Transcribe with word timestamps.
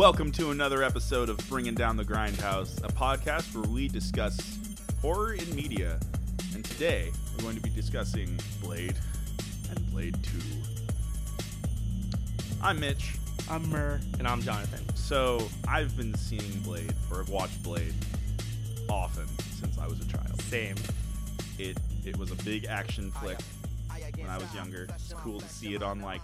Welcome 0.00 0.32
to 0.32 0.50
another 0.50 0.82
episode 0.82 1.28
of 1.28 1.36
Bringing 1.50 1.74
Down 1.74 1.94
the 1.98 2.06
Grindhouse, 2.06 2.82
a 2.82 2.88
podcast 2.90 3.54
where 3.54 3.70
we 3.70 3.86
discuss 3.86 4.58
horror 5.02 5.34
in 5.34 5.54
media. 5.54 6.00
And 6.54 6.64
today 6.64 7.12
we're 7.36 7.42
going 7.42 7.56
to 7.56 7.60
be 7.60 7.68
discussing 7.68 8.40
Blade 8.62 8.94
and 9.68 9.92
Blade 9.92 10.16
2. 10.22 10.30
I'm 12.62 12.80
Mitch. 12.80 13.16
I'm 13.50 13.68
Mur. 13.68 14.00
And 14.18 14.26
I'm 14.26 14.40
Jonathan. 14.40 14.82
So 14.96 15.46
I've 15.68 15.94
been 15.98 16.14
seeing 16.14 16.60
Blade, 16.60 16.94
or 17.10 17.18
have 17.18 17.28
watched 17.28 17.62
Blade, 17.62 17.92
often 18.88 19.28
since 19.60 19.76
I 19.76 19.86
was 19.86 20.00
a 20.00 20.06
child. 20.06 20.40
Same. 20.44 20.76
It 21.58 21.76
it 22.06 22.16
was 22.16 22.30
a 22.30 22.36
big 22.36 22.64
action 22.64 23.10
flick 23.10 23.38
when 24.16 24.30
I 24.30 24.38
was 24.38 24.54
younger. 24.54 24.86
It's 24.94 25.12
cool 25.12 25.40
to 25.40 25.48
see 25.50 25.74
it 25.74 25.82
on 25.82 26.00
like 26.00 26.22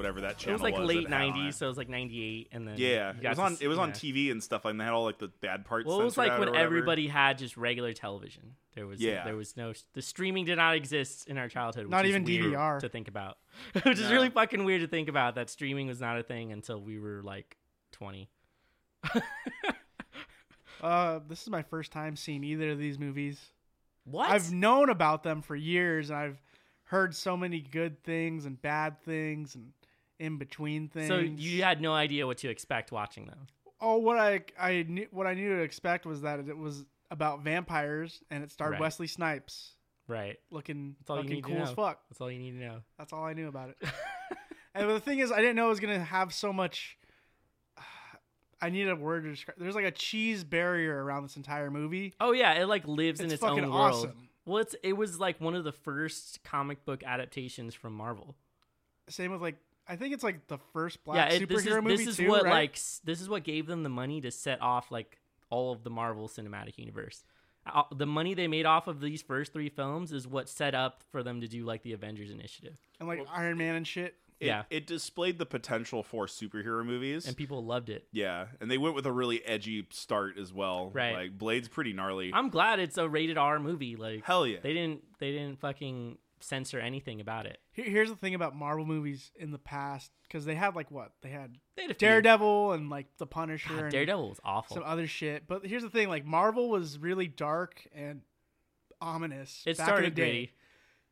whatever 0.00 0.22
that 0.22 0.32
It 0.32 0.38
channel 0.38 0.54
was 0.54 0.62
like 0.62 0.78
late 0.78 1.08
that 1.08 1.20
had 1.20 1.30
on 1.30 1.34
'90s, 1.36 1.54
so 1.54 1.66
it 1.66 1.68
was 1.68 1.76
like 1.78 1.88
'98, 1.88 2.48
and 2.52 2.66
then 2.66 2.74
Yeah, 2.78 3.12
it 3.20 3.28
was 3.28 3.38
on. 3.38 3.52
s- 3.52 3.60
It 3.60 3.68
was 3.68 3.78
on. 3.78 3.92
TV 3.92 4.30
and 4.30 4.42
stuff, 4.42 4.64
and 4.64 4.80
they 4.80 4.84
had 4.84 4.92
all 4.94 5.04
like 5.04 5.18
the 5.18 5.28
bad 5.28 5.64
parts. 5.64 5.86
Well, 5.86 6.00
it 6.00 6.04
was 6.04 6.16
like 6.16 6.38
when 6.38 6.54
everybody 6.56 7.06
had 7.08 7.38
just 7.38 7.56
regular 7.56 7.92
television. 7.92 8.54
There 8.74 8.86
was 8.86 9.00
Yeah. 9.00 9.24
there 9.24 9.36
was 9.36 9.56
no 9.56 9.72
the 9.94 10.02
streaming 10.02 10.44
did 10.44 10.56
not 10.56 10.74
exist 10.74 11.26
in 11.28 11.36
our 11.38 11.48
childhood. 11.48 11.84
Which 11.86 11.90
Not 11.90 12.04
is 12.04 12.10
even 12.10 12.24
weird 12.24 12.44
DVR. 12.54 12.80
to 12.80 12.88
think 12.88 13.08
about, 13.08 13.38
which 13.82 13.98
is 13.98 14.08
No. 14.08 14.12
really 14.12 14.30
fucking 14.30 14.64
weird 14.64 14.80
to 14.80 14.86
think 14.88 15.08
about 15.08 15.34
that 15.34 15.50
streaming 15.50 15.86
was 15.88 16.00
not 16.00 16.18
a 16.18 16.22
thing 16.22 16.52
until 16.52 16.80
we 16.80 16.98
were 16.98 17.20
like 17.22 17.56
20. 17.92 18.28
Uh, 20.82 21.20
this 21.28 21.42
is 21.42 21.50
my 21.50 21.62
first 21.62 21.92
time 21.92 22.16
seeing 22.16 22.42
either 22.42 22.70
of 22.70 22.78
these 22.78 22.98
movies. 22.98 23.38
What? 24.04 24.30
I've 24.30 24.50
known 24.50 24.88
about 24.88 25.22
them 25.22 25.42
for 25.42 25.54
years, 25.54 26.08
and 26.08 26.18
I've 26.18 26.40
heard 26.84 27.14
so 27.14 27.36
many 27.36 27.60
good 27.60 28.02
things 28.02 28.46
and 28.46 28.60
bad 28.62 28.98
things 29.02 29.54
and 29.54 29.72
in 30.20 30.36
between 30.38 30.88
things. 30.88 31.08
so 31.08 31.18
you 31.18 31.62
had 31.64 31.80
no 31.80 31.92
idea 31.92 32.26
what 32.26 32.38
to 32.38 32.48
expect 32.48 32.92
watching 32.92 33.26
them. 33.26 33.48
oh, 33.80 33.96
what 33.96 34.18
I 34.18 34.42
I 34.58 34.84
knew 34.86 35.06
what 35.10 35.26
I 35.26 35.34
knew 35.34 35.56
to 35.56 35.62
expect 35.62 36.06
was 36.06 36.20
that 36.22 36.38
it 36.40 36.56
was 36.56 36.84
about 37.10 37.42
vampires, 37.42 38.22
and 38.30 38.44
it 38.44 38.52
starred 38.52 38.72
Right. 38.72 38.80
Wesley 38.80 39.08
Snipes 39.08 39.72
Right. 40.06 40.38
looking 40.50 40.94
all 41.08 41.16
you 41.18 41.22
fucking 41.22 41.42
cool 41.42 41.62
as 41.62 41.70
fuck. 41.72 42.00
That's 42.08 42.20
all 42.20 42.30
you 42.30 42.38
need 42.38 42.52
to 42.52 42.58
know. 42.58 42.80
That's 42.98 43.12
all 43.12 43.24
I 43.24 43.32
knew 43.32 43.48
about 43.48 43.70
it. 43.70 43.76
and 44.74 44.88
the 44.90 45.00
thing 45.00 45.18
is, 45.20 45.32
I 45.32 45.38
didn't 45.40 45.56
know 45.56 45.66
it 45.66 45.70
was 45.70 45.80
gonna 45.80 45.98
have 46.04 46.32
so 46.34 46.52
much. 46.52 46.98
I 48.62 48.68
need 48.70 48.88
a 48.88 48.94
word 48.96 49.24
to 49.24 49.30
describe. 49.30 49.56
There's 49.58 49.74
like 49.74 49.84
a 49.86 49.90
cheese 49.90 50.44
barrier 50.44 51.02
around 51.02 51.22
this 51.22 51.36
entire 51.36 51.70
movie. 51.70 52.14
Oh 52.20 52.32
yeah, 52.32 52.52
it 52.54 52.66
like 52.66 52.86
lives 52.86 53.20
in 53.20 53.26
It's 53.26 53.34
its 53.34 53.42
own 53.42 53.62
world. 53.62 53.72
awesome. 53.72 54.28
Well, 54.44 54.58
it's 54.58 54.74
it 54.82 54.94
was 54.96 55.18
like 55.18 55.40
one 55.40 55.54
of 55.54 55.64
the 55.64 55.72
first 55.72 56.42
comic 56.44 56.84
book 56.84 57.02
adaptations 57.04 57.74
from 57.74 57.94
Marvel. 57.94 58.36
Same 59.08 59.32
with 59.32 59.40
like 59.40 59.56
I 59.90 59.96
think 59.96 60.14
it's 60.14 60.22
like 60.22 60.46
the 60.46 60.58
first 60.72 61.02
black 61.02 61.32
yeah, 61.32 61.38
superhero 61.38 61.42
it, 61.42 61.48
this 61.48 61.66
is 61.66 61.74
movie 61.82 61.96
this 61.96 62.06
is 62.06 62.16
too, 62.18 62.28
what 62.28 62.44
right? 62.44 62.52
like 62.52 62.78
this 63.02 63.20
is 63.20 63.28
what 63.28 63.42
gave 63.42 63.66
them 63.66 63.82
the 63.82 63.88
money 63.88 64.20
to 64.20 64.30
set 64.30 64.62
off 64.62 64.92
like 64.92 65.18
all 65.50 65.72
of 65.72 65.82
the 65.82 65.90
Marvel 65.90 66.28
Cinematic 66.28 66.78
Universe. 66.78 67.24
Uh, 67.66 67.82
the 67.94 68.06
money 68.06 68.34
they 68.34 68.46
made 68.46 68.66
off 68.66 68.86
of 68.86 69.00
these 69.00 69.20
first 69.20 69.52
three 69.52 69.68
films 69.68 70.12
is 70.12 70.28
what 70.28 70.48
set 70.48 70.76
up 70.76 71.02
for 71.10 71.24
them 71.24 71.40
to 71.40 71.48
do 71.48 71.64
like 71.64 71.82
the 71.82 71.92
Avengers 71.92 72.30
Initiative, 72.30 72.78
and 73.00 73.08
like 73.08 73.20
Iron 73.32 73.58
Man 73.58 73.74
and 73.74 73.86
shit. 73.86 74.14
It, 74.38 74.46
yeah. 74.46 74.62
it 74.70 74.86
displayed 74.86 75.38
the 75.38 75.44
potential 75.44 76.02
for 76.02 76.24
superhero 76.26 76.82
movies. 76.82 77.26
and 77.26 77.36
people 77.36 77.62
loved 77.62 77.90
it. 77.90 78.06
yeah, 78.10 78.46
and 78.60 78.70
they 78.70 78.78
went 78.78 78.94
with 78.94 79.04
a 79.04 79.12
really 79.12 79.44
edgy 79.44 79.86
start 79.90 80.38
as 80.38 80.50
well. 80.50 80.90
Right. 80.94 81.14
like 81.14 81.36
Blade's 81.36 81.68
pretty 81.68 81.92
gnarly. 81.92 82.30
I'm 82.32 82.48
glad 82.48 82.78
it's 82.78 82.96
a 82.96 83.06
rated 83.06 83.36
R 83.36 83.58
movie. 83.58 83.96
Like 83.96 84.24
Hell 84.24 84.46
yeah. 84.46 84.60
they 84.62 84.72
didn't 84.72 85.02
they 85.18 85.32
didn't 85.32 85.60
fucking 85.60 86.16
censor 86.40 86.78
anything 86.80 87.20
about 87.20 87.46
it. 87.46 87.58
Here, 87.72 87.84
here's 87.84 88.08
the 88.10 88.16
thing 88.16 88.34
about 88.34 88.54
Marvel 88.56 88.84
movies 88.86 89.30
in 89.36 89.50
the 89.50 89.58
past 89.58 90.10
because 90.24 90.44
they 90.44 90.54
had 90.54 90.74
like 90.74 90.90
what 90.90 91.12
they 91.22 91.30
had 91.30 91.56
They 91.76 91.86
had 91.86 91.98
Daredevil 91.98 92.72
and 92.72 92.90
like 92.90 93.06
the 93.18 93.26
Punisher 93.26 93.74
God, 93.74 93.82
and 93.84 93.92
Daredevil 93.92 94.28
was 94.28 94.40
awful. 94.44 94.76
some 94.76 94.84
other 94.84 95.06
shit. 95.06 95.46
But 95.46 95.66
here's 95.66 95.82
the 95.82 95.90
thing: 95.90 96.08
like 96.08 96.24
Marvel 96.24 96.68
was 96.70 96.98
really 96.98 97.28
dark 97.28 97.86
and 97.94 98.22
ominous. 99.00 99.62
it 99.66 99.76
back 99.76 99.86
in 99.86 99.92
started 99.92 100.12
the 100.12 100.16
day. 100.16 100.22
gritty. 100.30 100.52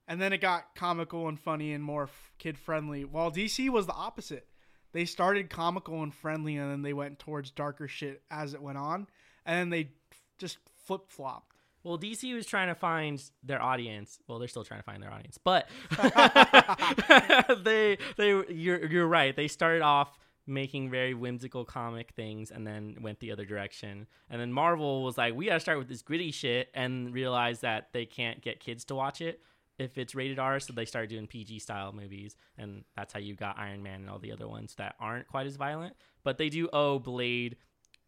and 0.06 0.20
then 0.20 0.32
it 0.32 0.40
got 0.40 0.74
comical 0.74 1.28
and 1.28 1.38
funny 1.38 1.72
and 1.72 1.82
more 1.84 2.08
kid 2.38 2.58
friendly. 2.58 3.04
While 3.04 3.30
DC 3.30 3.68
was 3.70 3.86
the 3.86 3.92
opposite. 3.94 4.46
They 4.92 5.04
started 5.04 5.50
comical 5.50 6.02
and 6.02 6.14
friendly, 6.14 6.56
and 6.56 6.70
then 6.72 6.80
they 6.80 6.94
went 6.94 7.18
towards 7.18 7.50
darker 7.50 7.86
shit 7.88 8.22
as 8.30 8.54
it 8.54 8.62
went 8.62 8.78
on, 8.78 9.06
and 9.44 9.58
then 9.58 9.68
they 9.68 9.90
just 10.38 10.56
flip 10.86 11.02
flopped. 11.08 11.57
Well, 11.88 11.98
DC 11.98 12.34
was 12.34 12.46
trying 12.46 12.68
to 12.68 12.74
find 12.74 13.22
their 13.42 13.62
audience. 13.62 14.18
Well, 14.28 14.38
they're 14.38 14.48
still 14.48 14.64
trying 14.64 14.80
to 14.80 14.84
find 14.84 15.02
their 15.02 15.12
audience, 15.12 15.38
but 15.42 15.68
they 17.64 17.96
they 18.16 18.28
you're 18.50 18.84
you're 18.86 19.06
right. 19.06 19.34
They 19.34 19.48
started 19.48 19.82
off 19.82 20.18
making 20.46 20.90
very 20.90 21.14
whimsical 21.14 21.64
comic 21.64 22.12
things 22.12 22.50
and 22.50 22.66
then 22.66 22.96
went 23.00 23.20
the 23.20 23.32
other 23.32 23.44
direction. 23.44 24.06
And 24.30 24.40
then 24.40 24.52
Marvel 24.52 25.02
was 25.02 25.16
like, 25.16 25.34
"We 25.34 25.46
got 25.46 25.54
to 25.54 25.60
start 25.60 25.78
with 25.78 25.88
this 25.88 26.02
gritty 26.02 26.30
shit," 26.30 26.68
and 26.74 27.12
realized 27.12 27.62
that 27.62 27.88
they 27.92 28.04
can't 28.04 28.42
get 28.42 28.60
kids 28.60 28.84
to 28.86 28.94
watch 28.94 29.20
it 29.22 29.40
if 29.78 29.96
it's 29.96 30.14
rated 30.14 30.38
R, 30.38 30.58
so 30.60 30.72
they 30.72 30.84
started 30.84 31.08
doing 31.08 31.26
PG 31.26 31.60
style 31.60 31.92
movies, 31.92 32.36
and 32.58 32.84
that's 32.96 33.12
how 33.12 33.20
you 33.20 33.34
got 33.34 33.58
Iron 33.58 33.82
Man 33.82 34.00
and 34.00 34.10
all 34.10 34.18
the 34.18 34.32
other 34.32 34.48
ones 34.48 34.74
that 34.76 34.96
aren't 35.00 35.28
quite 35.28 35.46
as 35.46 35.56
violent. 35.56 35.94
But 36.24 36.36
they 36.36 36.48
do 36.48 36.68
owe 36.72 36.98
Blade 36.98 37.56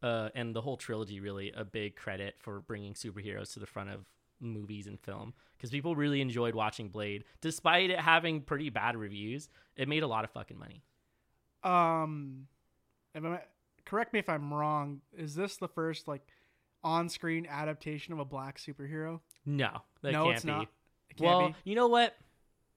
uh, 0.02 0.30
and 0.34 0.54
the 0.54 0.60
whole 0.60 0.76
trilogy 0.76 1.20
really 1.20 1.52
a 1.52 1.64
big 1.64 1.96
credit 1.96 2.36
for 2.38 2.60
bringing 2.60 2.94
superheroes 2.94 3.52
to 3.54 3.60
the 3.60 3.66
front 3.66 3.90
of 3.90 4.06
movies 4.40 4.86
and 4.86 4.98
film 5.00 5.34
because 5.56 5.70
people 5.70 5.94
really 5.94 6.20
enjoyed 6.20 6.54
watching 6.54 6.88
Blade, 6.88 7.24
despite 7.42 7.90
it 7.90 8.00
having 8.00 8.40
pretty 8.40 8.70
bad 8.70 8.96
reviews. 8.96 9.48
It 9.76 9.88
made 9.88 10.02
a 10.02 10.06
lot 10.06 10.24
of 10.24 10.30
fucking 10.30 10.58
money. 10.58 10.82
Um, 11.62 12.46
correct 13.84 14.12
me 14.12 14.18
if 14.18 14.28
I'm 14.28 14.52
wrong. 14.52 15.00
Is 15.16 15.34
this 15.34 15.56
the 15.56 15.68
first 15.68 16.08
like 16.08 16.22
on-screen 16.82 17.46
adaptation 17.50 18.12
of 18.14 18.18
a 18.18 18.24
black 18.24 18.58
superhero? 18.58 19.20
No, 19.44 19.82
that 20.02 20.12
no, 20.12 20.24
can't 20.24 20.36
it's 20.36 20.44
be. 20.44 20.50
not. 20.50 20.62
It 21.10 21.16
can't 21.16 21.20
well, 21.28 21.48
be. 21.48 21.54
you 21.64 21.74
know 21.74 21.88
what? 21.88 22.14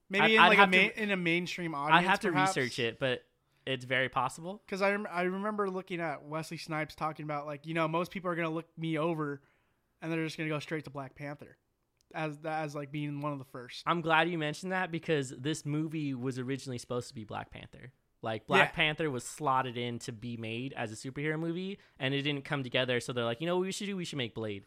Maybe 0.09 0.23
I'd- 0.25 0.35
in 0.35 0.39
I'd 0.41 0.47
like 0.49 0.57
a 0.57 0.61
have 0.61 0.71
to- 0.71 1.01
in 1.03 1.11
a 1.11 1.17
mainstream 1.17 1.73
audience. 1.75 2.05
I 2.05 2.09
have 2.09 2.19
to 2.21 2.31
perhaps. 2.31 2.57
research 2.57 2.79
it, 2.79 2.99
but 2.99 3.23
it's 3.65 3.85
very 3.85 4.09
possible. 4.09 4.61
because 4.65 4.81
I 4.81 4.91
rem- 4.91 5.07
I 5.11 5.23
remember 5.23 5.69
looking 5.69 5.99
at 6.01 6.25
Wesley 6.25 6.57
Snipes 6.57 6.95
talking 6.95 7.23
about 7.23 7.45
like 7.45 7.65
you 7.65 7.73
know 7.73 7.87
most 7.87 8.11
people 8.11 8.29
are 8.29 8.35
gonna 8.35 8.49
look 8.49 8.67
me 8.77 8.97
over, 8.97 9.41
and 10.01 10.11
they're 10.11 10.23
just 10.25 10.37
gonna 10.37 10.49
go 10.49 10.59
straight 10.59 10.83
to 10.85 10.89
Black 10.89 11.15
Panther, 11.15 11.57
as 12.13 12.37
as 12.45 12.75
like 12.75 12.91
being 12.91 13.21
one 13.21 13.31
of 13.33 13.39
the 13.39 13.45
first. 13.45 13.83
I'm 13.85 14.01
glad 14.01 14.29
you 14.29 14.37
mentioned 14.37 14.71
that 14.71 14.91
because 14.91 15.29
this 15.37 15.65
movie 15.65 16.13
was 16.13 16.39
originally 16.39 16.77
supposed 16.77 17.07
to 17.09 17.13
be 17.15 17.23
Black 17.23 17.51
Panther. 17.51 17.91
Like 18.21 18.47
Black 18.47 18.69
Yeah. 18.69 18.75
Panther 18.75 19.11
was 19.11 19.25
slotted 19.25 19.77
in 19.77 19.99
to 19.99 20.13
be 20.13 20.37
made 20.37 20.73
as 20.77 20.91
a 20.91 20.95
superhero 20.95 21.37
movie, 21.37 21.77
and 21.99 22.13
it 22.13 22.21
didn't 22.21 22.45
come 22.45 22.63
together. 22.63 22.99
So 23.01 23.11
they're 23.11 23.25
like, 23.25 23.41
you 23.41 23.47
know 23.47 23.57
what 23.57 23.65
we 23.65 23.71
should 23.73 23.87
do? 23.87 23.97
We 23.97 24.05
should 24.05 24.17
make 24.17 24.33
Blade, 24.33 24.63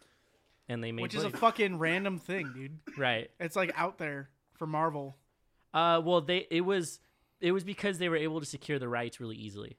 and 0.69 0.85
they 0.85 0.93
made 0.93 1.03
Which 1.03 1.15
is 1.15 1.25
a 1.25 1.31
fucking 1.31 1.79
random 1.79 2.19
thing, 2.19 2.53
dude. 2.55 2.79
right. 2.99 3.31
It's 3.41 3.57
like 3.57 3.73
out 3.75 3.97
there 3.99 4.29
for 4.59 4.67
Marvel. 4.67 5.17
Uh, 5.73 6.01
well, 6.05 6.21
they 6.21 6.47
it 6.51 6.63
was 6.63 7.01
it 7.41 7.53
was 7.53 7.65
because 7.65 7.99
they 7.99 8.09
were 8.09 8.17
able 8.17 8.41
to 8.41 8.47
secure 8.47 8.79
the 8.79 8.89
rights 8.89 9.21
really 9.21 9.37
easily. 9.37 9.77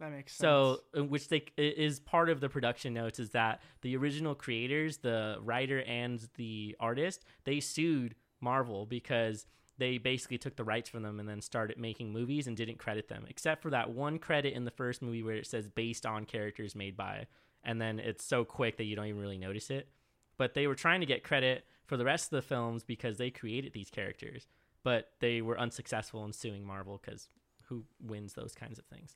That 0.00 0.12
makes 0.12 0.32
sense. 0.32 0.40
So, 0.40 0.80
uh, 0.96 1.04
which 1.04 1.28
they 1.28 1.44
is 1.56 1.98
part 1.98 2.30
of 2.30 2.40
the 2.40 2.48
production 2.48 2.94
notes 2.94 3.18
is 3.18 3.30
that 3.30 3.60
the 3.82 3.96
original 3.96 4.34
creators, 4.34 4.98
the 4.98 5.38
writer 5.42 5.82
and 5.82 6.26
the 6.36 6.76
artist, 6.78 7.24
they 7.44 7.60
sued 7.60 8.14
Marvel 8.40 8.86
because 8.86 9.46
they 9.78 9.98
basically 9.98 10.38
took 10.38 10.56
the 10.56 10.64
rights 10.64 10.88
from 10.88 11.02
them 11.02 11.20
and 11.20 11.28
then 11.28 11.40
started 11.40 11.78
making 11.78 12.12
movies 12.12 12.46
and 12.46 12.56
didn't 12.56 12.78
credit 12.78 13.08
them, 13.08 13.24
except 13.28 13.62
for 13.62 13.70
that 13.70 13.90
one 13.90 14.18
credit 14.18 14.54
in 14.54 14.64
the 14.64 14.70
first 14.70 15.02
movie 15.02 15.22
where 15.22 15.36
it 15.36 15.46
says 15.46 15.68
based 15.68 16.04
on 16.04 16.24
characters 16.24 16.74
made 16.74 16.96
by, 16.96 17.26
and 17.64 17.80
then 17.80 17.98
it's 17.98 18.24
so 18.24 18.44
quick 18.44 18.76
that 18.76 18.84
you 18.84 18.96
don't 18.96 19.06
even 19.06 19.20
really 19.20 19.38
notice 19.38 19.70
it. 19.70 19.88
But 20.36 20.54
they 20.54 20.66
were 20.66 20.74
trying 20.74 21.00
to 21.00 21.06
get 21.06 21.24
credit 21.24 21.64
for 21.86 21.96
the 21.96 22.04
rest 22.04 22.26
of 22.26 22.36
the 22.36 22.42
films 22.42 22.84
because 22.84 23.18
they 23.18 23.30
created 23.30 23.72
these 23.72 23.90
characters, 23.90 24.46
but 24.88 25.10
they 25.20 25.42
were 25.42 25.60
unsuccessful 25.60 26.24
in 26.24 26.32
suing 26.32 26.64
Marvel 26.64 26.98
because 27.04 27.28
who 27.64 27.84
wins 28.00 28.32
those 28.32 28.54
kinds 28.54 28.78
of 28.78 28.86
things? 28.86 29.14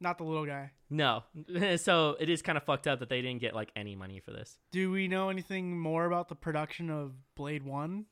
not 0.00 0.18
the 0.18 0.24
little 0.24 0.44
guy. 0.44 0.72
No. 0.90 1.22
so 1.76 2.16
it 2.18 2.28
is 2.28 2.42
kind 2.42 2.58
of 2.58 2.64
fucked 2.64 2.88
up 2.88 2.98
that 2.98 3.08
they 3.08 3.22
didn't 3.22 3.40
get 3.40 3.54
like 3.54 3.70
any 3.76 3.94
money 3.94 4.20
for 4.20 4.32
this. 4.32 4.58
Do 4.72 4.90
we 4.90 5.06
know 5.06 5.30
anything 5.30 5.78
more 5.78 6.04
about 6.06 6.28
the 6.28 6.34
production 6.34 6.90
of 6.90 7.12
Blade 7.36 7.62
One? 7.62 8.06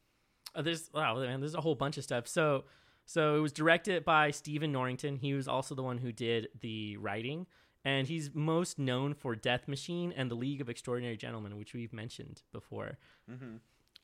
Uh, 0.55 0.63
there's 0.63 0.89
wow, 0.95 1.19
man, 1.19 1.41
there's 1.41 1.57
a 1.57 1.61
whole 1.61 1.75
bunch 1.75 1.99
of 1.99 2.05
stuff. 2.05 2.29
So 2.29 2.65
so 3.05 3.37
it 3.37 3.41
was 3.41 3.53
directed 3.53 4.05
by 4.05 4.31
Stephen 4.31 4.71
Norrington. 4.71 5.17
He 5.17 5.35
was 5.35 5.49
also 5.49 5.75
the 5.75 5.83
one 5.83 5.99
who 5.99 6.13
did 6.13 6.49
the 6.61 6.97
writing. 6.99 7.47
And 7.85 8.07
he's 8.07 8.31
most 8.33 8.79
known 8.79 9.13
for 9.13 9.37
Death 9.37 9.69
Machine 9.69 10.15
and 10.17 10.31
The 10.31 10.37
League 10.37 10.63
of 10.63 10.71
Extraordinary 10.71 11.19
Gentlemen, 11.19 11.59
which 11.59 11.75
we've 11.75 11.93
mentioned 11.93 12.41
before. 12.51 12.97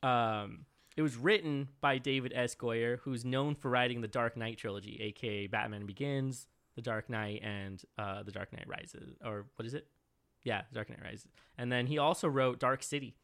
Um, 0.03 0.65
it 0.97 1.01
was 1.01 1.15
written 1.15 1.69
by 1.79 1.97
David 1.97 2.33
S. 2.35 2.55
Goyer, 2.55 2.99
who's 2.99 3.23
known 3.23 3.55
for 3.55 3.69
writing 3.69 4.01
the 4.01 4.07
Dark 4.07 4.35
Knight 4.35 4.57
trilogy, 4.57 4.99
aka 5.01 5.47
Batman 5.47 5.85
Begins, 5.85 6.47
The 6.75 6.81
Dark 6.81 7.09
Knight, 7.09 7.41
and 7.43 7.81
uh, 7.97 8.23
The 8.23 8.31
Dark 8.31 8.51
Knight 8.51 8.67
Rises. 8.67 9.15
Or 9.23 9.45
what 9.55 9.65
is 9.65 9.73
it? 9.73 9.87
Yeah, 10.43 10.63
Dark 10.73 10.89
Knight 10.89 11.03
Rises. 11.03 11.27
And 11.57 11.71
then 11.71 11.87
he 11.87 11.97
also 11.97 12.27
wrote 12.27 12.59
Dark 12.59 12.83
City. 12.83 13.15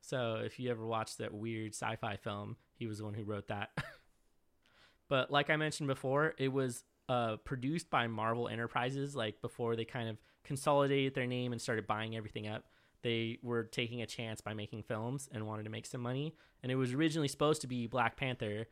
So 0.00 0.40
if 0.44 0.60
you 0.60 0.70
ever 0.70 0.86
watched 0.86 1.18
that 1.18 1.34
weird 1.34 1.74
sci-fi 1.74 2.16
film, 2.16 2.56
he 2.74 2.86
was 2.86 2.98
the 2.98 3.04
one 3.04 3.14
who 3.14 3.24
wrote 3.24 3.48
that. 3.48 3.70
but 5.08 5.30
like 5.30 5.50
I 5.50 5.56
mentioned 5.56 5.88
before, 5.88 6.34
it 6.38 6.52
was 6.52 6.84
uh, 7.08 7.36
produced 7.38 7.90
by 7.90 8.06
Marvel 8.06 8.48
Enterprises. 8.48 9.16
Like 9.16 9.40
before 9.40 9.74
they 9.74 9.84
kind 9.84 10.08
of 10.08 10.16
consolidated 10.44 11.14
their 11.14 11.26
name 11.26 11.50
and 11.50 11.60
started 11.60 11.88
buying 11.88 12.16
everything 12.16 12.46
up, 12.46 12.64
they 13.02 13.38
were 13.42 13.64
taking 13.64 14.02
a 14.02 14.06
chance 14.06 14.40
by 14.40 14.54
making 14.54 14.82
films 14.82 15.28
and 15.32 15.46
wanted 15.46 15.64
to 15.64 15.70
make 15.70 15.86
some 15.86 16.00
money. 16.00 16.34
And 16.62 16.72
it 16.72 16.76
was 16.76 16.92
originally 16.92 17.28
supposed 17.28 17.60
to 17.62 17.66
be 17.66 17.86
Black 17.86 18.16
Panther, 18.16 18.66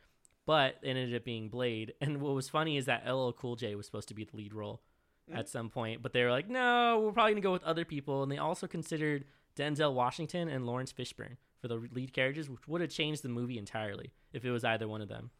but 0.46 0.76
it 0.82 0.90
ended 0.90 1.14
up 1.14 1.24
being 1.24 1.48
Blade. 1.48 1.94
And 2.00 2.20
what 2.20 2.34
was 2.34 2.48
funny 2.48 2.76
is 2.76 2.86
that 2.86 3.08
LL 3.10 3.30
Cool 3.30 3.56
J 3.56 3.74
was 3.74 3.86
supposed 3.86 4.08
to 4.08 4.14
be 4.14 4.24
the 4.24 4.36
lead 4.36 4.54
role 4.54 4.82
mm. 5.30 5.38
at 5.38 5.48
some 5.48 5.70
point, 5.70 6.02
but 6.02 6.12
they 6.12 6.22
were 6.22 6.30
like, 6.30 6.48
no, 6.48 7.00
we're 7.04 7.12
probably 7.12 7.32
gonna 7.32 7.42
go 7.42 7.52
with 7.52 7.64
other 7.64 7.84
people. 7.84 8.22
And 8.22 8.30
they 8.30 8.38
also 8.38 8.66
considered 8.66 9.24
Denzel 9.56 9.94
Washington 9.94 10.48
and 10.48 10.66
Laurence 10.66 10.92
Fishburne 10.92 11.36
for 11.60 11.68
the 11.68 11.76
lead 11.92 12.12
characters, 12.12 12.50
which 12.50 12.66
would 12.68 12.80
have 12.80 12.90
changed 12.90 13.22
the 13.22 13.28
movie 13.28 13.58
entirely 13.58 14.12
if 14.32 14.44
it 14.44 14.50
was 14.50 14.64
either 14.64 14.88
one 14.88 15.00
of 15.00 15.08
them. 15.08 15.30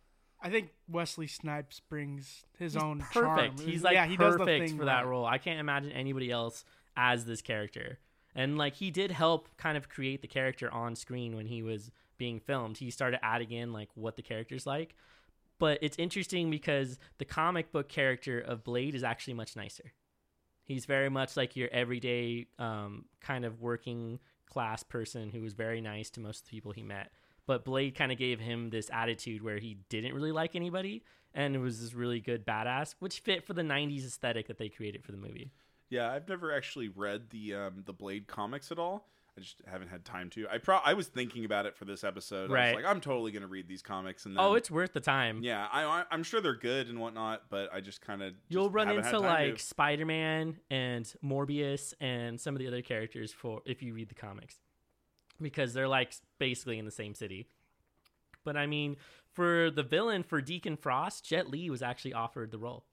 I 0.40 0.50
think 0.50 0.70
Wesley 0.88 1.26
Snipes 1.26 1.80
brings 1.80 2.44
his 2.58 2.74
He's 2.74 2.82
own 2.82 3.00
perfect. 3.00 3.14
charm. 3.58 3.68
He's 3.68 3.82
like 3.82 3.94
yeah, 3.94 4.06
he 4.06 4.16
does 4.16 4.34
the 4.34 4.40
perfect 4.40 4.68
thing 4.68 4.78
for 4.78 4.84
that 4.84 5.06
role. 5.06 5.24
I 5.24 5.38
can't 5.38 5.58
imagine 5.58 5.90
anybody 5.92 6.30
else 6.30 6.64
as 6.96 7.24
this 7.24 7.40
character. 7.40 7.98
And 8.34 8.58
like 8.58 8.74
he 8.74 8.90
did 8.90 9.10
help 9.10 9.48
kind 9.56 9.76
of 9.76 9.88
create 9.88 10.22
the 10.22 10.28
character 10.28 10.72
on 10.72 10.96
screen 10.96 11.36
when 11.36 11.46
he 11.46 11.62
was 11.62 11.90
being 12.18 12.40
filmed. 12.40 12.78
He 12.78 12.90
started 12.90 13.20
adding 13.22 13.52
in 13.52 13.72
like 13.72 13.88
what 13.94 14.16
the 14.16 14.22
character's 14.22 14.66
like. 14.66 14.94
But 15.58 15.78
it's 15.82 15.96
interesting 15.98 16.50
because 16.50 16.98
the 17.18 17.24
comic 17.24 17.70
book 17.70 17.88
character 17.88 18.40
of 18.40 18.64
Blade 18.64 18.94
is 18.94 19.04
actually 19.04 19.34
much 19.34 19.54
nicer. 19.54 19.92
He's 20.64 20.84
very 20.84 21.08
much 21.08 21.36
like 21.36 21.56
your 21.56 21.68
everyday 21.70 22.46
um, 22.58 23.04
kind 23.20 23.44
of 23.44 23.60
working 23.60 24.18
class 24.50 24.82
person 24.82 25.30
who 25.30 25.42
was 25.42 25.52
very 25.52 25.80
nice 25.80 26.10
to 26.10 26.20
most 26.20 26.40
of 26.40 26.46
the 26.46 26.50
people 26.50 26.72
he 26.72 26.82
met. 26.82 27.12
But 27.46 27.64
Blade 27.64 27.94
kind 27.94 28.10
of 28.10 28.18
gave 28.18 28.40
him 28.40 28.70
this 28.70 28.90
attitude 28.92 29.42
where 29.42 29.58
he 29.58 29.78
didn't 29.88 30.14
really 30.14 30.32
like 30.32 30.56
anybody 30.56 31.04
and 31.34 31.54
it 31.54 31.58
was 31.58 31.80
this 31.80 31.94
really 31.94 32.20
good 32.20 32.46
badass, 32.46 32.94
which 33.00 33.20
fit 33.20 33.44
for 33.44 33.52
the 33.52 33.62
90s 33.62 34.06
aesthetic 34.06 34.46
that 34.46 34.58
they 34.58 34.68
created 34.68 35.04
for 35.04 35.12
the 35.12 35.18
movie. 35.18 35.50
Yeah, 35.94 36.10
I've 36.12 36.28
never 36.28 36.52
actually 36.52 36.88
read 36.88 37.30
the 37.30 37.54
um, 37.54 37.82
the 37.86 37.92
Blade 37.92 38.26
comics 38.26 38.70
at 38.72 38.78
all. 38.78 39.08
I 39.36 39.40
just 39.40 39.62
haven't 39.66 39.88
had 39.88 40.04
time 40.04 40.30
to. 40.30 40.46
I 40.48 40.58
pro 40.58 40.76
I 40.76 40.94
was 40.94 41.08
thinking 41.08 41.44
about 41.44 41.66
it 41.66 41.76
for 41.76 41.84
this 41.84 42.04
episode. 42.04 42.50
I 42.50 42.54
Right. 42.54 42.74
was 42.76 42.84
like, 42.84 42.90
I'm 42.94 43.00
totally 43.00 43.32
gonna 43.32 43.48
read 43.48 43.66
these 43.66 43.82
comics, 43.82 44.26
and 44.26 44.36
then, 44.36 44.44
Oh, 44.44 44.54
it's 44.54 44.70
worth 44.70 44.92
the 44.92 45.00
time. 45.00 45.40
yeah. 45.42 45.66
I, 45.72 45.82
I 45.84 46.04
I'm 46.10 46.22
sure 46.22 46.40
they're 46.40 46.54
good 46.54 46.88
and 46.88 47.00
whatnot, 47.00 47.42
but 47.50 47.68
I 47.72 47.80
just 47.80 48.00
kind 48.00 48.22
of 48.22 48.34
You'll 48.48 48.70
run 48.70 48.88
into 48.90 49.18
like 49.18 49.58
Spider 49.58 50.06
Man 50.06 50.60
and 50.70 51.04
Morbius 51.24 51.94
and 52.00 52.40
some 52.40 52.54
of 52.54 52.60
the 52.60 52.68
other 52.68 52.80
characters 52.82 53.32
for 53.32 53.60
if 53.66 53.82
you 53.82 53.92
read 53.92 54.08
the 54.08 54.14
comics, 54.14 54.56
because 55.40 55.74
they're 55.74 55.88
like 55.88 56.14
basically 56.38 56.78
in 56.78 56.84
the 56.84 56.92
same 56.92 57.14
city. 57.14 57.48
But 58.44 58.56
I 58.56 58.66
mean, 58.66 58.96
for 59.32 59.68
the 59.70 59.82
villain 59.82 60.22
for 60.22 60.40
Deacon 60.40 60.76
Frost, 60.76 61.24
Jet 61.24 61.50
Li 61.50 61.70
was 61.70 61.82
actually 61.82 62.12
offered 62.12 62.52
the 62.52 62.58
role, 62.58 62.84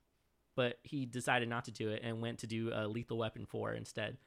but 0.56 0.80
he 0.84 1.06
decided 1.06 1.50
not 1.50 1.66
to 1.66 1.72
do 1.72 1.90
it 1.90 2.02
and 2.04 2.22
went 2.22 2.40
to 2.40 2.48
do 2.48 2.72
a 2.74 2.88
Lethal 2.88 3.18
Weapon 3.18 3.46
four 3.46 3.74
instead. 3.74 4.18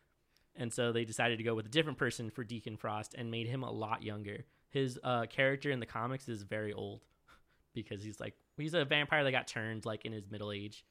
And 0.56 0.72
so 0.72 0.92
they 0.92 1.04
decided 1.04 1.38
to 1.38 1.44
go 1.44 1.54
with 1.54 1.66
a 1.66 1.70
different 1.70 1.98
person 1.98 2.30
for 2.30 2.44
Deacon 2.44 2.76
Frost 2.76 3.14
and 3.14 3.30
made 3.30 3.48
him 3.48 3.62
a 3.62 3.70
lot 3.70 4.02
younger. 4.02 4.44
His 4.70 4.98
uh, 5.02 5.26
character 5.26 5.70
in 5.70 5.80
the 5.80 5.86
comics 5.86 6.28
is 6.28 6.42
very 6.42 6.72
old 6.72 7.02
because 7.74 8.02
he's 8.02 8.20
like 8.20 8.34
he's 8.56 8.74
a 8.74 8.84
vampire 8.84 9.24
that 9.24 9.32
got 9.32 9.48
turned 9.48 9.84
like 9.84 10.04
in 10.04 10.12
his 10.12 10.30
middle 10.30 10.52
age. 10.52 10.84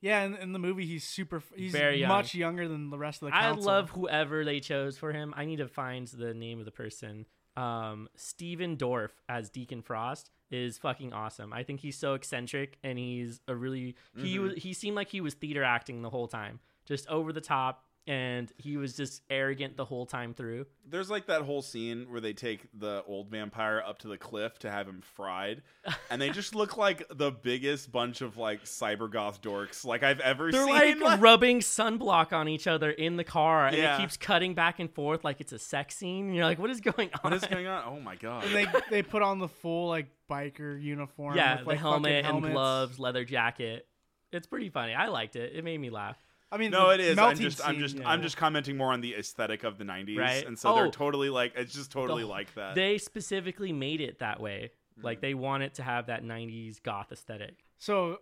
Yeah, 0.00 0.22
in, 0.24 0.36
in 0.36 0.52
the 0.52 0.58
movie, 0.60 0.86
he's 0.86 1.04
super. 1.04 1.42
He's 1.56 1.72
Very 1.72 2.00
young. 2.00 2.08
much 2.08 2.34
younger 2.34 2.68
than 2.68 2.90
the 2.90 2.98
rest 2.98 3.20
of 3.22 3.30
the 3.30 3.34
I 3.34 3.50
love 3.50 3.90
whoever 3.90 4.44
they 4.44 4.60
chose 4.60 4.96
for 4.96 5.12
him. 5.12 5.34
I 5.36 5.44
need 5.44 5.56
to 5.56 5.66
find 5.66 6.06
the 6.06 6.34
name 6.34 6.60
of 6.60 6.64
the 6.64 6.70
person. 6.70 7.26
Um, 7.56 8.08
Stephen 8.14 8.76
Dorff 8.76 9.10
as 9.28 9.50
Deacon 9.50 9.82
Frost 9.82 10.30
is 10.50 10.78
fucking 10.78 11.12
awesome. 11.12 11.52
I 11.52 11.62
think 11.62 11.80
he's 11.80 11.96
so 11.96 12.14
eccentric 12.14 12.78
and 12.82 12.98
he's 12.98 13.40
a 13.48 13.54
really 13.54 13.96
he 14.16 14.36
Mhm. 14.36 14.42
was 14.42 14.54
he 14.56 14.72
seemed 14.72 14.96
like 14.96 15.08
he 15.10 15.20
was 15.20 15.34
theater 15.34 15.62
acting 15.62 16.02
the 16.02 16.10
whole 16.10 16.28
time, 16.28 16.60
just 16.86 17.06
over 17.08 17.32
the 17.32 17.40
top, 17.40 17.84
and 18.08 18.50
he 18.56 18.78
was 18.78 18.94
just 18.96 19.20
arrogant 19.28 19.76
the 19.76 19.84
whole 19.84 20.06
time 20.06 20.32
through. 20.32 20.64
There's 20.88 21.10
like 21.10 21.26
that 21.26 21.42
whole 21.42 21.60
scene 21.60 22.06
where 22.10 22.22
they 22.22 22.32
take 22.32 22.66
the 22.72 23.04
old 23.06 23.28
vampire 23.30 23.82
up 23.86 23.98
to 23.98 24.08
the 24.08 24.16
cliff 24.16 24.58
to 24.60 24.70
have 24.70 24.88
him 24.88 25.02
fried, 25.14 25.60
and 26.10 26.20
they 26.20 26.30
just 26.30 26.54
look 26.54 26.78
like 26.78 27.02
the 27.10 27.30
biggest 27.30 27.92
bunch 27.92 28.22
of 28.22 28.38
like 28.38 28.64
cyber 28.64 29.12
goth 29.12 29.42
dorks 29.42 29.84
like 29.84 30.02
I've 30.02 30.20
ever 30.20 30.50
They're 30.50 30.64
seen. 30.64 31.00
like 31.00 31.20
rubbing 31.20 31.60
sunblock 31.60 32.32
on 32.32 32.48
each 32.48 32.66
other 32.66 32.90
in 32.90 33.16
the 33.16 33.24
car, 33.24 33.66
and 33.66 33.76
Yeah. 33.76 33.96
it 33.96 34.00
keeps 34.00 34.16
cutting 34.16 34.54
back 34.54 34.80
and 34.80 34.90
forth 34.90 35.22
like 35.22 35.42
it's 35.42 35.52
a 35.52 35.58
sex 35.58 35.94
scene. 35.94 36.32
You're 36.32 36.46
like, 36.46 36.58
what 36.58 36.70
is 36.70 36.80
going 36.80 37.10
on? 37.12 37.20
what 37.20 37.34
is 37.34 37.44
going 37.44 37.66
on? 37.66 37.82
Oh 37.86 38.00
my 38.00 38.16
god! 38.16 38.44
And 38.44 38.54
they 38.54 38.66
they 38.90 39.02
put 39.02 39.20
on 39.20 39.38
the 39.38 39.48
full 39.48 39.88
like 39.88 40.06
biker 40.30 40.82
uniform. 40.82 41.36
yeah, 41.36 41.56
with, 41.56 41.64
the 41.64 41.68
like, 41.68 41.78
helmet 41.78 42.24
and 42.24 42.42
gloves, 42.42 42.98
leather 42.98 43.24
jacket. 43.26 43.86
It's 44.32 44.46
pretty 44.46 44.70
funny. 44.70 44.94
I 44.94 45.08
liked 45.08 45.36
it. 45.36 45.52
It 45.54 45.62
made 45.62 45.78
me 45.78 45.90
laugh. 45.90 46.16
I 46.50 46.56
mean, 46.56 46.70
No, 46.70 46.90
it 46.90 47.00
is. 47.00 47.10
I'm 47.10 47.16
melting 47.16 47.42
just, 47.42 47.66
I'm 47.66 47.78
just, 47.78 47.96
yeah. 47.96 48.08
I'm 48.08 48.22
just 48.22 48.36
commenting 48.36 48.76
more 48.76 48.92
on 48.92 49.00
the 49.02 49.14
aesthetic 49.14 49.64
of 49.64 49.76
the 49.78 49.84
'90s, 49.84 50.16
Right. 50.18 50.46
and 50.46 50.58
so 50.58 50.74
they're 50.74 50.86
Oh. 50.86 50.90
totally 50.90 51.28
like, 51.28 51.52
it's 51.56 51.74
just 51.74 51.90
totally 51.92 52.22
The- 52.22 52.28
like 52.28 52.54
that. 52.54 52.74
They 52.74 52.96
specifically 52.98 53.72
made 53.72 54.00
it 54.00 54.20
that 54.20 54.40
way. 54.40 54.70
Mm-hmm. 54.96 55.04
Like 55.04 55.20
they 55.20 55.34
want 55.34 55.62
it 55.62 55.74
to 55.74 55.82
have 55.82 56.06
that 56.06 56.24
'90s 56.24 56.82
goth 56.82 57.12
aesthetic. 57.12 57.64
So 57.76 58.20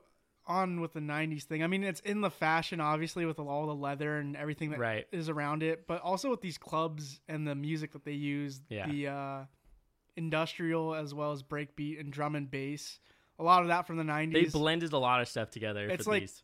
on 0.48 0.80
with 0.80 0.92
the 0.92 1.00
'90s 1.00 1.44
thing. 1.44 1.62
I 1.62 1.66
mean, 1.68 1.82
it's 1.84 2.00
in 2.00 2.20
the 2.20 2.30
fashion, 2.30 2.80
obviously, 2.80 3.26
with 3.26 3.38
all 3.38 3.66
the 3.66 3.74
leather 3.74 4.18
and 4.18 4.36
everything 4.36 4.70
that 4.70 4.76
is 4.76 4.80
Right. 4.80 5.06
is 5.12 5.28
around 5.28 5.62
it, 5.62 5.86
but 5.86 6.00
also 6.02 6.30
with 6.30 6.40
these 6.40 6.58
clubs 6.58 7.20
and 7.28 7.46
the 7.46 7.54
music 7.54 7.92
that 7.92 8.04
they 8.04 8.12
use. 8.12 8.60
Yeah. 8.68 8.86
The 8.88 9.06
uh, 9.08 9.44
industrial 10.16 10.94
as 10.94 11.14
well 11.14 11.32
as 11.32 11.42
breakbeat 11.42 12.00
and 12.00 12.12
drum 12.12 12.34
and 12.34 12.50
bass. 12.50 12.98
A 13.38 13.42
lot 13.44 13.62
of 13.62 13.68
that 13.68 13.86
from 13.86 13.96
the 13.98 14.04
'90s. 14.04 14.32
They 14.32 14.44
blended 14.58 14.92
a 14.92 14.98
lot 14.98 15.20
of 15.20 15.28
stuff 15.28 15.50
together 15.50 15.88
It's 15.88 16.04
for 16.04 16.10
like- 16.12 16.22
these. 16.22 16.42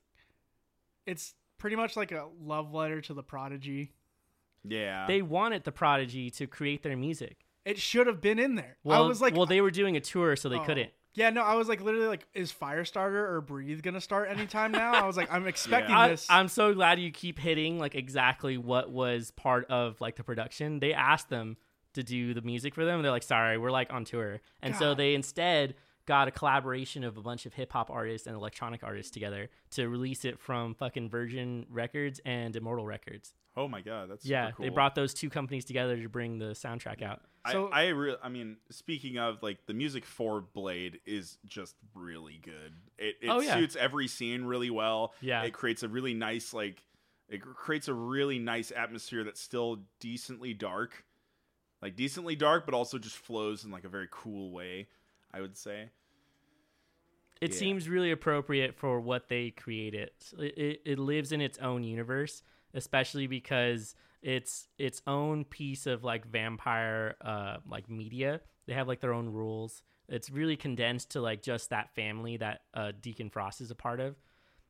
it's 1.06 1.34
pretty 1.62 1.76
much 1.76 1.96
like 1.96 2.10
a 2.10 2.26
love 2.42 2.74
letter 2.74 3.00
to 3.00 3.14
the 3.14 3.22
Prodigy. 3.22 3.92
yeah, 4.64 5.06
They 5.06 5.22
wanted 5.22 5.62
the 5.64 5.70
Prodigy 5.72 6.28
to 6.32 6.46
create 6.48 6.82
their 6.82 6.96
music. 6.96 7.36
It 7.64 7.78
should 7.78 8.08
have 8.08 8.20
been 8.20 8.40
in 8.40 8.56
there. 8.56 8.76
Well, 8.82 9.02
I 9.02 9.06
was 9.06 9.20
like, 9.20 9.36
well, 9.36 9.46
they 9.46 9.60
were 9.60 9.70
doing 9.70 9.96
a 9.96 10.00
tour, 10.00 10.34
so 10.34 10.48
they 10.48 10.56
Oh. 10.58 10.64
couldn't. 10.64 10.90
Yeah, 11.14 11.31
no, 11.31 11.42
I 11.42 11.54
was 11.54 11.69
like 11.69 11.81
literally 11.81 12.06
like, 12.08 12.26
is 12.34 12.52
Firestarter 12.52 13.28
or 13.31 13.40
Breathe 13.42 13.82
gonna 13.82 14.00
start 14.00 14.28
anytime 14.31 14.72
now? 14.72 14.92
I 14.94 15.06
was 15.06 15.16
like, 15.16 15.32
I'm 15.32 15.46
expecting 15.54 15.94
I, 15.94 16.08
this. 16.08 16.26
I'm 16.28 16.48
so 16.48 16.74
glad 16.74 16.98
you 16.98 17.10
keep 17.12 17.38
hitting 17.38 17.78
like 17.78 17.94
exactly 17.94 18.56
what 18.58 18.90
was 18.90 19.31
part 19.31 19.66
of 19.70 20.00
like 20.00 20.16
the 20.16 20.24
production. 20.24 20.81
They 20.81 20.92
asked 20.94 21.28
them 21.28 21.56
to 21.94 22.02
do 22.02 22.32
the 22.34 22.40
music 22.42 22.74
for 22.74 22.84
them. 22.86 22.96
And 22.96 23.04
they're 23.04 23.12
like, 23.12 23.22
sorry, 23.22 23.58
we're 23.58 23.70
like 23.70 23.92
on 23.92 24.04
tour, 24.04 24.40
and 24.62 24.74
so 24.74 24.94
they 24.94 25.14
instead 25.14 25.74
got 26.06 26.28
a 26.28 26.30
collaboration 26.30 27.04
of 27.04 27.16
a 27.16 27.22
bunch 27.22 27.46
of 27.46 27.54
hip 27.54 27.72
hop 27.72 27.90
artists 27.90 28.26
and 28.26 28.36
electronic 28.36 28.82
artists 28.82 29.10
together 29.10 29.48
to 29.70 29.88
release 29.88 30.24
it 30.24 30.38
from 30.38 30.74
fucking 30.74 31.08
Virgin 31.08 31.66
Records 31.70 32.20
and 32.24 32.54
Immortal 32.56 32.86
Records. 32.86 33.34
oh 33.56 33.68
my 33.68 33.80
god, 33.82 34.10
that's 34.10 34.24
yeah, 34.24 34.46
super 34.46 34.56
cool. 34.56 34.64
they 34.64 34.70
brought 34.70 34.94
those 34.94 35.12
two 35.14 35.28
companies 35.30 35.64
together 35.64 35.96
to 36.00 36.08
bring 36.08 36.38
the 36.38 36.46
soundtrack 36.52 37.02
out. 37.02 37.20
So- 37.50 37.68
I, 37.68 37.82
I 37.84 37.88
re- 37.88 38.16
I 38.22 38.28
mean, 38.28 38.56
speaking 38.70 39.18
of 39.18 39.42
like 39.42 39.66
the 39.66 39.74
music 39.74 40.04
for 40.04 40.40
Blade 40.40 41.00
is 41.06 41.38
just 41.46 41.74
really 41.94 42.40
good. 42.42 42.72
It, 42.98 43.16
it 43.20 43.28
Oh, 43.28 43.40
yeah. 43.40 43.54
suits 43.56 43.76
every 43.76 44.08
scene 44.08 44.44
really 44.44 44.70
well. 44.70 45.12
Yeah. 45.20 45.42
it 45.42 45.52
creates 45.52 45.82
a 45.82 45.88
really 45.88 46.14
nice 46.14 46.54
like, 46.54 46.82
it 47.28 47.40
creates 47.42 47.88
a 47.88 47.94
really 47.94 48.38
nice 48.38 48.70
atmosphere 48.74 49.24
that's 49.24 49.40
still 49.40 49.80
decently 50.00 50.54
dark, 50.54 51.04
like 51.80 51.96
decently 51.96 52.36
dark, 52.36 52.64
but 52.64 52.74
also 52.74 52.98
just 52.98 53.16
flows 53.16 53.64
in 53.64 53.70
like 53.70 53.84
a 53.84 53.88
very 53.88 54.08
cool 54.10 54.50
way. 54.52 54.86
I 55.32 55.41
would 55.41 55.56
say. 55.56 55.91
it 57.41 57.51
Yeah. 57.53 57.58
seems 57.58 57.89
really 57.89 58.12
appropriate 58.12 58.74
for 58.77 59.01
what 59.01 59.29
they 59.29 59.51
created. 59.51 60.10
It, 60.39 60.58
it, 60.58 60.82
it 60.84 60.98
lives 60.98 61.32
in 61.32 61.41
its 61.41 61.58
own 61.58 61.82
universe, 61.82 62.43
especially 62.72 63.27
because 63.27 63.96
it's 64.22 64.69
its 64.79 65.03
own 65.08 65.44
piece 65.44 65.86
of 65.86 66.05
like 66.05 66.24
vampire 66.27 67.17
uh 67.20 67.56
like 67.69 67.91
media. 67.91 68.41
They 68.67 68.74
have 68.74 68.86
like 68.86 69.01
their 69.01 69.12
own 69.12 69.29
rules. 69.31 69.82
It's 70.08 70.31
really 70.31 70.56
condensed 70.56 71.10
to 71.10 71.20
like 71.20 71.43
just 71.43 71.70
that 71.70 71.94
family 71.96 72.36
that 72.36 72.60
uh, 72.74 72.93
Deacon 73.01 73.29
Frost 73.31 73.60
is 73.60 73.70
a 73.70 73.74
part 73.74 73.98
of 73.98 74.15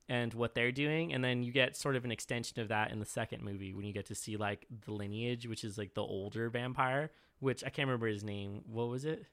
and 0.09 0.35
what 0.35 0.54
they're 0.54 0.73
doing 0.73 1.12
and 1.12 1.23
then 1.23 1.42
you 1.42 1.52
get 1.52 1.76
sort 1.76 1.95
of 1.97 2.04
an 2.04 2.11
extension 2.11 2.61
of 2.61 2.69
that 2.69 2.90
in 2.90 2.99
the 2.99 3.04
second 3.04 3.42
movie 3.42 3.73
when 3.73 3.85
you 3.85 3.92
get 3.92 4.07
to 4.07 4.14
see 4.16 4.37
like 4.37 4.66
the 4.85 4.92
lineage 4.92 5.47
which 5.47 5.62
is 5.62 5.78
like 5.78 5.95
the 5.95 6.02
older 6.02 6.50
vampire 6.50 7.11
which 7.38 7.62
i 7.64 7.69
can't 7.71 7.87
remember 7.87 8.09
his 8.09 8.25
name 8.25 8.62
what 8.66 8.88
was 8.88 9.04
it 9.04 9.25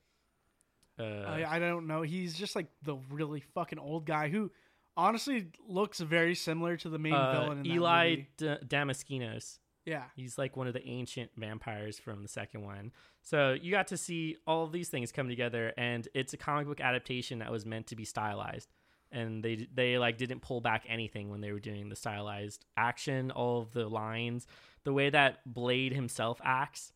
uh, 1.00 1.24
I, 1.28 1.56
I 1.56 1.60
don't 1.60 1.88
know. 1.88 2.02
He's 2.02 2.38
just 2.38 2.56
like 2.56 2.68
the 2.84 2.98
really 3.10 3.42
fucking 3.54 3.80
old 3.80 4.06
guy 4.06 4.30
who 4.30 4.52
honestly 4.98 5.48
looks 5.68 6.00
very 6.00 6.36
similar 6.36 6.76
to 6.78 6.90
the 6.90 7.00
main 7.00 7.14
uh, 7.14 7.32
villain 7.32 7.66
Eli 7.66 8.10
movie. 8.10 8.28
D- 8.38 8.56
Damaskinos. 8.68 9.60
Yeah. 9.86 10.04
He's 10.16 10.38
like 10.38 10.58
one 10.58 10.68
of 10.68 10.74
the 10.74 10.86
ancient 10.86 11.32
vampires 11.36 11.98
from 11.98 12.22
the 12.22 12.28
second 12.28 12.64
one. 12.64 12.92
So 13.24 13.56
you 13.60 13.72
got 13.72 13.88
to 13.88 13.98
see 13.98 14.38
all 14.46 14.64
of 14.64 14.72
these 14.72 14.90
things 14.90 15.12
come 15.12 15.30
together, 15.30 15.74
and 15.78 16.08
it's 16.14 16.34
a 16.34 16.38
comic 16.38 16.68
book 16.68 16.82
adaptation 16.82 17.40
that 17.40 17.52
was 17.52 17.66
meant 17.66 17.88
to 17.88 17.96
be 17.96 18.06
stylized. 18.06 18.70
And 19.12 19.44
they 19.44 19.68
they 19.74 19.98
like 19.98 20.18
didn't 20.20 20.42
pull 20.42 20.62
back 20.62 20.84
anything 20.88 21.30
when 21.32 21.42
they 21.42 21.52
were 21.52 21.60
doing 21.60 21.90
the 21.90 21.96
stylized 21.96 22.66
action, 22.78 23.32
all 23.32 23.62
of 23.62 23.72
the 23.72 23.88
lines, 23.88 24.46
the 24.84 24.94
way 24.94 25.10
that 25.10 25.40
Blade 25.52 25.94
himself 25.94 26.40
acts. 26.44 26.94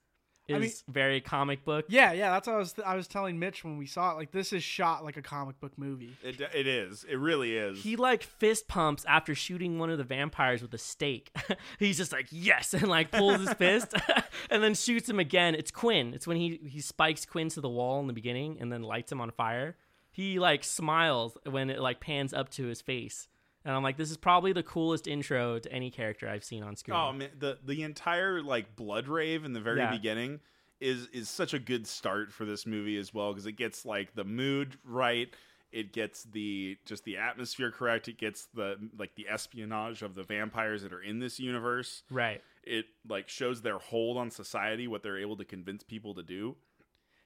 Is 0.48 0.60
mean- 0.60 0.72
very 0.94 1.22
comic 1.22 1.64
book. 1.64 1.86
Yeah, 1.88 2.12
yeah, 2.12 2.32
that's 2.32 2.48
what 2.48 2.56
I 2.56 2.60
was 2.60 2.76
I 2.86 2.96
was 2.96 3.08
telling 3.08 3.40
Mitch 3.40 3.64
when 3.64 3.78
we 3.78 3.86
saw 3.86 4.12
it. 4.12 4.16
Like 4.16 4.32
this 4.32 4.52
is 4.54 4.64
shot 4.64 5.04
like 5.04 5.18
a 5.18 5.22
comic 5.22 5.60
book 5.60 5.72
movie. 5.78 6.16
It, 6.24 6.42
it 6.54 6.68
is. 6.68 7.06
It 7.10 7.16
really 7.16 7.56
is. 7.56 7.82
He 7.82 7.96
like 7.96 8.24
fist 8.24 8.68
pumps 8.68 9.06
after 9.08 9.34
shooting 9.36 9.80
one 9.80 9.90
of 9.90 9.98
the 9.98 10.04
vampires 10.04 10.62
with 10.62 10.74
a 10.74 10.78
stake. 10.78 11.32
He's 11.80 11.98
just 11.98 12.12
like 12.12 12.28
yes, 12.32 12.74
and 12.74 12.88
like 12.88 13.12
pulls 13.12 13.40
his 13.40 13.54
fist, 13.54 13.94
and 14.50 14.62
then 14.64 14.76
shoots 14.76 15.10
him 15.10 15.20
again. 15.20 15.56
It's 15.56 15.72
Quinn. 15.72 16.14
It's 16.14 16.28
when 16.28 16.38
he 16.38 16.60
he 16.68 16.82
spikes 16.82 17.26
Quinn 17.26 17.50
to 17.50 17.62
the 17.62 17.70
wall 17.70 18.00
in 18.02 18.08
the 18.08 18.14
beginning, 18.14 18.58
and 18.60 18.72
then 18.72 18.84
lights 18.84 19.12
him 19.12 19.22
on 19.22 19.32
fire. 19.32 19.78
He 20.12 20.40
like 20.40 20.64
smiles 20.64 21.38
when 21.50 21.70
it 21.70 21.80
like 21.80 22.00
pans 22.00 22.34
up 22.34 22.50
to 22.52 22.66
his 22.66 22.82
face, 22.82 23.28
and 23.66 23.76
I'm 23.76 23.84
like, 23.84 23.98
this 23.98 24.12
is 24.12 24.18
probably 24.18 24.54
the 24.54 24.64
coolest 24.64 25.08
intro 25.08 25.60
to 25.60 25.72
any 25.72 25.90
character 25.92 26.28
I've 26.28 26.44
seen 26.44 26.64
on 26.64 26.76
screen. 26.76 26.98
Oh 26.98 27.12
man, 27.14 27.30
the 27.38 27.58
the 27.66 27.84
entire 27.84 28.42
like 28.42 28.76
blood 28.76 29.08
rave 29.08 29.46
in 29.46 29.54
the 29.54 29.62
very 29.62 29.80
Yeah. 29.80 29.92
beginning 29.92 30.40
is 30.82 31.08
is 31.14 31.30
such 31.30 31.54
a 31.54 31.60
good 31.60 31.88
start 31.88 32.32
for 32.34 32.46
this 32.46 32.66
movie 32.66 32.98
as 32.98 33.14
well 33.14 33.32
because 33.32 33.46
it 33.46 33.54
gets 33.54 33.86
like 33.86 34.16
the 34.16 34.24
mood 34.26 34.78
right. 34.84 35.34
It 35.72 35.92
gets 35.92 36.24
the 36.26 36.78
just 36.86 37.04
the 37.04 37.18
atmosphere 37.18 37.72
correct. 37.72 38.08
It 38.08 38.18
gets 38.20 38.46
the 38.54 38.76
like 38.98 39.16
the 39.16 39.28
espionage 39.30 40.02
of 40.04 40.14
the 40.14 40.24
vampires 40.24 40.84
that 40.84 40.94
are 40.94 41.02
in 41.02 41.20
this 41.20 41.40
universe. 41.40 42.04
right. 42.12 42.42
It 42.64 42.86
like 43.10 43.28
shows 43.28 43.62
their 43.62 43.78
hold 43.80 44.18
on 44.18 44.30
society, 44.30 44.88
what 44.88 45.04
they're 45.04 45.18
able 45.18 45.36
to 45.38 45.46
convince 45.46 45.84
people 45.84 46.14
to 46.16 46.24
do. 46.24 46.56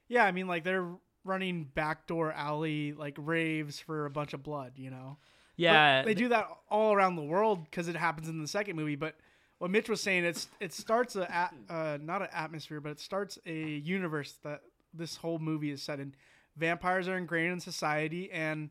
Yeah, 0.08 0.24
I 0.26 0.32
mean 0.32 0.48
like 0.48 0.64
they're 0.64 0.88
running 1.26 1.66
backdoor 1.66 2.32
alley 2.32 2.94
like 2.94 3.16
raves 3.20 3.80
for 3.82 4.06
a 4.06 4.10
bunch 4.10 4.34
of 4.34 4.44
blood, 4.44 4.74
you 4.78 4.90
know. 4.92 5.18
But 5.58 5.64
Yeah, 5.64 6.02
they 6.04 6.14
do 6.14 6.30
that 6.30 6.48
all 6.70 6.94
around 6.94 7.16
the 7.16 7.24
world 7.24 7.66
because 7.66 7.88
it 7.88 7.96
happens 7.96 8.30
in 8.30 8.42
the 8.42 8.48
second 8.48 8.76
movie. 8.76 8.96
But 8.96 9.16
what 9.58 9.72
Mitch 9.72 9.90
was 9.90 10.02
saying, 10.02 10.26
it's 10.26 10.48
it 10.60 10.74
starts 10.74 11.16
a 11.16 11.52
uh, 11.70 11.98
not 12.02 12.22
an 12.22 12.30
atmosphere, 12.32 12.80
but 12.80 12.92
it 12.92 13.00
starts 13.00 13.40
a 13.46 13.54
universe 13.54 14.36
that 14.44 14.62
this 14.94 15.18
whole 15.18 15.40
movie 15.40 15.72
is 15.72 15.82
set 15.82 16.00
in. 16.00 16.14
Vampires 16.56 17.08
are 17.08 17.18
ingrained 17.18 17.54
in 17.54 17.60
society, 17.60 18.32
and 18.32 18.70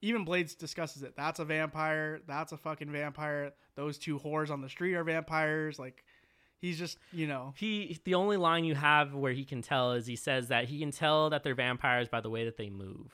even 0.00 0.24
Blades 0.24 0.54
discusses 0.54 1.02
it. 1.02 1.14
That's 1.16 1.38
a 1.38 1.44
vampire. 1.44 2.20
That's 2.26 2.52
a 2.52 2.56
fucking 2.56 2.90
vampire. 2.90 3.52
Those 3.74 3.98
two 3.98 4.18
whores 4.18 4.50
on 4.50 4.60
the 4.60 4.68
street 4.68 4.94
are 4.94 5.04
vampires. 5.04 5.78
Like 5.78 6.04
he's 6.60 6.78
just 6.78 6.98
you 7.12 7.26
know 7.26 7.54
he 7.56 7.98
the 8.04 8.14
only 8.14 8.36
line 8.36 8.64
you 8.64 8.74
have 8.74 9.14
where 9.14 9.32
he 9.32 9.44
can 9.44 9.62
tell 9.62 9.92
is 9.92 10.06
he 10.06 10.16
says 10.16 10.48
that 10.48 10.64
he 10.66 10.78
can 10.78 10.90
tell 10.90 11.30
that 11.30 11.42
they're 11.42 11.54
vampires 11.54 12.08
by 12.08 12.20
the 12.20 12.30
way 12.30 12.44
that 12.44 12.56
they 12.56 12.68
move 12.68 13.12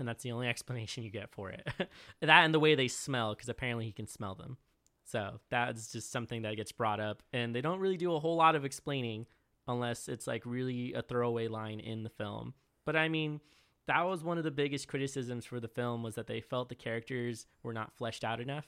and 0.00 0.08
that's 0.08 0.22
the 0.22 0.32
only 0.32 0.48
explanation 0.54 1.04
you 1.04 1.10
get 1.10 1.30
for 1.30 1.50
it. 1.50 1.66
That 2.20 2.44
and 2.44 2.52
the 2.54 2.60
way 2.60 2.74
they 2.74 2.88
smell 2.88 3.34
because 3.34 3.48
apparently 3.48 3.84
he 3.86 3.92
can 3.92 4.06
smell 4.06 4.34
them. 4.34 4.56
So 5.04 5.40
that's 5.50 5.90
just 5.92 6.10
something 6.12 6.42
that 6.42 6.56
gets 6.56 6.72
brought 6.72 7.00
up 7.00 7.22
and 7.32 7.54
they 7.54 7.60
don't 7.60 7.80
really 7.80 7.96
do 7.96 8.14
a 8.14 8.20
whole 8.20 8.36
lot 8.36 8.54
of 8.54 8.64
explaining 8.64 9.26
unless 9.68 10.08
it's 10.08 10.26
like 10.26 10.42
really 10.46 10.92
a 10.94 11.02
throwaway 11.02 11.48
line 11.48 11.80
in 11.80 12.02
the 12.02 12.10
film. 12.10 12.54
But 12.86 12.96
i 12.96 13.08
mean 13.08 13.40
that 13.86 14.02
was 14.06 14.22
one 14.22 14.38
of 14.38 14.44
the 14.44 14.50
biggest 14.52 14.86
criticisms 14.86 15.44
for 15.44 15.58
the 15.58 15.66
film 15.66 16.02
was 16.04 16.14
that 16.14 16.26
they 16.28 16.40
felt 16.40 16.68
the 16.68 16.74
characters 16.76 17.46
were 17.64 17.72
not 17.72 17.92
fleshed 17.96 18.22
out 18.24 18.40
enough. 18.40 18.66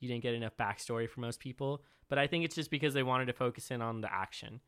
You 0.00 0.08
didn't 0.08 0.22
get 0.24 0.34
enough 0.34 0.56
backstory 0.56 1.08
for 1.08 1.20
most 1.20 1.38
people. 1.38 1.82
But 2.08 2.18
i 2.18 2.26
think 2.26 2.44
it's 2.44 2.56
just 2.56 2.70
because 2.70 2.92
they 2.94 3.02
wanted 3.04 3.26
to 3.26 3.32
focus 3.32 3.70
in 3.70 3.80
on 3.82 4.00
the 4.00 4.12
action. 4.12 4.60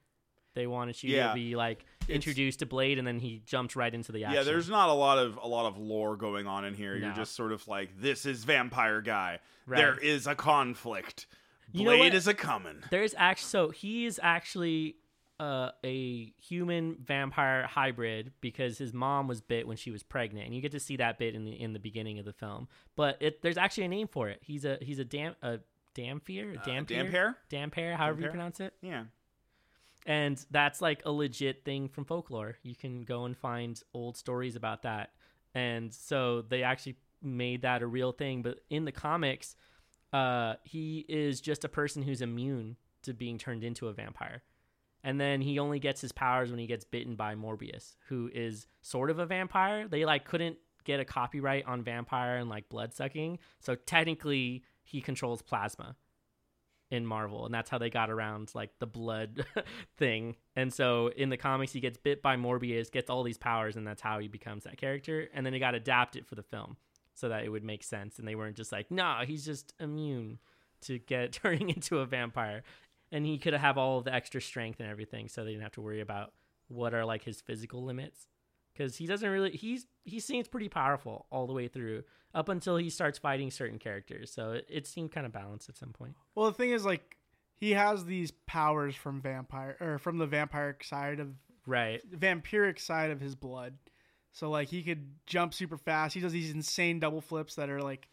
They 0.54 0.66
wanted 0.66 1.02
you 1.02 1.16
Yeah. 1.16 1.28
to 1.28 1.34
be 1.34 1.56
like 1.56 1.84
introduced 2.08 2.58
to 2.60 2.66
blade 2.66 2.98
and 2.98 3.06
then 3.06 3.18
he 3.18 3.42
jumped 3.46 3.76
right 3.76 3.94
into 3.94 4.12
the 4.12 4.24
action 4.24 4.36
Yeah, 4.38 4.42
there's 4.44 4.68
not 4.68 4.88
a 4.88 4.92
lot 4.92 5.18
of 5.18 5.38
a 5.42 5.46
lot 5.48 5.66
of 5.66 5.78
lore 5.78 6.16
going 6.16 6.46
on 6.46 6.64
in 6.64 6.74
here. 6.74 6.96
You're 6.96 7.12
just 7.12 7.34
sort 7.34 7.52
of 7.52 7.66
like, 7.68 8.00
this 8.00 8.26
is 8.26 8.44
vampire 8.44 9.00
guy. 9.00 9.40
Right. 9.66 9.78
There 9.78 9.98
is 9.98 10.26
a 10.26 10.34
conflict. 10.34 11.26
You 11.72 11.84
know 11.84 11.96
Blade 11.96 12.14
is 12.14 12.26
a 12.28 12.34
coming. 12.34 12.82
There's 12.90 13.14
actually 13.18 13.48
so 13.48 13.68
he 13.70 14.06
is 14.06 14.20
actually 14.22 14.96
uh, 15.38 15.70
a 15.84 16.32
human 16.40 16.96
vampire 17.04 17.66
hybrid 17.66 18.32
because 18.40 18.78
his 18.78 18.94
mom 18.94 19.28
was 19.28 19.40
bit 19.40 19.66
when 19.66 19.76
she 19.76 19.90
was 19.90 20.02
pregnant, 20.02 20.46
and 20.46 20.54
you 20.54 20.62
get 20.62 20.72
to 20.72 20.80
see 20.80 20.96
that 20.96 21.18
bit 21.18 21.34
in 21.34 21.44
the 21.44 21.52
in 21.60 21.72
the 21.72 21.78
beginning 21.78 22.18
of 22.18 22.24
the 22.24 22.32
film. 22.32 22.68
But 22.94 23.18
it, 23.20 23.42
there's 23.42 23.58
actually 23.58 23.84
a 23.84 23.88
name 23.88 24.08
for 24.08 24.28
it. 24.28 24.40
He's 24.42 24.64
a 24.64 24.78
he's 24.80 24.98
a 24.98 25.04
dam 25.04 25.34
a 25.42 25.58
dampier, 25.94 26.54
Uh, 26.58 26.64
dampier, 26.64 27.04
Dampere? 27.04 27.34
dampier, 27.50 27.96
however 27.96 28.20
you 28.22 28.28
pronounce 28.28 28.60
it. 28.60 28.72
Yeah. 28.80 29.04
And 30.06 30.44
that's 30.50 30.80
like 30.80 31.02
a 31.04 31.10
legit 31.10 31.64
thing 31.64 31.88
from 31.88 32.04
folklore. 32.04 32.56
You 32.62 32.74
can 32.74 33.02
go 33.02 33.24
and 33.24 33.36
find 33.36 33.80
old 33.92 34.16
stories 34.16 34.56
about 34.56 34.82
that. 34.82 35.10
And 35.54 35.92
so 35.92 36.42
they 36.42 36.62
actually 36.62 36.96
made 37.22 37.62
that 37.62 37.82
a 37.82 37.86
real 37.86 38.12
thing. 38.12 38.42
But 38.42 38.60
in 38.70 38.84
the 38.84 38.92
comics 38.92 39.56
uh, 40.12 40.54
he 40.64 41.04
is 41.08 41.40
just 41.40 41.64
a 41.64 41.68
person 41.68 42.02
who's 42.02 42.22
immune 42.22 42.76
to 43.02 43.12
being 43.12 43.38
turned 43.38 43.64
into 43.64 43.88
a 43.88 43.92
vampire. 43.92 44.42
And 45.04 45.20
then 45.20 45.40
he 45.40 45.58
only 45.58 45.78
gets 45.78 46.00
his 46.00 46.12
powers 46.12 46.50
when 46.50 46.58
he 46.58 46.66
gets 46.66 46.84
bitten 46.84 47.16
by 47.16 47.34
morbius 47.34 47.96
who 48.08 48.30
is 48.32 48.66
sort 48.82 49.10
of 49.10 49.18
a 49.18 49.26
vampire. 49.26 49.88
They 49.88 50.04
like 50.04 50.24
couldn't 50.24 50.56
get 50.84 51.00
a 51.00 51.04
copyright 51.04 51.66
on 51.66 51.82
vampire 51.82 52.36
and 52.36 52.48
like 52.48 52.68
blood 52.68 52.94
sucking. 52.94 53.38
So 53.60 53.74
technically 53.74 54.62
he 54.84 55.00
controls 55.00 55.42
plasma 55.42 55.96
in 56.90 57.04
Marvel, 57.04 57.44
and 57.44 57.54
that's 57.54 57.68
how 57.68 57.78
they 57.78 57.90
got 57.90 58.10
around 58.10 58.52
like 58.54 58.70
the 58.78 58.86
blood 58.86 59.44
thing. 59.96 60.36
And 60.54 60.72
so 60.72 61.08
in 61.16 61.30
the 61.30 61.36
comics, 61.36 61.72
he 61.72 61.80
gets 61.80 61.98
bit 61.98 62.22
by 62.22 62.36
Morbius, 62.36 62.90
gets 62.90 63.10
all 63.10 63.22
these 63.22 63.38
powers, 63.38 63.76
and 63.76 63.86
that's 63.86 64.02
how 64.02 64.18
he 64.18 64.28
becomes 64.28 64.64
that 64.64 64.76
character. 64.76 65.28
And 65.34 65.44
then 65.44 65.52
they 65.52 65.58
got 65.58 65.74
adapted 65.74 66.26
for 66.26 66.36
the 66.36 66.42
film 66.42 66.76
so 67.14 67.28
that 67.28 67.44
it 67.44 67.48
would 67.48 67.64
make 67.64 67.82
sense, 67.82 68.18
and 68.18 68.28
they 68.28 68.34
weren't 68.34 68.56
just 68.56 68.72
like, 68.72 68.90
nah, 68.90 69.24
he's 69.24 69.44
just 69.44 69.72
immune 69.80 70.38
to 70.82 70.98
get 70.98 71.32
turning 71.32 71.70
into 71.70 71.98
a 71.98 72.06
vampire, 72.06 72.62
and 73.10 73.26
he 73.26 73.38
could 73.38 73.54
have 73.54 73.78
all 73.78 74.00
the 74.00 74.14
extra 74.14 74.40
strength 74.40 74.80
and 74.80 74.88
everything, 74.88 75.28
so 75.28 75.44
they 75.44 75.50
didn't 75.50 75.62
have 75.62 75.72
to 75.72 75.80
worry 75.80 76.00
about 76.00 76.32
what 76.68 76.94
are 76.94 77.04
like 77.04 77.24
his 77.24 77.40
physical 77.40 77.84
limits. 77.84 78.28
Because 78.72 78.96
he 78.96 79.06
doesn't 79.06 79.28
really, 79.30 79.52
he's 79.52 79.86
he 80.04 80.20
seems 80.20 80.48
pretty 80.48 80.68
powerful 80.68 81.24
all 81.30 81.46
the 81.46 81.54
way 81.54 81.66
through, 81.66 82.02
up 82.36 82.48
until 82.48 82.76
he 82.76 82.88
starts 82.90 83.18
fighting 83.18 83.50
certain 83.50 83.78
characters. 83.80 84.30
So 84.30 84.52
it, 84.52 84.66
it 84.68 84.86
seemed 84.86 85.10
kind 85.10 85.26
of 85.26 85.32
balanced 85.32 85.68
at 85.68 85.76
some 85.76 85.88
point. 85.90 86.14
Well, 86.36 86.46
the 86.46 86.52
thing 86.52 86.70
is, 86.70 86.84
like, 86.84 87.16
he 87.56 87.72
has 87.72 88.04
these 88.04 88.30
powers 88.46 88.94
from 88.94 89.20
vampire 89.20 89.76
or 89.80 89.98
from 89.98 90.18
the 90.18 90.26
vampiric 90.28 90.84
side 90.84 91.18
of 91.18 91.28
Right. 91.66 92.00
vampiric 92.16 92.78
side 92.78 93.10
of 93.10 93.20
his 93.20 93.34
blood. 93.34 93.74
So 94.32 94.50
like 94.50 94.68
he 94.68 94.82
could 94.82 95.06
jump 95.26 95.54
super 95.54 95.78
fast. 95.78 96.14
He 96.14 96.20
does 96.20 96.30
these 96.32 96.50
insane 96.52 97.00
double 97.00 97.22
flips 97.22 97.54
that 97.56 97.70
are 97.70 97.80
like 97.82 98.06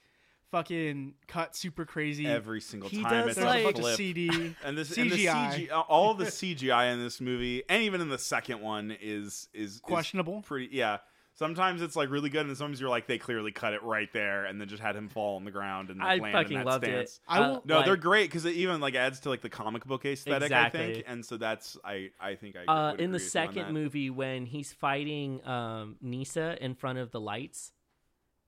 fucking 0.51 1.15
cut 1.27 1.55
super 1.55 1.85
crazy. 1.85 2.25
Every 2.25 2.61
single 2.61 2.89
He 2.89 3.01
time 3.01 3.27
does, 3.27 3.37
it's 3.37 3.45
like- 3.45 3.65
a 3.65 3.67
a 3.69 3.73
bunch 3.73 3.85
of. 3.85 3.95
CD. 3.95 4.55
and 4.63 4.77
this 4.77 4.97
and 4.97 5.11
the 5.11 5.25
CGI. 5.27 5.67
CG, 5.67 5.71
uh, 5.71 5.81
all 5.81 6.13
the 6.13 6.25
CGI 6.25 6.93
in 6.93 6.99
this 7.03 7.19
movie, 7.19 7.63
and 7.69 7.83
even 7.83 8.01
in 8.01 8.09
the 8.09 8.17
second 8.17 8.61
one, 8.61 8.91
is 9.01 9.49
is 9.53 9.73
is 9.75 9.79
Questionable. 9.81 10.41
pretty, 10.43 10.69
yeah. 10.71 10.99
Sometimes 11.35 11.81
it's 11.81 11.95
like 11.95 12.11
really 12.11 12.29
good, 12.29 12.45
and 12.45 12.55
sometimes 12.55 12.79
you're 12.79 12.89
like 12.91 13.07
they 13.07 13.17
clearly 13.17 13.51
cut 13.51 13.73
it 13.73 13.81
right 13.81 14.07
there, 14.13 14.45
and 14.45 14.61
then 14.61 14.67
just 14.67 14.83
had 14.83 14.95
him 14.95 15.09
fall 15.09 15.35
on 15.37 15.45
the 15.45 15.51
ground 15.51 15.89
and 15.89 16.01
I 16.01 16.13
like, 16.13 16.21
land 16.21 16.33
fucking 16.33 16.51
in 16.57 16.59
that 16.59 16.65
loved 16.65 16.85
stance. 16.85 17.13
it. 17.15 17.19
I 17.27 17.39
Uh, 17.39 17.49
will- 17.49 17.61
No, 17.65 17.83
they're 17.83 17.95
great 17.97 18.29
because 18.29 18.45
it 18.45 18.53
even 18.55 18.79
like 18.79 18.93
adds 18.93 19.19
to 19.21 19.29
like 19.29 19.41
the 19.41 19.49
comic 19.49 19.83
book 19.85 20.05
aesthetic. 20.05 20.43
I 20.43 20.45
Exactly. 20.45 20.93
think, 20.93 21.05
and 21.07 21.25
so 21.25 21.37
that's 21.37 21.75
I 21.83 22.11
I 22.19 22.35
think 22.35 22.55
I 22.55 22.65
uh, 22.71 22.91
would 22.91 23.01
in 23.01 23.11
the 23.11 23.15
agree 23.17 23.25
with 23.25 23.33
you 23.35 23.41
on 23.41 23.47
second 23.47 23.63
that. 23.67 23.73
movie 23.73 24.09
when 24.11 24.45
he's 24.45 24.71
fighting 24.73 25.43
um, 25.47 25.95
Nisa 26.01 26.55
in 26.63 26.75
front 26.75 26.99
of 26.99 27.09
the 27.11 27.19
lights 27.19 27.71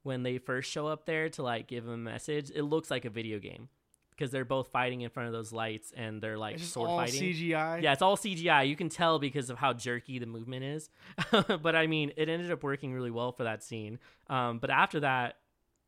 when 0.03 0.21
they 0.21 0.37
first 0.37 0.69
show 0.69 0.85
up 0.85 1.07
there 1.07 1.29
to 1.29 1.41
like 1.41 1.65
give 1.67 1.85
him 1.85 1.91
a 1.91 1.97
message, 1.97 2.51
it 2.53 2.61
looks 2.61 2.91
like 2.91 3.05
a 3.05 3.09
video 3.09 3.39
game 3.39 3.69
because 4.15 4.31
they're 4.31 4.45
both 4.45 4.69
fighting 4.69 5.01
in 5.01 5.09
front 5.09 5.27
of 5.27 5.33
those 5.33 5.51
lights 5.51 5.91
and 5.95 6.21
they're 6.21 6.37
like 6.37 6.53
It's 6.55 6.63
just 6.63 6.73
sword 6.73 6.89
all 6.89 6.97
fighting. 6.97 7.21
CGI. 7.21 7.81
Yeah, 7.81 7.93
it's 7.93 8.01
all 8.01 8.15
CGI. 8.15 8.67
You 8.67 8.75
can 8.75 8.89
tell 8.89 9.19
because 9.19 9.49
of 9.49 9.57
how 9.57 9.73
jerky 9.73 10.19
the 10.19 10.25
movement 10.25 10.63
is. 10.63 10.89
but 11.31 11.75
I 11.75 11.87
mean, 11.87 12.11
it 12.15 12.29
ended 12.29 12.51
up 12.51 12.63
working 12.63 12.93
really 12.93 13.11
well 13.11 13.31
for 13.31 13.43
that 13.43 13.63
scene. 13.63 13.99
Um, 14.29 14.59
but 14.59 14.69
after 14.69 15.01
that, 15.01 15.37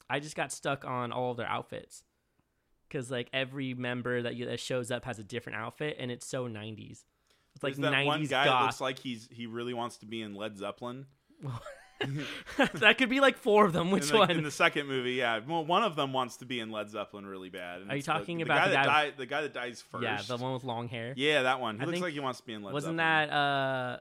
I 0.10 0.20
just 0.20 0.36
got 0.36 0.52
stuck 0.52 0.86
on 0.86 1.12
all 1.12 1.32
of 1.32 1.38
their 1.38 1.48
outfits 1.48 2.04
because 2.88 3.10
like 3.12 3.30
every 3.34 3.74
member 3.74 4.22
that, 4.22 4.36
you, 4.36 4.46
that 4.46 4.60
shows 4.60 4.92
up 4.92 5.06
has 5.06 5.20
a 5.20 5.24
different 5.24 5.58
outfit, 5.60 5.98
and 6.00 6.12
it's 6.12 6.26
so 6.26 6.48
'90s. 6.48 7.04
It's 7.56 7.64
like 7.64 7.76
There's 7.76 7.92
that 7.92 7.94
'90s 7.94 8.06
one 8.06 8.26
guy 8.26 8.46
goth. 8.46 8.64
looks 8.64 8.82
like 8.82 9.00
he's 9.00 9.28
he 9.32 9.48
really 9.48 9.74
wants 9.74 9.98
to 9.98 10.06
be 10.06 10.22
in 10.22 10.36
Led 10.36 10.58
Zeppelin. 10.58 11.06
that 12.76 12.98
could 12.98 13.10
be 13.10 13.20
like 13.20 13.38
four 13.38 13.66
of 13.66 13.74
them. 13.74 13.92
Which 13.92 14.04
in 14.08 14.10
the, 14.14 14.18
one? 14.18 14.32
In 14.32 14.44
the 14.44 14.52
second 14.52 14.88
movie, 14.88 15.14
yeah. 15.14 15.40
Well, 15.48 15.66
one 15.66 15.84
of 15.84 15.96
them 15.96 16.14
wants 16.14 16.38
to 16.38 16.46
be 16.46 16.60
in 16.60 16.72
Led 16.72 16.90
Zeppelin 16.90 17.26
really 17.26 17.50
bad. 17.50 17.82
and 17.82 17.90
Are 17.92 17.96
you 17.96 18.00
it's 18.00 18.08
the- 18.08 18.14
talking 18.14 18.38
the, 18.38 18.44
about 18.44 18.58
guy 18.60 18.68
the 18.68 18.74
that 18.74 18.86
guy- 18.86 19.04
died? 19.06 19.14
The 19.18 19.26
guy 19.26 19.42
that 19.42 19.54
dies 19.54 19.82
first. 19.82 20.04
yeah, 20.04 20.22
the 20.28 20.38
one 20.38 20.54
with 20.54 20.64
long 20.64 20.88
hair. 20.88 21.14
Yeah, 21.18 21.44
that 21.44 21.60
one. 21.60 21.76
He 21.78 21.82
I 21.82 21.86
looks 21.86 21.96
think- 21.96 22.04
like 22.04 22.14
he 22.14 22.20
wants 22.20 22.40
to 22.40 22.46
be 22.46 22.54
in 22.54 22.64
Led 22.64 22.74
wasn't 22.74 22.98
Zeppelin. 22.98 23.30
that 23.30 23.34
uh, 23.36 24.00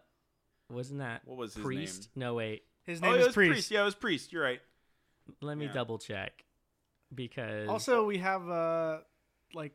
wasn't 0.70 1.00
that 1.00 1.22
What 1.24 1.36
was 1.38 1.54
his 1.54 1.64
priest? 1.64 2.08
name? 2.16 2.26
No, 2.26 2.34
wait. 2.34 2.64
His 2.84 3.00
Oh, 3.02 3.06
name 3.06 3.14
it 3.14 3.20
is 3.20 3.26
was 3.26 3.34
Priest. 3.34 3.50
Priest. 3.52 3.70
Yeah, 3.70 3.82
it 3.82 3.84
was 3.86 3.94
Priest. 3.94 4.32
You're 4.32 4.42
right. 4.42 4.60
Let 5.40 5.56
me 5.58 5.66
Yeah. 5.66 5.72
double 5.72 5.98
check 5.98 6.44
because 7.14 7.68
Also, 7.68 8.04
we 8.04 8.18
have 8.18 8.48
uh 8.48 8.98
like 9.54 9.72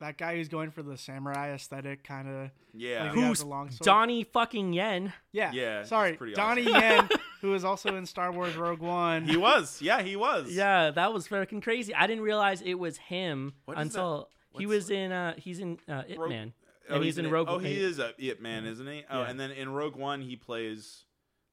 that 0.00 0.16
guy 0.16 0.36
who's 0.36 0.48
going 0.48 0.70
for 0.70 0.82
the 0.82 0.96
samurai 0.96 1.50
aesthetic, 1.50 2.04
kind 2.04 2.28
of. 2.28 2.50
Yeah. 2.72 3.04
Like, 3.04 3.12
who's 3.14 3.40
a 3.40 3.46
long. 3.46 3.68
Donnie 3.80 4.22
fucking 4.24 4.72
Yen? 4.72 5.12
Yeah. 5.32 5.50
Yeah, 5.52 5.82
Sorry, 5.82 6.12
pretty 6.12 6.34
Donnie 6.34 6.68
awesome. 6.68 6.80
Yen, 6.80 7.08
who 7.40 7.54
is 7.54 7.64
also 7.64 7.96
in 7.96 8.06
Star 8.06 8.32
Wars 8.32 8.56
Rogue 8.56 8.80
One. 8.80 9.26
he 9.26 9.36
was. 9.36 9.80
Yeah, 9.82 10.02
he 10.02 10.16
was. 10.16 10.50
Yeah, 10.50 10.90
that 10.90 11.12
was 11.12 11.26
fucking 11.28 11.60
crazy. 11.60 11.94
I 11.94 12.06
didn't 12.06 12.24
realize 12.24 12.62
it 12.62 12.74
was 12.74 12.96
him 12.98 13.54
What 13.64 13.78
is 13.78 13.86
until 13.86 14.28
he 14.56 14.66
What's- 14.66 14.76
was 14.76 14.90
in. 14.90 15.12
uh 15.12 15.34
He's 15.36 15.58
in 15.60 15.78
uh, 15.88 16.02
Ip 16.08 16.18
Rogue- 16.18 16.28
Man. 16.30 16.52
And 16.90 17.04
he's 17.04 17.18
in 17.18 17.26
it. 17.26 17.30
Rogue- 17.30 17.48
Oh, 17.50 17.58
he 17.58 17.74
he- 17.74 17.80
is 17.80 17.98
a 17.98 18.14
Ip 18.18 18.40
Man, 18.40 18.64
isn't 18.64 18.86
he? 18.86 19.04
Oh, 19.10 19.20
Yeah. 19.22 19.28
and 19.28 19.38
then 19.38 19.50
in 19.50 19.68
Rogue 19.70 19.96
One, 19.96 20.22
he 20.22 20.36
plays. 20.36 21.04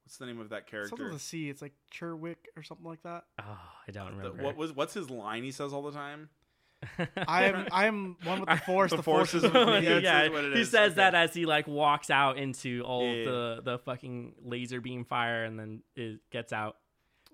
What's 0.06 0.18
the 0.18 0.28
name 0.28 0.40
of 0.40 0.50
that 0.50 0.68
character? 0.68 0.90
Something 0.90 1.08
with 1.08 1.16
a 1.16 1.20
C. 1.20 1.50
It's 1.50 1.62
like 1.64 1.74
Cherwick 1.92 2.46
or 2.56 2.62
something 2.64 2.86
like 2.86 3.02
that. 3.04 3.24
Oh, 3.42 3.44
I 3.88 3.92
don't 3.92 4.12
The- 4.18 4.24
remember. 4.24 4.44
what 4.44 4.56
was 4.56 4.72
what's 4.72 4.94
his 4.94 5.10
line 5.10 5.44
he 5.44 5.52
says 5.52 5.74
all 5.74 5.82
the 5.82 5.92
time? 5.92 6.30
I 7.28 7.46
am 7.46 7.68
I 7.72 7.86
am 7.88 8.18
one 8.24 8.42
with 8.42 8.50
the 8.50 8.58
force. 8.66 8.92
The 8.92 8.98
the, 8.98 9.04
Force 9.04 9.32
force 9.32 9.34
is 9.36 9.44
is 9.44 9.52
with 9.52 9.66
with 9.68 9.84
me. 9.84 9.90
me. 9.90 10.00
Yeah, 10.02 10.24
yeah, 10.24 10.30
what 10.30 10.44
it 10.46 10.54
he 10.56 10.62
is. 10.62 10.70
says 10.72 10.92
Okay. 10.92 10.96
that 11.02 11.16
as 11.16 11.34
he 11.34 11.46
like 11.46 11.68
walks 11.68 12.10
out 12.10 12.38
into 12.38 12.82
all 12.84 13.04
yeah, 13.06 13.26
the 13.26 13.62
the 13.64 13.80
fucking 13.80 14.36
laser 14.44 14.82
beam 14.82 15.06
fire, 15.06 15.44
and 15.46 15.60
then 15.60 15.82
it 15.96 16.20
gets 16.32 16.52
out. 16.54 16.78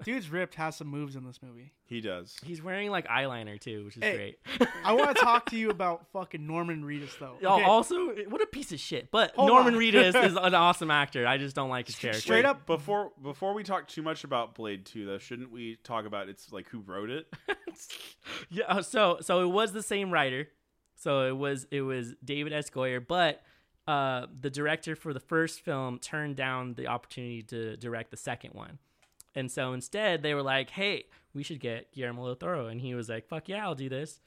Dude's 0.03 0.29
ripped 0.29 0.55
has 0.55 0.75
some 0.75 0.88
moves 0.88 1.15
in 1.15 1.24
this 1.25 1.39
movie. 1.41 1.72
He 1.86 2.01
does. 2.01 2.36
He's 2.43 2.62
wearing 2.62 2.89
like 2.89 3.08
eyeliner 3.08 3.60
too, 3.60 3.86
which 3.86 3.98
is 3.98 4.03
Hey, 4.03 4.36
great. 4.58 4.70
I 4.84 4.93
want 4.93 5.15
to 5.15 5.22
talk 5.22 5.50
to 5.50 5.58
you 5.58 5.70
about 5.70 6.08
fucking 6.13 6.46
Norman 6.46 6.84
Reedus 6.84 7.17
though. 7.20 7.36
Oh, 7.43 7.55
Okay, 7.55 7.63
Also, 7.65 7.96
what 8.29 8.41
a 8.41 8.46
piece 8.46 8.72
of 8.72 8.79
shit. 8.79 9.12
But 9.12 9.31
Hold 9.36 9.50
Norman 9.50 9.75
on. 9.75 9.79
Reedus 9.79 10.24
is 10.24 10.36
an 10.41 10.55
awesome 10.55 10.89
actor. 10.91 11.27
I 11.27 11.38
just 11.38 11.55
don't 11.55 11.70
like 11.70 11.88
his 11.88 11.96
character. 11.96 12.22
Straight 12.22 12.46
up- 12.46 12.65
before 12.65 13.12
before 13.22 13.53
we 13.53 13.63
talk 13.63 13.88
too 13.88 14.01
much 14.01 14.24
about 14.24 14.55
Blade 14.55 14.86
Two, 14.86 15.05
though, 15.05 15.17
shouldn't 15.17 15.51
we 15.51 15.75
talk 15.84 16.05
about 16.05 16.29
it's 16.29 16.51
like 16.51 16.67
who 16.70 16.79
wrote 16.79 17.10
it? 17.10 17.27
yeah. 18.50 18.65
uh, 18.67 18.81
So 18.81 19.17
so 19.22 19.41
it 19.41 19.50
was 19.51 19.72
the 19.74 19.84
same 19.84 20.12
writer. 20.12 20.48
So 20.96 21.27
it 21.27 21.36
was 21.38 21.65
it 21.72 21.81
was 21.81 22.13
David 22.24 22.53
S. 22.53 22.70
Goyer, 22.70 23.05
but 23.05 23.41
uh, 23.88 24.27
the 24.39 24.50
director 24.51 24.96
for 24.96 25.13
the 25.13 25.20
first 25.20 25.62
film 25.62 25.98
turned 25.98 26.36
down 26.36 26.75
the 26.75 26.88
opportunity 26.88 27.41
to 27.41 27.75
direct 27.77 28.12
the 28.12 28.17
second 28.17 28.53
one. 28.53 28.77
And 29.36 29.52
so 29.52 29.74
instead, 29.74 30.24
they 30.24 30.34
were 30.34 30.42
like, 30.42 30.72
"Hey, 30.72 31.06
we 31.34 31.44
should 31.44 31.60
get 31.60 31.92
Guillermo 31.94 32.26
del 32.26 32.36
Toro," 32.36 32.68
and 32.68 32.82
he 32.82 32.94
was 32.96 33.10
like, 33.10 33.28
"Fuck 33.28 33.48
yeah, 33.50 33.64
I'll 33.64 33.76
do 33.76 33.90
this." 33.90 34.20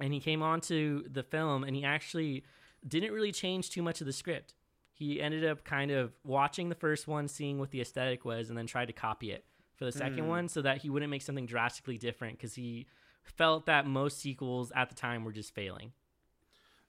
And 0.00 0.12
he 0.12 0.20
came 0.20 0.42
on 0.42 0.60
to 0.62 1.04
the 1.10 1.22
film, 1.22 1.64
and 1.64 1.74
he 1.76 1.84
actually 1.84 2.44
didn't 2.86 3.12
really 3.12 3.32
change 3.32 3.70
too 3.70 3.82
much 3.82 4.00
of 4.00 4.06
the 4.06 4.12
script. 4.12 4.54
He 4.92 5.20
ended 5.20 5.44
up 5.44 5.64
kind 5.64 5.90
of 5.90 6.12
watching 6.24 6.68
the 6.70 6.74
first 6.74 7.06
one, 7.06 7.28
seeing 7.28 7.58
what 7.58 7.70
the 7.70 7.80
aesthetic 7.80 8.24
was, 8.24 8.48
and 8.48 8.56
then 8.56 8.66
tried 8.66 8.86
to 8.86 8.92
copy 8.94 9.30
it 9.30 9.44
for 9.74 9.84
the 9.84 9.92
second 9.92 10.24
Mm. 10.24 10.28
one, 10.28 10.48
so 10.48 10.62
that 10.62 10.78
he 10.78 10.88
wouldn't 10.90 11.10
make 11.10 11.20
something 11.22 11.44
drastically 11.46 11.98
different 11.98 12.38
because 12.38 12.54
he 12.54 12.86
felt 13.22 13.66
that 13.66 13.86
most 13.86 14.18
sequels 14.18 14.72
at 14.72 14.88
the 14.88 14.94
time 14.94 15.24
were 15.24 15.32
just 15.32 15.54
failing. 15.54 15.92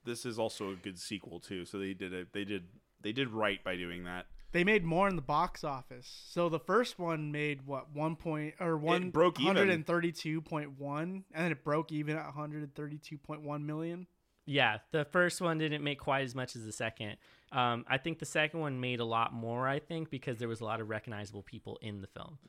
This 0.06 0.26
is 0.26 0.40
also 0.40 0.72
a 0.72 0.76
good 0.76 0.98
sequel 1.00 1.42
too, 1.42 1.66
so 1.66 1.80
they 1.80 1.94
did 1.94 2.14
it. 2.14 2.32
They 2.32 2.46
did 2.46 2.70
they 3.02 3.12
did 3.12 3.30
right 3.30 3.62
by 3.64 3.76
doing 3.76 4.06
that. 4.06 4.28
They 4.58 4.64
made 4.64 4.84
more 4.84 5.08
in 5.08 5.16
the 5.16 5.22
box 5.22 5.64
office. 5.64 6.12
So 6.32 6.50
the 6.50 6.58
first 6.58 6.98
one 6.98 7.32
made 7.32 7.68
what 7.68 7.94
one 7.94 8.16
point 8.16 8.56
or 8.60 8.76
one 8.76 9.12
broke 9.12 9.40
even. 9.40 9.56
hundred 9.56 9.70
and 9.70 9.86
thirty 9.86 10.12
two 10.12 10.42
point 10.42 10.80
one, 10.80 11.26
and 11.32 11.44
then 11.44 11.52
it 11.52 11.64
broke 11.64 11.92
even 11.92 12.18
at 12.18 12.26
one 12.26 12.34
hundred 12.34 12.64
and 12.64 12.74
thirty 12.74 12.98
two 12.98 13.20
point 13.20 13.44
one 13.44 13.68
million. 13.68 14.08
Yeah, 14.48 14.80
the 14.92 15.06
first 15.06 15.42
one 15.42 15.60
didn't 15.60 15.84
make 15.84 16.00
quite 16.00 16.24
as 16.24 16.34
much 16.34 16.56
as 16.56 16.66
the 16.66 16.72
second. 16.72 17.18
Um, 17.52 17.86
I 17.88 18.00
think 18.00 18.18
the 18.18 18.26
second 18.26 18.60
one 18.60 18.80
made 18.80 19.00
a 19.00 19.06
lot 19.06 19.32
more. 19.32 19.68
I 19.68 19.78
think 19.78 20.10
because 20.10 20.40
there 20.40 20.48
was 20.48 20.62
a 20.62 20.66
lot 20.66 20.82
of 20.82 20.90
recognizable 20.90 21.44
people 21.44 21.78
in 21.84 22.02
the 22.02 22.08
film. 22.08 22.40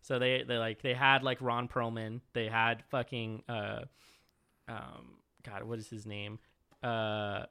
So 0.00 0.18
they 0.18 0.44
they 0.48 0.56
like 0.56 0.80
they 0.80 0.94
had 0.94 1.22
like 1.22 1.36
Ron 1.42 1.68
Perlman. 1.68 2.22
They 2.32 2.48
had 2.48 2.82
fucking 2.90 3.42
uh, 3.46 3.80
um, 4.68 5.18
God, 5.42 5.64
what 5.64 5.78
is 5.78 5.90
his 5.90 6.06
name? 6.06 6.38
Uh, 6.82 7.42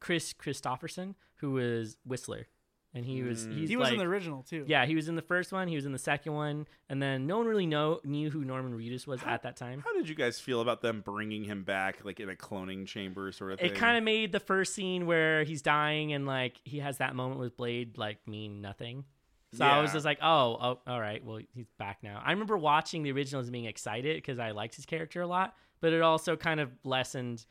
Kris 0.00 0.34
Kristofferson, 0.34 1.14
who 1.36 1.52
was 1.52 1.96
Whistler, 2.04 2.48
and 2.96 3.04
he 3.04 3.22
was 3.22 3.46
Mm. 3.46 3.52
he's 3.58 3.68
He 3.68 3.76
was 3.76 3.90
in 3.90 3.98
the 3.98 4.04
original 4.04 4.42
too. 4.42 4.64
yeah, 4.66 4.86
he 4.86 4.94
was 4.96 5.08
in 5.08 5.14
the 5.14 5.22
first 5.22 5.52
one. 5.52 5.68
He 5.68 5.76
was 5.76 5.84
in 5.86 5.92
the 5.92 5.98
second 5.98 6.32
one, 6.32 6.66
and 6.88 7.00
then 7.00 7.26
no 7.26 7.36
one 7.36 7.46
really 7.46 7.66
know 7.66 8.00
knew 8.02 8.30
who 8.30 8.44
Norman 8.44 8.76
Reedus 8.76 9.06
was 9.06 9.20
at 9.24 9.42
that 9.42 9.56
time. 9.56 9.82
How 9.84 9.92
did 9.92 10.08
you 10.08 10.14
guys 10.14 10.40
feel 10.40 10.60
about 10.62 10.80
them 10.80 11.02
bringing 11.02 11.44
him 11.44 11.62
back, 11.62 12.04
like 12.04 12.18
in 12.18 12.28
a 12.30 12.34
cloning 12.34 12.86
chamber 12.86 13.30
sort 13.32 13.52
of 13.52 13.60
thing? 13.60 13.70
It 13.70 13.76
kind 13.76 13.98
of 13.98 14.02
made 14.02 14.32
the 14.32 14.40
first 14.40 14.74
scene 14.74 15.06
where 15.06 15.44
he's 15.44 15.62
dying 15.62 16.12
and 16.12 16.26
like 16.26 16.58
he 16.64 16.78
has 16.80 16.98
that 16.98 17.14
moment 17.14 17.38
with 17.38 17.56
Blade 17.56 17.98
like 17.98 18.26
mean 18.26 18.60
nothing. 18.60 19.04
So 19.52 19.64
I 19.64 19.80
was 19.80 19.92
just 19.92 20.04
like, 20.04 20.18
oh, 20.20 20.58
oh, 20.60 20.78
all 20.86 21.00
right, 21.00 21.24
well 21.24 21.40
he's 21.54 21.66
back 21.78 21.98
now. 22.02 22.20
I 22.24 22.32
remember 22.32 22.58
watching 22.58 23.02
the 23.04 23.12
original 23.12 23.40
and 23.42 23.50
being 23.52 23.64
excited 23.66 24.16
because 24.16 24.38
I 24.38 24.50
liked 24.50 24.74
his 24.74 24.84
character 24.86 25.22
a 25.22 25.26
lot, 25.26 25.54
but 25.80 25.92
it 25.92 26.02
also 26.02 26.36
kind 26.36 26.60
of 26.60 26.70
lessened 26.84 27.46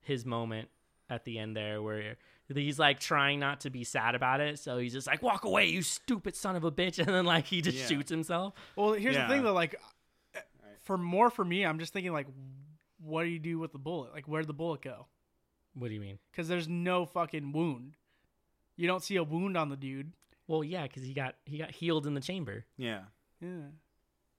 his 0.00 0.24
moment 0.24 0.68
at 1.10 1.24
the 1.24 1.38
end 1.38 1.56
there 1.56 1.80
where 1.82 2.16
he's 2.54 2.78
like 2.78 3.00
trying 3.00 3.40
not 3.40 3.60
to 3.60 3.70
be 3.70 3.84
sad 3.84 4.14
about 4.14 4.40
it, 4.40 4.58
so 4.58 4.78
he's 4.78 4.92
just 4.92 5.06
like, 5.06 5.22
walk 5.22 5.44
away, 5.44 5.66
you 5.66 5.82
stupid 5.82 6.36
son 6.36 6.56
of 6.56 6.64
a 6.64 6.70
bitch, 6.72 6.98
and 7.04 7.08
then 7.08 7.24
like 7.24 7.46
he 7.46 7.60
just 7.62 7.78
Yeah. 7.78 7.86
shoots 7.86 8.10
himself. 8.10 8.54
Well, 8.76 8.92
here's 8.92 9.14
Yeah. 9.14 9.26
the 9.26 9.34
thing 9.34 9.42
though, 9.44 9.54
like 9.54 9.74
for 10.82 10.98
more 10.98 11.30
for 11.30 11.44
me, 11.44 11.64
I'm 11.64 11.78
just 11.78 11.92
thinking 11.92 12.12
like, 12.12 12.26
what 13.00 13.22
do 13.24 13.28
you 13.30 13.38
do 13.38 13.58
with 13.58 13.72
the 13.72 13.78
bullet? 13.78 14.12
Like, 14.12 14.26
where'd 14.26 14.46
the 14.46 14.52
bullet 14.54 14.82
go? 14.82 15.06
What 15.74 15.88
do 15.88 15.94
you 15.94 16.00
mean? 16.00 16.18
Because 16.30 16.46
there's 16.48 16.68
no 16.68 17.04
fucking 17.06 17.52
wound. 17.52 17.96
You 18.76 18.86
don't 18.86 19.02
see 19.02 19.16
a 19.16 19.22
wound 19.24 19.56
on 19.56 19.68
the 19.70 19.76
dude. 19.76 20.12
Well, 20.46 20.62
yeah, 20.62 20.82
because 20.84 21.02
he 21.02 21.14
got 21.14 21.36
he 21.46 21.58
got 21.58 21.70
healed 21.70 22.06
in 22.06 22.14
the 22.14 22.20
chamber. 22.20 22.64
yeah. 22.76 23.04
Yeah. 23.40 23.68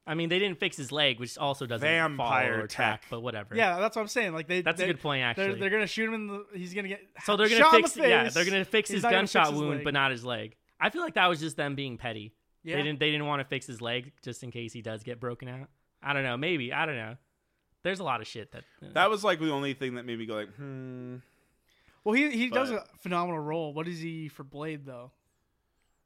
I 0.07 0.13
mean, 0.13 0.29
they 0.29 0.37
didn't 0.39 0.59
fix 0.59 0.77
his 0.77 0.91
leg, 0.91 1.19
which 1.19 1.35
also 1.37 1.65
doesn't 1.65 1.87
Vampire 1.87 2.51
follow 2.53 2.63
or 2.63 2.67
track, 2.67 3.01
tech. 3.01 3.09
but 3.09 3.21
whatever. 3.21 3.55
Yeah, 3.55 3.79
that's 3.79 3.95
what 3.95 4.03
I'm 4.03 4.07
saying. 4.07 4.33
Like 4.33 4.47
they. 4.47 4.61
that's 4.61 4.77
they, 4.77 4.83
a 4.83 4.87
good 4.87 5.01
point, 5.01 5.21
They're, 5.35 5.45
actually. 5.45 5.59
they're 5.59 5.69
gonna 5.71 5.87
shoot 5.87 6.07
him 6.07 6.13
in 6.13 6.27
the. 6.27 6.45
He's 6.53 6.73
gonna 6.73 6.87
get. 6.89 7.01
so 7.23 7.35
they're 7.35 7.47
gonna 7.49 7.59
shot 7.61 7.71
fix, 7.73 7.93
the 7.93 8.07
yeah, 8.07 8.29
they're 8.29 8.45
gonna 8.45 8.65
fix 8.65 8.89
He's 8.89 8.97
his 8.97 9.03
not 9.03 9.11
gonna 9.11 9.21
fix 9.23 9.33
gunshot 9.33 9.53
his 9.53 9.61
wound, 9.61 9.75
leg. 9.77 9.83
but 9.83 9.93
not 9.93 10.11
his 10.11 10.23
leg. 10.23 10.55
I 10.79 10.89
feel 10.91 11.01
like 11.01 11.15
that 11.15 11.27
was 11.27 11.39
just 11.39 11.57
them 11.57 11.73
being 11.75 11.97
petty. 11.97 12.33
Yeah. 12.63 12.75
They 12.77 12.83
didn't, 12.83 12.99
they 12.99 13.11
didn't 13.11 13.27
want 13.27 13.41
to 13.41 13.45
fix 13.47 13.65
his 13.67 13.81
leg 13.81 14.11
just 14.23 14.43
in 14.43 14.51
case 14.51 14.73
he 14.73 14.81
does 14.81 15.03
get 15.03 15.19
broken 15.19 15.47
out. 15.47 15.69
I 16.03 16.13
don't 16.13 16.23
know, 16.23 16.35
maybe 16.37 16.71
I 16.73 16.85
don't 16.85 16.97
know. 16.97 17.15
There's 17.83 17.99
a 17.99 18.03
lot 18.03 18.21
of 18.21 18.27
shit 18.27 18.51
that. 18.51 18.63
uh, 18.83 18.87
That 18.93 19.09
was 19.09 19.23
like 19.23 19.39
the 19.39 19.51
only 19.51 19.73
thing 19.75 19.95
that 19.95 20.05
made 20.05 20.17
me 20.19 20.25
go 20.25 20.35
like, 20.35 20.53
hmm. 20.55 21.17
Well, 22.03 22.13
he 22.13 22.29
he 22.31 22.49
does 22.49 22.69
a 22.71 22.83
phenomenal 22.99 23.39
role. 23.39 23.73
What 23.73 23.87
is 23.87 23.99
he 23.99 24.27
for 24.27 24.43
Blade 24.43 24.85
though? 24.85 25.11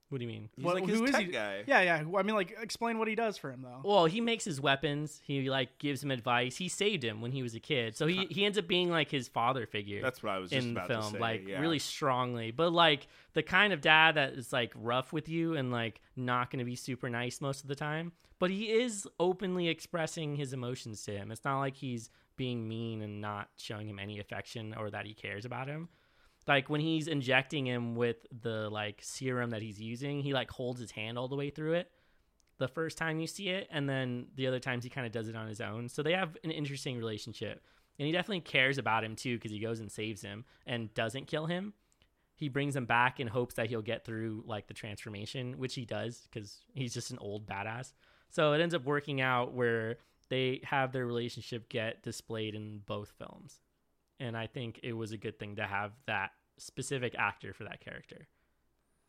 What 0.10 0.18
do 0.20 0.26
you 0.26 0.32
mean? 0.32 0.50
He's 0.56 0.66
What- 0.66 0.76
like 0.76 0.88
his 0.88 0.98
who 0.98 1.06
is 1.06 1.12
tech 1.12 1.26
he? 1.26 1.32
guy. 1.32 1.64
Yeah, 1.68 1.82
yeah. 1.82 2.04
I 2.18 2.24
mean, 2.24 2.36
like, 2.36 2.56
explain 2.62 2.98
what 2.98 3.08
he 3.08 3.16
does 3.16 3.38
for 3.38 3.52
him 3.52 3.62
though. 3.62 3.82
Well, 3.84 4.06
he 4.06 4.22
makes 4.22 4.44
his 4.44 4.60
weapons. 4.60 5.22
He 5.24 5.50
like 5.50 5.78
gives 5.78 6.04
him 6.04 6.12
advice. 6.12 6.58
He 6.58 6.68
saved 6.68 7.04
him 7.04 7.22
when 7.22 7.32
he 7.32 7.44
was 7.44 7.56
a 7.56 7.60
kid, 7.60 7.96
so 7.96 8.08
he 8.08 8.26
he 8.30 8.46
ends 8.46 8.58
up 8.58 8.68
being 8.68 8.90
like 8.90 9.12
his 9.12 9.28
father 9.28 9.66
figure. 9.66 10.02
That's 10.02 10.22
what 10.24 10.32
I 10.32 10.40
was 10.40 10.50
just 10.52 10.66
in 10.66 10.74
the 10.74 10.82
film, 10.82 11.02
to 11.04 11.10
say. 11.12 11.20
like 11.20 11.48
yeah. 11.48 11.60
really 11.62 11.80
strongly. 11.80 12.52
But 12.52 12.74
like 12.74 13.08
the 13.34 13.44
kind 13.44 13.72
of 13.74 13.82
dad 13.82 14.16
that 14.16 14.34
is 14.34 14.52
like 14.52 14.74
rough 14.76 15.14
with 15.14 15.30
you 15.30 15.56
and 15.56 15.72
like 15.72 16.02
not 16.16 16.52
going 16.52 16.60
to 16.60 16.66
be 16.66 16.76
super 16.76 17.10
nice 17.10 17.40
most 17.42 17.62
of 17.62 17.68
the 17.68 17.76
time. 17.76 18.12
But 18.40 18.52
he 18.52 18.72
is 18.72 19.06
openly 19.20 19.68
expressing 19.68 20.38
his 20.38 20.54
emotions 20.54 21.04
to 21.04 21.12
him. 21.12 21.30
It's 21.30 21.44
not 21.44 21.60
like 21.60 21.76
he's 21.76 22.10
being 22.38 22.68
mean 22.70 23.02
and 23.02 23.20
not 23.20 23.50
showing 23.58 23.90
him 23.90 24.00
any 24.00 24.18
affection 24.20 24.74
or 24.80 24.90
that 24.90 25.06
he 25.06 25.14
cares 25.14 25.44
about 25.44 25.68
him. 25.68 25.90
Like 26.50 26.70
when 26.70 26.82
he's 26.82 27.08
injecting 27.08 27.66
him 27.66 27.96
with 27.96 28.18
the 28.42 28.70
like 28.70 29.00
serum 29.02 29.52
that 29.52 29.62
he's 29.62 29.80
using, 29.80 30.20
he 30.20 30.34
like 30.34 30.52
holds 30.52 30.82
his 30.82 30.92
hand 30.92 31.18
all 31.18 31.30
the 31.30 31.38
way 31.38 31.50
through 31.50 31.76
it. 31.76 31.90
The 32.58 32.68
first 32.68 32.98
time 32.98 33.22
you 33.22 33.28
see 33.28 33.48
it, 33.48 33.70
and 33.72 33.88
then 33.88 34.26
the 34.36 34.48
other 34.48 34.60
times 34.60 34.84
he 34.84 34.90
kind 34.90 35.08
of 35.08 35.14
does 35.14 35.30
it 35.30 35.36
on 35.38 35.48
his 35.48 35.62
own. 35.62 35.88
So 35.88 36.04
they 36.04 36.12
have 36.12 36.36
an 36.44 36.52
interesting 36.52 36.98
relationship 36.98 37.64
and 38.00 38.06
he 38.06 38.12
definitely 38.14 38.40
cares 38.40 38.78
about 38.78 39.04
him 39.04 39.16
too 39.16 39.36
because 39.36 39.52
he 39.52 39.60
goes 39.60 39.80
and 39.80 39.92
saves 39.92 40.22
him 40.22 40.46
and 40.66 40.94
doesn't 40.94 41.28
kill 41.28 41.46
him 41.46 41.74
he 42.36 42.48
brings 42.48 42.76
him 42.76 42.86
back 42.86 43.20
in 43.20 43.28
hopes 43.28 43.56
that 43.56 43.68
he'll 43.68 43.82
get 43.82 44.06
through 44.06 44.44
like 44.48 44.68
the 44.68 44.74
transformation 44.74 45.60
which 45.60 45.76
he 45.76 45.86
does 45.86 46.28
because 46.32 46.64
he's 46.74 46.94
just 46.94 47.12
an 47.12 47.20
old 47.20 47.46
badass 47.46 47.92
so 48.30 48.54
it 48.54 48.62
ends 48.62 48.74
up 48.74 48.86
working 48.86 49.22
out 49.22 49.54
where 49.54 49.98
they 50.30 50.62
have 50.64 50.92
their 50.92 51.06
relationship 51.06 51.70
get 51.70 52.02
displayed 52.02 52.56
in 52.56 52.82
both 52.86 53.14
films 53.20 53.60
and 54.20 54.36
i 54.38 54.48
think 54.48 54.80
it 54.82 54.94
was 54.94 55.12
a 55.12 55.18
good 55.18 55.38
thing 55.38 55.58
to 55.58 55.64
have 55.64 55.92
that 56.08 56.32
specific 56.60 57.16
actor 57.18 57.54
for 57.54 57.64
that 57.64 57.80
character 57.84 58.28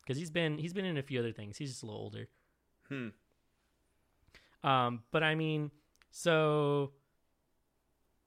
because 0.01 0.17
he's 0.17 0.31
been 0.31 0.57
he's 0.57 0.73
been 0.73 0.85
in 0.85 0.97
a 0.97 1.03
few 1.03 1.19
other 1.19 1.31
things 1.31 1.57
he's 1.57 1.69
just 1.69 1.83
a 1.83 1.85
little 1.85 2.01
older 2.01 2.27
Hmm. 2.89 3.09
um, 4.63 5.03
but 5.11 5.23
I 5.23 5.35
mean, 5.35 5.71
so 6.11 6.91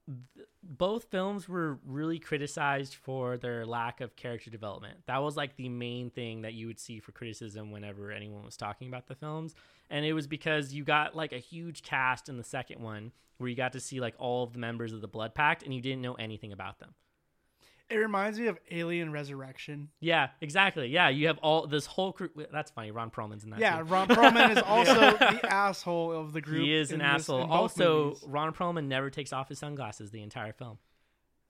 th- 0.07 0.47
both 0.63 1.05
films 1.05 1.47
were 1.47 1.77
really 1.85 2.17
criticized 2.19 2.95
for 2.95 3.37
their 3.37 3.65
lack 3.65 4.01
of 4.01 4.15
character 4.15 4.49
development. 4.49 4.97
That 5.05 5.21
was 5.21 5.37
like 5.37 5.55
the 5.55 5.69
main 5.69 6.09
thing 6.09 6.41
that 6.41 6.53
you 6.53 6.67
would 6.67 6.79
see 6.79 6.99
for 6.99 7.11
criticism 7.11 7.71
whenever 7.71 8.11
anyone 8.11 8.43
was 8.43 8.57
talking 8.57 8.87
about 8.87 9.07
the 9.07 9.15
films. 9.15 9.53
And 9.89 10.03
it 10.05 10.13
was 10.13 10.25
because 10.27 10.73
you 10.73 10.83
got 10.83 11.15
like 11.15 11.31
a 11.31 11.37
huge 11.37 11.83
cast 11.83 12.27
in 12.27 12.37
the 12.37 12.43
second 12.43 12.81
one 12.81 13.11
where 13.37 13.49
you 13.49 13.55
got 13.55 13.73
to 13.73 13.79
see 13.79 13.99
like 13.99 14.15
all 14.17 14.43
of 14.43 14.53
the 14.53 14.59
members 14.59 14.93
of 14.93 15.01
the 15.01 15.07
Blood 15.07 15.35
Pact 15.35 15.61
and 15.61 15.73
you 15.73 15.81
didn't 15.81 16.01
know 16.01 16.15
anything 16.15 16.51
about 16.51 16.79
them. 16.79 16.95
It 17.89 17.97
reminds 17.97 18.39
me 18.39 18.47
of 18.47 18.57
Alien 18.71 19.11
Resurrection. 19.11 19.89
Yeah, 19.99 20.29
exactly. 20.41 20.87
Yeah, 20.87 21.09
you 21.09 21.27
have 21.27 21.37
all 21.37 21.67
this 21.67 21.85
whole 21.85 22.13
crew. 22.13 22.29
That's 22.51 22.71
funny. 22.71 22.89
Ron 22.89 23.11
Perlman's 23.11 23.43
in 23.43 23.51
that. 23.51 23.59
Yeah, 23.59 23.77
too. 23.77 23.83
Ron 23.83 24.07
Perlman 24.07 24.57
is 24.57 24.57
also 24.65 24.93
the 25.17 25.39
asshole 25.53 26.11
of 26.11 26.33
the 26.33 26.41
group. 26.41 26.63
he 26.63 26.73
is 26.73 26.91
an 26.91 26.97
this- 26.99 27.05
asshole. 27.07 27.43
Also, 27.51 28.05
movies. 28.05 28.23
Ron 28.27 28.53
Perlman 28.53 28.87
never 28.87 29.09
takes 29.11 29.31
off 29.31 29.49
his 29.49 29.59
sunglasses 29.59 30.09
the 30.09 30.23
entire 30.23 30.51
film. 30.53 30.79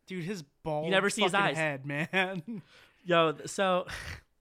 dude, 0.08 0.26
his 0.26 0.44
bald. 0.64 0.86
You 0.86 0.92
never 0.92 1.10
see 1.10 1.24
his 1.24 1.34
eyes. 1.34 1.56
Head, 1.56 1.86
man. 1.86 2.62
Yo, 3.06 3.36
so 3.46 3.86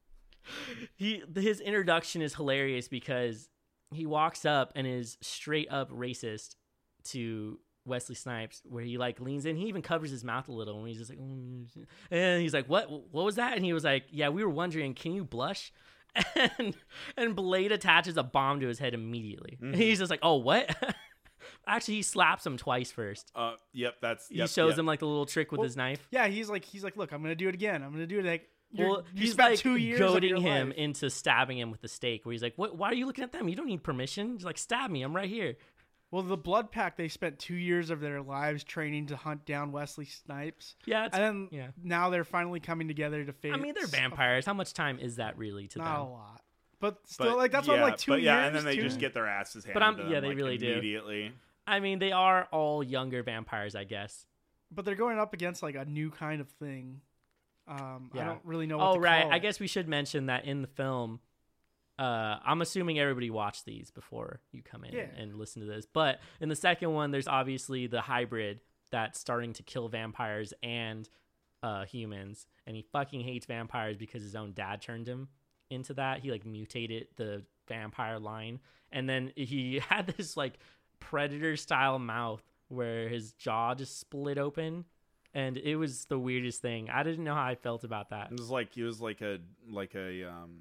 he 0.97 1.23
his 1.35 1.61
introduction 1.61 2.23
is 2.23 2.35
hilarious 2.35 2.89
because 2.89 3.49
he 3.93 4.07
walks 4.07 4.45
up 4.45 4.73
and 4.75 4.87
is 4.87 5.17
straight 5.21 5.71
up 5.71 5.91
racist 5.91 6.57
to 7.05 7.59
Wesley 7.87 8.15
Snipes, 8.15 8.63
where 8.65 8.83
he 8.85 8.99
like 8.99 9.21
leans 9.21 9.47
in. 9.47 9.57
He 9.57 9.67
even 9.67 9.83
covers 9.83 10.11
his 10.11 10.25
mouth 10.25 10.49
a 10.49 10.53
little, 10.53 10.79
and 10.79 10.89
he's 10.89 10.99
just 10.99 11.11
like, 11.11 11.19
"Mm." 11.19 11.67
and 12.11 12.43
he's 12.43 12.55
like, 12.55 12.67
"What? 12.69 12.91
What 13.13 13.25
was 13.25 13.37
that?" 13.37 13.57
And 13.57 13.65
he 13.65 13.73
was 13.73 13.85
like, 13.85 14.05
"Yeah, 14.11 14.29
we 14.31 14.43
were 14.45 14.51
wondering, 14.51 14.95
can 14.95 15.13
you 15.13 15.25
blush?" 15.25 15.73
And 16.59 16.75
and 17.17 17.35
Blade 17.37 17.73
attaches 17.73 18.17
a 18.17 18.23
bomb 18.23 18.61
to 18.61 18.69
his 18.69 18.79
head 18.79 18.95
immediately. 18.95 19.59
And 19.61 19.75
he's 19.75 19.99
just 19.99 20.11
like, 20.11 20.21
"Oh, 20.23 20.37
what?" 20.37 20.75
Actually, 21.67 21.95
he 21.95 22.03
slaps 22.03 22.45
him 22.47 22.57
twice 22.57 22.91
first. 22.91 23.31
Uh, 23.35 23.55
yep, 23.73 23.97
that's 24.01 24.29
He 24.29 24.39
shows 24.47 24.71
yep. 24.73 24.79
him 24.79 24.87
like 24.87 25.01
the 25.01 25.07
little 25.07 25.27
trick 25.27 25.51
with 25.53 25.59
Well, 25.59 25.65
his 25.65 25.77
knife. 25.77 26.07
Yeah, 26.11 26.27
he's 26.29 26.49
like 26.49 26.65
he's 26.65 26.85
like, 26.85 26.97
look, 26.97 27.13
I'm 27.13 27.23
gonna 27.23 27.35
do 27.35 27.49
it 27.49 27.55
again. 27.55 27.83
I'm 27.83 27.93
gonna 27.93 28.07
do 28.07 28.19
it. 28.21 28.25
Like, 28.25 28.49
you're, 28.71 28.89
Well, 28.89 29.03
you 29.15 29.23
he's 29.23 29.39
like 29.39 29.59
two 29.59 29.77
years 29.77 29.99
goading 29.99 30.37
him 30.37 30.69
life. 30.69 30.77
into 30.79 31.11
stabbing 31.11 31.59
him 31.59 31.71
with 31.71 31.81
the 31.81 31.89
stake. 31.89 32.25
Where 32.25 32.33
he's 32.33 32.43
like, 32.43 32.55
"What? 32.57 32.77
Why 32.77 32.89
are 32.89 32.95
you 32.95 33.07
looking 33.07 33.25
at 33.25 33.33
them? 33.33 33.49
You 33.49 33.57
don't 33.57 33.67
need 33.67 33.83
permission. 33.83 34.37
Just 34.37 34.47
like 34.47 34.59
stab 34.59 34.91
me. 34.91 35.03
I'm 35.03 35.15
right 35.15 35.29
here." 35.29 35.57
Well, 36.15 36.23
the 36.23 36.37
Blood 36.37 36.71
Pack, 36.71 36.97
they 36.97 37.09
spent 37.09 37.41
two 37.41 37.57
years 37.57 37.91
of 37.91 37.99
their 37.99 38.23
lives 38.23 38.63
training 38.63 39.07
to 39.07 39.17
hunt 39.17 39.45
down 39.45 39.73
Wesley 39.73 40.05
Snipes, 40.05 40.77
Yeah, 40.87 41.07
it's, 41.07 41.15
and 41.17 41.25
then 41.25 41.49
yeah. 41.51 41.67
now 41.83 42.09
they're 42.11 42.23
finally 42.23 42.61
coming 42.61 42.87
together 42.87 43.25
to 43.25 43.33
face. 43.33 43.53
I 43.53 43.57
mean, 43.57 43.75
they're 43.75 43.89
vampires. 43.89 44.47
How 44.47 44.55
much 44.55 44.75
time 44.75 45.01
is 45.01 45.17
that 45.17 45.37
really 45.37 45.67
to 45.67 45.79
them? 45.81 45.89
Not 45.89 45.99
a 45.99 46.05
lot, 46.05 46.43
but 46.79 46.99
still, 47.09 47.31
But, 47.31 47.37
like 47.39 47.51
that's 47.51 47.67
yeah, 47.67 47.73
what 47.75 47.83
like 47.83 47.97
two 47.99 48.13
but 48.13 48.21
years. 48.21 48.27
yeah, 48.27 48.47
and 48.47 48.55
then 48.55 48.65
they 48.65 48.77
two- 48.77 48.83
just 48.83 49.01
get 49.01 49.13
their 49.13 49.27
asses 49.27 49.65
handed 49.65 49.75
But 49.75 49.83
I'm- 49.83 49.97
to 49.97 50.03
yeah, 50.09 50.21
they 50.21 50.29
like, 50.29 50.37
really 50.37 50.57
do. 50.57 50.71
immediately. 50.75 51.33
I 51.67 51.81
mean, 51.81 51.99
they 51.99 52.13
are 52.13 52.47
all 52.53 52.85
younger 52.85 53.25
vampires, 53.25 53.75
I 53.75 53.83
guess. 53.83 54.25
but 54.71 54.85
they're 54.85 54.95
going 54.95 55.19
up 55.19 55.35
against 55.35 55.65
like 55.65 55.75
a 55.75 55.85
new 55.85 56.13
kind 56.13 56.41
of 56.41 56.49
thing. 56.49 57.01
Um, 57.67 58.11
I 58.15 58.23
don't 58.25 58.45
really 58.45 58.67
know. 58.69 58.79
What 58.79 58.87
Oh 58.91 58.95
to 58.95 59.01
right, 59.01 59.23
call 59.23 59.33
I 59.33 59.41
guess 59.41 59.59
we 59.59 59.67
should 59.67 59.89
mention 59.89 60.27
that 60.27 60.45
in 60.45 60.63
the 60.63 60.69
film. 60.69 61.19
Uh, 61.99 62.39
I'm 62.45 62.61
assuming 62.61 62.99
everybody 62.99 63.31
watched 63.31 63.65
these 63.65 63.91
before 63.91 64.41
you 64.53 64.63
come 64.63 64.85
in 64.85 64.93
Yeah. 64.95 65.07
and 65.17 65.37
listen 65.37 65.61
to 65.63 65.67
this. 65.69 65.87
But 65.87 66.21
in 66.41 66.49
the 66.49 66.57
second 66.57 66.93
one, 66.93 67.11
there's 67.13 67.29
obviously 67.29 67.87
the 67.87 68.01
hybrid 68.01 68.61
that's 68.91 69.19
starting 69.21 69.53
to 69.55 69.63
kill 69.63 69.89
vampires 69.89 70.53
and 70.63 71.09
uh, 71.63 71.85
humans, 71.85 72.47
and 72.67 72.75
he 72.77 72.83
fucking 72.93 73.21
hates 73.23 73.47
vampires 73.47 73.97
because 73.97 74.23
his 74.23 74.35
own 74.35 74.53
dad 74.55 74.83
turned 74.83 75.07
him 75.09 75.29
into 75.71 75.95
that. 75.95 76.21
He 76.21 76.31
like 76.31 76.45
mutated 76.45 77.07
the 77.17 77.43
vampire 77.69 78.19
line, 78.19 78.61
and 78.93 79.09
then 79.09 79.33
he 79.37 79.79
had 79.89 80.09
this 80.09 80.37
like 80.37 80.59
predator 81.01 81.57
style 81.57 81.99
mouth 81.99 82.43
where 82.69 83.09
his 83.09 83.33
jaw 83.35 83.75
just 83.75 83.99
split 84.01 84.37
open. 84.39 84.85
And 85.33 85.57
it 85.57 85.75
was 85.77 86.05
the 86.05 86.19
weirdest 86.19 86.63
thing. 86.63 86.91
I 86.91 87.03
didn't 87.03 87.25
know 87.25 87.35
how 87.35 87.43
I 87.45 87.57
felt 87.57 87.83
about 87.83 88.11
that. 88.11 88.31
It 88.31 88.39
was 88.39 88.51
like 88.51 88.73
he 88.75 88.83
was 88.83 89.01
like 89.01 89.21
a 89.21 89.39
like 89.69 89.95
a 89.97 90.25
um 90.25 90.59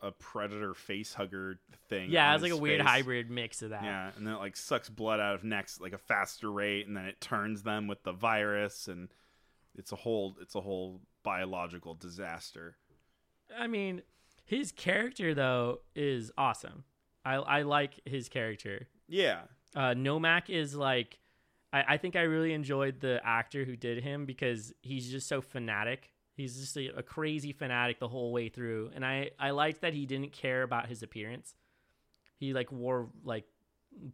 a 0.00 0.10
predator 0.12 0.74
face 0.74 1.14
hugger 1.14 1.58
thing. 1.88 2.10
Yeah, 2.10 2.34
it's 2.34 2.42
like 2.42 2.50
a 2.52 2.54
his 2.54 2.60
weird 2.60 2.80
hybrid 2.80 3.30
mix 3.30 3.62
of 3.62 3.70
that. 3.70 3.82
Yeah, 3.84 4.10
and 4.16 4.26
then 4.26 4.34
it 4.34 4.38
like 4.38 4.56
sucks 4.56 4.88
blood 4.88 5.20
out 5.20 5.34
of 5.34 5.44
necks 5.44 5.80
like 5.80 5.92
a 5.92 5.98
faster 5.98 6.50
rate, 6.50 6.86
and 6.86 6.96
then 6.96 7.06
it 7.06 7.20
turns 7.20 7.62
them 7.62 7.86
with 7.86 8.02
the 8.02 8.12
virus, 8.12 8.88
and 8.88 9.08
it's 9.74 9.92
a 9.92 9.96
whole 9.96 10.36
it's 10.40 10.54
a 10.54 10.60
whole 10.60 11.00
biological 11.22 11.94
disaster. 11.94 12.76
I 13.58 13.66
mean, 13.66 14.02
his 14.44 14.72
character 14.72 15.34
though 15.34 15.80
is 15.94 16.30
awesome. 16.36 16.84
I 17.24 17.34
I 17.36 17.62
like 17.62 18.00
his 18.04 18.28
character. 18.28 18.88
Yeah, 19.08 19.42
Uh, 19.74 19.94
Nomak 19.94 20.50
is 20.50 20.74
like, 20.74 21.20
I, 21.72 21.84
I 21.94 21.96
think 21.96 22.16
I 22.16 22.22
really 22.22 22.52
enjoyed 22.52 23.00
the 23.00 23.20
actor 23.24 23.64
who 23.64 23.76
did 23.76 24.02
him 24.02 24.26
because 24.26 24.72
he's 24.82 25.08
just 25.10 25.28
so 25.28 25.40
fanatic. 25.40 26.10
He's 26.36 26.60
just 26.60 26.76
a, 26.76 26.98
a 26.98 27.02
crazy 27.02 27.52
fanatic 27.52 27.98
the 27.98 28.08
whole 28.08 28.30
way 28.30 28.50
through, 28.50 28.90
and 28.94 29.04
I 29.04 29.30
I 29.38 29.50
liked 29.50 29.80
that 29.80 29.94
he 29.94 30.04
didn't 30.04 30.32
care 30.32 30.62
about 30.62 30.88
his 30.88 31.02
appearance. 31.02 31.54
He 32.38 32.52
like 32.52 32.70
wore 32.70 33.08
like 33.24 33.44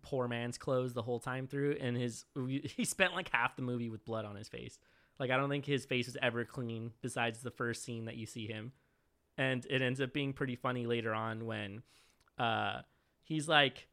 poor 0.02 0.28
man's 0.28 0.56
clothes 0.56 0.92
the 0.92 1.02
whole 1.02 1.18
time 1.18 1.48
through, 1.48 1.76
and 1.80 1.96
his 1.96 2.24
he 2.46 2.84
spent 2.84 3.14
like 3.14 3.28
half 3.30 3.56
the 3.56 3.62
movie 3.62 3.90
with 3.90 4.04
blood 4.04 4.24
on 4.24 4.36
his 4.36 4.48
face. 4.48 4.78
Like 5.18 5.30
I 5.30 5.36
don't 5.36 5.50
think 5.50 5.66
his 5.66 5.84
face 5.84 6.06
was 6.06 6.16
ever 6.22 6.44
clean 6.44 6.92
besides 7.02 7.40
the 7.40 7.50
first 7.50 7.82
scene 7.82 8.04
that 8.04 8.16
you 8.16 8.26
see 8.26 8.46
him, 8.46 8.72
and 9.36 9.66
it 9.68 9.82
ends 9.82 10.00
up 10.00 10.12
being 10.12 10.32
pretty 10.32 10.54
funny 10.54 10.86
later 10.86 11.12
on 11.12 11.44
when, 11.44 11.82
uh, 12.38 12.82
he's 13.24 13.48
like 13.48 13.88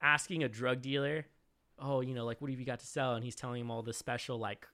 asking 0.00 0.44
a 0.44 0.48
drug 0.48 0.80
dealer, 0.80 1.26
"Oh, 1.78 2.00
you 2.00 2.14
know, 2.14 2.24
like 2.24 2.40
what 2.40 2.50
have 2.50 2.58
you 2.58 2.66
got 2.66 2.80
to 2.80 2.86
sell?" 2.86 3.14
And 3.14 3.22
he's 3.24 3.36
telling 3.36 3.60
him 3.60 3.70
all 3.70 3.82
the 3.82 3.92
special 3.92 4.38
like 4.38 4.66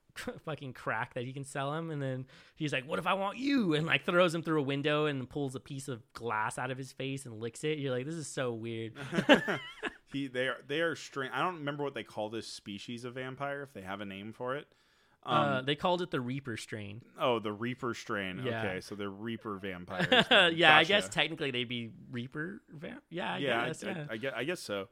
fucking 0.45 0.73
crack 0.73 1.13
that 1.13 1.23
he 1.23 1.33
can 1.33 1.43
sell 1.43 1.73
him, 1.73 1.91
and 1.91 2.01
then 2.01 2.25
he's 2.55 2.73
like, 2.73 2.87
"What 2.87 2.99
if 2.99 3.07
I 3.07 3.13
want 3.13 3.37
you?" 3.37 3.73
And 3.73 3.85
like 3.85 4.05
throws 4.05 4.33
him 4.33 4.41
through 4.41 4.59
a 4.59 4.63
window 4.63 5.05
and 5.05 5.29
pulls 5.29 5.55
a 5.55 5.59
piece 5.59 5.87
of 5.87 6.01
glass 6.13 6.57
out 6.57 6.71
of 6.71 6.77
his 6.77 6.91
face 6.91 7.25
and 7.25 7.39
licks 7.39 7.63
it. 7.63 7.77
You're 7.77 7.95
like, 7.95 8.05
"This 8.05 8.15
is 8.15 8.27
so 8.27 8.53
weird." 8.53 8.93
he 10.11 10.27
they 10.27 10.47
are 10.47 10.57
they 10.67 10.81
are 10.81 10.95
strange. 10.95 11.31
I 11.33 11.41
don't 11.41 11.55
remember 11.55 11.83
what 11.83 11.93
they 11.93 12.03
call 12.03 12.29
this 12.29 12.47
species 12.47 13.05
of 13.05 13.15
vampire 13.15 13.61
if 13.61 13.73
they 13.73 13.81
have 13.81 14.01
a 14.01 14.05
name 14.05 14.33
for 14.33 14.55
it. 14.55 14.67
Um, 15.27 15.37
uh, 15.37 15.61
they 15.61 15.75
called 15.75 16.03
it 16.03 16.11
the 16.11 16.21
Reaper 16.21 16.55
strain. 16.55 17.01
oh, 17.19 17.39
the 17.39 17.51
Reaper 17.51 17.95
strain. 17.95 18.43
Yeah. 18.45 18.59
Okay, 18.59 18.81
so 18.81 18.93
they're 18.93 19.09
Reaper 19.09 19.57
vampires. 19.61 20.25
yeah, 20.55 20.77
I 20.77 20.83
guess 20.83 21.09
technically 21.09 21.49
they'd 21.49 21.67
be 21.67 21.89
Reaper. 22.11 22.61
Va- 22.69 23.01
yeah, 23.09 23.33
I 23.33 23.37
yeah, 23.39 23.65
guess. 23.65 23.83
I, 23.83 23.87
yeah. 23.87 24.05
I, 24.09 24.13
I, 24.13 24.17
guess, 24.17 24.33
I 24.35 24.43
guess 24.43 24.59
so. 24.59 24.87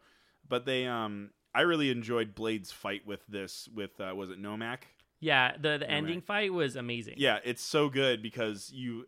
But 0.50 0.66
they, 0.66 0.88
um, 0.88 1.30
I 1.54 1.62
really 1.62 1.92
enjoyed 1.92 2.34
Blade's 2.34 2.72
fight 2.72 3.06
with 3.06 3.26
this. 3.28 3.70
With 3.74 4.00
uh, 4.02 4.14
was 4.16 4.32
it 4.32 4.42
Nomak? 4.42 4.80
Yeah, 5.24 5.54
the 5.56 5.78
the 5.78 5.86
Yeah, 5.86 5.96
ending 5.98 6.16
right. 6.18 6.26
fight 6.26 6.54
was 6.54 6.76
amazing. 6.76 7.16
Yeah, 7.18 7.40
it's 7.44 7.64
so 7.64 7.90
good 7.90 8.22
because 8.22 8.72
you, 8.74 9.08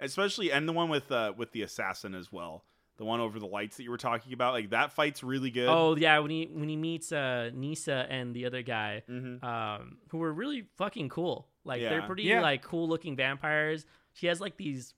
especially 0.00 0.50
and 0.52 0.68
the 0.68 0.72
one 0.72 0.88
with 0.88 1.10
uh, 1.12 1.32
with 1.36 1.52
the 1.52 1.62
assassin 1.62 2.14
as 2.14 2.32
well. 2.32 2.64
The 2.98 3.04
one 3.06 3.20
over 3.20 3.38
the 3.40 3.46
lights 3.46 3.78
that 3.78 3.84
you 3.84 3.90
were 3.90 3.96
talking 3.96 4.32
about, 4.32 4.52
like 4.52 4.70
that 4.70 4.92
fight's 4.92 5.22
really 5.24 5.50
good. 5.50 5.68
Oh 5.68 5.96
yeah, 5.96 6.18
when 6.18 6.30
he 6.30 6.48
when 6.52 6.68
he 6.68 6.76
meets 6.76 7.10
uh 7.10 7.50
Nisa 7.54 8.06
and 8.10 8.34
the 8.34 8.44
other 8.46 8.62
guy, 8.62 9.02
hmm 9.06 9.36
um, 9.44 9.96
who 10.08 10.18
were 10.18 10.32
really 10.32 10.66
fucking 10.76 11.08
cool. 11.08 11.48
Like 11.64 11.80
they're 11.80 12.02
pretty 12.02 12.24
Yeah. 12.24 12.40
like 12.42 12.62
cool 12.62 12.88
looking 12.88 13.16
vampires. 13.16 13.86
She 14.12 14.26
has 14.26 14.40
like 14.40 14.56
these 14.56 14.94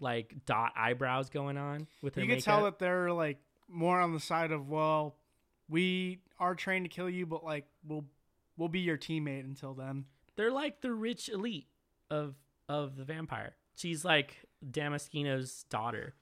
like 0.00 0.34
dot 0.46 0.72
eyebrows 0.76 1.30
going 1.30 1.56
on 1.58 1.86
with 2.00 2.14
her 2.14 2.20
you 2.20 2.26
can 2.26 2.36
makeup. 2.36 2.44
tell 2.44 2.64
that 2.64 2.78
they're 2.78 3.12
like 3.12 3.38
more 3.68 4.00
on 4.00 4.12
the 4.14 4.20
side 4.20 4.52
of 4.52 4.68
well, 4.68 5.16
we 5.68 6.20
are 6.38 6.54
trained 6.54 6.84
to 6.84 6.88
kill 6.88 7.10
you, 7.10 7.26
but 7.26 7.44
like 7.44 7.66
we'll 7.86 8.04
we'll 8.56 8.68
be 8.68 8.80
your 8.80 8.98
teammate 8.98 9.44
until 9.44 9.74
then. 9.74 10.04
they're 10.36 10.50
like 10.52 10.80
the 10.80 10.92
rich 10.92 11.28
elite 11.28 11.68
of 12.10 12.34
of 12.68 12.96
the 12.96 13.04
vampire. 13.04 13.56
She's 13.74 14.04
like 14.04 14.36
Damaskino's 14.64 15.64
daughter. 15.64 16.14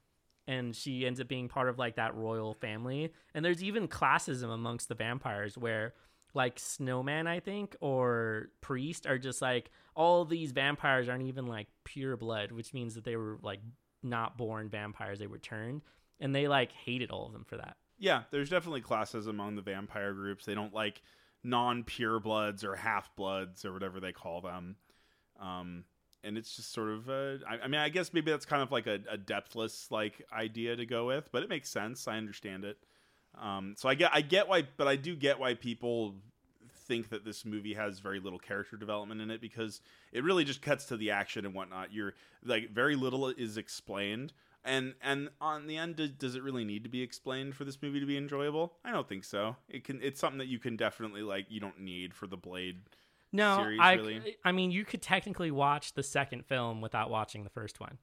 And 0.47 0.75
she 0.75 1.07
ends 1.07 1.21
up 1.21 1.29
being 1.29 1.49
part 1.49 1.69
of 1.69 1.79
like 1.79 1.97
that 1.97 2.15
royal 2.17 2.55
family. 2.55 3.13
And 3.35 3.45
there's 3.45 3.63
even 3.63 3.87
classism 3.87 4.53
amongst 4.53 4.89
the 4.89 4.97
vampires 4.97 5.57
where 5.57 5.95
like 6.35 6.59
snowman, 6.59 7.27
I 7.29 7.39
think, 7.41 7.77
or 7.81 8.49
priest 8.61 9.07
are 9.07 9.19
just 9.19 9.43
like 9.43 9.71
all 9.95 10.25
these 10.25 10.51
vampires 10.51 11.09
aren't 11.09 11.25
even 11.25 11.47
like 11.47 11.69
pure 11.85 12.17
blood, 12.17 12.51
which 12.51 12.75
means 12.75 12.95
that 12.95 13.05
they 13.05 13.17
were 13.17 13.39
like 13.43 13.61
not 14.03 14.37
born 14.37 14.69
vampires, 14.69 15.19
they 15.19 15.27
were 15.29 15.39
turned. 15.39 15.83
And 16.19 16.35
they 16.35 16.49
like 16.49 16.73
hated 16.73 17.11
all 17.11 17.27
of 17.27 17.33
them 17.33 17.45
for 17.45 17.57
that. 17.57 17.77
Yeah, 17.99 18.23
there's 18.31 18.51
definitely 18.51 18.81
classes 18.81 19.27
among 19.27 19.57
the 19.57 19.63
vampire 19.63 20.15
groups. 20.15 20.47
They 20.47 20.55
don't 20.55 20.75
like 20.75 21.03
non-pure 21.43 22.21
bloods 22.21 22.65
or 22.65 22.77
half 22.77 23.15
bloods 23.17 23.65
or 23.65 23.73
whatever 23.73 24.01
they 24.01 24.13
call 24.13 24.41
them. 24.41 24.77
Um, 25.41 25.85
and 26.23 26.37
it's 26.37 26.55
just 26.57 26.73
sort 26.73 26.91
of, 26.91 27.09
uh, 27.09 27.45
I, 27.49 27.65
I 27.65 27.69
mean, 27.69 27.81
I 27.81 27.89
guess 27.89 28.13
maybe 28.13 28.31
that's 28.31 28.45
kind 28.45 28.63
of 28.63 28.71
like 28.71 28.87
a, 28.87 29.01
a 29.11 29.17
depthless 29.17 29.91
like 29.91 30.23
idea 30.33 30.77
to 30.77 30.85
go 30.85 31.07
with, 31.07 31.31
but 31.33 31.43
it 31.43 31.49
makes 31.49 31.71
sense. 31.71 32.07
I 32.07 32.19
understand 32.19 32.65
it. 32.65 32.77
Um, 33.41 33.75
so 33.79 33.89
I 33.89 33.95
get, 33.95 34.11
I 34.13 34.21
get 34.21 34.49
why, 34.49 34.65
but 34.77 34.87
I 34.87 34.97
do 34.97 35.17
get 35.17 35.39
why 35.39 35.55
people 35.55 36.17
think 36.91 37.09
that 37.11 37.25
this 37.25 37.45
movie 37.45 37.75
has 37.75 38.01
very 38.01 38.19
little 38.19 38.39
character 38.39 38.77
development 38.77 39.21
in 39.21 39.31
it 39.31 39.41
because 39.41 39.81
it 40.13 40.25
really 40.25 40.45
just 40.45 40.61
cuts 40.61 40.87
to 40.87 40.97
the 40.97 41.13
action 41.13 41.47
and 41.47 41.55
whatnot. 41.55 41.93
You're 41.93 42.15
like 42.45 42.71
very 42.71 42.97
little 42.97 43.29
is 43.29 43.57
explained, 43.57 44.33
and 44.65 44.95
and 45.03 45.31
on 45.41 45.67
the 45.67 45.77
end, 45.77 45.97
does, 45.97 46.11
does 46.11 46.35
it 46.35 46.43
really 46.43 46.65
need 46.65 46.85
to 46.85 46.91
be 46.91 47.03
explained 47.03 47.55
for 47.55 47.65
this 47.65 47.79
movie 47.81 48.01
to 48.01 48.07
be 48.07 48.17
enjoyable? 48.17 48.75
I 48.85 48.93
don't 48.93 49.09
think 49.09 49.25
so. 49.25 49.57
It 49.69 49.85
can. 49.85 50.01
It's 50.03 50.21
something 50.21 50.39
that 50.39 50.49
you 50.49 50.59
can 50.59 50.77
definitely 50.77 51.23
like. 51.23 51.47
You 51.49 51.61
don't 51.61 51.81
need 51.81 52.15
for 52.15 52.27
the 52.27 52.37
Blade. 52.37 52.81
No, 53.33 53.59
series, 53.59 53.81
I, 53.81 53.93
really. 53.95 54.37
I 54.45 54.53
mean, 54.53 54.71
you 54.71 54.85
could 54.85 55.03
technically 55.03 55.51
watch 55.51 55.95
the 55.95 56.03
second 56.03 56.47
film 56.47 56.81
without 56.81 57.11
watching 57.11 57.45
the 57.45 57.51
first 57.51 57.81
one, 57.81 57.99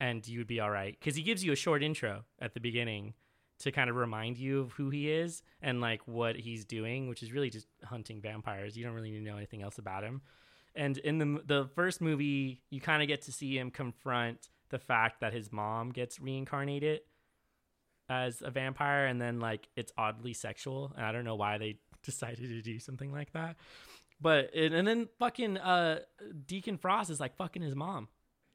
and 0.00 0.26
you 0.26 0.38
would 0.38 0.46
be 0.46 0.60
all 0.60 0.70
right 0.70 0.96
because 0.98 1.16
he 1.16 1.22
gives 1.22 1.44
you 1.44 1.52
a 1.52 1.56
short 1.56 1.82
intro 1.82 2.24
at 2.38 2.54
the 2.54 2.60
beginning 2.60 3.14
to 3.58 3.72
kind 3.72 3.90
of 3.90 3.96
remind 3.96 4.38
you 4.38 4.60
of 4.60 4.72
who 4.72 4.88
he 4.88 5.10
is 5.10 5.42
and 5.60 5.80
like 5.80 6.00
what 6.06 6.36
he's 6.36 6.64
doing, 6.64 7.08
which 7.08 7.22
is 7.22 7.32
really 7.32 7.50
just 7.50 7.66
hunting 7.84 8.20
vampires. 8.20 8.76
You 8.76 8.84
don't 8.84 8.94
really 8.94 9.10
need 9.10 9.18
to 9.18 9.24
know 9.24 9.36
anything 9.36 9.62
else 9.62 9.78
about 9.78 10.04
him. 10.04 10.22
And 10.74 10.96
in 10.98 11.18
the 11.18 11.42
the 11.44 11.68
first 11.74 12.00
movie, 12.00 12.62
you 12.70 12.80
kind 12.80 13.02
of 13.02 13.08
get 13.08 13.22
to 13.22 13.32
see 13.32 13.58
him 13.58 13.70
confront 13.70 14.48
the 14.70 14.78
fact 14.78 15.20
that 15.20 15.32
his 15.32 15.52
mom 15.52 15.90
gets 15.90 16.20
reincarnated 16.20 17.00
as 18.08 18.42
a 18.42 18.50
vampire, 18.50 19.06
and 19.06 19.20
then 19.20 19.38
like 19.40 19.68
it's 19.76 19.92
oddly 19.98 20.32
sexual, 20.32 20.92
and 20.96 21.04
I 21.04 21.12
don't 21.12 21.24
know 21.24 21.36
why 21.36 21.58
they 21.58 21.78
decided 22.02 22.48
to 22.48 22.62
do 22.62 22.78
something 22.78 23.12
like 23.12 23.32
that. 23.32 23.56
But 24.20 24.54
and, 24.54 24.74
and 24.74 24.88
then 24.88 25.08
fucking 25.18 25.58
uh 25.58 26.00
Deacon 26.46 26.76
Frost 26.78 27.10
is 27.10 27.20
like 27.20 27.36
fucking 27.36 27.62
his 27.62 27.74
mom. 27.74 28.08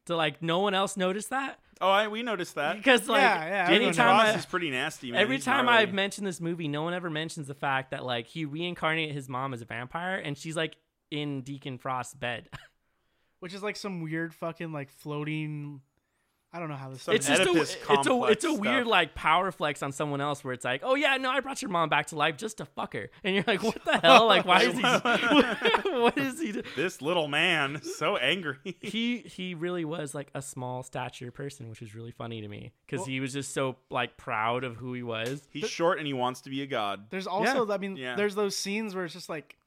To 0.08 0.17
like 0.17 0.41
no 0.41 0.60
one 0.60 0.73
else 0.73 0.97
noticed 0.97 1.30
that 1.30 1.60
Oh, 1.80 1.89
I, 1.89 2.10
we 2.10 2.23
noticed 2.23 2.56
that. 2.56 2.76
because 2.76 3.08
like 3.08 3.21
Yeah, 3.21 3.45
yeah, 3.45 3.63
everyone 3.63 3.86
anytime 3.88 4.08
Ross 4.08 4.36
I, 4.36 4.38
is 4.38 4.45
pretty 4.45 4.69
nasty, 4.69 5.12
man. 5.12 5.21
every 5.21 5.38
He's 5.38 5.45
time 5.45 5.65
gnarly. 5.67 5.82
I've 5.82 5.93
mentioned 5.93 6.28
this 6.28 6.41
movie, 6.41 6.67
no 6.67 6.82
one 6.84 6.93
ever 6.93 7.10
mentions 7.10 7.47
the 7.47 7.54
fact 7.54 7.91
that 7.91 8.04
like 8.04 8.28
he 8.28 8.43
reincarnated 8.43 9.15
his 9.15 9.30
mom 9.30 9.54
as 9.54 9.62
a 9.62 9.65
vampire, 9.65 10.15
and 10.17 10.38
she's 10.38 10.58
like 10.58 10.76
in 11.10 11.41
Deacon 11.41 11.78
Frost's 11.78 12.13
bed. 12.15 12.49
which 13.39 13.54
is 13.54 13.63
like 13.63 13.76
some 13.78 14.02
weird 14.02 14.34
fucking 14.34 14.71
like 14.73 14.89
floating. 14.89 15.80
I 16.56 16.60
don't 16.60 16.70
know 16.70 16.76
how 16.76 16.89
this. 16.89 17.02
Some 17.02 17.16
it's 17.16 17.26
just 17.28 17.42
a, 17.42 17.52
it's 17.60 18.08
a 18.08 18.24
it's 18.26 18.46
a 18.46 18.54
weird 18.54 18.84
stuff. 18.84 18.92
like 18.92 19.16
power 19.16 19.52
flex 19.52 19.82
on 19.82 19.92
someone 19.92 20.22
else 20.22 20.44
where 20.44 20.54
it's 20.54 20.63
like, 20.63 20.82
oh 20.84 20.94
yeah, 20.94 21.18
no, 21.18 21.32
I 21.32 21.39
brought 21.39 21.63
your 21.63 21.72
mom 21.72 21.89
back 21.89 22.06
to 22.08 22.16
life 22.16 22.38
just 22.38 22.58
to 22.60 22.66
fuck 22.66 22.94
her, 22.94 23.10
and 23.24 23.34
you're 23.34 23.44
like, 23.48 23.63
what 23.63 23.84
the 23.84 23.98
hell? 23.98 24.28
Like, 24.34 24.46
why 24.46 24.62
is 24.62 24.76
he? 24.76 24.82
what 26.00 26.18
is 26.18 26.39
he? 26.39 26.52
do- 26.52 26.62
this 26.76 27.02
little 27.02 27.28
man 27.28 27.82
so 27.84 28.18
angry. 28.18 28.78
He 28.82 29.20
he 29.20 29.56
really 29.56 29.84
was 29.84 30.13
like 30.13 30.30
a 30.36 30.42
small 30.44 30.84
stature 30.84 31.32
person, 31.32 31.70
which 31.70 31.82
was 31.82 31.96
really 31.96 32.12
funny 32.12 32.42
to 32.42 32.48
me 32.48 32.72
because 32.86 33.00
Well- 33.00 33.08
he 33.08 33.20
was 33.20 33.34
just 33.34 33.52
so 33.54 33.78
like 33.89 34.16
proud 34.18 34.63
of 34.63 34.76
who 34.78 34.94
he 34.94 35.02
was. 35.02 35.48
He's 35.50 35.70
short 35.70 35.98
and 35.98 36.06
he 36.06 36.13
wants 36.13 36.42
to 36.42 36.52
be 36.52 36.62
a 36.62 36.68
god. 36.68 37.06
There's 37.10 37.26
also, 37.28 37.68
I 37.72 37.78
mean, 37.80 37.96
Yeah. 37.98 38.16
there's 38.16 38.36
those 38.36 38.56
scenes 38.56 38.94
where 38.94 39.06
it's 39.06 39.13
just 39.16 39.28
like, 39.30 39.58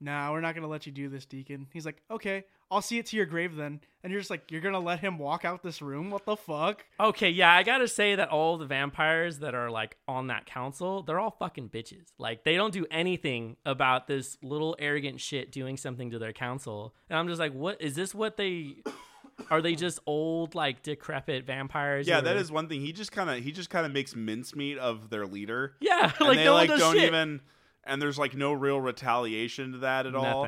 nah, 0.00 0.30
we're 0.30 0.40
not 0.40 0.54
gonna 0.54 0.68
let 0.68 0.86
you 0.86 0.92
do 0.92 1.08
this, 1.08 1.26
Deacon. 1.26 1.66
He's 1.72 1.84
like, 1.84 2.00
okay, 2.10 2.44
I'll 2.70 2.82
see 2.82 2.98
it 2.98 3.06
to 3.06 3.16
your 3.16 3.24
grave 3.26 3.56
then, 3.56 3.80
and 4.04 4.12
you're 4.12 4.20
just 4.20 4.30
like, 4.30 4.50
you're 4.50 4.60
gonna 4.60 4.78
let 4.78 5.00
him 5.00 5.18
walk 5.18 5.44
out 5.44 5.62
this 5.62 5.80
room? 5.80 6.10
What 6.10 6.26
the 6.26 6.36
fuck? 6.36 6.84
Okay, 7.00 7.30
yeah, 7.30 7.52
I 7.52 7.62
gotta 7.62 7.88
say 7.88 8.14
that 8.16 8.28
all 8.28 8.58
the 8.58 8.66
vampires 8.66 9.38
that 9.38 9.54
are 9.54 9.70
like 9.70 9.96
on 10.06 10.26
that 10.26 10.44
council, 10.46 11.02
they're 11.02 11.18
all 11.18 11.34
fucking 11.38 11.70
bitches. 11.70 12.08
Like 12.18 12.44
they 12.44 12.56
don't 12.56 12.72
do 12.72 12.84
anything 12.90 13.56
about 13.64 14.06
this 14.06 14.36
little 14.42 14.76
arrogant 14.78 15.20
shit 15.20 15.50
doing 15.50 15.76
something 15.76 16.10
to 16.10 16.18
their 16.18 16.32
council. 16.34 16.94
And 17.08 17.18
I'm 17.18 17.26
just 17.28 17.40
like, 17.40 17.52
what 17.54 17.80
is 17.80 17.94
this 17.94 18.14
what 18.14 18.36
they 18.36 18.76
are 19.50 19.62
they 19.62 19.74
just 19.74 19.98
old, 20.04 20.54
like 20.54 20.82
decrepit 20.82 21.46
vampires? 21.46 22.06
Yeah, 22.06 22.16
who 22.16 22.22
that 22.26 22.36
are- 22.36 22.40
is 22.40 22.52
one 22.52 22.68
thing. 22.68 22.80
He 22.82 22.92
just 22.92 23.12
kind 23.12 23.30
of 23.30 23.42
he 23.42 23.50
just 23.52 23.70
kind 23.70 23.86
of 23.86 23.92
makes 23.92 24.14
mincemeat 24.14 24.76
of 24.78 25.08
their 25.10 25.26
leader. 25.26 25.74
Yeah, 25.80 26.12
and 26.18 26.28
like 26.28 26.36
they 26.38 26.44
no 26.44 26.52
like 26.54 26.68
one 26.68 26.78
does 26.78 26.86
don't 26.86 26.96
shit. 26.96 27.04
even 27.04 27.40
and 27.84 28.02
there's 28.02 28.18
like 28.18 28.34
no 28.34 28.52
real 28.52 28.78
retaliation 28.80 29.72
to 29.72 29.78
that 29.78 30.06
at 30.06 30.14
all. 30.14 30.46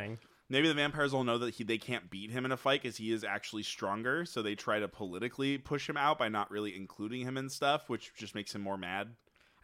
Nothing. 0.50 0.62
Maybe 0.62 0.68
the 0.68 0.74
vampires 0.74 1.12
will 1.12 1.24
know 1.24 1.38
that 1.38 1.54
he 1.54 1.64
they 1.64 1.78
can't 1.78 2.10
beat 2.10 2.30
him 2.30 2.44
in 2.44 2.52
a 2.52 2.56
fight 2.56 2.82
because 2.82 2.96
he 2.96 3.12
is 3.12 3.24
actually 3.24 3.62
stronger, 3.62 4.24
so 4.24 4.42
they 4.42 4.54
try 4.54 4.78
to 4.80 4.88
politically 4.88 5.58
push 5.58 5.88
him 5.88 5.96
out 5.96 6.18
by 6.18 6.28
not 6.28 6.50
really 6.50 6.76
including 6.76 7.22
him 7.22 7.36
in 7.36 7.48
stuff, 7.48 7.88
which 7.88 8.12
just 8.16 8.34
makes 8.34 8.54
him 8.54 8.60
more 8.62 8.76
mad. 8.76 9.14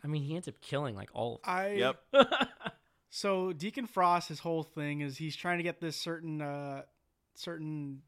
I 0.05 0.07
mean, 0.07 0.23
he 0.23 0.35
ends 0.37 0.47
up 0.49 0.55
killing 0.61 0.95
like 0.95 1.11
all. 1.13 1.41
Of 1.45 1.51
I 1.51 1.69
Yep. 1.75 2.01
So 3.09 3.53
Deacon 3.53 3.87
Frost, 3.87 4.29
his 4.29 4.41
whole 4.41 4.63
thing 4.63 5.01
is 5.01 5.17
he's 5.17 5.37
trying 5.37 5.59
to 5.59 5.63
get 5.65 5.81
this 5.81 5.97
certain, 5.97 6.43
uh 6.43 6.83
certain, 7.35 8.03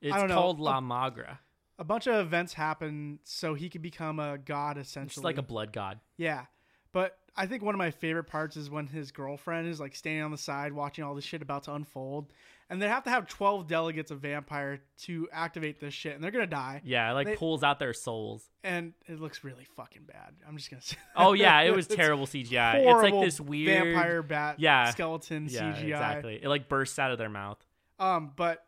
It's 0.00 0.14
don't 0.16 0.28
know. 0.28 0.34
called 0.34 0.60
La 0.60 0.80
Magra. 0.80 1.38
a 1.78 1.84
bunch 1.84 2.06
of 2.06 2.14
events 2.24 2.54
happen 2.54 3.18
so 3.24 3.54
he 3.54 3.68
could 3.68 3.82
become 3.82 4.18
a 4.20 4.38
god 4.38 4.78
essentially. 4.78 5.20
It's 5.20 5.24
like 5.24 5.38
a 5.38 5.42
blood 5.42 5.72
god. 5.72 6.00
Yeah. 6.16 6.46
But 6.92 7.18
I 7.36 7.46
think 7.46 7.62
one 7.62 7.74
of 7.74 7.78
my 7.78 7.90
favorite 7.90 8.24
parts 8.24 8.56
is 8.56 8.70
when 8.70 8.86
his 8.86 9.10
girlfriend 9.10 9.66
is 9.68 9.80
like 9.80 9.96
standing 9.96 10.22
on 10.22 10.30
the 10.30 10.38
side 10.38 10.72
watching 10.72 11.02
all 11.04 11.14
this 11.14 11.24
shit 11.24 11.42
about 11.42 11.64
to 11.64 11.74
unfold. 11.74 12.32
And 12.70 12.80
they 12.80 12.88
have 12.88 13.04
to 13.04 13.10
have 13.10 13.28
12 13.28 13.66
delegates 13.66 14.10
of 14.10 14.20
vampire 14.20 14.80
to 15.02 15.28
activate 15.32 15.80
this 15.80 15.92
shit. 15.92 16.14
And 16.14 16.24
they're 16.24 16.30
going 16.30 16.44
to 16.46 16.50
die. 16.50 16.80
Yeah, 16.84 17.10
it 17.10 17.14
like 17.14 17.26
They- 17.26 17.36
pulls 17.36 17.62
out 17.62 17.78
their 17.78 17.92
souls. 17.92 18.48
And 18.62 18.94
it 19.06 19.20
looks 19.20 19.44
really 19.44 19.66
fucking 19.76 20.04
bad. 20.04 20.34
I'm 20.48 20.56
just 20.56 20.70
going 20.70 20.80
to 20.82 20.86
say. 20.86 20.96
Oh 21.16 21.32
yeah, 21.34 21.60
it 21.62 21.74
was 21.74 21.86
terrible 21.86 22.26
CGI. 22.26 22.76
It's 22.76 23.02
like 23.12 23.24
this 23.24 23.40
weird 23.40 23.84
vampire 23.84 24.22
bat 24.22 24.60
Yeah. 24.60 24.90
skeleton 24.90 25.48
Yeah, 25.50 25.72
CGI. 25.74 25.82
exactly. 25.82 26.40
It 26.42 26.48
like 26.48 26.68
bursts 26.68 26.98
out 26.98 27.10
of 27.10 27.18
their 27.18 27.28
mouth. 27.28 27.58
Um, 27.98 28.32
but 28.34 28.64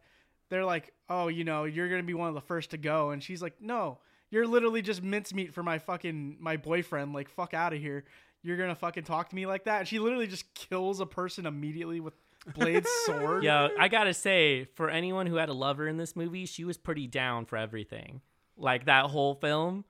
they're 0.51 0.65
like, 0.65 0.93
oh, 1.09 1.29
you 1.29 1.45
know, 1.45 1.65
you're 1.65 1.89
gonna 1.89 2.03
be 2.03 2.15
one 2.15 2.29
of 2.29 2.35
the 2.35 2.41
first 2.41 2.71
to 2.73 2.77
go, 2.79 3.11
and 3.11 3.23
she's 3.23 3.41
like, 3.43 3.55
no, 3.61 3.99
you're 4.31 4.47
literally 4.47 4.83
just 4.83 5.03
mincemeat 5.03 5.55
for 5.55 5.63
my 5.63 5.79
fucking 5.79 6.37
my 6.39 6.57
boyfriend. 6.57 7.13
Like, 7.13 7.29
fuck 7.29 7.55
out 7.55 7.73
of 7.73 7.81
here. 7.81 8.05
You're 8.47 8.57
gonna 8.57 8.75
fucking 8.77 9.05
talk 9.05 9.29
to 9.31 9.35
me 9.37 9.45
like 9.47 9.65
that? 9.65 9.81
And 9.81 9.89
she 9.89 9.99
literally 9.99 10.27
just 10.29 10.53
kills 10.55 11.01
a 11.01 11.07
person 11.07 11.47
immediately 11.47 11.99
with 12.01 12.15
Blade's 12.55 12.89
sword. 13.07 13.43
Yeah, 13.43 13.69
I 13.79 13.89
gotta 13.89 14.15
say, 14.15 14.67
for 14.77 14.89
anyone 14.89 15.27
who 15.27 15.35
had 15.37 15.49
a 15.49 15.53
lover 15.53 15.89
in 15.89 15.97
this 15.97 16.15
movie, 16.15 16.47
she 16.47 16.65
was 16.65 16.77
pretty 16.77 17.07
down 17.09 17.45
for 17.47 17.57
everything. 17.57 18.21
Like 18.57 18.87
that 18.87 19.07
whole 19.07 19.35
film, 19.35 19.85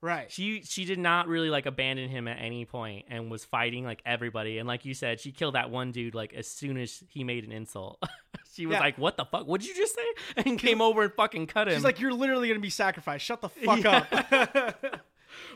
Right. 0.00 0.30
she 0.30 0.62
she 0.62 0.84
did 0.84 0.98
not 0.98 1.26
really 1.28 1.48
like 1.50 1.64
abandon 1.66 2.08
him 2.10 2.28
at 2.28 2.36
any 2.40 2.64
point 2.66 3.06
and 3.08 3.30
was 3.30 3.44
fighting 3.44 3.84
like 3.84 4.00
everybody. 4.04 4.58
And 4.58 4.68
like 4.68 4.84
you 4.84 4.92
said, 4.94 5.18
she 5.18 5.32
killed 5.32 5.54
that 5.54 5.70
one 5.70 5.90
dude 5.90 6.14
like 6.14 6.34
as 6.34 6.46
soon 6.46 6.76
as 6.76 7.02
he 7.08 7.24
made 7.24 7.44
an 7.44 7.50
insult. 7.52 8.00
she 8.54 8.66
was 8.66 8.74
Yeah. 8.74 8.80
like, 8.80 8.98
"What 8.98 9.16
the 9.16 9.24
fuck? 9.24 9.46
What 9.46 9.60
did 9.60 9.68
you 9.70 9.74
just 9.74 9.94
say?" 9.96 10.02
And 10.44 10.58
came 10.58 10.80
over 10.80 11.02
and 11.02 11.12
fucking 11.14 11.46
cut 11.48 11.66
him. 11.68 11.74
She's 11.74 11.84
like, 11.84 11.98
you're 12.00 12.12
literally 12.12 12.46
gonna 12.48 12.60
be 12.60 12.70
sacrificed. 12.70 13.24
Shut 13.24 13.40
the 13.40 13.48
fuck 13.48 13.82
Yeah. 13.82 14.04
up. 14.30 15.00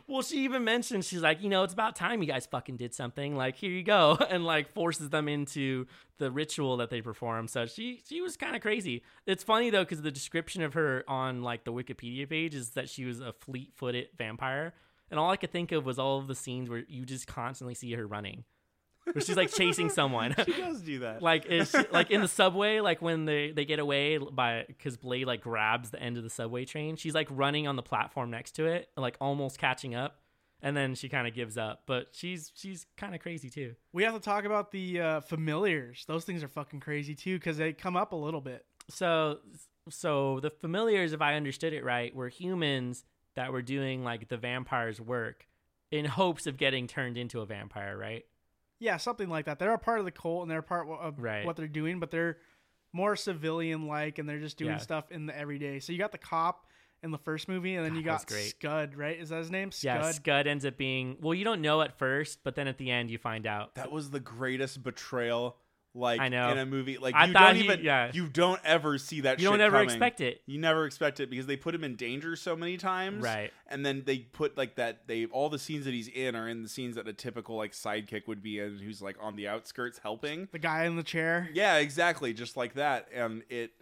Well, 0.07 0.23
she 0.23 0.45
even 0.45 0.65
mentioned 0.65 1.05
she's 1.05 1.23
like, 1.23 1.43
you 1.43 1.49
know, 1.49 1.63
it's 1.63 1.73
about 1.73 1.97
time 1.97 2.23
you 2.23 2.29
guys 2.29 2.47
fucking 2.47 2.77
did 2.77 2.95
something. 2.95 3.37
Like, 3.37 3.57
here 3.57 3.71
you 3.71 3.83
go, 3.83 4.19
and 4.31 4.45
like 4.45 4.69
forces 4.73 5.11
them 5.11 5.29
into 5.29 5.87
the 6.19 6.31
ritual 6.31 6.77
that 6.79 6.91
they 6.91 7.01
perform. 7.01 7.49
So 7.49 7.67
she 7.67 8.03
she 8.09 8.21
was 8.21 8.37
kind 8.37 8.55
of 8.55 8.63
crazy. 8.63 9.03
It's 9.27 9.43
funny 9.43 9.71
though 9.71 9.83
because 9.83 10.03
the 10.03 10.11
description 10.11 10.63
of 10.63 10.75
her 10.75 11.05
on 11.09 11.43
like 11.43 11.65
the 11.65 11.73
Wikipedia 11.73 12.29
page 12.29 12.55
is 12.55 12.71
that 12.71 12.89
she 12.89 13.05
was 13.05 13.21
a 13.21 13.33
fleet-footed 13.33 14.09
vampire, 14.17 14.75
and 15.11 15.19
all 15.19 15.31
I 15.31 15.37
could 15.37 15.53
think 15.53 15.73
of 15.73 15.85
was 15.85 15.99
all 15.99 16.19
of 16.19 16.29
the 16.29 16.35
scenes 16.35 16.69
where 16.69 16.85
you 16.89 17.05
just 17.05 17.27
constantly 17.27 17.75
see 17.75 17.93
her 17.93 18.07
running, 18.07 18.45
where 19.05 19.21
she's 19.23 19.37
like 19.37 19.53
chasing 19.53 19.89
someone. 19.91 20.35
She 20.45 20.53
does 20.53 20.81
do 20.83 20.99
that. 21.01 21.23
like 21.23 21.47
is 21.47 21.75
like 21.91 22.11
in 22.11 22.21
the 22.21 22.29
subway 22.41 22.81
like 22.81 23.01
when 23.03 23.25
they 23.25 23.51
they 23.53 23.65
get 23.65 23.79
away 23.79 24.19
by 24.19 24.65
because 24.69 24.97
blade 24.97 25.27
like 25.27 25.41
grabs 25.41 25.91
the 25.91 26.01
end 26.03 26.17
of 26.17 26.23
the 26.25 26.31
subway 26.31 26.65
train 26.65 26.97
she's 26.97 27.15
like 27.15 27.29
running 27.31 27.67
on 27.67 27.77
the 27.77 27.83
platform 27.83 28.31
next 28.31 28.53
to 28.53 28.67
it 28.67 28.89
like 28.97 29.17
almost 29.21 29.59
catching 29.59 29.95
up 29.95 30.21
and 30.63 30.77
then 30.77 30.95
she 30.95 31.09
kind 31.09 31.27
of 31.27 31.35
gives 31.35 31.57
up 31.59 31.83
but 31.87 32.09
she's 32.13 32.53
she's 32.55 32.87
kind 32.97 33.15
of 33.15 33.21
crazy 33.21 33.51
too 33.51 33.75
we 33.93 34.05
have 34.05 34.15
to 34.15 34.21
talk 34.21 34.45
about 34.45 34.71
the 34.71 35.01
uh, 35.01 35.21
familiars. 35.21 36.05
Those 36.07 36.25
things 36.25 36.43
are 36.43 36.49
fucking 36.49 36.81
crazy 36.81 37.15
too 37.15 37.39
because 37.39 37.57
they 37.57 37.73
come 37.73 37.97
up 37.97 38.13
a 38.13 38.17
little 38.17 38.41
bit. 38.41 38.65
so 38.89 39.39
so 39.89 40.39
the 40.41 40.51
familiars 40.51 41.13
if 41.13 41.21
i 41.21 41.35
understood 41.35 41.73
it 41.73 41.85
right 41.85 42.15
were 42.15 42.29
humans 42.29 43.05
that 43.35 43.53
were 43.53 43.63
doing 43.63 44.05
like 44.05 44.29
the 44.29 44.37
vampire's 44.37 45.01
work 45.01 45.47
in 45.91 46.05
hopes 46.05 46.47
of 46.47 46.57
getting 46.57 46.87
turned 46.87 47.19
into 47.19 47.41
a 47.41 47.47
vampire 47.47 47.97
right 47.99 48.25
Yeah, 48.83 48.97
something 48.97 49.29
like 49.29 49.45
that. 49.47 49.59
They're 49.61 49.73
a 49.73 49.79
part 49.79 50.01
of 50.01 50.05
the 50.05 50.11
cult 50.11 50.43
and 50.43 50.51
they're 50.51 50.59
a 50.59 50.63
part 50.63 50.89
of 50.89 51.19
Right. 51.21 51.47
what 51.47 51.55
they're 51.57 51.69
doing, 51.69 52.01
but 52.01 52.11
they're 52.11 52.39
more 52.93 53.15
civilian 53.17 53.87
like 53.87 54.19
and 54.19 54.29
they're 54.29 54.41
just 54.41 54.59
doing 54.59 54.73
Yeah. 54.73 54.77
stuff 54.79 55.11
in 55.13 55.27
the 55.27 55.37
everyday. 55.39 55.79
So 55.79 55.93
you 55.93 55.99
got 55.99 56.11
the 56.13 56.19
cop 56.19 56.67
in 57.03 57.11
the 57.13 57.19
first 57.19 57.49
movie 57.49 57.75
and 57.77 57.85
then 57.85 57.93
God, 57.93 57.99
you 57.99 58.05
got 58.05 58.27
great. 58.27 58.51
Scud, 58.51 58.95
right? 58.97 59.19
Is 59.19 59.29
that 59.31 59.39
his 59.39 59.51
name? 59.51 59.71
Scud. 59.73 59.85
yeah 59.85 60.11
scud 60.13 60.47
ends 60.47 60.65
up 60.67 60.77
being 60.77 61.17
well 61.21 61.33
you 61.35 61.45
don't 61.45 61.61
know 61.63 61.81
at 61.81 61.97
first 61.99 62.41
but 62.45 62.55
then 62.55 62.67
at 62.69 62.79
the 62.79 62.91
end 62.91 63.11
you 63.11 63.19
find 63.19 63.47
out 63.47 63.75
that 63.77 63.91
was 63.91 64.11
the 64.11 64.21
greatest 64.21 64.83
betrayal 64.83 65.57
like 65.95 66.21
I 66.21 66.29
know. 66.29 66.51
in 66.51 66.59
a 66.59 66.65
movie. 66.67 66.99
Like 66.99 67.15
I 67.15 67.27
you 67.27 67.33
thought 67.33 67.47
don't 67.49 67.57
he- 67.57 67.65
even 67.65 67.81
yeah. 67.83 68.11
you 68.15 68.27
don't 68.29 68.61
ever 68.65 68.97
see 68.99 69.21
that 69.23 69.39
you 69.39 69.45
shit 69.45 69.53
don't 69.53 69.61
ever 69.61 69.77
coming. 69.77 69.91
expect 69.91 70.21
it 70.21 70.41
You 70.47 70.59
never 70.59 70.87
expect 70.87 71.21
it 71.21 71.29
because 71.29 71.47
they 71.47 71.57
put 71.57 71.75
him 71.75 71.85
in 71.85 71.97
danger 71.97 72.35
so 72.37 72.57
many 72.57 72.77
times. 72.77 73.23
Right. 73.23 73.53
And 73.69 73.85
then 73.85 74.03
they 74.07 74.19
put 74.19 74.57
like 74.57 74.77
that 74.77 75.07
they 75.07 75.27
all 75.27 75.51
the 75.51 75.59
scenes 75.59 75.85
that 75.85 75.93
he's 75.95 76.09
in 76.09 76.35
are 76.35 76.49
in 76.49 76.63
the 76.63 76.69
scenes 76.69 76.97
that 76.97 77.07
a 77.09 77.13
typical 77.13 77.57
like 77.57 77.73
sidekick 77.73 78.27
would 78.27 78.43
be 78.43 78.59
in 78.59 78.79
who's 78.79 79.03
like 79.03 79.17
on 79.21 79.37
the 79.37 79.49
outskirts 79.49 79.99
helping. 80.03 80.49
The 80.53 80.59
guy 80.59 80.85
in 80.85 80.97
the 80.97 81.03
chair. 81.03 81.49
Yeah, 81.53 81.77
exactly, 81.77 82.33
just 82.33 82.57
like 82.57 82.75
that. 82.75 83.09
And 83.15 83.43
it 83.51 83.73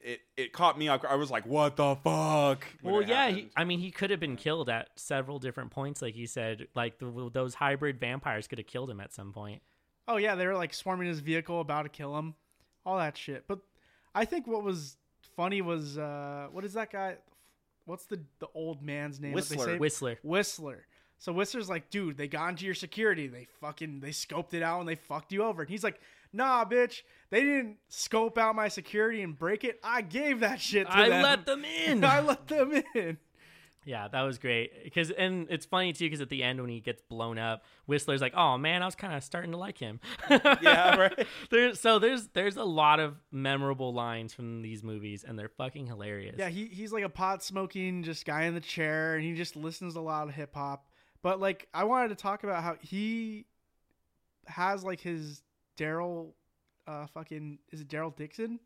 it 0.00 0.20
it 0.36 0.52
caught 0.52 0.78
me 0.78 0.88
off 0.88 1.02
I 1.08 1.14
was 1.14 1.30
like, 1.30 1.46
"What 1.46 1.76
the 1.76 1.96
fuck?" 1.96 2.64
Well, 2.82 3.00
yeah, 3.02 3.30
he. 3.30 3.48
I 3.56 3.64
mean, 3.64 3.78
he 3.78 3.90
could 3.90 4.10
have 4.10 4.20
been 4.20 4.36
killed 4.36 4.68
at 4.68 4.88
several 4.96 5.38
different 5.38 5.70
points, 5.70 6.02
like 6.02 6.14
you 6.14 6.26
said. 6.26 6.66
Like 6.74 6.98
the, 6.98 7.30
those 7.32 7.54
hybrid 7.54 7.98
vampires 8.00 8.46
could 8.46 8.58
have 8.58 8.66
killed 8.66 8.90
him 8.90 9.00
at 9.00 9.14
some 9.14 9.32
point. 9.32 9.62
Oh 10.06 10.16
yeah, 10.16 10.34
they 10.34 10.46
were 10.46 10.54
like 10.54 10.74
swarming 10.74 11.08
his 11.08 11.20
vehicle 11.20 11.60
about 11.60 11.82
to 11.82 11.88
kill 11.88 12.16
him. 12.16 12.34
All 12.84 12.98
that 12.98 13.16
shit. 13.16 13.44
But 13.46 13.60
I 14.14 14.24
think 14.24 14.46
what 14.46 14.62
was 14.62 14.96
funny 15.36 15.62
was 15.62 15.98
uh 15.98 16.46
what 16.52 16.64
is 16.64 16.74
that 16.74 16.92
guy 16.92 17.16
what's 17.86 18.04
the 18.04 18.20
the 18.38 18.46
old 18.54 18.82
man's 18.82 19.20
name 19.20 19.32
Whistler. 19.32 19.78
Whistler. 19.78 20.18
Whistler. 20.22 20.86
So 21.18 21.32
Whistler's 21.32 21.68
like, 21.68 21.90
dude, 21.90 22.16
they 22.18 22.28
got 22.28 22.50
into 22.50 22.66
your 22.66 22.74
security. 22.74 23.28
They 23.28 23.46
fucking 23.60 24.00
they 24.00 24.10
scoped 24.10 24.52
it 24.52 24.62
out 24.62 24.80
and 24.80 24.88
they 24.88 24.96
fucked 24.96 25.32
you 25.32 25.42
over. 25.42 25.62
And 25.62 25.70
he's 25.70 25.84
like, 25.84 26.00
nah, 26.32 26.64
bitch, 26.64 27.02
they 27.30 27.40
didn't 27.40 27.76
scope 27.88 28.36
out 28.36 28.54
my 28.54 28.68
security 28.68 29.22
and 29.22 29.38
break 29.38 29.64
it. 29.64 29.80
I 29.82 30.02
gave 30.02 30.40
that 30.40 30.60
shit 30.60 30.86
to 30.86 30.92
them. 30.92 31.02
I 31.02 31.08
them. 31.08 31.22
let 31.22 31.46
them 31.46 31.64
in. 31.64 32.04
I 32.04 32.20
let 32.20 32.46
them 32.46 32.82
in. 32.94 33.18
Yeah, 33.84 34.08
that 34.08 34.22
was 34.22 34.38
great. 34.38 34.84
Because 34.84 35.10
and 35.10 35.46
it's 35.50 35.66
funny 35.66 35.92
too, 35.92 36.06
because 36.06 36.20
at 36.20 36.28
the 36.28 36.42
end 36.42 36.60
when 36.60 36.70
he 36.70 36.80
gets 36.80 37.02
blown 37.02 37.38
up, 37.38 37.64
Whistler's 37.86 38.20
like, 38.20 38.34
"Oh 38.34 38.56
man, 38.58 38.82
I 38.82 38.86
was 38.86 38.94
kind 38.94 39.14
of 39.14 39.22
starting 39.22 39.52
to 39.52 39.58
like 39.58 39.78
him." 39.78 40.00
Yeah, 40.62 40.96
right. 40.96 41.26
There's 41.50 41.80
so 41.80 41.98
there's 41.98 42.28
there's 42.28 42.56
a 42.56 42.64
lot 42.64 43.00
of 43.00 43.16
memorable 43.30 43.92
lines 43.92 44.32
from 44.32 44.62
these 44.62 44.82
movies, 44.82 45.24
and 45.26 45.38
they're 45.38 45.48
fucking 45.48 45.86
hilarious. 45.86 46.36
Yeah, 46.38 46.48
he, 46.48 46.66
he's 46.66 46.92
like 46.92 47.04
a 47.04 47.08
pot 47.08 47.42
smoking 47.42 48.02
just 48.02 48.24
guy 48.24 48.44
in 48.44 48.54
the 48.54 48.60
chair 48.60 49.14
and 49.14 49.24
he 49.24 49.34
just 49.34 49.56
listens 49.56 49.94
to 49.94 50.00
a 50.00 50.02
lot 50.02 50.28
of 50.28 50.34
hip 50.34 50.54
hop. 50.54 50.86
But 51.22 51.40
like 51.40 51.68
I 51.74 51.84
wanted 51.84 52.08
to 52.08 52.16
talk 52.16 52.44
about 52.44 52.62
how 52.62 52.76
he 52.80 53.46
has 54.46 54.84
like 54.84 55.00
his 55.00 55.42
Daryl 55.78 56.32
uh 56.86 57.06
fucking 57.08 57.58
is 57.72 57.80
it 57.80 57.88
Daryl 57.88 58.14
Dixon? 58.14 58.60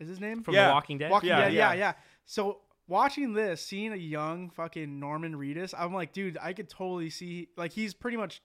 is 0.00 0.08
his 0.08 0.20
name? 0.20 0.42
from 0.42 0.54
Yeah. 0.54 0.68
The 0.68 0.74
Walking 0.74 0.98
Dead. 0.98 1.10
Walking 1.10 1.28
Yeah, 1.28 1.40
Dead. 1.42 1.52
Yeah, 1.52 1.72
yeah. 1.72 1.78
yeah. 1.78 1.92
So 2.24 2.60
watching 2.88 3.32
this, 3.32 3.60
seeing 3.64 3.92
a 3.92 3.96
young 3.96 4.50
fucking 4.50 4.98
Norman 5.00 5.34
Reedus, 5.34 5.74
I'm 5.76 5.94
like, 5.94 6.12
dude, 6.12 6.38
I 6.40 6.52
could 6.52 6.68
totally 6.68 7.10
see 7.10 7.48
like 7.56 7.72
he's 7.72 7.94
pretty 7.94 8.16
much 8.16 8.42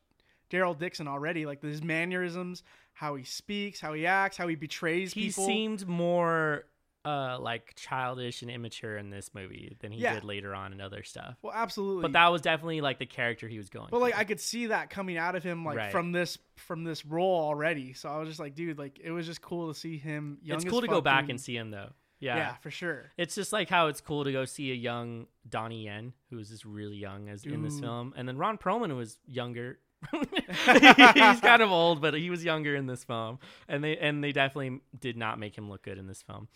Daryl 0.49 0.77
Dixon 0.77 1.07
already. 1.07 1.45
Like 1.45 1.61
his 1.61 1.83
mannerisms, 1.83 2.63
how 2.93 3.15
he 3.15 3.23
speaks, 3.23 3.79
how 3.79 3.93
he 3.93 4.05
acts, 4.05 4.37
how 4.37 4.47
he 4.47 4.55
betrays 4.55 5.13
he 5.13 5.25
people. 5.27 5.45
seemed 5.45 5.87
more 5.87 6.65
uh 7.05 7.37
like 7.39 7.73
childish 7.75 8.41
and 8.41 8.51
immature 8.51 8.97
in 8.97 9.09
this 9.09 9.33
movie 9.33 9.73
than 9.79 9.89
he 9.89 10.01
Yeah. 10.01 10.15
did 10.15 10.25
later 10.25 10.53
on 10.53 10.73
in 10.73 10.81
other 10.81 11.01
stuff. 11.03 11.37
well, 11.41 11.53
absolutely. 11.55 12.01
But 12.01 12.11
that 12.11 12.27
was 12.27 12.41
definitely 12.41 12.81
like 12.81 12.99
the 12.99 13.05
character 13.05 13.47
he 13.47 13.57
was 13.57 13.69
going. 13.69 13.87
But 13.89 14.01
like. 14.01 14.17
I 14.17 14.25
could 14.25 14.41
see 14.41 14.65
that 14.67 14.89
coming 14.89 15.15
out 15.17 15.35
of 15.35 15.41
him 15.43 15.63
like 15.63 15.77
Right. 15.77 15.91
from 15.93 16.11
this 16.11 16.37
from 16.57 16.83
this 16.83 17.05
role 17.05 17.39
already. 17.41 17.93
So 17.93 18.09
I 18.09 18.17
was 18.19 18.27
just 18.27 18.39
like, 18.41 18.53
dude, 18.53 18.77
like 18.77 18.99
it 19.01 19.11
was 19.11 19.25
just 19.25 19.41
cool 19.41 19.71
to 19.73 19.79
see 19.79 19.97
him 19.97 20.39
young 20.43 20.57
it's 20.57 20.65
cool 20.69 20.81
to 20.81 20.87
go 20.87 20.99
back 20.99 21.29
and 21.29 21.39
see 21.39 21.55
him 21.55 21.71
though. 21.71 21.91
Yeah. 22.19 22.35
Yeah. 22.37 22.55
for 22.55 22.71
sure. 22.71 23.11
It's 23.17 23.35
just 23.35 23.51
like 23.53 23.69
how 23.69 23.87
it's 23.87 24.01
cool 24.01 24.23
to 24.23 24.31
go 24.31 24.45
see 24.45 24.71
a 24.71 24.75
young 24.75 25.27
Donnie 25.47 25.85
Yen, 25.85 26.13
who 26.29 26.37
was 26.37 26.49
just 26.49 26.65
really 26.65 26.97
young 26.97 27.29
as 27.29 27.45
in 27.45 27.63
this 27.63 27.79
film, 27.79 28.13
and 28.17 28.27
then 28.27 28.37
Ron 28.37 28.57
Perlman 28.57 28.95
was 28.97 29.17
younger. 29.25 29.79
He's 30.13 31.39
kind 31.41 31.61
of 31.61 31.71
old, 31.71 32.01
but 32.01 32.13
he 32.13 32.29
was 32.29 32.43
younger 32.43 32.75
in 32.75 32.85
this 32.87 33.03
film, 33.03 33.39
and 33.67 33.83
they 33.83 33.97
and 33.97 34.23
they 34.23 34.31
definitely 34.31 34.79
did 34.97 35.17
not 35.17 35.39
make 35.39 35.57
him 35.57 35.69
look 35.69 35.83
good 35.83 35.97
in 35.97 36.07
this 36.07 36.21
film. 36.21 36.47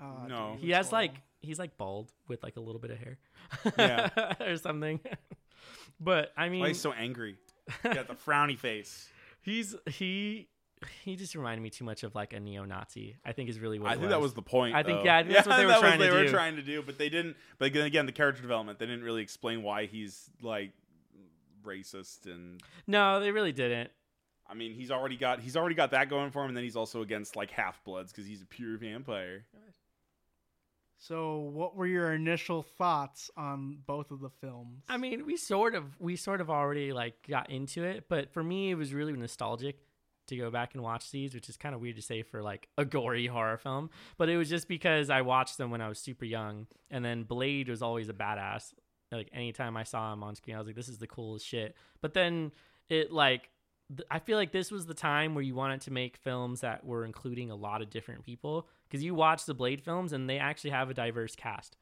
Uh, 0.00 0.26
No. 0.26 0.52
dude, 0.54 0.64
He 0.64 0.70
has 0.70 0.88
horrible. 0.90 1.12
like 1.14 1.22
he's 1.40 1.58
like 1.58 1.76
bald 1.76 2.12
with 2.28 2.42
like 2.42 2.56
a 2.56 2.60
little 2.60 2.80
bit 2.80 2.90
of 2.92 2.98
hair, 2.98 3.18
Yeah. 3.78 4.34
or 4.40 4.56
something. 4.56 5.00
but 6.00 6.32
I 6.36 6.48
mean, 6.48 6.60
Why 6.62 6.68
he's 6.68 6.80
so 6.80 6.92
angry? 6.92 7.36
He 7.82 7.88
got 7.90 8.08
the 8.08 8.14
frowny 8.14 8.58
face. 8.58 9.08
he's 9.42 9.74
he 9.86 10.48
he 11.04 11.16
just 11.16 11.34
reminded 11.34 11.62
me 11.62 11.70
too 11.70 11.84
much 11.84 12.02
of 12.02 12.14
like 12.14 12.32
a 12.32 12.40
neo-Nazi. 12.40 13.16
I 13.24 13.32
think 13.32 13.48
is 13.48 13.58
really 13.58 13.78
what 13.78 13.90
I 13.90 13.94
it 13.94 13.98
think 13.98 14.10
that 14.10 14.20
was 14.20 14.34
the 14.34 14.42
point. 14.42 14.74
I 14.74 14.82
think- 14.82 14.98
though. 15.00 15.04
yeah, 15.04 15.18
I 15.18 15.22
think 15.22 15.34
that's 15.34 15.46
what 15.48 15.56
they 15.56 15.64
were 15.64 15.70
that 15.72 15.80
was 15.82 15.88
trying 15.90 15.98
to 15.98 16.04
they 16.04 16.10
were 16.10 16.24
do. 16.24 16.30
trying 16.30 16.56
to 16.56 16.62
do, 16.62 16.82
but 16.82 16.98
they 16.98 17.08
didn't. 17.08 17.36
But 17.58 17.66
again, 17.66 17.84
again, 17.86 18.06
the 18.06 18.12
character 18.12 18.42
development, 18.42 18.78
they 18.78 18.86
didn't 18.86 19.04
really 19.04 19.22
explain 19.22 19.62
why 19.62 19.86
he's 19.86 20.30
like 20.42 20.72
racist 21.64 22.26
and. 22.26 22.60
no, 22.86 23.20
they 23.20 23.30
really 23.30 23.52
didn't. 23.52 23.90
I 24.50 24.54
mean, 24.54 24.72
he's 24.72 24.90
already 24.90 25.16
got 25.16 25.40
he's 25.40 25.56
already 25.56 25.74
got 25.74 25.90
that 25.90 26.08
going 26.08 26.30
for 26.30 26.42
him, 26.42 26.48
and 26.48 26.56
then 26.56 26.64
he's 26.64 26.76
also 26.76 27.02
against 27.02 27.36
like 27.36 27.50
half 27.50 27.84
bloods 27.84 28.12
because 28.12 28.26
he's 28.26 28.40
a 28.42 28.46
pure 28.46 28.78
vampire. 28.78 29.44
So, 31.00 31.38
what 31.52 31.76
were 31.76 31.86
your 31.86 32.12
initial 32.12 32.62
thoughts 32.62 33.30
on 33.36 33.78
both 33.86 34.10
of 34.10 34.20
the 34.20 34.30
films? 34.40 34.82
I 34.88 34.96
mean, 34.96 35.26
we 35.26 35.36
sort 35.36 35.74
of 35.74 35.84
we 36.00 36.16
sort 36.16 36.40
of 36.40 36.50
already 36.50 36.92
like 36.92 37.14
got 37.28 37.50
into 37.50 37.84
it, 37.84 38.06
but 38.08 38.32
for 38.32 38.42
me, 38.42 38.70
it 38.70 38.74
was 38.74 38.92
really 38.92 39.12
nostalgic 39.12 39.78
to 40.28 40.36
go 40.36 40.50
back 40.50 40.74
and 40.74 40.82
watch 40.82 41.10
these, 41.10 41.34
which 41.34 41.48
is 41.48 41.56
kind 41.56 41.74
of 41.74 41.80
weird 41.80 41.96
to 41.96 42.02
say 42.02 42.22
for 42.22 42.42
like 42.42 42.68
a 42.78 42.84
gory 42.84 43.26
horror 43.26 43.56
film. 43.56 43.90
But 44.16 44.28
it 44.28 44.36
was 44.36 44.48
just 44.48 44.68
because 44.68 45.10
I 45.10 45.22
watched 45.22 45.58
them 45.58 45.70
when 45.70 45.80
I 45.80 45.88
was 45.88 45.98
super 45.98 46.24
young, 46.24 46.66
and 46.90 47.04
then 47.04 47.24
Blade 47.24 47.68
was 47.68 47.82
always 47.82 48.08
a 48.08 48.14
badass. 48.14 48.74
Like 49.10 49.30
anytime 49.32 49.76
I 49.76 49.84
saw 49.84 50.12
him 50.12 50.22
on 50.22 50.34
screen, 50.34 50.56
I 50.56 50.58
was 50.58 50.66
like, 50.66 50.76
"This 50.76 50.88
is 50.88 50.98
the 50.98 51.06
coolest 51.06 51.46
shit." 51.46 51.74
But 52.00 52.14
then 52.14 52.52
it 52.88 53.12
like 53.12 53.50
th- 53.96 54.06
I 54.10 54.18
feel 54.18 54.36
like 54.36 54.52
this 54.52 54.70
was 54.70 54.86
the 54.86 54.94
time 54.94 55.34
where 55.34 55.42
you 55.42 55.54
wanted 55.54 55.80
to 55.82 55.90
make 55.90 56.16
films 56.16 56.60
that 56.60 56.84
were 56.84 57.04
including 57.04 57.50
a 57.50 57.56
lot 57.56 57.82
of 57.82 57.90
different 57.90 58.24
people 58.24 58.68
because 58.88 59.02
you 59.02 59.14
watch 59.14 59.46
the 59.46 59.54
Blade 59.54 59.82
films 59.82 60.12
and 60.12 60.28
they 60.28 60.38
actually 60.38 60.70
have 60.70 60.90
a 60.90 60.94
diverse 60.94 61.34
cast. 61.34 61.76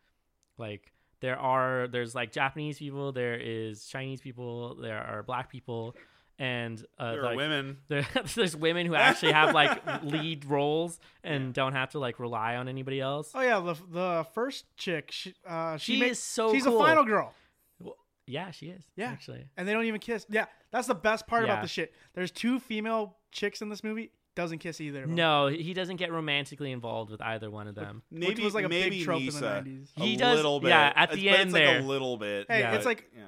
Like 0.59 0.93
there 1.21 1.39
are 1.39 1.89
there's 1.89 2.15
like 2.15 2.33
Japanese 2.33 2.79
people, 2.79 3.13
there 3.13 3.35
is 3.35 3.87
Chinese 3.87 4.21
people, 4.21 4.75
there 4.77 4.99
are 4.99 5.23
black 5.23 5.51
people, 5.51 5.97
and 6.38 6.85
uh, 6.99 7.12
There 7.12 7.22
like, 7.22 7.33
are 7.35 7.37
women. 7.37 7.79
there, 7.88 8.07
there's 8.35 8.57
women 8.57 8.87
who 8.87 8.94
actually 8.94 9.33
have 9.33 9.55
like 9.55 9.81
lead 10.03 10.44
roles 10.44 10.99
and 11.25 11.55
don't 11.55 11.72
have 11.72 11.90
to 11.90 11.99
like 11.99 12.18
rely 12.20 12.57
on 12.57 12.68
anybody 12.68 13.01
else. 13.01 13.31
oh 13.35 13.40
yeah, 13.40 13.61
the 13.61 13.75
the 13.90 14.27
first 14.35 14.66
chick, 14.77 15.11
she, 15.12 15.35
uh, 15.46 15.77
she, 15.77 15.94
She 15.94 16.01
ma- 16.01 16.07
is 16.07 16.18
so 16.22 16.53
she's 16.53 16.64
cool. 16.64 16.81
a 16.83 16.85
final 16.87 17.05
girl, 17.05 17.33
Well, 17.81 17.96
Yeah, 18.27 18.51
she 18.51 18.66
is. 18.66 18.85
Yeah. 18.96 19.11
actually. 19.11 19.46
and 19.57 19.66
they 19.66 19.72
don't 19.72 19.85
even 19.85 20.01
kiss. 20.01 20.27
Yeah, 20.29 20.46
that's 20.70 20.87
the 20.88 20.94
best 20.94 21.27
part 21.27 21.44
Yeah. 21.46 21.53
about 21.53 21.62
the 21.62 21.68
shit. 21.68 21.94
There's 22.14 22.31
two 22.31 22.61
female 22.61 23.16
chicks 23.33 23.62
in 23.62 23.68
this 23.68 23.83
movie. 23.83 24.11
Doesn't 24.35 24.59
kiss 24.59 24.83
either. 24.83 25.05
Of 25.05 25.09
them. 25.09 25.14
No, 25.16 25.46
he 25.46 25.72
doesn't 25.72 25.96
get 25.96 26.12
romantically 26.12 26.70
involved 26.70 27.11
with 27.11 27.22
either 27.22 27.51
one 27.51 27.68
of 27.68 27.75
them. 27.75 28.03
Maybe 28.11 28.35
which 28.35 28.40
was 28.40 28.55
like 28.55 28.66
a 28.66 28.68
maybe 28.68 28.96
big 28.99 29.05
trope 29.07 29.22
Nyssa. 29.22 29.38
in 29.38 29.64
the 29.64 29.70
90s. 29.70 29.88
A 29.96 30.01
He 30.03 30.16
does- 30.18 30.37
little 30.37 30.61
bit. 30.61 30.68
yeah, 30.68 30.92
at 30.94 31.05
It's- 31.12 31.16
the 31.18 31.31
but 31.31 31.40
end 31.40 31.42
it's 31.49 31.53
like 31.55 31.62
there. 31.62 31.79
a 31.79 31.83
little 31.83 32.16
bit. 32.18 32.46
Hey, 32.51 32.59
Yeah. 32.61 32.75
it's 32.75 32.85
like 32.85 33.11
yeah. 33.16 33.22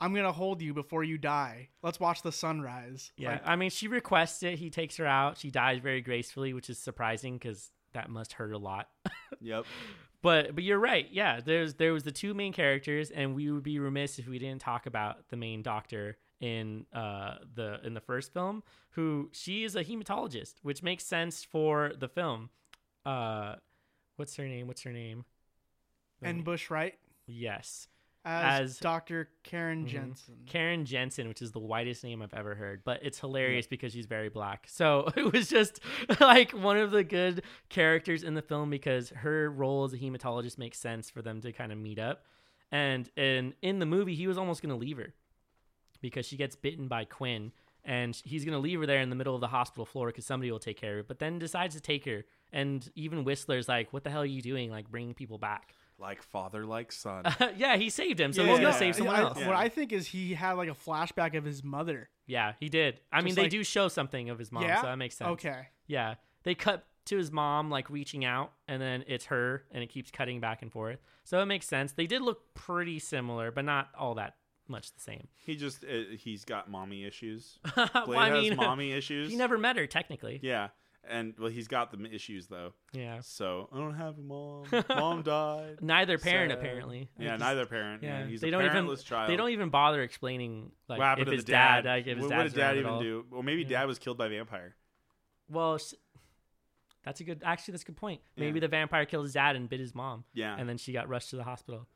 I'm 0.00 0.14
gonna 0.14 0.32
hold 0.32 0.60
you 0.60 0.74
before 0.74 1.04
you 1.04 1.18
die. 1.18 1.68
Let's 1.82 2.00
watch 2.00 2.22
the 2.22 2.32
sunrise. 2.32 3.12
Yeah, 3.16 3.32
Like, 3.32 3.42
I 3.44 3.56
mean, 3.56 3.70
she 3.70 3.88
requests 3.88 4.42
it. 4.42 4.58
He 4.58 4.70
takes 4.70 4.96
her 4.96 5.06
out. 5.06 5.38
She 5.38 5.50
dies 5.50 5.78
very 5.80 6.00
gracefully, 6.00 6.52
which 6.52 6.68
is 6.68 6.78
surprising 6.78 7.38
because 7.38 7.70
that 7.92 8.10
must 8.10 8.34
hurt 8.34 8.52
a 8.52 8.58
lot. 8.58 8.88
Yep. 9.40 9.66
But 10.22 10.54
but 10.54 10.64
you're 10.64 10.78
right. 10.78 11.06
Yeah, 11.10 11.40
there's 11.44 11.74
there 11.74 11.92
was 11.92 12.04
the 12.04 12.12
two 12.12 12.32
main 12.32 12.52
characters, 12.52 13.10
and 13.10 13.34
we 13.34 13.50
would 13.50 13.64
be 13.64 13.78
remiss 13.78 14.18
if 14.18 14.26
we 14.26 14.38
didn't 14.38 14.60
talk 14.60 14.86
about 14.86 15.28
the 15.28 15.36
main 15.36 15.60
doctor 15.60 16.16
in 16.40 16.86
uh 16.94 17.34
the 17.54 17.78
in 17.84 17.92
the 17.92 18.00
first 18.00 18.32
film, 18.32 18.62
who 18.90 19.28
she 19.32 19.64
is 19.64 19.76
a 19.76 19.84
hematologist, 19.84 20.54
which 20.62 20.82
makes 20.82 21.04
sense 21.04 21.44
for 21.44 21.92
the 21.98 22.08
film. 22.08 22.48
Uh, 23.04 23.56
what's 24.16 24.36
her 24.36 24.44
name? 24.46 24.66
What's 24.66 24.82
her 24.82 24.92
name? 24.92 25.24
N'Bushe 26.22 26.70
Wright 26.70 26.94
yes, 27.26 27.88
as, 28.24 28.60
As- 28.70 28.78
Dr. 28.78 29.28
Karen 29.42 29.84
Mhm. 29.84 29.88
Jensen. 29.88 30.34
Karen 30.46 30.84
Jensen, 30.86 31.28
which 31.28 31.42
is 31.42 31.52
the 31.52 31.58
whitest 31.60 32.02
name 32.04 32.22
I've 32.22 32.32
ever 32.34 32.54
heard, 32.54 32.82
but 32.84 33.00
it's 33.02 33.18
hilarious 33.20 33.66
because 33.66 33.92
she's 33.92 34.06
very 34.06 34.28
black. 34.30 34.66
So 34.68 35.08
it 35.16 35.32
was 35.32 35.48
just 35.48 35.80
like 36.20 36.52
one 36.52 36.76
of 36.78 36.90
the 36.90 37.04
good 37.04 37.42
characters 37.68 38.22
in 38.24 38.34
the 38.34 38.42
film 38.42 38.70
because 38.70 39.10
her 39.10 39.50
role 39.50 39.84
as 39.84 39.92
a 39.92 39.98
hematologist 39.98 40.56
makes 40.58 40.78
sense 40.78 41.10
for 41.10 41.20
them 41.22 41.40
to 41.42 41.52
kind 41.52 41.70
of 41.72 41.78
meet 41.78 41.98
up. 41.98 42.24
And 42.72 43.08
in 43.16 43.54
in 43.62 43.78
the 43.78 43.86
movie, 43.86 44.14
he 44.14 44.26
was 44.26 44.38
almost 44.38 44.62
going 44.62 44.70
to 44.70 44.76
leave 44.76 44.96
her 44.96 45.12
because 46.00 46.26
she 46.26 46.36
gets 46.36 46.56
bitten 46.56 46.88
by 46.88 47.04
Quinn, 47.04 47.52
and 47.84 48.20
he's 48.24 48.44
going 48.44 48.54
to 48.54 48.58
leave 48.58 48.80
her 48.80 48.86
there 48.86 49.00
in 49.00 49.10
the 49.10 49.16
middle 49.16 49.34
of 49.34 49.40
the 49.40 49.48
hospital 49.48 49.84
floor 49.84 50.08
because 50.08 50.26
somebody 50.26 50.50
will 50.50 50.58
take 50.58 50.78
care 50.80 50.92
of 50.92 50.96
her. 50.98 51.02
But 51.04 51.18
then 51.18 51.38
decides 51.38 51.74
to 51.76 51.80
take 51.80 52.04
her, 52.06 52.24
and 52.52 52.88
even 52.94 53.22
Whistler's 53.24 53.68
like, 53.68 53.92
"What 53.92 54.02
the 54.04 54.10
hell 54.10 54.22
are 54.22 54.26
you 54.26 54.42
doing? 54.42 54.70
Like 54.70 54.90
bringing 54.90 55.14
people 55.14 55.38
back?" 55.38 55.74
Like 55.98 56.22
father, 56.22 56.64
like 56.66 56.90
son. 56.92 57.24
yeah, 57.56 57.76
he 57.76 57.88
saved 57.88 58.20
him, 58.20 58.32
so 58.32 58.42
Yeah, 58.42 58.48
he's 58.48 58.58
going 58.60 58.66
to 58.72 58.72
yeah. 58.74 58.78
save 58.78 58.96
someone 58.96 59.16
I- 59.16 59.20
else. 59.20 59.38
Yeah. 59.38 59.46
What 59.48 59.56
I 59.56 59.68
think 59.68 59.92
is 59.92 60.06
he 60.08 60.34
had 60.34 60.52
like 60.52 60.68
a 60.68 60.74
flashback 60.74 61.36
of 61.36 61.44
his 61.44 61.62
mother. 61.62 62.08
Yeah, 62.26 62.54
he 62.58 62.68
did. 62.68 63.00
I 63.12 63.18
mean, 63.18 63.28
Just 63.28 63.36
they 63.36 63.42
like- 63.42 63.50
do 63.50 63.62
show 63.64 63.88
something 63.88 64.28
of 64.30 64.38
his 64.38 64.50
mom, 64.50 64.64
Yeah? 64.64 64.80
so 64.80 64.88
that 64.88 64.96
makes 64.96 65.16
sense. 65.16 65.28
Okay. 65.30 65.68
Yeah, 65.86 66.14
they 66.42 66.54
cut 66.54 66.84
to 67.06 67.16
his 67.18 67.30
mom 67.30 67.70
like 67.70 67.90
reaching 67.90 68.24
out, 68.24 68.52
and 68.66 68.80
then 68.82 69.04
it's 69.06 69.26
her, 69.26 69.64
and 69.70 69.82
it 69.84 69.88
keeps 69.88 70.10
cutting 70.10 70.40
back 70.40 70.62
and 70.62 70.72
forth. 70.72 70.98
So 71.24 71.40
it 71.40 71.46
makes 71.46 71.66
sense. 71.66 71.92
They 71.92 72.06
did 72.06 72.22
look 72.22 72.54
pretty 72.54 72.98
similar, 72.98 73.50
but 73.50 73.64
not 73.64 73.88
all 73.96 74.14
that 74.16 74.34
much 74.66 74.92
the 74.94 75.00
same. 75.00 75.28
he 75.36 75.56
just 75.56 75.84
uh, 75.84 76.16
he's 76.18 76.44
got 76.46 76.70
mommy 76.70 77.04
issues. 77.04 77.58
well, 77.76 78.18
I 78.18 78.30
has 78.30 78.42
mean, 78.42 78.56
mommy 78.56 78.92
issues. 78.92 79.30
he 79.30 79.36
never 79.36 79.58
met 79.58 79.76
her 79.76 79.86
technically. 79.86 80.40
Yeah, 80.42 80.68
and 81.08 81.34
well, 81.38 81.48
he's 81.50 81.68
got 81.68 81.90
the 81.90 82.12
issues 82.12 82.46
though. 82.46 82.72
Yeah, 82.92 83.20
So 83.20 83.68
I 83.72 83.78
don't 83.78 83.94
have 83.94 84.18
a 84.18 84.20
mom. 84.22 84.64
Mom 84.88 85.22
died. 85.24 85.78
neither 85.80 86.18
parent 86.18 86.50
Sad. 86.52 86.58
apparently. 86.58 87.08
Yeah, 87.18 87.32
Like, 87.32 87.40
neither 87.40 87.66
parent. 87.66 88.02
Yeah, 88.02 88.20
Yeah, 88.20 88.26
he's 88.26 88.40
they 88.40 88.48
a 88.48 88.50
don't 88.50 88.64
even 88.64 88.96
child. 89.04 89.30
they 89.30 89.36
don't 89.36 89.50
even 89.50 89.70
bother 89.70 90.02
explaining 90.02 90.72
like 90.88 90.98
what 90.98 91.04
happened 91.06 91.28
if 91.28 91.32
to 91.32 91.36
his 91.36 91.44
the 91.44 91.52
dad? 91.52 91.84
like 91.84 92.06
if 92.06 92.16
his 92.18 92.26
what, 92.26 92.36
what 92.36 92.42
did 92.44 92.54
dad 92.54 92.76
even 92.76 92.98
do? 92.98 93.24
Well, 93.30 93.42
maybe 93.42 93.62
Yeah. 93.62 93.68
dad 93.80 93.84
was 93.86 93.98
killed 93.98 94.18
by 94.18 94.28
vampire. 94.28 94.74
Well, 95.48 95.78
that's 97.04 97.20
a 97.20 97.24
good. 97.24 97.42
Actually, 97.44 97.72
that's 97.72 97.82
a 97.82 97.86
good 97.86 97.96
point. 97.96 98.20
Maybe 98.36 98.58
Yeah. 98.58 98.60
the 98.62 98.68
vampire 98.68 99.04
killed 99.04 99.24
his 99.24 99.34
dad 99.34 99.56
and 99.56 99.68
bit 99.68 99.80
his 99.80 99.94
mom. 99.94 100.24
Yeah, 100.32 100.56
and 100.58 100.68
then 100.68 100.78
she 100.78 100.92
got 100.92 101.08
rushed 101.08 101.30
to 101.30 101.36
the 101.36 101.44
hospital. 101.44 101.86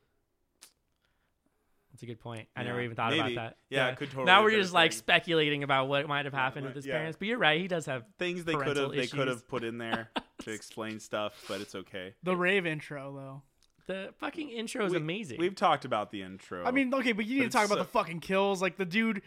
That's 1.98 2.04
a 2.04 2.06
good 2.06 2.20
point. 2.20 2.46
I 2.54 2.61
Yeah, 2.61 2.68
never 2.68 2.80
even 2.82 2.94
thought 2.94 3.11
maybe. 3.11 3.34
about 3.34 3.48
that. 3.50 3.56
Yeah, 3.70 3.88
it 3.88 3.96
could 3.96 4.11
totally 4.11 4.26
now 4.26 4.44
we're 4.44 4.50
been 4.50 4.61
a 4.61 4.62
just 4.62 4.72
like 4.72 4.92
speculating 4.92 5.64
about 5.64 5.88
what 5.88 6.06
might 6.06 6.26
have 6.26 6.32
happened 6.34 6.62
what- 6.66 6.68
with 6.68 6.76
his 6.76 6.87
yeah. 6.87 6.94
parents. 6.94 7.16
But 7.18 7.26
you're 7.26 7.38
right. 7.38 7.61
He 7.61 7.66
does 7.66 7.87
have. 7.87 8.04
things 8.20 8.44
they 8.44 8.54
could 8.54 8.76
have 8.76 8.92
they 8.92 9.08
could 9.08 9.26
have 9.26 9.48
put 9.48 9.64
in 9.64 9.78
there 9.78 10.09
to 10.42 10.53
explain 10.53 11.01
stuff, 11.01 11.32
but 11.49 11.61
it's 11.61 11.74
okay. 11.74 12.14
The 12.22 12.36
rave 12.36 12.66
intro 12.66 13.12
though. 13.12 13.42
The 13.92 14.12
fucking 14.20 14.49
intro 14.51 14.84
is 14.84 14.92
We- 14.92 14.99
amazing. 14.99 15.40
We've 15.40 15.57
talked 15.57 15.84
about 15.84 16.12
the 16.12 16.22
intro. 16.22 16.64
I 16.64 16.70
mean, 16.70 16.94
okay, 16.94 17.11
but 17.11 17.26
you 17.26 17.38
But 17.38 17.42
need 17.42 17.51
to 17.51 17.57
talk 17.57 17.66
about 17.66 17.78
so- 17.78 17.82
the 17.82 17.88
fucking 17.90 18.20
kills, 18.20 18.62
like 18.62 18.76
the 18.76 18.84
dude, 18.84 19.20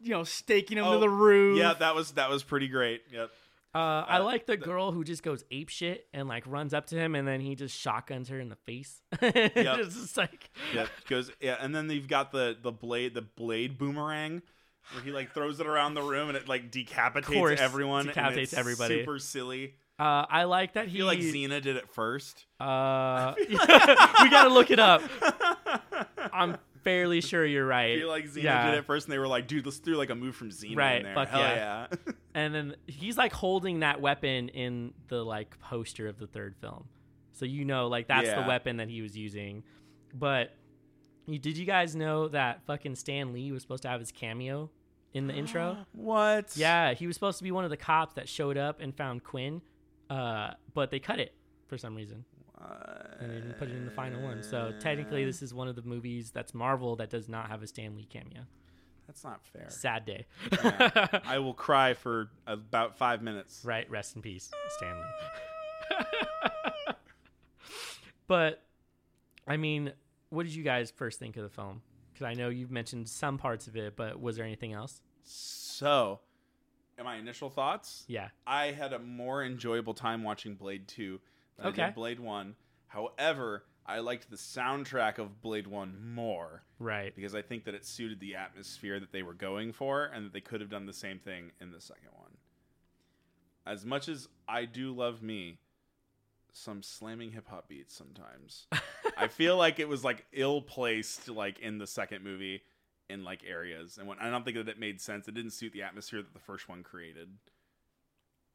you 0.00 0.10
know, 0.10 0.24
staking 0.24 0.76
him 0.78 0.84
Oh, 0.84 0.94
to 0.94 0.98
the 0.98 1.08
roof. 1.08 1.58
yeah, 1.58 1.74
that 1.74 1.94
was 1.94 2.10
that 2.12 2.28
was 2.28 2.42
pretty 2.42 2.66
great. 2.66 3.02
Yep. 3.12 3.30
Uh, 3.74 3.78
I 4.06 4.18
uh, 4.18 4.24
like 4.24 4.46
the 4.46 4.56
girl 4.56 4.92
who 4.92 5.02
just 5.04 5.22
goes 5.22 5.44
ape 5.50 5.68
shit 5.68 6.06
and 6.12 6.28
like 6.28 6.44
runs 6.46 6.72
up 6.72 6.86
to 6.86 6.96
him 6.96 7.14
and 7.14 7.26
then 7.26 7.40
he 7.40 7.54
just 7.56 7.76
shotguns 7.76 8.28
her 8.28 8.38
in 8.38 8.48
the 8.48 8.56
face. 8.56 9.00
it's 9.22 9.94
just 9.96 10.16
like 10.16 10.50
Yep. 10.74 10.88
Goes 11.08 11.30
yeah, 11.40 11.56
and 11.60 11.74
then 11.74 11.90
you've 11.90 12.08
got 12.08 12.30
the 12.32 12.56
the 12.60 12.70
blade 12.72 13.14
the 13.14 13.22
blade 13.22 13.76
boomerang 13.78 14.42
where 14.92 15.02
he 15.02 15.10
like 15.10 15.32
throws 15.32 15.58
it 15.60 15.66
around 15.66 15.94
the 15.94 16.02
room 16.02 16.28
and 16.28 16.36
it 16.36 16.48
like 16.48 16.70
decapitates 16.70 17.32
Course, 17.32 17.60
everyone. 17.60 18.06
decapitates 18.06 18.52
everybody. 18.54 19.00
Super 19.00 19.18
silly. 19.18 19.74
uh, 19.98 20.26
I 20.28 20.44
like 20.44 20.74
that 20.74 20.84
I 20.86 20.88
he 20.88 21.02
like 21.02 21.18
Xena 21.20 21.60
did 21.62 21.76
it 21.76 21.88
first. 21.90 22.46
Uh, 22.60 23.34
we 23.48 23.56
gotta 24.30 24.50
look 24.50 24.70
it 24.70 24.78
up. 24.78 25.02
I'm 26.32 26.58
fairly 26.82 27.20
sure 27.20 27.44
you're 27.46 27.66
right. 27.66 27.94
I 27.94 27.98
feel 27.98 28.08
like 28.08 28.24
Xena 28.26 28.42
Yeah. 28.42 28.70
did 28.70 28.78
it 28.78 28.84
first, 28.84 29.06
and 29.06 29.12
they 29.12 29.18
were 29.18 29.28
like, 29.28 29.46
"Dude, 29.48 29.64
let's 29.64 29.78
do 29.78 29.94
like 29.96 30.10
a 30.10 30.14
move 30.14 30.36
from 30.36 30.50
Xena 30.50 30.76
Right, 30.76 30.96
in 30.98 31.02
there." 31.04 31.14
fuck 31.14 31.28
Hell 31.28 31.40
yeah. 31.40 31.86
yeah. 32.06 32.12
and 32.34 32.54
then 32.54 32.76
he's 32.86 33.16
like 33.16 33.32
holding 33.32 33.80
that 33.80 34.00
weapon 34.00 34.48
in 34.50 34.92
the 35.08 35.24
like 35.24 35.58
poster 35.60 36.08
of 36.08 36.18
the 36.18 36.26
third 36.26 36.54
film, 36.60 36.84
so 37.32 37.44
you 37.44 37.64
know 37.64 37.88
like 37.88 38.08
that's 38.08 38.28
the 38.28 38.42
weapon 38.46 38.78
that 38.78 38.88
he 38.88 39.02
was 39.02 39.16
using. 39.16 39.62
But 40.12 40.54
you, 41.26 41.38
did 41.38 41.56
you 41.56 41.64
guys 41.64 41.96
know 41.96 42.28
that 42.28 42.64
fucking 42.66 42.96
Stan 42.96 43.32
Lee 43.32 43.52
was 43.52 43.62
supposed 43.62 43.82
to 43.82 43.88
have 43.88 44.00
his 44.00 44.12
cameo 44.12 44.70
in 45.12 45.26
the 45.26 45.34
intro? 45.34 45.86
What? 45.92 46.56
Yeah, 46.56 46.94
he 46.94 47.06
was 47.06 47.16
supposed 47.16 47.38
to 47.38 47.44
be 47.44 47.50
one 47.50 47.64
of 47.64 47.70
the 47.70 47.76
cops 47.76 48.14
that 48.14 48.28
showed 48.28 48.56
up 48.56 48.80
and 48.80 48.94
found 48.96 49.24
Quinn, 49.24 49.62
uh, 50.10 50.52
but 50.74 50.90
they 50.90 50.98
cut 50.98 51.18
it 51.18 51.34
for 51.66 51.78
some 51.78 51.94
reason 51.94 52.24
and 53.20 53.30
they 53.30 53.36
didn't 53.36 53.58
put 53.58 53.68
it 53.68 53.76
in 53.76 53.84
the 53.84 53.90
final 53.90 54.22
one. 54.22 54.42
So 54.42 54.72
technically, 54.80 55.24
this 55.24 55.42
is 55.42 55.52
one 55.52 55.68
of 55.68 55.76
the 55.76 55.82
movies 55.82 56.30
that's 56.30 56.54
Marvel 56.54 56.96
that 56.96 57.10
does 57.10 57.28
not 57.28 57.48
have 57.48 57.62
a 57.62 57.66
Stan 57.66 57.96
Lee 57.96 58.04
cameo. 58.04 58.42
That's 59.06 59.22
not 59.24 59.44
fair. 59.44 59.66
Sad 59.68 60.04
day. 60.06 60.26
Yeah. 60.50 61.06
I 61.26 61.38
will 61.38 61.54
cry 61.54 61.94
for 61.94 62.30
about 62.46 62.96
five 62.96 63.22
minutes. 63.22 63.60
right. 63.64 63.88
Rest 63.90 64.16
in 64.16 64.22
peace, 64.22 64.50
Stan 64.76 64.96
Lee. 64.96 65.94
But 68.26 68.62
I 69.46 69.56
mean, 69.56 69.92
what 70.30 70.44
did 70.44 70.54
you 70.54 70.62
guys 70.62 70.90
first 70.90 71.18
think 71.18 71.36
of 71.36 71.42
the 71.42 71.48
film? 71.50 71.82
Because 72.12 72.24
I 72.26 72.34
know 72.34 72.48
you've 72.48 72.70
mentioned 72.70 73.08
some 73.08 73.38
parts 73.38 73.66
of 73.66 73.76
it, 73.76 73.96
but 73.96 74.20
was 74.20 74.36
there 74.36 74.44
anything 74.46 74.72
else? 74.72 75.02
So, 75.24 76.20
in 76.98 77.04
my 77.04 77.16
initial 77.16 77.50
thoughts, 77.50 78.04
Yeah. 78.08 78.28
I 78.46 78.66
had 78.66 78.92
a 78.92 78.98
more 78.98 79.44
enjoyable 79.44 79.94
time 79.94 80.22
watching 80.22 80.54
Blade 80.54 80.88
2 80.88 81.20
than 81.56 81.66
I 81.66 81.70
did 81.70 81.94
Blade 81.94 82.20
1. 82.20 82.54
However, 82.86 83.64
I 83.86 83.98
liked 83.98 84.30
the 84.30 84.36
soundtrack 84.36 85.18
of 85.18 85.42
Blade 85.42 85.66
1 85.66 86.14
more 86.14 86.62
Right. 86.78 87.14
because 87.14 87.34
I 87.34 87.42
think 87.42 87.64
that 87.64 87.74
it 87.74 87.84
suited 87.84 88.18
the 88.18 88.34
atmosphere 88.36 88.98
that 88.98 89.12
they 89.12 89.22
were 89.22 89.34
going 89.34 89.72
for 89.72 90.04
and 90.06 90.24
that 90.24 90.32
they 90.32 90.40
could 90.40 90.60
have 90.60 90.70
done 90.70 90.86
the 90.86 90.92
same 90.92 91.18
thing 91.18 91.52
in 91.60 91.70
the 91.70 91.80
second 91.80 92.08
one. 92.16 92.30
As 93.66 93.84
much 93.84 94.08
as 94.08 94.28
I 94.48 94.64
do 94.64 94.92
love 94.94 95.22
me 95.22 95.58
some 96.52 96.82
slamming 96.82 97.32
hip 97.32 97.48
hop 97.48 97.68
beats 97.68 97.94
sometimes. 97.94 98.66
I 99.18 99.26
feel 99.28 99.56
like 99.56 99.78
it 99.80 99.88
was 99.88 100.04
like 100.04 100.24
ill 100.32 100.62
placed 100.62 101.28
like 101.28 101.58
in 101.58 101.78
the 101.78 101.86
second 101.86 102.22
movie 102.22 102.62
in 103.10 103.24
like 103.24 103.42
areas 103.46 103.98
and 103.98 104.06
when 104.08 104.18
I 104.18 104.30
don't 104.30 104.44
think 104.44 104.56
that 104.56 104.68
it 104.68 104.78
made 104.78 105.00
sense. 105.00 105.28
It 105.28 105.34
didn't 105.34 105.50
suit 105.50 105.72
the 105.72 105.82
atmosphere 105.82 106.22
that 106.22 106.32
the 106.32 106.38
first 106.40 106.68
one 106.68 106.82
created. 106.82 107.28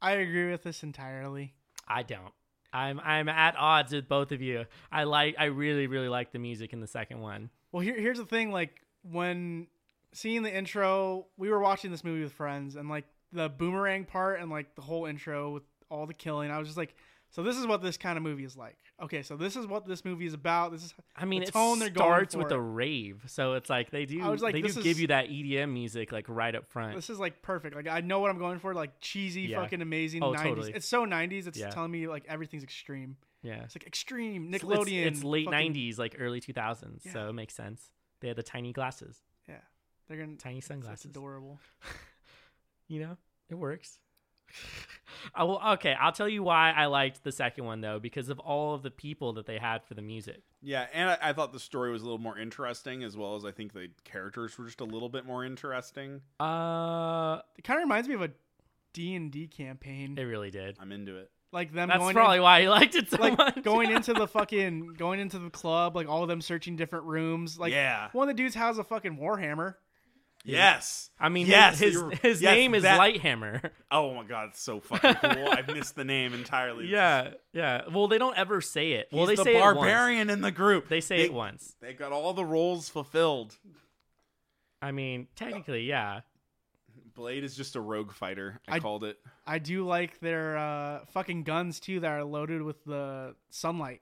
I 0.02 0.14
agree 0.14 0.50
with 0.50 0.64
this 0.64 0.82
entirely. 0.82 1.54
I 1.88 2.04
don't. 2.04 2.34
I'm 2.72 3.00
I'm 3.00 3.30
at 3.30 3.56
odds 3.58 3.94
with 3.94 4.08
both 4.08 4.32
of 4.32 4.42
you. 4.42 4.66
I 4.92 5.04
like 5.04 5.36
I 5.38 5.46
really 5.46 5.88
really 5.88 6.10
like 6.10 6.32
the 6.32 6.40
music 6.40 6.74
in 6.74 6.82
the 6.82 6.88
second 6.88 7.20
one. 7.20 7.50
Well, 7.72 7.82
here, 7.82 8.00
here's 8.00 8.18
the 8.18 8.26
thing. 8.26 8.52
Like 8.52 8.82
when 9.04 9.68
seeing 10.14 10.44
the 10.44 10.54
intro, 10.54 11.28
we 11.38 11.50
were 11.50 11.60
watching 11.60 11.92
this 11.92 12.04
movie 12.04 12.24
with 12.24 12.34
friends, 12.34 12.76
and 12.76 12.90
like 12.90 13.06
the 13.32 13.50
boomerang 13.50 14.06
part 14.06 14.40
and 14.40 14.50
like 14.50 14.76
the 14.76 14.82
whole 14.82 15.06
intro 15.06 15.52
with 15.52 15.64
all 15.90 16.06
the 16.06 16.14
killing, 16.14 16.52
I 16.52 16.60
was 16.60 16.68
just 16.68 16.78
like, 16.78 16.96
so 17.32 17.44
this 17.44 17.58
is 17.58 17.68
what 17.68 17.82
this 17.82 17.96
kind 17.98 18.18
of 18.18 18.24
movie 18.24 18.44
is 18.44 18.58
like. 18.58 18.78
Okay, 19.02 19.22
so 19.22 19.38
this 19.38 19.56
is 19.56 19.66
what 19.68 19.86
this 19.86 20.04
movie 20.04 20.26
is 20.26 20.34
about. 20.34 20.72
This 20.72 20.84
is 20.84 20.94
I 21.16 21.26
mean, 21.26 21.42
the 21.42 21.48
it 21.48 21.54
tone 21.54 21.80
they're 21.80 21.90
going 21.90 22.06
starts 22.08 22.36
with 22.36 22.50
for. 22.50 22.56
a 22.56 22.60
rave, 22.60 23.24
so 23.28 23.54
it's 23.54 23.70
like 23.70 23.92
they 23.92 24.06
do. 24.06 24.22
I 24.22 24.30
was 24.30 24.42
like, 24.42 24.54
they 24.54 24.62
do 24.62 24.68
this 24.70 24.84
give 24.84 25.00
you 25.00 25.08
that 25.08 25.30
EDM 25.30 25.72
music 25.72 26.12
like 26.12 26.26
right 26.28 26.54
up 26.56 26.68
front. 26.68 26.96
this 26.96 27.10
is 27.10 27.20
like 27.20 27.42
perfect. 27.42 27.76
Like 27.76 27.88
I 27.88 28.02
know 28.02 28.20
what 28.20 28.30
I'm 28.32 28.40
going 28.40 28.60
for. 28.60 28.74
Like 28.74 29.00
cheesy, 29.00 29.42
Yeah. 29.44 29.62
fucking 29.62 29.82
amazing 29.82 30.24
Oh, 30.24 30.34
90s. 30.34 30.44
totally. 30.44 30.74
It's 30.74 30.88
so 30.88 31.06
90s. 31.06 31.48
It's 31.48 31.58
Yeah. 31.60 31.70
telling 31.70 31.92
me 31.92 32.08
like 32.08 32.26
everything's 32.28 32.64
extreme. 32.64 33.16
yeah, 33.42 33.64
It's 33.64 33.76
like 33.76 33.88
extreme 33.88 34.54
It's- 34.54 34.62
Nickelodeon. 34.70 35.06
It's, 35.06 35.18
it's 35.20 35.24
late 35.24 35.46
fucking- 35.46 35.74
'90s, 35.74 35.98
like 35.98 36.16
early 36.20 36.42
2000s, 36.42 37.06
Yeah. 37.06 37.14
so 37.14 37.30
it 37.30 37.34
makes 37.34 37.54
sense. 37.54 37.92
They 38.22 38.28
had 38.28 38.36
the 38.38 38.44
tiny 38.44 38.74
glasses, 38.74 39.24
Yeah, 39.48 39.62
they're 40.08 40.18
gonna. 40.18 40.36
tiny 40.36 40.56
That's 40.58 40.68
sunglasses. 40.68 41.06
adorable. 41.12 41.60
You 42.88 43.00
know, 43.02 43.18
it 43.50 43.56
works. 43.56 44.00
I 45.36 45.44
will. 45.44 45.60
Okay, 45.74 45.94
I'll 46.00 46.12
tell 46.14 46.30
you 46.30 46.44
why 46.44 46.72
I 46.72 46.86
liked 46.86 47.24
the 47.24 47.32
second 47.32 47.66
one 47.66 47.82
though, 47.82 48.00
because 48.00 48.30
of 48.30 48.40
all 48.40 48.74
of 48.74 48.84
the 48.84 48.92
people 48.92 49.34
that 49.34 49.46
they 49.46 49.58
had 49.58 49.84
for 49.84 49.94
the 49.94 50.02
music. 50.02 50.42
Yeah, 50.62 50.88
and 50.94 51.10
I, 51.10 51.18
I 51.22 51.34
thought 51.34 51.52
the 51.54 51.60
story 51.60 51.92
was 51.92 52.02
a 52.02 52.06
little 52.06 52.18
more 52.20 52.38
interesting, 52.38 53.04
as 53.04 53.16
well 53.18 53.36
as 53.36 53.44
I 53.46 53.52
think 53.52 53.74
the 53.74 53.90
characters 54.06 54.58
were 54.58 54.66
just 54.66 54.82
a 54.82 54.86
little 54.86 55.10
bit 55.10 55.26
more 55.26 55.44
interesting. 55.46 56.22
Uh, 56.40 57.40
It 57.58 57.64
kind 57.64 57.80
of 57.80 57.84
reminds 57.84 58.08
me 58.08 58.16
of 58.16 58.22
a 58.22 58.32
D 58.94 59.16
and 59.16 59.32
D 59.32 59.48
campaign. 59.48 60.18
it 60.18 60.24
really 60.24 60.52
did. 60.52 60.78
I'm 60.80 60.92
into 60.92 61.18
it. 61.18 61.30
like 61.52 61.74
them 61.74 61.90
That's 61.90 62.00
going 62.00 62.16
probably 62.16 62.40
why 62.40 62.60
you 62.60 62.70
liked 62.70 62.96
it 62.96 63.10
so 63.10 63.18
like 63.18 63.38
much. 63.38 63.62
going 63.64 63.92
into 63.92 64.14
the 64.14 64.28
fucking 64.38 64.94
going 64.98 65.20
into 65.20 65.38
the 65.40 65.50
club, 65.50 65.96
like 65.96 66.08
all 66.08 66.24
of 66.24 66.30
them 66.30 66.42
searching 66.42 66.76
different 66.76 67.06
rooms. 67.06 67.60
Like 67.60 67.74
yeah. 67.74 68.08
one 68.14 68.30
of 68.30 68.36
the 68.36 68.42
dudes 68.42 68.56
has 68.56 68.78
a 68.78 68.84
fucking 68.84 69.18
warhammer. 69.18 69.76
Yes. 70.46 71.10
I 71.20 71.30
mean, 71.30 71.48
Yes, 71.48 71.80
his 71.80 71.94
you're- 71.96 72.16
his 72.22 72.42
yes, 72.42 72.56
name 72.56 72.74
is 72.74 72.84
that- 72.84 73.00
Lighthammer. 73.00 73.72
Oh 73.92 74.14
my 74.14 74.24
god, 74.24 74.50
it's 74.50 74.62
so 74.62 74.80
fucking 74.80 75.16
cool. 75.16 75.50
I've 75.50 75.68
missed 75.68 75.96
the 75.96 76.04
name 76.06 76.34
entirely. 76.34 76.86
yeah, 76.88 77.32
yeah. 77.54 77.82
Well, 77.92 78.08
they 78.08 78.18
don't 78.20 78.38
ever 78.38 78.62
say 78.62 78.92
it. 78.94 79.10
Well, 79.12 79.22
He's 79.28 79.30
they 79.30 79.36
the 79.36 79.44
say 79.44 79.56
it 79.58 79.62
once. 79.62 79.76
barbarian 79.78 80.30
in 80.30 80.42
the 80.42 80.52
group. 80.52 80.88
They 80.90 81.02
say 81.02 81.18
they, 81.18 81.24
it 81.26 81.34
once. 81.34 81.76
They 81.82 81.94
got 81.94 82.12
all 82.12 82.34
the 82.34 82.46
roles 82.46 82.88
fulfilled. 82.88 83.56
I 84.82 84.92
mean, 84.92 85.28
technically, 85.36 85.84
yeah. 85.86 86.22
Blade 87.16 87.44
is 87.44 87.56
just 87.56 87.76
a 87.76 87.82
rogue 87.82 88.14
fighter. 88.14 88.62
I, 88.68 88.76
I- 88.76 88.80
called 88.80 89.04
it. 89.04 89.18
I 89.46 89.58
do 89.60 89.86
like 89.86 90.20
their 90.20 90.58
uh, 90.58 91.00
fucking 91.08 91.44
guns 91.44 91.80
too 91.80 92.00
that 92.02 92.12
are 92.12 92.24
loaded 92.24 92.62
with 92.62 92.84
the 92.86 93.36
sunlight. 93.50 94.02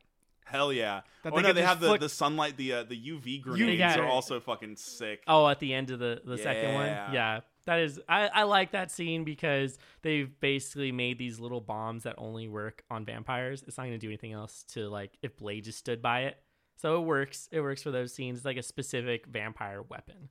Hell 0.50 0.72
yeah. 0.72 1.02
That 1.24 1.34
oh 1.34 1.36
they 1.38 1.42
no, 1.44 1.54
they 1.54 1.62
have 1.62 1.80
the, 1.80 1.88
flick- 1.88 2.02
the 2.02 2.10
sunlight, 2.10 2.56
the 2.58 2.74
uh, 2.74 2.84
the 2.84 2.96
UV 3.00 3.42
grenades 3.42 3.80
Yeah. 3.80 4.00
are 4.00 4.06
also 4.08 4.40
fucking 4.40 4.76
sick. 4.78 5.24
Oh, 5.28 5.48
at 5.48 5.60
the 5.60 5.74
end 5.74 5.92
of 5.92 6.00
the 6.00 6.22
the 6.26 6.38
second 6.38 6.74
one, 6.74 6.86
Yeah. 6.88 7.12
yeah. 7.12 7.40
That 7.66 7.80
is, 7.80 8.00
I, 8.08 8.28
I 8.28 8.44
like 8.44 8.72
that 8.72 8.92
scene 8.92 9.26
because 9.26 9.78
they've 10.02 10.30
basically 10.40 10.94
made 10.94 11.18
these 11.18 11.38
little 11.38 11.60
bombs 11.60 12.04
that 12.04 12.16
only 12.18 12.48
work 12.48 12.82
on 12.90 13.04
vampires. 13.04 13.62
It's 13.68 13.78
not 13.78 13.84
going 13.84 13.92
to 13.92 13.98
do 13.98 14.08
anything 14.08 14.32
else 14.32 14.64
to 14.70 14.88
like 14.88 15.18
if 15.22 15.36
Blade 15.36 15.66
just 15.66 15.78
stood 15.80 16.02
by 16.02 16.22
it. 16.22 16.38
So 16.78 17.02
it 17.02 17.06
works. 17.06 17.50
It 17.52 17.60
works 17.60 17.84
for 17.84 17.92
those 17.92 18.14
scenes. 18.14 18.38
It's 18.38 18.46
like 18.46 18.56
a 18.56 18.64
specific 18.64 19.26
vampire 19.26 19.82
weapon. 19.82 20.30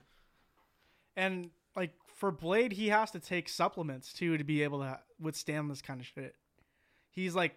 And 1.15 1.51
like 1.75 1.91
for 2.15 2.31
Blade, 2.31 2.71
he 2.71 2.87
has 2.89 3.11
to 3.11 3.19
take 3.19 3.49
supplements 3.49 4.13
too 4.13 4.37
to 4.37 4.43
be 4.43 4.63
able 4.63 4.79
to 4.79 4.99
withstand 5.19 5.69
this 5.69 5.81
kind 5.83 5.99
of 5.99 6.07
shit. 6.07 6.33
He's 7.11 7.35
like, 7.35 7.55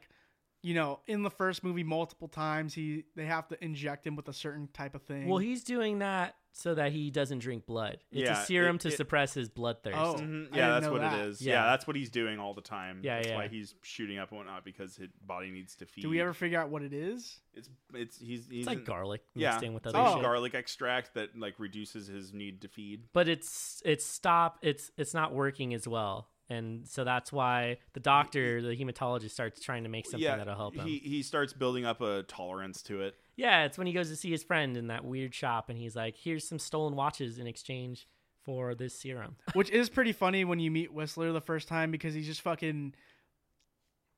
you 0.63 0.75
know, 0.75 1.01
in 1.07 1.23
the 1.23 1.31
first 1.31 1.65
movie 1.65 1.85
multiple 1.85 2.29
times 2.29 2.75
he 2.75 3.05
they 3.17 3.25
have 3.27 3.49
to 3.49 3.65
inject 3.65 4.07
him 4.07 4.17
with 4.17 4.29
a 4.29 4.33
certain 4.33 4.69
type 4.73 4.95
of 4.95 5.03
thing. 5.03 5.29
Well, 5.29 5.39
he's 5.39 5.65
doing 5.65 6.01
that 6.01 6.35
so 6.53 6.75
that 6.75 6.91
he 6.93 7.11
doesn't 7.11 7.39
drink 7.39 7.65
blood. 7.65 7.99
It's 8.11 8.23
Yeah, 8.29 8.43
a 8.43 8.45
serum 8.45 8.77
it- 8.77 8.83
to 8.83 8.89
it- 8.89 8.97
suppress 8.97 9.33
his 9.35 9.49
bloodthirst. 9.49 9.95
Oh. 9.95 10.15
Mhm. 10.17 10.55
Yeah, 10.55 10.69
that's 10.81 10.89
what 10.89 11.01
that. 11.01 11.19
it 11.21 11.27
is. 11.29 11.41
Yeah. 11.41 11.55
Yeah. 11.55 11.67
that's 11.71 11.87
what 11.87 11.95
he's 11.97 12.11
doing 12.11 12.39
all 12.41 12.55
the 12.55 12.61
time. 12.61 13.01
Yeah, 13.05 13.17
that's 13.17 13.29
yeah. 13.29 13.37
why 13.37 13.49
he's 13.49 13.75
shooting 13.83 14.19
up 14.19 14.31
and 14.31 14.39
whatnot 14.39 14.65
because 14.65 14.97
his 14.97 15.09
body 15.23 15.51
needs 15.51 15.77
to 15.77 15.87
feed. 15.87 16.03
do 16.03 16.09
we 16.11 16.21
ever 16.21 16.35
figure 16.35 16.61
out 16.61 16.69
what 16.69 16.83
it 16.83 16.93
is? 16.93 17.41
It's 17.55 17.71
it's 17.95 18.19
he's 18.19 18.47
he's 18.49 18.59
It's 18.61 18.67
like 18.67 18.79
in- 18.79 18.85
garlic 18.85 19.23
Yeah, 19.35 19.59
mixed 19.61 19.73
with 19.73 19.87
other 19.87 19.99
like 19.99 20.17
Oh. 20.17 20.21
garlic 20.21 20.55
extract 20.55 21.15
that 21.15 21.39
like 21.39 21.55
reduces 21.59 22.09
his 22.09 22.33
need 22.35 22.61
to 22.63 22.69
feed. 22.69 23.05
but 23.13 23.29
it's 23.29 23.81
it's 23.85 24.05
stop 24.05 24.59
it's 24.61 24.91
it's 24.99 25.15
not 25.15 25.33
working 25.33 25.73
as 25.73 25.87
well 25.89 26.29
and 26.51 26.87
so 26.87 27.05
that's 27.05 27.33
why 27.33 27.79
the 27.95 28.01
doctor 28.01 28.61
the 28.61 28.77
hematologist 28.77 29.31
starts 29.31 29.61
trying 29.61 29.85
to 29.85 29.89
make 29.89 30.05
something 30.05 30.21
yeah, 30.21 30.37
that'll 30.37 30.55
help 30.57 30.75
him 30.75 30.87
He 30.87 30.99
he 30.99 31.23
starts 31.23 31.53
building 31.55 31.85
up 31.87 32.01
a 32.03 32.25
tolerance 32.25 32.83
to 32.83 33.01
it. 33.01 33.15
yeah 33.37 33.65
it's 33.65 33.79
when 33.79 33.87
he 33.87 33.93
goes 33.93 34.09
to 34.11 34.17
see 34.17 34.31
his 34.31 34.43
friend 34.43 34.77
in 34.77 34.89
that 34.89 35.05
weird 35.05 35.35
shop 35.35 35.71
and 35.71 35.79
he's 35.79 35.97
like 35.97 36.17
here's 36.17 36.47
some 36.47 36.59
stolen 36.59 36.95
watches 36.97 37.39
in 37.39 37.47
exchange 37.47 38.07
for 38.45 38.75
this 38.75 38.99
serum 38.99 39.37
Which 39.55 39.71
is 39.71 39.89
pretty 39.89 40.13
funny 40.13 40.45
when 40.45 40.59
you 40.61 40.71
meet 40.71 40.93
Whistler 40.93 41.33
the 41.33 41.41
first 41.41 41.69
time 41.69 41.91
because 41.91 42.15
he's 42.15 42.27
just 42.27 42.41
fucking 42.41 42.95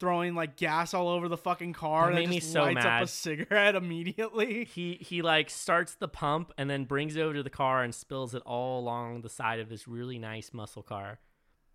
throwing 0.01 0.35
like 0.35 0.57
gas 0.57 0.95
all 0.95 1.09
over 1.09 1.29
the 1.29 1.37
fucking 1.37 1.73
car 1.73 2.03
That 2.03 2.07
and 2.09 2.15
made 2.17 2.25
then 2.25 2.31
me 2.31 2.41
just 2.41 2.53
so 2.53 2.63
lights 2.63 2.85
up 2.85 3.03
a 3.03 3.07
cigarette 3.07 3.75
immediately. 3.77 4.65
he 4.65 4.95
he 5.01 5.23
like 5.23 5.49
starts 5.49 5.95
the 5.95 6.09
pump 6.09 6.53
and 6.59 6.69
then 6.69 6.85
brings 6.85 7.15
it 7.15 7.21
over 7.21 7.35
to 7.35 7.43
the 7.43 7.51
car 7.51 7.83
and 7.85 7.95
spills 7.95 8.35
it 8.35 8.43
all 8.45 8.81
along 8.81 9.21
the 9.23 9.29
side 9.29 9.61
of 9.61 9.69
this 9.69 9.87
really 9.87 10.19
nice 10.19 10.53
muscle 10.53 10.83
car 10.83 11.21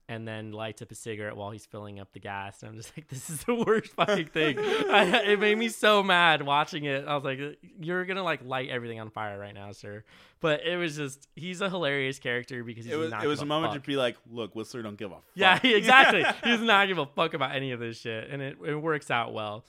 and 0.10 0.28
then 0.28 0.52
lights 0.52 0.82
up 0.82 0.92
a 0.92 0.96
cigarette 0.96 1.36
while 1.36 1.52
he's 1.52 1.66
filling 1.66 2.00
up 2.00 2.14
the 2.14 2.20
gas 2.20 2.62
and 2.62 2.70
i'm 2.70 2.78
just 2.78 2.92
like 2.98 3.08
this 3.10 3.30
is 3.30 3.44
the 3.44 3.54
worst 3.54 3.94
fucking 3.94 4.28
thing 4.28 4.58
I, 4.60 5.22
it 5.32 5.40
made 5.40 5.58
me 5.58 5.70
so 5.70 6.02
mad 6.04 6.42
watching 6.42 6.86
it 6.86 7.06
i 7.08 7.14
was 7.16 7.24
like 7.24 7.40
you're 7.80 8.06
gonna 8.06 8.24
like 8.24 8.42
light 8.44 8.70
everything 8.70 9.00
on 9.00 9.10
fire 9.10 9.38
right 9.38 9.54
now 9.54 9.72
sir 9.72 10.04
but 10.40 10.66
it 10.66 10.78
was 10.78 10.96
just 10.96 11.28
he's 11.36 11.62
a 11.62 11.70
hilarious 11.70 12.20
character 12.20 12.64
because 12.64 12.86
he's 12.86 12.94
It 12.94 12.98
was 12.98 13.12
not 13.12 13.24
it 13.24 13.28
was 13.28 13.42
a 13.42 13.46
moment 13.46 13.74
fuck. 13.74 13.82
to 13.84 13.88
be 13.88 13.96
like, 13.96 14.18
look, 14.30 14.56
Whistler 14.56 14.84
don't 14.84 14.96
give 14.98 15.10
a 15.12 15.16
fuck. 15.16 15.24
Yeah, 15.34 15.60
exactly. 15.64 16.24
he 16.44 16.52
does 16.52 16.62
not 16.62 16.88
give 16.88 17.00
a 17.00 17.08
fuck 17.08 17.34
about 17.34 17.56
any 17.56 17.72
of 17.72 17.80
this 17.80 18.00
shit, 18.00 18.30
and 18.30 18.40
it, 18.42 18.58
it 18.64 18.76
works 18.76 19.10
out 19.10 19.34
well. 19.34 19.66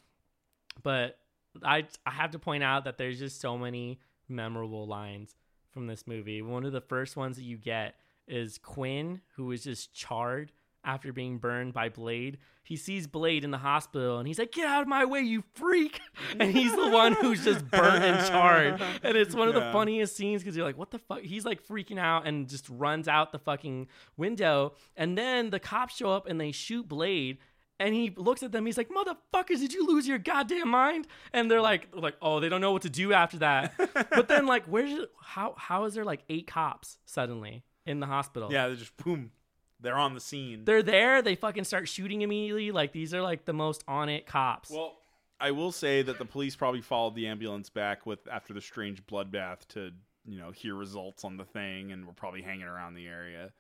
But 0.83 1.19
I 1.65 1.87
I 2.05 2.11
have 2.11 2.33
to 2.33 2.39
point 2.39 2.63
out 2.63 2.85
that 2.85 2.99
there's 2.99 3.19
just 3.19 3.41
so 3.41 3.57
many 3.57 3.99
memorable 4.29 4.87
lines 4.87 5.35
from 5.71 5.87
this 5.87 6.07
movie. 6.07 6.43
One 6.43 6.67
of 6.67 6.73
the 6.73 6.83
first 6.83 7.17
ones 7.17 7.37
that 7.37 7.45
you 7.45 7.57
get 7.57 7.95
is 8.29 8.59
Quinn, 8.59 9.21
who 9.37 9.53
is 9.53 9.65
just 9.65 9.93
charred 9.93 10.53
after 10.85 11.13
being 11.13 11.39
burned 11.39 11.75
by 11.75 11.89
Blade. 11.89 12.39
He 12.63 12.77
sees 12.77 13.07
Blade 13.07 13.45
in 13.45 13.51
the 13.51 13.59
hospital 13.59 14.19
and 14.19 14.27
he's 14.27 14.39
like, 14.39 14.53
Get 14.53 14.67
out 14.67 14.83
of 14.83 14.89
my 14.89 15.05
way, 15.05 15.21
you 15.21 15.45
freak! 15.55 16.01
And 16.39 16.53
he's 16.53 16.75
the 16.75 16.91
one 16.91 17.15
who's 17.15 17.45
just 17.45 17.69
burnt 17.71 18.05
and 18.05 18.27
charred. 18.29 18.81
And 19.03 19.17
it's 19.17 19.35
one 19.35 19.49
of 19.49 19.55
the 19.55 19.73
funniest 19.73 20.17
scenes 20.17 20.43
because 20.43 20.57
you're 20.57 20.67
like, 20.67 20.79
What 20.79 20.91
the 20.91 20.99
fuck? 20.99 21.21
He's 21.21 21.45
like 21.45 21.67
freaking 21.67 21.99
out 21.99 22.27
and 22.27 22.49
just 22.49 22.69
runs 22.69 23.09
out 23.09 23.33
the 23.33 23.39
fucking 23.39 23.89
window. 24.17 24.75
And 24.97 25.17
then 25.17 25.51
the 25.51 25.61
cops 25.61 25.97
show 25.97 26.11
up 26.11 26.27
and 26.27 26.41
they 26.41 26.53
shoot 26.53 26.89
Blade. 26.89 27.39
And 27.81 27.95
he 27.95 28.13
looks 28.17 28.43
at 28.43 28.51
them. 28.51 28.67
He's 28.67 28.77
like, 28.77 28.89
"Motherfuckers, 28.89 29.61
did 29.61 29.73
you 29.73 29.87
lose 29.87 30.09
your 30.09 30.19
goddamn 30.19 30.69
mind?" 30.69 31.07
And 31.33 31.49
they're 31.49 31.61
like, 31.61 31.87
"Like, 31.93 32.17
oh, 32.21 32.41
they 32.41 32.49
don't 32.49 32.61
know 32.61 32.73
what 32.73 32.83
to 32.83 32.91
do 32.91 33.13
after 33.13 33.39
that." 33.39 33.73
but 34.11 34.27
then, 34.27 34.47
like, 34.47 34.65
where's 34.65 35.07
how 35.23 35.55
how 35.57 35.85
is 35.85 35.95
there 35.95 36.05
like 36.05 36.25
eight 36.29 36.49
cops 36.49 36.99
suddenly 37.05 37.63
in 37.89 38.01
the 38.01 38.07
hospital? 38.07 38.53
Yeah, 38.53 38.67
they're 38.69 38.77
just 38.77 38.97
boom. 38.97 39.33
They're 39.81 39.97
on 39.97 40.15
the 40.15 40.21
scene. 40.21 40.65
they're 40.65 40.83
there. 40.83 41.23
They 41.23 41.37
fucking 41.37 41.65
start 41.65 41.89
shooting 41.89 42.23
immediately. 42.23 42.71
Like 42.73 42.93
these 42.93 43.15
are 43.15 43.23
like 43.23 43.45
the 43.45 43.53
most 43.53 43.85
on 43.87 44.09
it 44.09 44.27
cops. 44.27 44.71
Well, 44.71 44.97
I 45.41 45.53
will 45.53 45.71
say 45.71 46.03
that 46.03 46.19
the 46.19 46.25
police 46.25 46.57
probably 46.57 46.81
followed 46.81 47.15
the 47.15 47.29
ambulance 47.29 47.71
back 47.71 48.05
with 48.05 48.19
after 48.31 48.53
the 48.53 48.61
strange 48.61 49.07
bloodbath 49.07 49.67
to 49.69 49.93
you 50.27 50.39
know 50.39 50.51
hear 50.51 50.75
results 50.75 51.25
on 51.25 51.37
the 51.37 51.45
thing, 51.45 51.93
and 51.93 52.07
were 52.07 52.13
probably 52.13 52.43
hanging 52.43 52.67
around 52.67 52.95
the 52.95 53.07
area. 53.07 53.53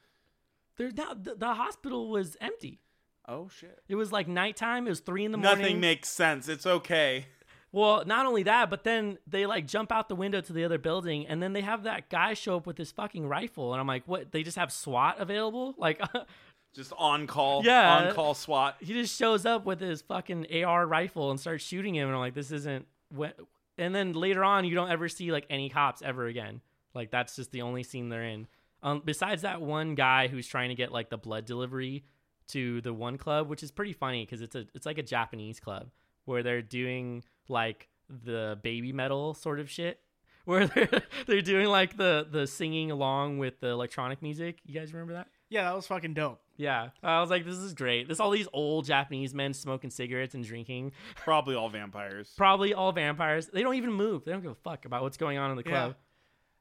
they're 0.76 0.90
not. 0.90 1.22
The, 1.24 1.34
the 1.36 1.54
hospital 1.54 2.10
was 2.10 2.36
empty. 2.40 2.80
Oh 3.28 3.48
shit! 3.48 3.78
It 3.88 3.94
was 3.94 4.10
like 4.10 4.26
nighttime. 4.26 4.86
It 4.86 4.90
was 4.90 5.00
three 5.00 5.24
in 5.24 5.30
the 5.32 5.38
morning. 5.38 5.60
Nothing 5.60 5.80
makes 5.80 6.08
sense. 6.10 6.48
It's 6.48 6.66
okay. 6.66 7.26
Well, 7.70 8.02
not 8.06 8.24
only 8.24 8.44
that, 8.44 8.70
but 8.70 8.84
then 8.84 9.18
they 9.26 9.44
like 9.46 9.66
jump 9.66 9.92
out 9.92 10.08
the 10.08 10.14
window 10.16 10.40
to 10.40 10.52
the 10.52 10.64
other 10.64 10.78
building, 10.78 11.26
and 11.26 11.42
then 11.42 11.52
they 11.52 11.60
have 11.60 11.82
that 11.82 12.08
guy 12.08 12.34
show 12.34 12.56
up 12.56 12.66
with 12.66 12.78
his 12.78 12.92
fucking 12.92 13.26
rifle, 13.26 13.72
and 13.72 13.80
I'm 13.80 13.86
like, 13.86 14.04
what? 14.06 14.32
They 14.32 14.42
just 14.42 14.56
have 14.56 14.72
SWAT 14.72 15.16
available? 15.18 15.74
Like, 15.78 16.00
Just 16.74 16.92
on 16.98 17.26
call. 17.26 17.64
Yeah. 17.64 18.08
On 18.08 18.14
call 18.14 18.34
SWAT. 18.34 18.76
he 18.80 18.92
just 18.92 19.16
shows 19.18 19.46
up 19.46 19.64
with 19.64 19.80
his 19.80 20.02
fucking 20.02 20.46
AR 20.64 20.86
rifle 20.86 21.30
and 21.30 21.40
starts 21.40 21.64
shooting 21.64 21.94
him, 21.94 22.08
and 22.08 22.14
I'm 22.14 22.20
like, 22.20 22.34
this 22.34 22.52
isn't. 22.52 22.86
What? 23.08 23.36
And 23.78 23.94
then 23.94 24.12
later 24.12 24.44
on, 24.44 24.64
you 24.64 24.74
don't 24.74 24.90
ever 24.90 25.08
see 25.08 25.32
like 25.32 25.46
any 25.50 25.70
cops 25.70 26.02
ever 26.02 26.26
again. 26.26 26.60
Like 26.94 27.10
that's 27.10 27.36
just 27.36 27.52
the 27.52 27.62
only 27.62 27.82
scene 27.82 28.08
they're 28.10 28.24
in. 28.24 28.46
Um, 28.82 29.02
besides 29.04 29.42
that 29.42 29.60
one 29.60 29.94
guy 29.94 30.28
who's 30.28 30.46
trying 30.46 30.68
to 30.68 30.74
get 30.74 30.92
like 30.92 31.10
the 31.10 31.16
blood 31.18 31.46
delivery 31.46 32.04
to 32.48 32.80
the 32.80 32.92
one 32.92 33.18
club, 33.18 33.48
which 33.48 33.62
is 33.62 33.70
pretty 33.70 33.92
funny 33.92 34.24
because 34.24 34.42
it's 34.42 34.54
a 34.54 34.66
it's 34.74 34.86
like 34.86 34.98
a 34.98 35.02
Japanese 35.02 35.60
club 35.60 35.88
where 36.26 36.42
they're 36.42 36.62
doing 36.62 37.24
like 37.48 37.88
the 38.08 38.58
baby 38.62 38.92
metal 38.92 39.34
sort 39.34 39.60
of 39.60 39.70
shit. 39.70 40.00
Where 40.48 40.66
they're, 40.66 41.02
they're 41.26 41.42
doing 41.42 41.66
like 41.66 41.98
the 41.98 42.26
the 42.30 42.46
singing 42.46 42.90
along 42.90 43.36
with 43.38 43.60
the 43.60 43.68
electronic 43.68 44.22
music. 44.22 44.60
You 44.64 44.72
guys 44.80 44.94
remember 44.94 45.12
that? 45.14 45.28
Yeah, 45.50 45.64
that 45.64 45.74
was 45.76 45.86
fucking 45.86 46.14
dope. 46.14 46.40
Yeah, 46.56 46.88
I 47.02 47.20
was 47.20 47.28
like, 47.30 47.44
this 47.44 47.56
is 47.56 47.72
great. 47.74 48.08
There's 48.08 48.18
all 48.20 48.30
these 48.30 48.48
old 48.52 48.84
Japanese 48.86 49.32
men 49.34 49.52
smoking 49.54 49.90
cigarettes 49.90 50.34
and 50.34 50.42
drinking. 50.44 50.92
Probably 51.16 51.54
all 51.54 51.68
vampires. 51.68 52.32
Probably 52.36 52.72
all 52.74 52.92
vampires. 52.92 53.46
They 53.48 53.62
don't 53.62 53.74
even 53.76 53.92
move. 53.92 54.24
They 54.24 54.32
don't 54.32 54.40
give 54.42 54.50
a 54.50 54.54
fuck 54.56 54.84
about 54.86 55.02
what's 55.02 55.16
going 55.18 55.36
on 55.38 55.50
in 55.50 55.56
the 55.56 55.62
Yeah. 55.64 55.70
club. 55.70 55.96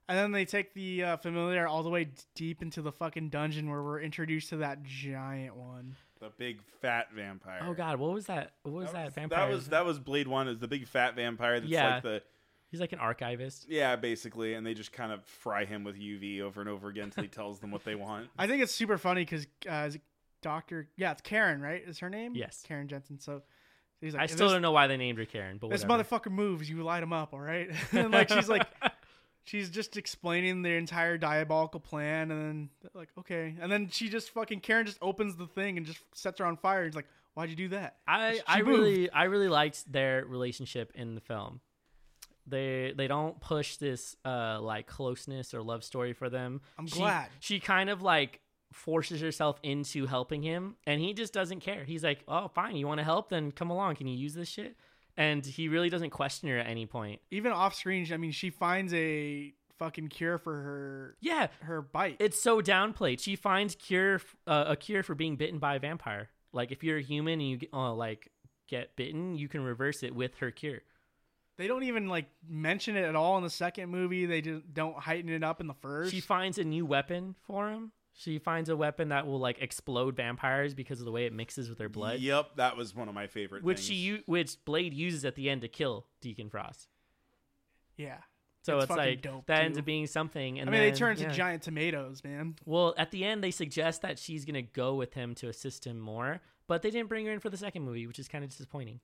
And 0.09 0.17
then 0.17 0.31
they 0.31 0.45
take 0.45 0.73
the 0.73 1.03
uh, 1.03 1.17
familiar 1.17 1.67
all 1.67 1.83
the 1.83 1.89
way 1.89 2.05
d- 2.05 2.11
deep 2.35 2.61
into 2.61 2.81
the 2.81 2.91
fucking 2.93 3.29
dungeon 3.29 3.69
where 3.69 3.81
we're 3.83 3.99
introduced 4.01 4.49
to 4.49 4.57
that 4.57 4.83
giant 4.83 5.55
one. 5.57 5.95
The 6.19 6.31
big 6.37 6.61
fat 6.81 7.11
vampire. 7.13 7.61
Oh 7.67 7.73
god, 7.73 7.99
what 7.99 8.11
was 8.13 8.25
that? 8.27 8.53
What 8.63 8.73
was 8.73 8.91
that, 8.91 9.13
vampire? 9.13 9.47
That 9.47 9.53
was 9.53 9.67
that 9.69 9.85
was 9.85 9.99
Blade 9.99 10.27
One. 10.27 10.47
Is 10.47 10.59
the 10.59 10.67
big 10.67 10.87
fat 10.87 11.15
vampire 11.15 11.59
that's 11.59 11.71
Yeah. 11.71 11.95
like 11.95 12.03
the 12.03 12.23
He's 12.69 12.81
like 12.81 12.91
an 12.91 12.99
archivist. 12.99 13.65
yeah, 13.69 13.95
basically, 13.95 14.53
and 14.53 14.65
they 14.65 14.73
just 14.73 14.91
kind 14.91 15.13
of 15.13 15.23
fry 15.23 15.63
him 15.63 15.85
with 15.85 15.95
UV 15.97 16.41
over 16.41 16.59
and 16.59 16.69
over 16.69 16.89
again 16.89 17.05
until 17.05 17.23
he 17.23 17.29
tells 17.41 17.59
them 17.59 17.71
what 17.71 17.85
they 17.85 17.95
want. 17.95 18.27
I 18.37 18.45
think 18.47 18.61
it's 18.61 18.75
super 18.75 18.97
funny 18.97 19.21
because 19.21 19.47
uh, 19.69 19.85
is 19.87 19.97
Doctor, 20.41 20.89
yeah, 20.97 21.11
it's 21.11 21.21
Karen, 21.21 21.61
right? 21.61 21.81
Is 21.87 21.99
her 21.99 22.09
name? 22.09 22.33
Yes. 22.35 22.63
Karen 22.67 22.87
Jensen. 22.89 23.19
So 23.19 23.41
he's 24.01 24.13
like, 24.13 24.23
I 24.23 24.25
still 24.27 24.47
this, 24.47 24.53
don't 24.53 24.61
know 24.61 24.71
why 24.73 24.87
they 24.87 24.97
named 24.97 25.17
her 25.17 25.25
Karen, 25.25 25.57
but 25.59 25.69
This 25.69 25.83
whatever. 25.85 26.03
motherfucker 26.03 26.31
moves. 26.31 26.69
You 26.69 26.83
light 26.83 27.01
him 27.03 27.13
up, 27.13 27.33
all 27.33 27.39
right? 27.39 27.69
and 27.93 28.11
like 28.11 28.29
she's 28.29 28.49
like, 28.49 28.67
she's 29.47 29.69
just 29.69 29.97
explaining 29.97 30.61
their 30.61 30.77
entire 30.77 31.17
diabolical 31.17 31.79
plan, 31.79 32.29
and 32.31 32.41
then 32.41 32.69
like, 32.93 33.09
okay, 33.17 33.55
and 33.59 33.71
then 33.71 33.89
she 33.89 34.09
just 34.09 34.29
fucking 34.31 34.59
Karen 34.59 34.85
just 34.85 34.99
opens 35.01 35.35
the 35.35 35.47
thing 35.47 35.77
and 35.77 35.85
just 35.85 35.99
sets 36.13 36.39
her 36.39 36.45
on 36.45 36.57
fire. 36.57 36.85
He's 36.85 36.95
like, 36.95 37.07
why'd 37.33 37.49
you 37.49 37.55
do 37.55 37.69
that? 37.69 37.97
I 38.07 38.33
She 38.35 38.41
I 38.47 38.57
moved. 38.61 38.67
really 38.79 39.09
I 39.09 39.23
really 39.23 39.47
liked 39.49 39.91
their 39.91 40.23
relationship 40.25 40.91
in 40.95 41.15
the 41.15 41.21
film. 41.21 41.61
They 42.45 42.93
they 42.95 43.07
don't 43.07 43.39
push 43.41 43.75
this 43.77 44.15
uh 44.23 44.59
like 44.61 44.87
closeness 44.87 45.53
or 45.53 45.61
love 45.61 45.83
story 45.83 46.13
for 46.13 46.29
them. 46.29 46.61
I'm 46.77 46.87
She- 46.87 46.99
glad. 46.99 47.29
She 47.39 47.59
kind 47.59 47.89
of 47.89 48.01
like 48.01 48.39
forces 48.73 49.21
herself 49.21 49.59
into 49.63 50.05
helping 50.05 50.41
him 50.43 50.75
and 50.85 50.99
he 51.01 51.13
just 51.13 51.33
doesn't 51.33 51.61
care. 51.61 51.83
He's 51.83 52.03
like, 52.03 52.23
"Oh, 52.27 52.47
fine, 52.49 52.75
you 52.75 52.85
want 52.87 52.99
to 52.99 53.03
help 53.03 53.29
then 53.29 53.51
come 53.51 53.69
along. 53.69 53.95
Can 53.95 54.07
you 54.07 54.17
use 54.17 54.33
this 54.33 54.47
shit?" 54.49 54.75
And 55.17 55.43
he 55.45 55.67
really 55.67 55.89
doesn't 55.89 56.11
question 56.11 56.47
her 56.49 56.59
at 56.59 56.67
any 56.67 56.85
point. 56.85 57.21
Even 57.31 57.51
off 57.51 57.73
screen, 57.73 58.07
I 58.13 58.17
mean, 58.17 58.31
she 58.31 58.51
finds 58.51 58.93
a 58.93 59.53
fucking 59.79 60.09
cure 60.09 60.37
for 60.37 60.53
her 60.53 61.17
Yeah, 61.21 61.47
her 61.61 61.81
bite. 61.81 62.17
it's 62.19 62.41
so 62.41 62.61
downplayed. 62.61 63.19
She 63.19 63.35
finds 63.35 63.75
cure 63.75 64.21
uh, 64.45 64.65
a 64.67 64.75
cure 64.75 65.03
for 65.03 65.15
being 65.15 65.35
bitten 65.35 65.59
by 65.59 65.75
a 65.75 65.79
vampire. 65.79 66.29
Like 66.53 66.71
if 66.71 66.83
you're 66.83 66.97
a 66.97 67.01
human 67.03 67.39
and 67.41 67.49
you 67.49 67.59
uh, 67.73 67.93
like 67.93 68.31
get 68.67 68.95
bitten, 68.95 69.35
you 69.35 69.47
can 69.47 69.61
reverse 69.63 70.03
it 70.03 70.13
with 70.15 70.35
her 70.35 70.51
cure. 70.51 70.79
They 71.57 71.67
don't 71.67 71.83
even 71.83 72.07
like 72.07 72.25
mention 72.47 72.95
it 72.95 73.03
at 73.03 73.15
all 73.15 73.37
in 73.37 73.43
the 73.43 73.49
second 73.49 73.89
movie. 73.89 74.27
They 74.27 74.41
just 74.41 74.71
don't 74.73 74.97
heighten 74.97 75.31
it 75.31 75.43
up 75.43 75.59
in 75.59 75.65
the 75.67 75.73
first. 75.73 76.11
She 76.11 76.19
finds 76.21 76.59
a 76.59 76.63
new 76.63 76.85
weapon 76.85 77.33
for 77.47 77.69
him. 77.71 77.91
She 78.19 78.39
finds 78.39 78.67
a 78.69 78.75
weapon 78.75 79.09
that 79.09 79.27
will 79.27 79.37
like 79.39 79.61
explode 79.61 80.15
vampires 80.15 80.73
because 80.73 80.99
of 80.99 81.05
the 81.05 81.11
way 81.11 81.27
it 81.27 81.33
mixes 81.33 81.69
with 81.69 81.77
their 81.77 81.87
blood, 81.87 82.19
Yep, 82.19 82.55
that 82.55 82.75
was 82.75 82.95
one 82.95 83.07
of 83.07 83.13
my 83.13 83.27
favorite. 83.27 83.63
which 83.63 83.77
things. 83.77 83.87
she 83.87 83.93
u- 83.93 84.23
which 84.25 84.57
Blade 84.65 84.91
uses 84.91 85.23
at 85.23 85.35
the 85.35 85.49
end 85.51 85.61
to 85.61 85.67
kill 85.67 86.07
Deacon 86.19 86.49
Frost. 86.49 86.87
yeah. 87.95 88.17
So 88.63 88.77
It's 88.79 88.85
it's, 88.89 88.97
like 88.97 89.21
dope, 89.21 89.45
that 89.45 89.63
ends 89.63 89.77
up 89.77 89.85
being 89.85 90.07
something. 90.07 90.59
And 90.59 90.67
I 90.69 90.71
mean, 90.73 90.81
then, 90.81 90.91
they 90.91 90.97
turn 90.97 91.11
into 91.11 91.23
yeah. 91.23 91.29
giant 91.31 91.61
tomatoes, 91.63 92.21
man. 92.23 92.55
Well, 92.65 92.93
at 92.97 93.11
the 93.11 93.23
end, 93.23 93.41
they 93.41 93.51
suggest 93.51 94.01
that 94.01 94.19
she's 94.19 94.43
gonna 94.43 94.61
go 94.63 94.95
with 94.95 95.13
him 95.13 95.35
to 95.35 95.47
assist 95.47 95.85
him 95.87 95.99
more, 95.99 96.41
but 96.67 96.81
they 96.81 96.89
didn't 96.91 97.07
bring 97.07 97.25
her 97.27 97.31
in 97.31 97.39
for 97.39 97.49
the 97.49 97.55
second 97.55 97.83
movie, 97.83 98.07
which 98.07 98.19
is 98.19 98.27
kind 98.27 98.43
of 98.43 98.49
disappointing. 98.49 98.99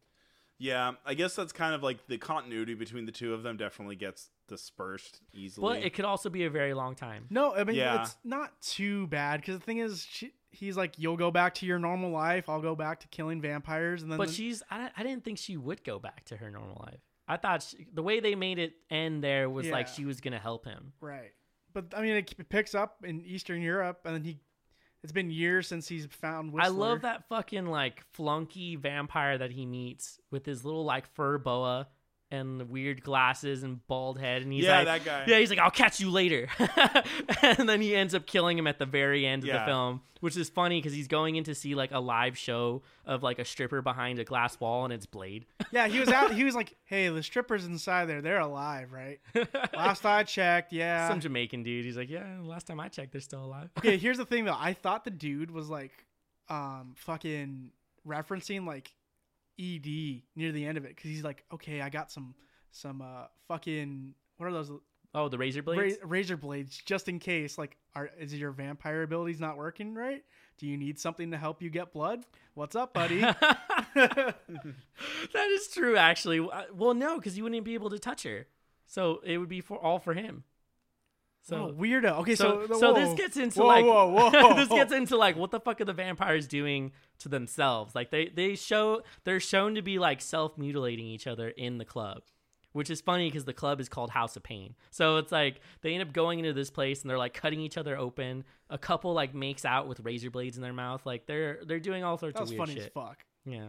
Yeah, 0.64 0.94
I 1.06 1.14
guess 1.14 1.36
that's 1.36 1.52
kind 1.52 1.76
of 1.76 1.84
like 1.84 2.08
the 2.08 2.18
continuity 2.18 2.74
between 2.74 3.06
the 3.06 3.12
two 3.12 3.34
of 3.34 3.44
them 3.44 3.58
definitely 3.58 3.98
gets 3.98 4.30
dispersed 4.48 5.20
easily. 5.34 5.80
But 5.80 5.86
it 5.86 5.94
could 5.94 6.06
also 6.06 6.30
be 6.30 6.46
a 6.46 6.50
very 6.50 6.74
long 6.74 6.96
time. 6.96 7.26
No, 7.30 7.54
I 7.54 7.66
mean 7.66 7.76
Yeah. 7.76 8.02
it's 8.04 8.16
not 8.24 8.62
too 8.62 9.08
bad 9.08 9.42
because 9.42 9.60
the 9.60 9.66
thing 9.66 9.80
is, 9.80 10.06
she, 10.10 10.32
he's 10.52 10.78
like, 10.78 10.98
"You'll 10.98 11.18
go 11.18 11.32
back 11.32 11.56
to 11.56 11.66
your 11.66 11.80
normal 11.80 12.12
life. 12.12 12.48
I'll 12.48 12.62
go 12.62 12.76
back 12.76 13.02
to 13.02 13.08
killing 13.10 13.42
vampires." 13.42 14.04
And 14.04 14.12
then, 14.12 14.18
But 14.18 14.30
the- 14.30 14.34
she's 14.34 14.64
I, 14.72 14.90
I 14.96 15.04
didn't 15.04 15.26
think 15.26 15.38
she 15.38 15.58
would 15.58 15.84
go 15.84 16.00
back 16.00 16.24
to 16.26 16.38
her 16.38 16.50
normal 16.50 16.82
life. 16.86 17.02
I 17.28 17.36
thought 17.38 17.64
she, 17.64 17.88
the 17.94 18.04
way 18.04 18.22
they 18.22 18.36
made 18.36 18.58
it 18.60 18.74
end 18.90 19.22
there 19.24 19.50
was 19.50 19.68
like 19.68 19.88
she 19.90 20.06
was 20.06 20.22
gonna 20.22 20.40
help 20.40 20.64
him. 20.66 20.94
right. 21.02 21.34
But 21.74 21.86
I 21.98 22.02
mean, 22.04 22.12
it 22.18 22.38
p- 22.38 22.44
picks 22.44 22.76
up 22.76 23.04
in 23.04 23.26
Eastern 23.26 23.62
Europe, 23.62 24.02
and 24.06 24.14
then 24.16 24.24
he. 24.24 24.40
It's 25.04 25.12
been 25.12 25.30
years 25.30 25.68
since 25.68 25.88
he's 25.88 26.06
found. 26.06 26.54
Whistler. 26.54 26.66
I 26.66 26.70
love 26.70 27.02
that 27.02 27.28
fucking 27.28 27.66
like 27.66 28.04
flunky 28.14 28.78
vampire 28.78 29.38
that 29.38 29.52
he 29.52 29.66
meets 29.66 30.20
with 30.32 30.46
his 30.46 30.64
little 30.64 30.86
like 30.86 31.08
fur 31.14 31.38
boa 31.38 31.88
and 32.34 32.68
weird 32.68 33.04
glasses 33.04 33.62
and 33.62 33.86
bald 33.88 34.20
head, 34.20 34.42
and 34.42 34.52
he's 34.52 34.64
yeah, 34.64 34.78
like, 34.80 35.04
that 35.04 35.06
guy. 35.06 35.32
yeah, 35.32 35.40
he's 35.40 35.52
like, 35.52 35.60
I'll 35.60 35.70
catch 35.70 36.00
you 36.00 36.10
later, 36.10 36.48
and 37.44 37.70
then 37.70 37.80
he 37.80 37.96
ends 37.96 38.16
up 38.16 38.26
killing 38.26 38.58
him 38.58 38.66
at 38.66 38.80
the 38.80 38.88
very 38.88 39.28
end 39.28 39.44
of 39.44 39.54
the 39.54 39.64
film, 39.66 40.02
which 40.20 40.36
is 40.36 40.50
funny 40.50 40.80
because 40.80 40.94
he's 40.94 41.08
going 41.08 41.36
in 41.36 41.44
to 41.44 41.54
see 41.54 41.76
like 41.76 41.92
a 41.92 42.00
live 42.00 42.36
show 42.36 42.82
of 43.06 43.22
like 43.22 43.38
a 43.38 43.46
stripper 43.46 43.84
behind 43.84 44.18
a 44.18 44.24
glass 44.24 44.60
wall, 44.60 44.84
and 44.84 44.92
it's 44.92 45.06
Blade. 45.06 45.46
Yeah, 45.72 45.88
he 45.88 46.00
was 46.00 46.10
out. 46.10 46.32
He 46.32 46.44
was 46.44 46.54
like, 46.54 46.76
"Hey, 46.84 47.08
the 47.10 47.24
strippers 47.24 47.66
inside 47.66 48.06
there, 48.06 48.22
they're 48.22 48.40
alive, 48.40 48.92
right?" 48.92 49.20
Last 49.76 50.06
I 50.06 50.22
checked, 50.22 50.72
yeah. 50.72 51.08
Some 51.08 51.20
Jamaican 51.20 51.64
dude. 51.64 51.84
He's 51.84 51.98
like, 51.98 52.12
yeah, 52.12 52.38
last 52.44 52.68
time 52.68 52.80
I 52.80 52.90
checked, 52.90 53.12
they're 53.12 53.22
still 53.22 53.44
alive. 53.44 53.72
okay, 53.80 53.98
here's 53.98 54.18
the 54.18 54.26
thing 54.26 54.46
though. 54.46 54.58
I 54.58 54.74
thought 54.74 55.04
the 55.04 55.10
dude 55.10 55.50
was 55.50 55.70
like, 55.70 56.06
um, 56.48 56.94
fucking 56.96 57.72
referencing 58.08 58.68
like 58.68 58.94
ED 59.60 60.22
near 60.36 60.52
the 60.52 60.66
end 60.66 60.78
of 60.78 60.86
it 60.86 60.96
because 60.96 61.10
he's 61.10 61.24
like, 61.24 61.44
okay, 61.54 61.82
I 61.82 61.90
got 61.90 62.12
some 62.12 62.36
some 62.72 63.02
uh 63.02 63.26
fucking 63.48 64.14
what 64.38 64.48
are 64.48 64.52
those 64.52 64.72
Oh, 65.16 65.30
the 65.30 65.38
razor 65.38 65.60
ra- 65.62 65.76
blades. 65.76 65.98
razor 66.04 66.38
blades 66.38 66.76
just 66.76 67.08
in 67.08 67.20
case 67.20 67.56
like 67.58 67.78
are 67.94 68.10
is 68.20 68.34
your 68.34 68.50
vampire 68.52 69.04
abilities 69.04 69.40
not 69.40 69.58
working 69.58 69.94
right? 69.94 70.24
Do 70.58 70.66
you 70.66 70.76
need 70.78 70.98
something 71.00 71.30
to 71.32 71.38
help 71.38 71.62
you 71.62 71.70
get 71.70 71.94
blood? 71.94 72.26
What's 72.56 72.76
up, 72.76 72.94
buddy? 72.96 73.20
that 73.94 74.36
is 75.36 75.68
true, 75.68 75.98
actually. 75.98 76.40
Uh, 76.40 76.64
Well, 76.74 76.94
no, 76.94 77.18
because 77.18 77.38
you 77.38 77.44
wouldn't 77.44 77.64
be 77.66 77.74
able 77.76 77.90
to 77.92 78.00
touch 78.00 78.24
her, 78.24 78.48
so 78.88 79.22
it 79.24 79.38
would 79.38 79.50
be 79.50 79.62
for 79.62 79.78
all 79.78 80.00
for 80.00 80.14
him. 80.14 80.44
So. 81.44 81.58
oh, 81.58 81.74
weirdo. 81.78 82.20
Okay, 82.20 82.36
so, 82.36 82.66
so 82.68 82.80
so 82.80 82.94
this 82.94 83.14
gets 83.16 83.36
into 83.36 83.60
Whoa, 83.60 83.68
like 83.68 83.84
whoa, 83.84 84.30
whoa. 84.32 84.54
this 84.56 84.70
gets 84.70 84.94
into 84.94 85.18
like 85.18 85.36
what 85.36 85.52
the 85.52 85.60
fuck 85.60 85.82
are 85.82 85.86
the 85.86 85.92
vampires 85.92 86.48
doing 86.48 86.94
to 87.20 87.28
themselves? 87.28 87.94
Like 87.94 88.12
they 88.12 88.30
they 88.30 88.56
show 88.56 89.02
they're 89.26 89.42
shown 89.42 89.76
to 89.76 89.82
be 89.82 90.00
like 90.00 90.22
self 90.22 90.58
mutilating 90.58 91.06
each 91.06 91.28
other 91.28 91.50
in 91.50 91.80
the 91.80 91.86
club, 91.86 92.22
which 92.72 92.90
is 92.90 93.02
funny 93.02 93.28
because 93.28 93.44
the 93.44 93.54
club 93.54 93.82
is 93.82 93.90
called 93.90 94.12
House 94.12 94.38
of 94.38 94.44
Pain. 94.44 94.76
So 94.90 95.18
it's 95.18 95.34
like 95.34 95.60
they 95.82 95.94
end 95.94 96.02
up 96.02 96.14
going 96.14 96.40
into 96.40 96.54
this 96.54 96.70
place 96.70 97.02
and 97.02 97.10
they're 97.10 97.18
like 97.18 97.34
cutting 97.34 97.60
each 97.60 97.78
other 97.78 97.98
open. 97.98 98.46
A 98.70 98.78
couple 98.78 99.14
like 99.14 99.36
makes 99.36 99.66
out 99.66 99.90
with 99.90 100.00
razor 100.00 100.32
blades 100.32 100.56
in 100.56 100.64
their 100.64 100.72
mouth. 100.72 101.06
Like 101.06 101.26
they're 101.26 101.60
they're 101.68 101.82
doing 101.82 102.06
all 102.06 102.18
sorts 102.18 102.36
That 102.36 102.44
of 102.44 102.50
weird 102.52 102.60
funny 102.60 102.80
as 102.80 102.88
fuck. 102.88 103.18
Yeah. 103.46 103.68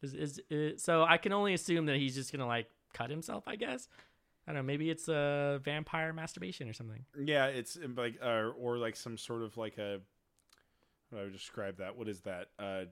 Is, 0.00 0.14
is, 0.14 0.40
is 0.48 0.80
so 0.80 1.02
I 1.02 1.16
can 1.16 1.32
only 1.32 1.54
assume 1.54 1.86
that 1.86 1.96
he's 1.96 2.14
just 2.14 2.30
gonna 2.30 2.46
like 2.46 2.68
cut 2.94 3.10
himself. 3.10 3.48
I 3.48 3.56
guess. 3.56 3.88
I 4.46 4.52
don't 4.52 4.56
know. 4.56 4.62
Maybe 4.62 4.90
it's 4.90 5.08
a 5.08 5.60
vampire 5.64 6.12
masturbation 6.12 6.68
or 6.68 6.72
something. 6.72 7.04
Yeah, 7.18 7.46
it's 7.46 7.76
um, 7.76 7.94
like 7.96 8.18
uh, 8.22 8.50
or 8.58 8.78
like 8.78 8.96
some 8.96 9.18
sort 9.18 9.42
of 9.42 9.56
like 9.56 9.78
a 9.78 10.00
how 11.10 11.16
do 11.16 11.20
I 11.20 11.24
would 11.24 11.32
describe 11.32 11.78
that? 11.78 11.96
What 11.96 12.08
is 12.08 12.20
that? 12.22 12.48
Uh 12.58 12.84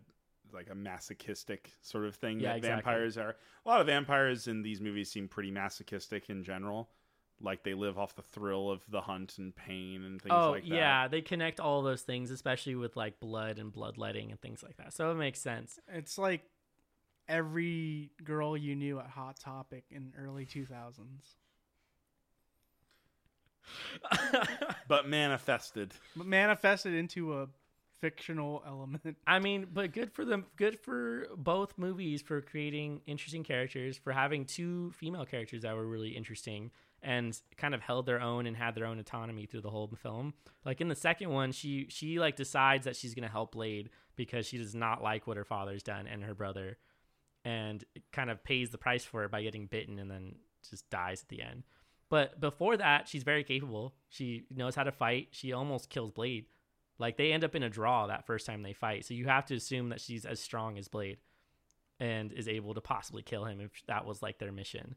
like 0.53 0.69
a 0.71 0.75
masochistic 0.75 1.73
sort 1.81 2.05
of 2.05 2.15
thing 2.17 2.39
Yeah, 2.41 2.51
that 2.51 2.59
exactly. 2.59 2.93
vampires 2.93 3.19
are. 3.19 3.37
A 3.65 3.69
lot 3.69 3.81
of 3.81 3.87
vampires 3.87 4.47
in 4.47 4.63
these 4.63 4.81
movies 4.81 5.11
seem 5.11 5.27
pretty 5.27 5.51
masochistic 5.51 6.29
in 6.29 6.45
general. 6.45 6.91
Like 7.41 7.65
they 7.65 7.75
live 7.75 7.99
off 7.99 8.15
the 8.15 8.23
thrill 8.23 8.71
of 8.71 8.83
the 8.89 9.01
hunt 9.01 9.39
and 9.39 9.55
pain 9.57 10.05
and 10.05 10.21
things 10.21 10.33
oh 10.33 10.51
like 10.51 10.69
that. 10.69 10.75
yeah, 10.75 11.09
they 11.09 11.23
connect 11.23 11.61
all 11.61 11.83
those 11.83 12.03
things, 12.03 12.31
especially 12.31 12.75
with 12.75 12.97
like 12.97 13.19
blood 13.21 13.59
and 13.59 13.73
bloodletting 13.73 14.31
and 14.31 14.41
things 14.41 14.63
like 14.63 14.77
that. 14.77 14.93
So 14.93 15.11
it 15.11 15.15
makes 15.15 15.41
sense. 15.41 15.79
It's 15.89 16.19
like 16.19 16.43
every 17.29 18.13
girl 18.23 18.57
you 18.57 18.77
knew 18.77 19.01
at 19.01 19.09
Hot 19.09 19.39
Topic 19.41 19.85
in 19.91 20.13
early 20.19 20.47
2000s. 20.47 21.01
But 24.89 25.09
manifested. 25.09 25.93
But 26.17 26.27
manifested 26.27 26.95
into 26.95 27.41
a 27.41 27.49
fictional 28.01 28.63
element. 28.67 29.17
I 29.27 29.39
mean, 29.39 29.67
but 29.73 29.93
good 29.93 30.13
for 30.13 30.27
them. 30.27 30.45
Good 30.57 30.79
for 30.79 31.27
both 31.37 31.79
movies 31.79 32.21
for 32.21 32.43
creating 32.43 33.01
interesting 33.07 33.45
characters, 33.45 33.97
for 33.97 34.13
having 34.13 34.45
two 34.45 34.93
female 34.93 35.25
characters 35.25 35.63
that 35.63 35.75
were 35.75 35.87
really 35.87 36.11
interesting 36.11 36.71
and 37.03 37.39
kind 37.57 37.75
of 37.75 37.81
held 37.81 38.07
their 38.07 38.21
own 38.21 38.47
and 38.47 38.57
had 38.57 38.75
their 38.75 38.87
own 38.87 38.99
autonomy 38.99 39.47
through 39.47 39.61
the 39.61 39.71
whole 39.71 39.91
film. 40.03 40.35
Like 40.65 40.81
in 40.81 40.89
the 40.89 40.95
second 40.95 41.31
one, 41.31 41.53
she 41.53 41.87
she 41.89 42.19
like 42.19 42.37
decides 42.37 42.85
that 42.85 42.97
she's 42.97 43.15
gonna 43.15 43.29
help 43.29 43.53
Blade 43.53 43.91
because 44.17 44.47
she 44.47 44.59
does 44.59 44.75
not 44.75 45.03
like 45.03 45.27
what 45.27 45.37
her 45.37 45.45
father's 45.45 45.83
done 45.83 46.07
and 46.07 46.23
her 46.25 46.35
brother, 46.35 46.79
and 47.45 47.85
kind 48.13 48.31
of 48.31 48.43
pays 48.45 48.71
the 48.71 48.79
price 48.79 49.05
for 49.05 49.25
it 49.25 49.31
by 49.31 49.43
getting 49.43 49.67
bitten 49.67 49.99
and 49.99 50.11
then 50.11 50.35
just 50.69 50.89
dies 50.91 51.23
at 51.23 51.29
the 51.29 51.43
end. 51.43 51.63
But 52.15 52.39
before 52.39 52.77
that, 52.77 53.09
she's 53.09 53.25
very 53.25 53.43
capable. 53.43 53.93
She 54.09 54.45
knows 54.49 54.77
how 54.77 54.85
to 54.85 54.93
fight. 54.93 55.31
She 55.33 55.53
almost 55.53 55.91
kills 55.91 56.13
Blade. 56.13 56.47
Like 56.97 57.17
they 57.17 57.33
end 57.33 57.43
up 57.43 57.57
in 57.57 57.65
a 57.65 57.69
draw 57.69 58.07
that 58.07 58.25
first 58.25 58.47
time 58.47 58.63
they 58.63 58.73
fight. 58.73 59.05
So 59.05 59.15
you 59.15 59.27
have 59.27 59.47
to 59.47 59.57
assume 59.57 59.89
that 59.89 60.01
she's 60.01 60.25
as 60.25 60.39
strong 60.39 60.79
as 60.79 60.87
Blade 60.87 61.19
and 61.99 62.33
is 62.33 62.47
able 62.47 62.73
to 62.75 62.81
possibly 62.81 63.23
kill 63.23 63.47
him 63.47 63.61
if 63.61 63.73
that 63.89 64.07
was 64.07 64.23
like 64.23 64.39
their 64.39 64.53
mission. 64.53 64.95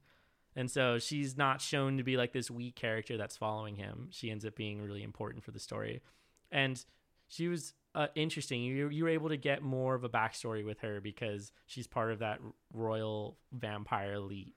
And 0.55 0.69
so 0.69 0.99
she's 0.99 1.35
not 1.35 1.59
shown 1.59 1.97
to 1.97 2.03
be 2.03 2.17
like 2.17 2.33
this 2.33 2.51
weak 2.51 2.75
character 2.75 3.17
that's 3.17 3.35
following 3.35 3.77
him. 3.77 4.09
She 4.11 4.29
ends 4.29 4.45
up 4.45 4.55
being 4.55 4.79
really 4.79 5.01
important 5.01 5.43
for 5.43 5.49
the 5.49 5.59
story. 5.59 6.03
And 6.51 6.85
she 7.29 7.47
was 7.47 7.73
uh, 7.95 8.09
interesting. 8.13 8.61
You, 8.61 8.89
you 8.89 9.05
were 9.05 9.09
able 9.09 9.29
to 9.29 9.37
get 9.37 9.63
more 9.63 9.95
of 9.95 10.03
a 10.03 10.09
backstory 10.09 10.63
with 10.63 10.81
her 10.81 11.01
because 11.01 11.51
she's 11.65 11.87
part 11.87 12.11
of 12.11 12.19
that 12.19 12.41
royal 12.73 13.39
vampire 13.51 14.13
elite. 14.13 14.53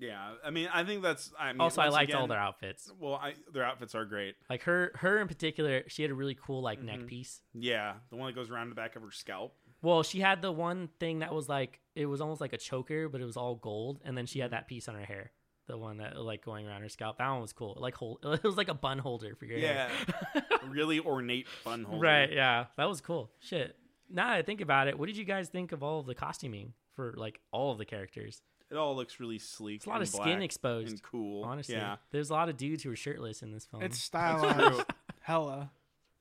Yeah, 0.00 0.32
I 0.44 0.50
mean, 0.50 0.68
I 0.72 0.84
think 0.84 1.02
that's. 1.02 1.32
I 1.38 1.52
mean, 1.52 1.60
also, 1.60 1.80
I 1.82 1.88
liked 1.88 2.14
all 2.14 2.26
their 2.26 2.38
outfits. 2.38 2.90
Well, 2.98 3.14
I, 3.14 3.34
their 3.52 3.64
outfits 3.64 3.94
are 3.94 4.04
great. 4.04 4.36
Like 4.48 4.62
her, 4.62 4.92
her 4.96 5.20
in 5.20 5.28
particular, 5.28 5.82
she 5.88 6.02
had 6.02 6.10
a 6.10 6.14
really 6.14 6.34
cool 6.40 6.62
like 6.62 6.80
neck 6.82 7.00
Mhm. 7.00 7.06
piece. 7.08 7.40
Yeah, 7.52 7.94
the 8.10 8.16
one 8.16 8.26
that 8.28 8.34
goes 8.34 8.50
around 8.50 8.70
the 8.70 8.74
back 8.74 8.96
of 8.96 9.02
her 9.02 9.10
scalp. 9.10 9.54
Well, 9.82 10.02
she 10.02 10.20
had 10.20 10.40
the 10.42 10.52
one 10.52 10.88
thing 11.00 11.18
that 11.18 11.34
was 11.34 11.48
like 11.48 11.80
it 11.94 12.06
was 12.06 12.20
almost 12.20 12.40
like 12.40 12.52
a 12.52 12.58
choker, 12.58 13.08
but 13.08 13.20
it 13.20 13.24
was 13.24 13.36
all 13.36 13.54
gold, 13.56 14.00
and 14.04 14.16
then 14.16 14.26
she 14.26 14.38
had 14.38 14.52
that 14.52 14.66
piece 14.68 14.88
on 14.88 14.94
her 14.94 15.04
hair, 15.04 15.32
the 15.66 15.76
one 15.76 15.98
that 15.98 16.16
like 16.16 16.44
going 16.44 16.66
around 16.66 16.82
her 16.82 16.88
scalp. 16.88 17.18
That 17.18 17.28
one 17.30 17.40
was 17.42 17.52
cool. 17.52 17.76
Like 17.78 17.94
hold, 17.94 18.20
it 18.24 18.44
was 18.44 18.56
like 18.56 18.68
a 18.68 18.74
bun 18.74 18.98
holder 18.98 19.34
for 19.34 19.44
your 19.44 19.58
Yeah, 19.58 19.88
hair. 20.34 20.42
really 20.68 21.00
ornate 21.00 21.46
bun 21.64 21.84
holder. 21.84 22.00
right? 22.00 22.32
Yeah, 22.32 22.66
that 22.76 22.88
was 22.88 23.00
cool. 23.00 23.30
Shit. 23.40 23.76
Now 24.08 24.28
that 24.28 24.36
I 24.36 24.42
think 24.42 24.60
about 24.60 24.88
it, 24.88 24.98
what 24.98 25.06
did 25.06 25.16
you 25.16 25.24
guys 25.24 25.48
think 25.48 25.72
of 25.72 25.82
all 25.82 26.00
of 26.00 26.06
the 26.06 26.14
costuming 26.14 26.74
for 26.94 27.14
like 27.16 27.40
all 27.50 27.72
of 27.72 27.78
the 27.78 27.84
characters? 27.86 28.40
It 28.72 28.78
all 28.78 28.96
looks 28.96 29.20
really 29.20 29.38
sleek. 29.38 29.76
It's 29.76 29.86
a 29.86 29.90
lot 29.90 29.94
and 29.96 30.02
of 30.02 30.08
skin 30.08 30.40
exposed. 30.42 30.88
and 30.90 31.02
cool. 31.02 31.44
Honestly, 31.44 31.74
yeah. 31.74 31.96
there's 32.10 32.30
a 32.30 32.32
lot 32.32 32.48
of 32.48 32.56
dudes 32.56 32.82
who 32.82 32.90
are 32.90 32.96
shirtless 32.96 33.42
in 33.42 33.52
this 33.52 33.66
film. 33.66 33.82
It's 33.82 33.98
stylized 33.98 34.84
hella. 35.20 35.70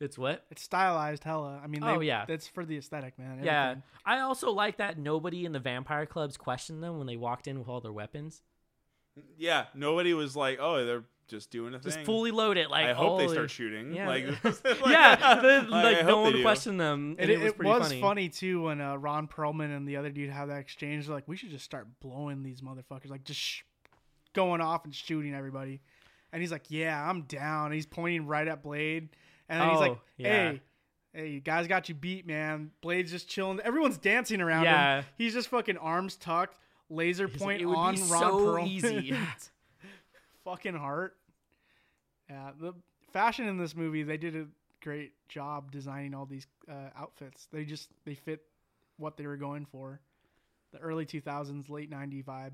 it's 0.02 0.18
what? 0.18 0.46
It's 0.52 0.62
stylized 0.62 1.24
hella. 1.24 1.62
I 1.64 1.68
mean, 1.68 1.82
Oh, 1.84 2.02
yeah. 2.02 2.26
that's 2.28 2.48
for 2.50 2.66
the 2.66 2.78
aesthetic, 2.78 3.18
man. 3.18 3.42
Yeah, 3.42 3.76
I 4.06 4.20
also 4.20 4.52
like 4.52 4.78
that 4.78 4.98
nobody 4.98 5.46
in 5.46 5.54
the 5.54 5.60
vampire 5.60 6.06
clubs 6.06 6.36
questioned 6.36 6.84
them 6.84 6.98
when 6.98 7.08
they 7.08 7.16
walked 7.18 7.48
in 7.48 7.58
with 7.58 7.70
all 7.70 7.80
their 7.80 7.94
weapons. 7.94 8.42
Yeah, 9.38 9.66
nobody 9.74 10.14
was 10.14 10.36
like, 10.36 10.58
"Oh, 10.62 10.86
they're 10.86 11.04
just 11.32 11.50
doing 11.50 11.74
a 11.74 11.80
thing. 11.80 11.84
Just 11.86 11.98
thing." 11.98 12.06
fully 12.06 12.30
loaded. 12.30 12.68
Like 12.70 12.86
I 12.86 12.94
hope 12.94 13.18
they 13.20 13.28
start 13.28 13.50
shooting. 13.50 13.94
Yeah, 13.96 14.08
Like, 14.08 14.26
yeah. 14.86 15.40
they- 15.42 15.62
Like, 15.62 15.70
like 15.98 16.06
no 16.06 16.22
one 16.22 16.32
they 16.32 16.38
would 16.38 16.44
question 16.44 16.78
them. 16.78 17.16
It, 17.18 17.24
and 17.24 17.32
it, 17.32 17.34
it, 17.42 17.44
was 17.44 17.54
pretty 17.54 17.70
was 17.72 17.88
funny. 17.88 18.02
funny. 18.02 18.30
too 18.30 18.64
when 18.64 18.80
uh, 18.82 18.96
Ron 18.98 19.28
Perlman 19.28 19.76
and 19.76 19.88
the 19.88 19.98
other 19.98 20.12
dude 20.12 20.30
have 20.30 20.50
that 20.50 20.60
exchange. 20.60 21.08
They're 21.08 21.16
like, 21.16 21.28
we 21.28 21.36
should 21.36 21.50
just 21.50 21.66
start 21.66 21.88
blowing 22.00 22.44
these 22.44 22.62
motherfuckers, 22.62 23.10
like 23.10 23.24
just 23.24 23.40
sh- 23.40 23.62
going 24.34 24.62
off 24.62 24.86
and 24.86 24.94
shooting 24.94 25.34
everybody. 25.34 25.82
And 26.32 26.42
he's 26.42 26.52
like, 26.52 26.66
yeah, 26.70 27.04
I'm 27.10 27.24
down. 27.24 27.66
And 27.66 27.74
he's 27.74 27.86
pointing 27.88 28.28
right 28.28 28.48
at 28.48 28.62
Blade, 28.64 29.10
and 29.50 29.60
then 29.60 29.70
he's 29.72 29.80
like, 29.80 29.92
Oh, 29.94 30.02
yeah. 30.18 30.28
hey. 30.52 30.62
Hey, 31.14 31.28
you 31.28 31.42
guys 31.42 31.68
got 31.68 31.90
you 31.90 31.96
beat, 31.96 32.26
man. 32.26 32.72
Blade's 32.80 33.12
just 33.12 33.28
chilling. 33.28 33.60
Everyone's 33.60 33.98
dancing 33.98 34.40
around 34.40 34.64
Yeah. 34.64 35.00
him. 35.02 35.06
He's 35.18 35.34
just 35.34 35.50
fucking 35.50 35.76
arms 35.76 36.16
tucked, 36.16 36.56
laser 36.90 37.28
He's 37.28 37.34
like, 37.42 37.44
point 37.44 37.62
it 37.62 37.66
would 37.66 37.76
on 37.76 37.96
be 37.96 38.02
Ron 38.04 38.10
so 38.22 38.40
Perlman. 38.40 38.68
easy. 38.70 39.14
fucking 40.46 40.76
heart. 40.76 41.16
Yeah, 42.32 42.52
the 42.60 42.74
fashion 43.12 43.48
in 43.48 43.58
this 43.58 43.76
movie, 43.76 44.04
they 44.04 44.18
did 44.18 44.36
a 44.36 44.46
great 44.82 45.12
job 45.28 45.72
designing 45.72 46.14
all 46.14 46.26
these 46.26 46.48
uh, 46.70 46.90
outfits. 46.98 47.48
They 47.52 47.66
just 47.66 47.90
they 48.06 48.16
fit 48.16 48.42
what 48.98 49.18
they 49.18 49.28
were 49.28 49.38
going 49.38 49.66
for. 49.66 50.00
The 50.72 50.80
early 50.80 51.06
2000s, 51.06 51.70
late 51.70 51.92
90s 51.92 52.24
vibe. 52.24 52.52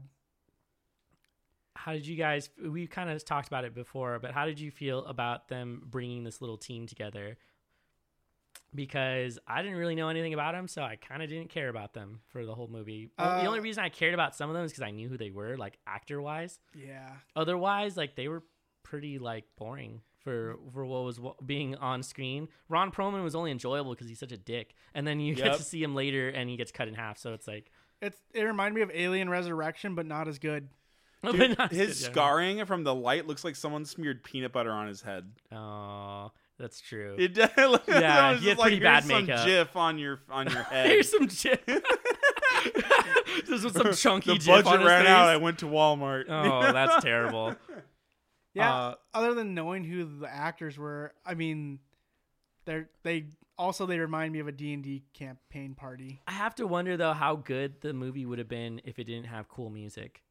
how 1.75 1.91
did 1.93 2.07
you 2.07 2.15
guys? 2.15 2.49
We 2.59 2.87
kind 2.87 3.09
of 3.11 3.23
talked 3.23 3.47
about 3.47 3.63
it 3.65 3.75
before, 3.75 4.17
but 4.19 4.31
how 4.31 4.45
did 4.47 4.59
you 4.59 4.71
feel 4.71 5.05
about 5.05 5.47
them 5.47 5.83
bringing 5.85 6.23
this 6.23 6.41
little 6.41 6.57
team 6.57 6.87
together? 6.87 7.37
Because 8.75 9.39
I 9.47 9.61
didn't 9.61 9.77
really 9.77 9.95
know 9.95 10.09
anything 10.09 10.33
about 10.33 10.53
them, 10.53 10.67
so 10.67 10.81
I 10.81 10.97
kind 10.97 11.23
of 11.23 11.29
didn't 11.29 11.49
care 11.49 11.69
about 11.69 11.93
them 11.93 12.19
for 12.27 12.45
the 12.45 12.53
whole 12.53 12.67
movie. 12.67 13.09
Well, 13.17 13.37
the 13.39 13.45
Uh, 13.45 13.47
only 13.47 13.59
reason 13.61 13.83
I 13.83 13.89
cared 13.89 14.13
about 14.13 14.35
some 14.35 14.49
of 14.49 14.55
them 14.55 14.65
is 14.65 14.71
because 14.71 14.81
I 14.83 14.91
knew 14.91 15.07
who 15.07 15.17
they 15.17 15.29
were, 15.31 15.55
like 15.55 15.77
actor 15.87 16.21
wise. 16.21 16.59
Yeah. 16.75 17.09
Otherwise, 17.35 17.95
like 17.95 18.15
they 18.15 18.27
were 18.27 18.43
pretty 18.89 19.19
like 19.19 19.43
boring 19.57 20.01
for 20.23 20.55
for 20.73 20.85
what 20.85 21.03
was 21.03 21.19
being 21.45 21.75
on 21.75 22.03
screen. 22.03 22.47
Ron 22.69 22.91
Perlman 22.91 23.23
was 23.23 23.35
only 23.35 23.51
enjoyable 23.51 23.91
because 23.93 24.07
he's 24.07 24.19
such 24.19 24.31
a 24.31 24.37
dick, 24.37 24.73
and 24.93 25.05
then 25.07 25.19
you 25.19 25.35
get 25.35 25.57
to 25.57 25.63
see 25.63 25.81
him 25.83 25.95
later, 25.95 26.29
and 26.29 26.49
he 26.49 26.55
gets 26.57 26.71
cut 26.71 26.87
in 26.87 26.93
half. 26.93 27.17
So 27.17 27.33
it's 27.33 27.47
like, 27.47 27.71
It's 28.01 28.17
it 28.33 28.43
reminded 28.43 28.75
me 28.75 28.81
of 28.81 28.91
Alien 28.93 29.29
Resurrection, 29.29 29.95
but 29.95 30.05
not 30.05 30.27
as 30.27 30.39
good. 30.39 30.69
Dude, 31.23 31.37
but 31.37 31.57
not 31.57 31.71
his 31.71 31.99
good, 31.99 32.07
yeah. 32.07 32.11
scarring 32.11 32.65
from 32.65 32.83
the 32.83 32.93
light 32.93 33.25
looks 33.27 33.43
like 33.43 33.55
someone 33.55 33.85
smeared 33.85 34.23
peanut 34.23 34.51
butter 34.53 34.71
on 34.71 34.87
his 34.87 35.01
head. 35.01 35.31
Oh, 35.51 36.31
that's 36.59 36.79
true. 36.79 37.15
It 37.17 37.33
does. 37.33 37.49
Yeah, 37.87 37.99
Yeah, 37.99 38.35
he 38.35 38.49
had 38.49 38.59
pretty 38.59 38.79
bad 38.79 39.03
some 39.03 39.25
makeup." 39.25 39.47
Jif 39.47 39.75
on 39.75 39.97
your 39.97 40.19
on 40.29 40.47
your 40.49 40.63
head. 40.71 40.87
Here's 40.87 41.09
some 41.11 41.27
chip. 41.27 41.65
this 43.47 43.63
with 43.63 43.73
some 43.73 43.93
chunky 43.93 44.33
the 44.33 44.39
jif 44.39 44.47
budget 44.47 44.67
on 44.67 44.79
his 44.79 44.87
ran 44.87 45.01
face. 45.03 45.09
out. 45.09 45.27
I 45.29 45.37
went 45.37 45.59
to 45.59 45.65
Walmart. 45.65 46.25
Oh, 46.29 46.71
that's 46.71 47.03
terrible. 47.03 47.55
Yeah. 48.57 48.73
Uh, 48.73 48.95
other 49.13 49.33
than 49.33 49.53
knowing 49.53 49.83
who 49.83 50.19
the 50.19 50.27
actors 50.33 50.77
were, 50.77 51.13
I 51.25 51.35
mean, 51.35 51.79
they're 52.65 52.89
they 53.03 53.27
also 53.57 53.85
they 53.85 53.99
remind 53.99 54.33
me 54.33 54.39
of 54.39 54.47
a 54.47 54.51
D&D 54.51 55.03
campaign 55.13 55.75
party. 55.75 56.21
I 56.27 56.31
have 56.31 56.55
to 56.55 56.67
wonder 56.67 56.97
though 56.97 57.13
how 57.13 57.35
good 57.35 57.81
the 57.81 57.93
movie 57.93 58.25
would 58.25 58.39
have 58.39 58.49
been 58.49 58.81
if 58.83 58.99
it 58.99 59.05
didn't 59.05 59.27
have 59.27 59.47
cool 59.47 59.69
music. 59.69 60.21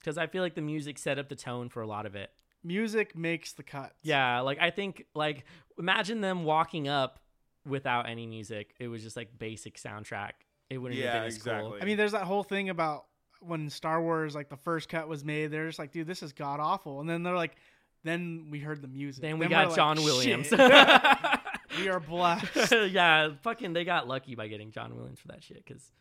Because 0.00 0.16
I 0.18 0.26
feel 0.26 0.42
like 0.42 0.54
the 0.54 0.62
music 0.62 0.98
set 0.98 1.18
up 1.18 1.28
the 1.28 1.36
tone 1.36 1.68
for 1.68 1.82
a 1.82 1.86
lot 1.86 2.06
of 2.06 2.14
it. 2.14 2.30
Music 2.62 3.16
makes 3.16 3.52
the 3.52 3.62
cut. 3.62 3.92
Yeah, 4.02 4.40
like 4.40 4.58
I 4.60 4.70
think 4.70 5.06
like 5.14 5.44
imagine 5.78 6.20
them 6.20 6.44
walking 6.44 6.88
up 6.88 7.20
without 7.66 8.08
any 8.08 8.26
music. 8.26 8.74
It 8.78 8.88
was 8.88 9.02
just 9.02 9.16
like 9.16 9.38
basic 9.38 9.76
soundtrack. 9.76 10.32
It 10.70 10.78
wouldn't 10.78 11.00
have 11.00 11.06
Yeah, 11.06 11.18
been 11.20 11.28
as 11.28 11.36
exactly. 11.36 11.70
cool. 11.70 11.78
I 11.80 11.84
mean, 11.84 11.96
there's 11.96 12.12
that 12.12 12.24
whole 12.24 12.42
thing 12.42 12.68
about 12.68 13.06
when 13.40 13.70
Star 13.70 14.02
Wars, 14.02 14.34
like 14.34 14.48
the 14.48 14.56
first 14.56 14.88
cut 14.88 15.08
was 15.08 15.24
made, 15.24 15.48
they're 15.50 15.66
just 15.66 15.78
like, 15.78 15.92
dude, 15.92 16.06
this 16.06 16.22
is 16.22 16.32
god 16.32 16.60
awful. 16.60 17.00
And 17.00 17.08
then 17.08 17.22
they're 17.22 17.36
like, 17.36 17.56
then 18.04 18.48
we 18.50 18.58
heard 18.60 18.80
the 18.82 18.88
music. 18.88 19.22
Then 19.22 19.38
we 19.38 19.46
we're 19.46 19.50
got 19.50 19.68
like, 19.68 19.76
John 19.76 19.96
Williams. 19.96 20.52
We 21.78 21.88
are 21.88 22.00
blessed. 22.00 22.72
yeah, 22.90 23.30
fucking 23.42 23.72
they 23.72 23.84
got 23.84 24.08
lucky 24.08 24.34
by 24.34 24.48
getting 24.48 24.72
John 24.72 24.96
Williams 24.96 25.20
for 25.20 25.28
that 25.28 25.44
shit 25.44 25.64
cuz 25.66 25.92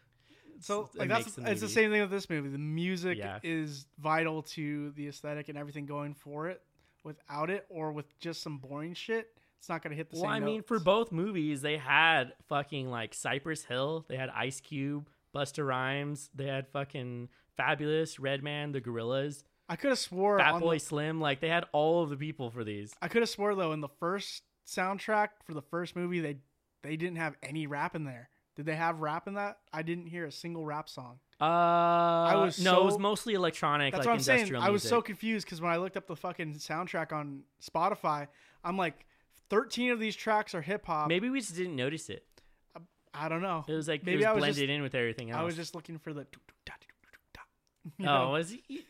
So 0.61 0.89
it 0.93 0.99
like 0.99 1.09
makes 1.09 1.25
that's 1.25 1.35
the 1.35 1.51
it's 1.51 1.61
the 1.61 1.69
same 1.69 1.91
thing 1.91 2.01
with 2.01 2.09
this 2.09 2.29
movie. 2.29 2.49
The 2.49 2.57
music 2.57 3.17
Yeah. 3.17 3.39
is 3.43 3.85
vital 3.99 4.41
to 4.43 4.91
the 4.91 5.07
aesthetic 5.09 5.49
and 5.49 5.57
everything 5.57 5.85
going 5.85 6.13
for 6.15 6.47
it. 6.47 6.61
Without 7.03 7.49
it, 7.49 7.65
or 7.69 7.91
with 7.91 8.17
just 8.19 8.41
some 8.41 8.57
boring 8.57 8.93
shit, 8.93 9.29
it's 9.59 9.69
not 9.69 9.81
gonna 9.83 9.95
hit 9.95 10.09
the 10.09 10.15
Well, 10.15 10.23
same. 10.23 10.29
Well, 10.29 10.35
I 10.41 10.53
mean, 10.53 10.63
for 10.63 10.79
both 10.79 11.11
movies, 11.11 11.61
they 11.61 11.77
had 11.77 12.33
fucking 12.47 12.89
like 12.89 13.13
Cypress 13.13 13.65
Hill, 13.65 14.05
they 14.07 14.17
had 14.17 14.29
Ice 14.29 14.59
Cube, 14.61 15.09
Busta 15.37 15.65
Rhymes, 15.65 16.29
they 16.33 16.47
had 16.47 16.67
fucking 16.67 17.29
Fabolous, 17.59 18.17
Redman, 18.19 18.71
the 18.71 18.81
Gorillaz, 18.81 19.43
I 19.69 19.75
could 19.75 19.89
have 19.89 19.99
swore 19.99 20.39
Fat 20.39 20.59
Boy 20.59 20.75
the- 20.75 20.79
Slim. 20.79 21.19
Like 21.19 21.41
they 21.41 21.49
had 21.49 21.65
all 21.71 22.03
of 22.03 22.09
the 22.09 22.17
people 22.17 22.49
for 22.49 22.63
these. 22.63 22.93
I 23.01 23.07
could 23.07 23.21
have 23.21 23.29
swore 23.29 23.53
though 23.55 23.73
in 23.73 23.81
the 23.81 23.89
first 23.99 24.43
soundtrack 24.65 25.29
for 25.45 25.53
the 25.53 25.61
first 25.61 25.95
movie 25.95 26.19
they 26.19 26.37
they 26.83 26.95
didn't 26.95 27.17
have 27.17 27.35
any 27.43 27.67
rap 27.67 27.95
in 27.95 28.03
there. 28.03 28.29
Did 28.55 28.65
they 28.65 28.75
have 28.75 29.01
rap 29.01 29.27
in 29.27 29.35
that? 29.35 29.59
I 29.71 29.83
didn't 29.83 30.07
hear 30.07 30.25
a 30.25 30.31
single 30.31 30.65
rap 30.65 30.89
song. 30.89 31.19
Uh, 31.39 31.43
I 31.43 32.35
was 32.35 32.59
no, 32.59 32.81
it 32.81 32.85
was 32.85 32.97
mostly 32.97 33.35
electronic, 33.35 33.93
That's 33.93 34.05
like 34.05 34.07
what 34.07 34.13
I'm 34.13 34.23
saying. 34.23 34.39
industrial 34.39 34.63
I 34.63 34.69
was 34.69 34.81
so 34.81 35.01
confused 35.01 35.45
because 35.45 35.61
when 35.61 35.71
I 35.71 35.77
looked 35.77 35.95
up 35.95 36.07
the 36.07 36.15
fucking 36.15 36.55
soundtrack 36.55 37.11
on 37.11 37.43
Spotify, 37.61 38.27
I'm 38.63 38.75
like, 38.75 39.05
13 39.49 39.91
of 39.91 39.99
these 39.99 40.15
tracks 40.15 40.55
are 40.55 40.61
hip 40.61 40.87
hop. 40.87 41.07
Maybe 41.07 41.29
we 41.29 41.39
just 41.39 41.55
didn't 41.55 41.75
notice 41.75 42.09
it. 42.09 42.25
I 43.19 43.29
don't 43.29 43.41
know. 43.41 43.65
It 43.67 43.73
was 43.73 43.87
like 43.87 44.05
Maybe 44.05 44.23
it 44.23 44.25
I 44.25 44.31
was 44.33 44.41
was 44.41 44.41
blended 44.55 44.69
just- 44.69 44.75
in 44.77 44.81
with 44.83 44.95
everything 44.95 45.31
else. 45.31 45.39
I 45.39 45.43
was 45.43 45.55
just 45.55 45.73
looking 45.75 45.97
for 45.97 46.13
the. 46.13 46.25
You 47.97 48.05
oh, 48.05 48.31
was 48.33 48.49
he? 48.49 48.85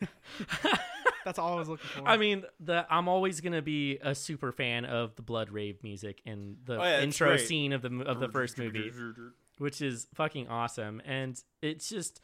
that's 1.24 1.38
all 1.38 1.52
I 1.52 1.56
was 1.56 1.68
looking 1.68 1.86
for. 1.88 2.08
I 2.08 2.16
mean, 2.16 2.42
the 2.58 2.84
I'm 2.90 3.06
always 3.08 3.40
gonna 3.40 3.62
be 3.62 3.98
a 4.02 4.12
super 4.12 4.50
fan 4.50 4.84
of 4.84 5.14
the 5.14 5.22
blood 5.22 5.50
rave 5.50 5.84
music 5.84 6.20
and 6.26 6.56
the 6.64 6.80
Oh, 6.80 6.82
yeah, 6.82 7.00
intro 7.02 7.28
great. 7.28 7.46
scene 7.46 7.72
of 7.72 7.80
the 7.80 7.96
of 8.02 8.18
the 8.18 8.28
first 8.28 8.58
movie, 8.58 8.90
which 9.58 9.80
is 9.80 10.08
fucking 10.14 10.48
awesome. 10.48 11.00
And 11.06 11.40
it's 11.62 11.88
just 11.88 12.20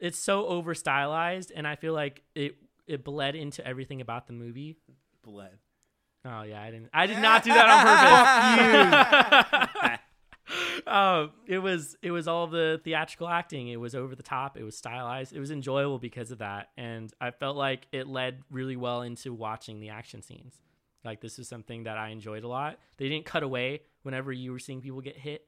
it's 0.00 0.18
so 0.18 0.46
over 0.46 0.74
stylized, 0.74 1.52
and 1.54 1.66
I 1.66 1.76
feel 1.76 1.92
like 1.92 2.22
it 2.34 2.56
it 2.86 3.04
bled 3.04 3.34
into 3.36 3.66
everything 3.66 4.00
about 4.00 4.26
the 4.26 4.32
movie. 4.32 4.78
Bled. 5.22 5.58
Oh 6.24 6.44
yeah, 6.44 6.62
I 6.62 6.70
didn't. 6.70 6.88
I 6.94 7.06
did 7.06 7.18
not 7.18 7.44
do 7.44 7.50
that 7.52 7.68
on 9.68 9.70
purpose. 9.82 9.98
Um, 10.86 11.32
it 11.46 11.58
was 11.58 11.96
it 12.02 12.10
was 12.10 12.28
all 12.28 12.46
the 12.46 12.80
theatrical 12.84 13.28
acting. 13.28 13.68
It 13.68 13.76
was 13.80 13.94
over 13.94 14.14
the 14.14 14.22
top. 14.22 14.56
It 14.56 14.62
was 14.62 14.76
stylized. 14.76 15.32
It 15.32 15.40
was 15.40 15.50
enjoyable 15.50 15.98
because 15.98 16.30
of 16.30 16.38
that, 16.38 16.68
and 16.76 17.12
I 17.20 17.30
felt 17.32 17.56
like 17.56 17.86
it 17.92 18.06
led 18.06 18.42
really 18.50 18.76
well 18.76 19.02
into 19.02 19.32
watching 19.34 19.80
the 19.80 19.88
action 19.90 20.22
scenes. 20.22 20.54
Like 21.04 21.20
this 21.20 21.38
is 21.38 21.48
something 21.48 21.84
that 21.84 21.96
I 21.98 22.08
enjoyed 22.08 22.44
a 22.44 22.48
lot. 22.48 22.78
They 22.98 23.08
didn't 23.08 23.26
cut 23.26 23.42
away 23.42 23.82
whenever 24.02 24.32
you 24.32 24.52
were 24.52 24.58
seeing 24.58 24.80
people 24.80 25.00
get 25.00 25.16
hit. 25.16 25.46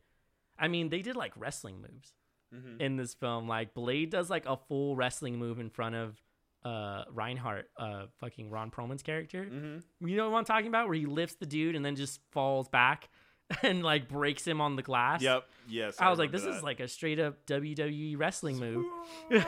I 0.59 0.68
mean, 0.68 0.89
they 0.89 1.03
did 1.03 1.16
like 1.16 1.32
wrestling 1.36 1.80
moves 1.80 2.12
Mhm. 2.55 2.80
in 2.80 2.97
this 2.97 3.14
film. 3.14 3.47
Like 3.49 3.74
Blade 3.74 4.11
does 4.11 4.30
like 4.30 4.47
a 4.47 4.57
full 4.57 4.97
wrestling 4.97 5.36
move 5.39 5.59
in 5.61 5.68
front 5.70 5.95
of 5.95 6.20
uh 6.64 7.05
Reinhardt, 7.12 7.70
uh 7.76 8.07
fucking 8.18 8.51
Ron 8.51 8.70
Perlman's 8.70 9.03
character. 9.05 9.45
Mm-hmm. 9.45 10.07
You 10.09 10.16
know 10.16 10.30
what 10.30 10.39
I'm 10.39 10.45
talking 10.45 10.66
about? 10.68 10.86
Where 10.89 10.97
he 10.97 11.07
lifts 11.07 11.36
the 11.36 11.47
dude 11.47 11.76
and 11.76 11.84
then 11.84 11.95
just 11.95 12.20
falls 12.32 12.68
back 12.68 13.09
and 13.62 13.82
like 13.82 14.09
breaks 14.09 14.46
him 14.46 14.61
on 14.61 14.76
the 14.76 14.82
glass. 14.82 15.22
Yep. 15.22 15.44
Yes. 15.68 15.96
I 15.99 16.11
was 16.11 16.18
like, 16.18 16.32
this 16.32 16.44
is 16.44 16.62
like 16.62 16.80
a 16.80 16.88
straight 16.88 17.18
up 17.18 17.46
WWE 17.46 18.18
wrestling 18.18 18.59
move. 18.59 18.86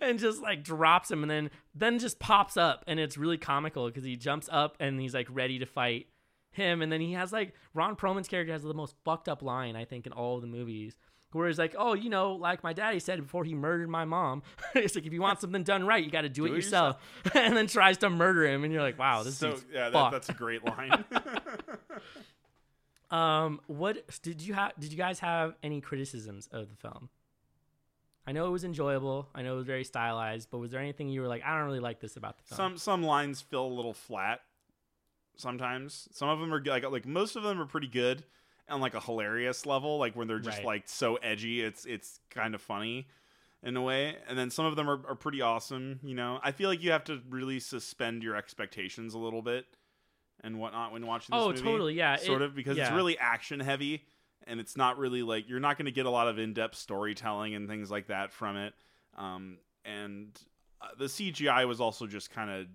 and 0.00 0.18
just 0.18 0.40
like 0.42 0.62
drops 0.62 1.10
him 1.10 1.22
and 1.22 1.30
then 1.30 1.50
then 1.74 1.98
just 1.98 2.18
pops 2.18 2.56
up 2.56 2.84
and 2.86 3.00
it's 3.00 3.16
really 3.16 3.38
comical 3.38 3.86
because 3.86 4.04
he 4.04 4.16
jumps 4.16 4.48
up 4.50 4.76
and 4.80 5.00
he's 5.00 5.14
like 5.14 5.26
ready 5.30 5.58
to 5.58 5.66
fight 5.66 6.06
him 6.52 6.82
and 6.82 6.90
then 6.92 7.00
he 7.00 7.12
has 7.12 7.32
like 7.32 7.54
Ron 7.74 7.96
Perlman's 7.96 8.28
character 8.28 8.52
has 8.52 8.62
the 8.62 8.74
most 8.74 8.94
fucked 9.04 9.28
up 9.28 9.42
line 9.42 9.76
I 9.76 9.84
think 9.84 10.06
in 10.06 10.12
all 10.12 10.36
of 10.36 10.42
the 10.42 10.48
movies 10.48 10.94
where 11.32 11.46
he's 11.46 11.58
like 11.58 11.74
oh 11.78 11.94
you 11.94 12.10
know 12.10 12.32
like 12.32 12.62
my 12.62 12.72
daddy 12.72 12.98
said 12.98 13.20
before 13.22 13.44
he 13.44 13.54
murdered 13.54 13.88
my 13.88 14.04
mom 14.04 14.42
it's 14.74 14.96
like 14.96 15.06
if 15.06 15.12
you 15.12 15.22
want 15.22 15.40
something 15.40 15.62
done 15.62 15.86
right 15.86 16.04
you 16.04 16.10
got 16.10 16.22
to 16.22 16.28
do, 16.28 16.44
it 16.44 16.48
Do 16.48 16.54
it 16.54 16.56
yourself 16.56 16.96
and 17.34 17.56
then 17.56 17.66
tries 17.68 17.98
to 17.98 18.10
murder 18.10 18.46
him 18.46 18.64
and 18.64 18.72
you're 18.72 18.82
like 18.82 18.98
wow 18.98 19.22
this 19.22 19.38
so 19.38 19.50
dude's 19.52 19.64
yeah. 19.72 19.90
That, 19.90 20.10
that's 20.10 20.28
a 20.28 20.34
great 20.34 20.64
line. 20.64 21.04
Um, 23.10 23.60
what 23.66 24.04
did 24.22 24.40
you 24.40 24.54
have? 24.54 24.72
Did 24.78 24.92
you 24.92 24.98
guys 24.98 25.18
have 25.20 25.54
any 25.62 25.80
criticisms 25.80 26.48
of 26.52 26.68
the 26.70 26.76
film? 26.76 27.08
I 28.26 28.32
know 28.32 28.46
it 28.46 28.50
was 28.50 28.64
enjoyable. 28.64 29.28
I 29.34 29.42
know 29.42 29.54
it 29.54 29.56
was 29.56 29.66
very 29.66 29.82
stylized, 29.82 30.50
but 30.50 30.58
was 30.58 30.70
there 30.70 30.80
anything 30.80 31.08
you 31.08 31.20
were 31.22 31.26
like, 31.26 31.42
I 31.44 31.56
don't 31.56 31.66
really 31.66 31.80
like 31.80 32.00
this 32.00 32.16
about 32.16 32.38
the 32.38 32.44
film? 32.44 32.56
some 32.56 32.78
some 32.78 33.02
lines 33.02 33.40
feel 33.40 33.64
a 33.64 33.66
little 33.66 33.94
flat. 33.94 34.40
Sometimes 35.36 36.08
some 36.12 36.28
of 36.28 36.38
them 36.38 36.52
are 36.52 36.62
like 36.62 36.88
like 36.90 37.06
most 37.06 37.34
of 37.36 37.42
them 37.42 37.60
are 37.60 37.66
pretty 37.66 37.86
good 37.88 38.24
on 38.68 38.80
like 38.80 38.94
a 38.94 39.00
hilarious 39.00 39.66
level, 39.66 39.98
like 39.98 40.14
when 40.14 40.28
they're 40.28 40.38
just 40.38 40.58
Right. 40.58 40.66
like 40.66 40.82
so 40.88 41.16
edgy, 41.16 41.62
it's 41.62 41.84
it's 41.86 42.20
kind 42.30 42.54
of 42.54 42.60
funny 42.62 43.08
in 43.62 43.76
a 43.76 43.82
way. 43.82 44.16
And 44.28 44.38
then 44.38 44.50
some 44.50 44.66
of 44.66 44.76
them 44.76 44.88
are, 44.88 45.00
are 45.08 45.14
pretty 45.16 45.40
awesome. 45.40 45.98
You 46.02 46.14
know, 46.14 46.38
I 46.42 46.52
feel 46.52 46.68
like 46.68 46.82
you 46.82 46.92
have 46.92 47.04
to 47.04 47.20
really 47.28 47.58
suspend 47.58 48.22
your 48.22 48.36
expectations 48.36 49.14
a 49.14 49.18
little 49.18 49.42
bit 49.42 49.66
and 50.42 50.58
whatnot 50.58 50.92
when 50.92 51.06
watching. 51.06 51.34
This 51.34 51.42
oh, 51.42 51.48
movie, 51.48 51.62
totally, 51.62 51.94
yeah, 51.94 52.16
sort 52.16 52.42
it- 52.42 52.46
of 52.46 52.54
because 52.54 52.78
it's 52.78 52.90
really 52.90 53.18
action 53.18 53.60
heavy 53.60 54.04
and 54.46 54.60
it's 54.60 54.76
not 54.76 54.98
really 54.98 55.22
like 55.22 55.48
you're 55.48 55.60
not 55.60 55.76
going 55.76 55.86
to 55.86 55.92
get 55.92 56.06
a 56.06 56.10
lot 56.10 56.28
of 56.28 56.38
in-depth 56.38 56.74
storytelling 56.74 57.54
and 57.54 57.68
things 57.68 57.90
like 57.90 58.08
that 58.08 58.32
from 58.32 58.56
it 58.56 58.74
um, 59.16 59.58
and 59.84 60.40
uh, 60.80 60.88
the 60.98 61.04
cgi 61.04 61.66
was 61.66 61.80
also 61.80 62.06
just 62.06 62.30
kind 62.30 62.50
of 62.50 62.66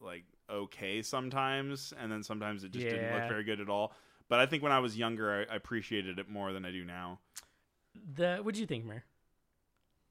like 0.00 0.24
okay 0.50 1.02
sometimes 1.02 1.92
and 2.00 2.10
then 2.10 2.22
sometimes 2.22 2.64
it 2.64 2.72
just 2.72 2.88
didn't 2.88 3.12
look 3.12 3.28
very 3.28 3.44
good 3.44 3.60
at 3.60 3.68
all 3.68 3.92
but 4.28 4.38
i 4.38 4.46
think 4.46 4.62
when 4.62 4.72
i 4.72 4.78
was 4.78 4.96
younger 4.96 5.46
i, 5.48 5.52
I 5.52 5.56
appreciated 5.56 6.18
it 6.18 6.28
more 6.28 6.52
than 6.52 6.64
i 6.64 6.70
do 6.70 6.84
now 6.84 7.18
The 8.16 8.38
what 8.42 8.54
do 8.54 8.60
you 8.60 8.66
think, 8.66 8.84
Mer? 8.84 9.04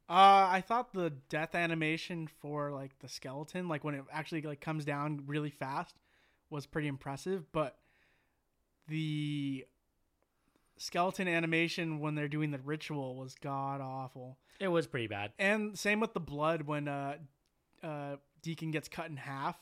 Uh, 0.10 0.50
I 0.50 0.64
thought 0.68 0.91
the 0.91 1.12
death 1.30 1.54
animation 1.54 2.28
for 2.28 2.72
like 2.72 2.97
the 3.00 3.08
skeleton, 3.08 3.68
like 3.68 3.84
when 3.84 3.93
it 3.95 4.04
actually 4.12 4.41
like 4.41 4.60
comes 4.60 4.84
down 4.84 5.24
really 5.28 5.52
fast, 5.52 5.95
was 6.50 6.66
pretty 6.66 6.88
impressive. 6.88 7.52
But 7.52 7.78
the 8.88 9.66
skeleton 10.78 11.28
animation 11.28 12.00
when 12.00 12.16
they're 12.16 12.28
doing 12.28 12.52
the 12.52 12.60
ritual 12.60 13.16
was 13.16 13.36
god 13.36 13.82
awful. 13.82 14.38
It 14.60 14.68
was 14.68 14.88
pretty 14.88 15.08
bad. 15.08 15.32
And 15.39 15.78
same 15.78 16.00
with 16.00 16.14
the 16.14 16.20
blood 16.20 16.64
when 16.64 16.88
uh, 16.88 17.16
uh, 17.84 18.16
Deacon 18.41 18.72
gets 18.72 18.88
cut 18.89 19.10
in 19.10 19.18
half, 19.18 19.58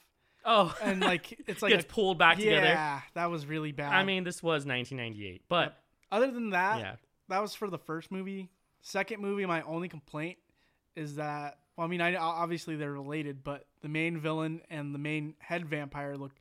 Oh, 0.45 0.73
and 0.81 1.01
like 1.01 1.37
it's 1.47 1.61
like 1.61 1.71
gets 1.73 1.83
a- 1.83 1.87
pulled 1.87 2.17
back 2.17 2.37
together. 2.37 2.67
Yeah, 2.67 3.01
that 3.15 3.29
was 3.29 3.45
really 3.45 3.71
bad. 3.73 3.93
I 3.93 4.03
mean, 4.03 4.23
this 4.23 4.41
was 4.41 4.65
1998, 4.65 5.43
but 5.49 5.77
other 6.11 6.31
than 6.31 6.51
that, 6.51 6.79
yeah, 6.79 6.95
that 7.27 7.41
was 7.41 7.53
for 7.53 7.69
the 7.69 7.77
first 7.77 8.11
movie. 8.11 8.49
Second 8.81 9.21
movie, 9.21 9.45
my 9.45 9.61
only 9.63 9.89
complaint 9.89 10.37
is 10.95 11.15
that 11.15 11.57
well, 11.75 11.85
I 11.85 11.89
mean, 11.89 12.01
I 12.01 12.15
obviously 12.15 12.75
they're 12.75 12.93
related, 12.93 13.43
but 13.43 13.65
the 13.81 13.89
main 13.89 14.19
villain 14.19 14.61
and 14.69 14.95
the 14.95 14.99
main 14.99 15.35
head 15.39 15.65
vampire 15.67 16.15
look 16.15 16.31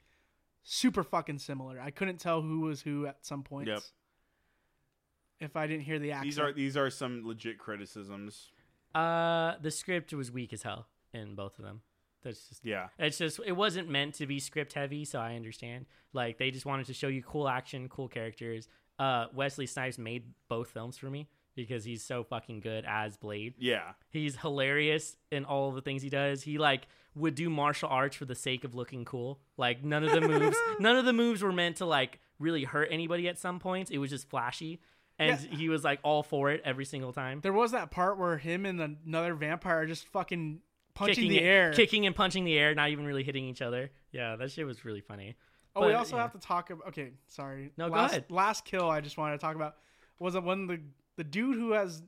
super 0.67 1.03
fucking 1.03 1.39
similar. 1.39 1.81
I 1.81 1.91
couldn't 1.91 2.19
tell 2.19 2.43
who 2.43 2.61
was 2.61 2.83
who 2.83 3.07
at 3.07 3.25
some 3.25 3.43
points. 3.43 3.69
Yep. 3.69 3.81
If 5.39 5.57
I 5.57 5.67
didn't 5.67 5.85
hear 5.85 5.99
the 5.99 6.13
accent, 6.13 6.25
these 6.25 6.39
are 6.39 6.53
these 6.53 6.77
are 6.77 6.91
some 6.91 7.27
legit 7.27 7.59
criticisms 7.59 8.51
uh, 8.97 9.57
the 9.61 9.71
script 9.71 10.15
was 10.15 10.33
weak 10.33 10.55
as 10.55 10.63
hell 10.63 10.87
in 11.13 11.35
both 11.35 11.59
of 11.59 11.65
them. 11.65 11.83
That's 12.23 12.49
just 12.49 12.65
yeah 12.65 12.89
It's 12.99 13.19
just 13.19 13.41
it 13.45 13.53
wasn't 13.53 13.89
meant 13.89 14.15
to 14.15 14.27
be 14.27 14.41
script 14.41 14.73
heavy, 14.73 15.05
so 15.05 15.21
I 15.21 15.37
understand. 15.37 15.87
Like 16.13 16.39
they 16.39 16.51
just 16.51 16.65
wanted 16.65 16.87
to 16.87 16.95
show 16.95 17.09
you 17.09 17.23
cool 17.23 17.47
action, 17.47 17.89
cool 17.89 18.09
characters. 18.09 18.69
Uh, 18.99 19.27
Wesley 19.35 19.67
Snipes 19.67 19.99
made 19.99 20.25
both 20.49 20.71
films 20.71 20.97
for 20.97 21.11
me 21.11 21.29
because 21.57 21.85
he's 21.85 22.05
so 22.05 22.23
fucking 22.23 22.61
good 22.61 22.85
as 22.87 23.17
Blade. 23.17 23.55
yeah 23.59 23.93
He's 24.11 24.37
hilarious 24.37 25.17
in 25.33 25.45
all 25.45 25.73
the 25.73 25.81
things 25.81 26.03
he 26.03 26.11
does. 26.11 26.43
He 26.43 26.59
like 26.59 26.87
would 27.15 27.35
do 27.35 27.49
martial 27.51 27.89
arts 27.89 28.15
for 28.15 28.27
the 28.27 28.35
sake 28.35 28.63
of 28.65 28.75
looking 28.75 29.05
cool. 29.05 29.41
Like 29.57 29.83
none 29.83 30.05
of 30.05 30.13
the 30.13 30.21
moves, 30.21 30.57
none 30.79 30.97
of 30.97 31.05
the 31.07 31.13
moves 31.15 31.43
were 31.43 31.53
meant 31.53 31.77
to 31.79 31.87
like 31.87 32.21
really 32.39 32.65
hurt 32.65 32.89
anybody 32.91 33.27
at 33.29 33.39
some 33.39 33.59
points. 33.59 33.91
It 33.91 33.99
was 33.99 34.11
just 34.11 34.29
flashy, 34.29 34.81
and 35.19 35.41
Yeah. 35.51 35.57
he 35.57 35.69
was 35.71 35.83
like 35.83 35.99
all 36.03 36.23
for 36.23 36.51
it 36.51 36.61
every 36.65 36.85
single 36.85 37.13
time. 37.15 37.41
there 37.43 37.53
was 37.55 37.73
that 37.73 37.91
part 37.91 38.19
where 38.19 38.37
him 38.37 38.67
and 38.67 38.99
another 39.07 39.35
vampire 39.35 39.81
are 39.83 39.87
just 39.87 40.07
fucking 40.09 40.61
punching 40.95 41.15
kicking 41.15 41.31
the 41.31 41.39
it- 41.39 41.45
air. 41.45 41.73
kicking 41.73 42.05
and 42.07 42.15
punching 42.15 42.45
the 42.45 42.59
air, 42.59 42.75
not 42.75 42.91
even 42.91 43.07
really 43.07 43.23
hitting 43.25 43.47
each 43.47 43.63
other. 43.63 43.91
Yeah, 44.13 44.37
that 44.37 44.51
shit 44.51 44.67
was 44.67 44.85
really 44.85 45.01
funny. 45.01 45.37
oh, 45.75 45.87
we 45.87 45.95
also 45.95 46.17
yeah. 46.17 46.23
have 46.23 46.33
to 46.33 46.39
talk 46.39 46.69
about. 46.71 46.89
Okay, 46.89 47.13
sorry. 47.29 47.73
No, 47.79 47.89
go 47.89 47.95
last, 47.97 48.11
ahead. 48.13 48.25
Last 48.31 48.65
kill 48.67 48.89
I 48.91 49.01
just 49.01 49.17
wanted 49.17 49.33
to 49.39 49.39
talk 49.39 49.57
about 49.57 49.77
was 50.19 50.35
it 50.35 50.43
when 50.43 50.67
the 50.67 50.81
the 51.17 51.25
dude 51.25 51.57
who 51.57 51.73
has 51.73 52.03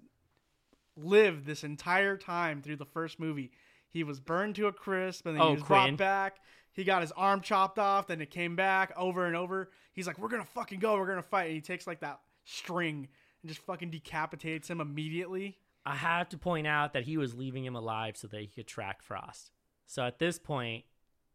lived 0.96 1.46
this 1.46 1.64
entire 1.64 2.16
time 2.16 2.62
through 2.62 2.76
the 2.76 2.84
first 2.84 3.20
movie. 3.20 3.50
He 3.88 4.02
was 4.04 4.20
burned 4.20 4.54
to 4.56 4.66
a 4.66 4.72
crisp 4.72 5.26
and 5.26 5.36
then 5.36 5.42
Oh, 5.42 5.48
he 5.50 5.54
was 5.54 5.62
Quinn. 5.62 5.96
brought 5.96 5.96
back. 5.96 6.36
He 6.72 6.84
got 6.84 7.02
his 7.02 7.12
arm 7.12 7.40
chopped 7.40 7.78
off, 7.78 8.06
then 8.06 8.20
it 8.20 8.30
came 8.30 8.54
back 8.54 8.92
over 8.96 9.26
and 9.26 9.34
over. 9.34 9.70
He's 9.92 10.06
like, 10.06 10.18
"We're 10.18 10.28
gonna 10.28 10.44
fucking 10.44 10.78
go. 10.78 10.96
We're 10.96 11.06
gonna 11.09 11.22
fight." 11.22 11.46
And 11.46 11.54
he 11.54 11.61
takes 11.61 11.86
like 11.86 12.00
that 12.00 12.20
string 12.44 13.09
and 13.42 13.48
just 13.48 13.61
fucking 13.62 13.90
decapitates 13.90 14.68
him 14.70 14.80
immediately. 14.80 15.59
I 15.84 15.94
have 15.96 16.28
to 16.30 16.38
point 16.38 16.66
out 16.66 16.92
that 16.92 17.04
he 17.04 17.16
was 17.16 17.34
leaving 17.34 17.64
him 17.64 17.74
alive 17.74 18.16
so 18.16 18.28
that 18.28 18.40
he 18.40 18.46
could 18.46 18.66
track 18.66 19.02
Frost. 19.02 19.52
So 19.86 20.04
at 20.04 20.18
this 20.18 20.38
point, 20.38 20.84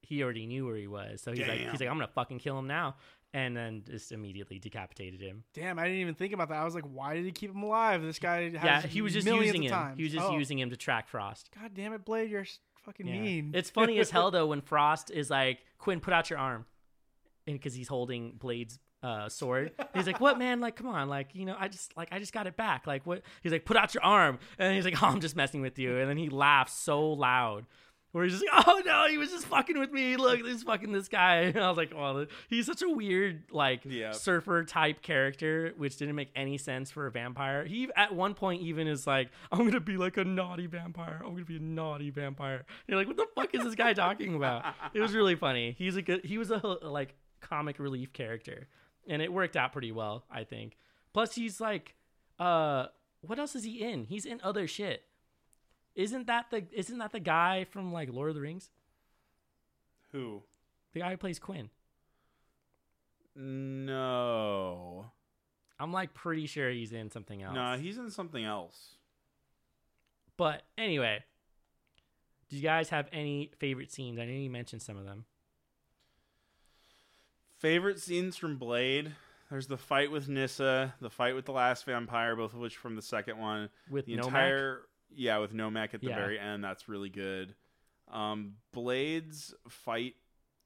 he 0.01 0.21
already 0.23 0.45
knew 0.45 0.65
where 0.65 0.75
he 0.75 0.87
was. 0.87 1.21
So 1.21 1.31
he's 1.31 1.47
like, 1.47 1.59
he's 1.59 1.79
like, 1.79 1.89
I'm 1.89 1.95
gonna 1.97 2.07
fucking 2.07 2.39
kill 2.39 2.57
him 2.59 2.67
now, 2.67 2.95
and 3.33 3.57
then 3.57 3.83
just 3.89 4.11
immediately 4.11 4.59
decapitated 4.59 5.19
him. 5.21 5.43
Damn, 5.53 5.79
I 5.79 5.83
didn't 5.85 5.99
even 5.99 6.15
think 6.15 6.33
about 6.33 6.49
that. 6.49 6.57
I 6.57 6.63
was 6.65 6.75
like, 6.75 6.85
"Why 6.85 7.15
did 7.15 7.25
he 7.25 7.31
keep 7.31 7.51
him 7.51 7.63
alive?" 7.63 8.01
This 8.01 8.19
guy 8.19 8.43
has 8.43 8.53
yeah, 8.53 8.81
he 8.81 9.01
was 9.01 9.13
just 9.13 9.27
using 9.27 9.63
him. 9.63 9.71
times. 9.71 9.97
He 9.97 10.03
was 10.03 10.11
just 10.13 10.25
Oh, 10.25 10.37
using 10.37 10.59
him 10.59 10.69
to 10.69 10.77
track 10.77 11.07
Frost. 11.07 11.49
God 11.59 11.71
damn 11.73 11.93
it, 11.93 12.05
Blade, 12.05 12.29
you're 12.29 12.45
fucking 12.85 13.07
Yeah. 13.07 13.19
mean. 13.19 13.51
It's 13.53 13.69
funny 13.69 13.99
as 13.99 14.09
hell 14.11 14.29
though 14.31 14.47
when 14.47 14.61
Frost 14.61 15.09
is 15.11 15.29
like, 15.29 15.59
Quinn, 15.77 15.99
put 15.99 16.13
out 16.13 16.29
your 16.29 16.39
arm, 16.39 16.65
and 17.47 17.55
because 17.55 17.73
he's 17.73 17.87
holding 17.87 18.33
Blade's 18.33 18.79
uh, 19.01 19.27
sword. 19.27 19.71
He's 19.93 20.07
like, 20.07 20.21
"What, 20.21 20.37
man? 20.39 20.61
Like, 20.61 20.77
come 20.77 20.87
on, 20.87 21.09
like, 21.09 21.29
you 21.33 21.45
know, 21.45 21.57
I 21.59 21.67
just 21.67 21.97
like 21.97 22.07
I 22.13 22.19
just 22.19 22.31
got 22.31 22.47
it 22.47 22.55
back. 22.55 22.87
Like, 22.87 23.05
what?" 23.05 23.21
He's 23.41 23.51
like, 23.51 23.65
"Put 23.65 23.75
out 23.75 23.93
your 23.93 24.03
arm," 24.03 24.39
and 24.57 24.73
he's 24.75 24.85
like, 24.85 25.01
"Oh, 25.03 25.07
I'm 25.07 25.19
just 25.19 25.35
messing 25.35 25.59
with 25.61 25.77
you," 25.77 25.97
and 25.99 26.09
then 26.09 26.15
he 26.17 26.29
laughs 26.29 26.73
so 26.73 27.09
loud. 27.11 27.65
Where 28.13 28.23
he's 28.23 28.39
just 28.39 28.45
like, 28.53 28.67
oh 28.67 28.81
no, 28.85 29.07
he 29.09 29.17
was 29.17 29.31
just 29.31 29.47
fucking 29.47 29.77
with 29.77 29.91
me. 29.91 30.17
Look, 30.17 30.39
he's 30.39 30.61
fucking 30.61 30.91
this 30.91 31.07
guy. 31.07 31.37
And 31.37 31.57
I 31.59 31.67
was 31.67 31.77
like, 31.77 31.93
oh, 31.93 32.27
he's 32.47 32.67
such 32.67 32.83
a 32.83 32.87
weird, 32.89 33.43
like, 33.51 33.81
surfer 34.13 34.63
type 34.63 35.01
character, 35.01 35.73
which 35.77 35.97
didn't 35.97 36.15
make 36.15 36.29
any 36.35 36.59
sense 36.59 36.91
for 36.91 37.07
a 37.07 37.11
vampire. 37.11 37.65
He 37.65 37.89
at 37.95 38.13
one 38.13 38.35
point 38.35 38.61
even 38.61 38.87
is 38.87 39.05
like, 39.07 39.29
I'm 39.51 39.65
gonna 39.65 39.79
be 39.79 39.97
like 39.97 40.17
a 40.17 40.23
naughty 40.23 40.67
vampire. 40.67 41.21
I'm 41.25 41.33
gonna 41.33 41.43
be 41.43 41.57
a 41.57 41.59
naughty 41.59 42.11
vampire. 42.11 42.57
And 42.57 42.65
you're 42.87 42.97
like, 42.97 43.07
what 43.07 43.17
the 43.17 43.27
fuck 43.35 43.53
is 43.55 43.63
this 43.63 43.75
guy 43.75 43.93
talking 43.93 44.35
about? 44.35 44.63
It 44.93 45.01
was 45.01 45.13
really 45.13 45.35
funny. 45.35 45.75
He's 45.77 45.95
a 45.95 46.01
good. 46.03 46.23
He 46.23 46.37
was 46.37 46.51
a 46.51 46.57
like 46.83 47.15
comic 47.41 47.79
relief 47.79 48.13
character, 48.13 48.67
and 49.07 49.21
it 49.23 49.33
worked 49.33 49.57
out 49.57 49.73
pretty 49.73 49.91
well, 49.91 50.23
I 50.31 50.43
think. 50.43 50.77
Plus, 51.13 51.33
he's 51.33 51.59
like, 51.59 51.95
uh, 52.39 52.87
what 53.21 53.39
else 53.39 53.55
is 53.55 53.63
he 53.63 53.81
in? 53.81 54.05
He's 54.05 54.25
in 54.25 54.39
other 54.43 54.67
shit. 54.67 55.03
Isn't 55.95 56.27
that 56.27 56.49
the 56.49 56.65
isn't 56.71 56.97
that 56.97 57.11
the 57.11 57.19
guy 57.19 57.65
from 57.65 57.93
like 57.93 58.11
Lord 58.11 58.29
of 58.29 58.35
the 58.35 58.41
Rings? 58.41 58.69
Who? 60.11 60.43
The 60.93 61.01
guy 61.01 61.11
who 61.11 61.17
plays 61.17 61.39
Quinn. 61.39 61.69
No. 63.35 65.05
I'm 65.79 65.91
like 65.91 66.13
pretty 66.13 66.45
sure 66.45 66.69
he's 66.69 66.93
in 66.93 67.11
something 67.11 67.41
else. 67.41 67.55
No, 67.55 67.77
he's 67.77 67.97
in 67.97 68.09
something 68.09 68.43
else. 68.43 68.95
But 70.37 70.63
anyway, 70.77 71.23
do 72.49 72.55
you 72.55 72.63
guys 72.63 72.89
have 72.89 73.07
any 73.11 73.51
favorite 73.57 73.91
scenes? 73.91 74.19
I 74.19 74.25
know 74.25 74.31
you 74.31 74.49
mentioned 74.49 74.81
some 74.81 74.97
of 74.97 75.05
them. 75.05 75.25
Favorite 77.57 77.99
scenes 77.99 78.35
from 78.35 78.57
Blade? 78.57 79.13
There's 79.49 79.67
the 79.67 79.77
fight 79.77 80.11
with 80.11 80.27
Nyssa, 80.27 80.95
the 80.99 81.09
fight 81.09 81.35
with 81.35 81.45
the 81.45 81.51
last 81.51 81.85
vampire, 81.85 82.35
both 82.35 82.53
of 82.53 82.59
which 82.59 82.75
from 82.77 82.95
the 82.95 83.01
second 83.01 83.37
one. 83.37 83.69
With 83.89 84.05
the 84.05 84.13
Nomak? 84.17 84.25
entire 84.25 84.81
yeah, 85.15 85.37
with 85.39 85.53
Nomak 85.53 85.93
at 85.93 86.01
the 86.01 86.07
Yeah. 86.07 86.15
very 86.15 86.39
end, 86.39 86.63
that's 86.63 86.87
really 86.89 87.09
good. 87.09 87.55
Um, 88.09 88.55
Blade's 88.73 89.53
fight 89.69 90.15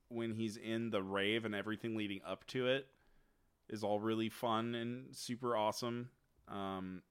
when 0.09 0.33
he's 0.33 0.57
in 0.57 0.89
the 0.89 1.03
rave 1.03 1.45
and 1.45 1.53
everything 1.53 1.95
leading 1.95 2.21
up 2.25 2.45
to 2.47 2.67
it 2.67 2.87
is 3.69 3.83
all 3.83 3.99
really 3.99 4.29
fun 4.29 4.73
and 4.75 5.15
super 5.15 5.55
awesome. 5.55 6.09
Um, 6.47 7.01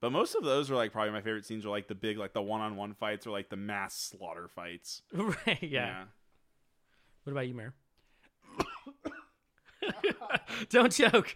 but 0.00 0.10
most 0.10 0.34
of 0.34 0.42
those 0.42 0.70
are 0.70 0.74
like 0.74 0.92
probably 0.92 1.12
my 1.12 1.20
favorite 1.22 1.46
scenes 1.46 1.64
are 1.64 1.70
like 1.70 1.86
the 1.86 1.94
big 1.94 2.18
like 2.18 2.32
the 2.32 2.42
one 2.42 2.60
on 2.60 2.74
one 2.76 2.94
fights 2.94 3.26
or 3.26 3.30
like 3.30 3.48
the 3.50 3.56
mass 3.56 3.94
slaughter 3.94 4.48
fights. 4.48 5.02
right, 5.12 5.62
yeah. 5.62 6.04
What 7.24 7.32
about 7.32 7.46
you, 7.46 7.54
Mer? 7.54 7.74
Don't 10.70 10.92
joke. 10.92 11.34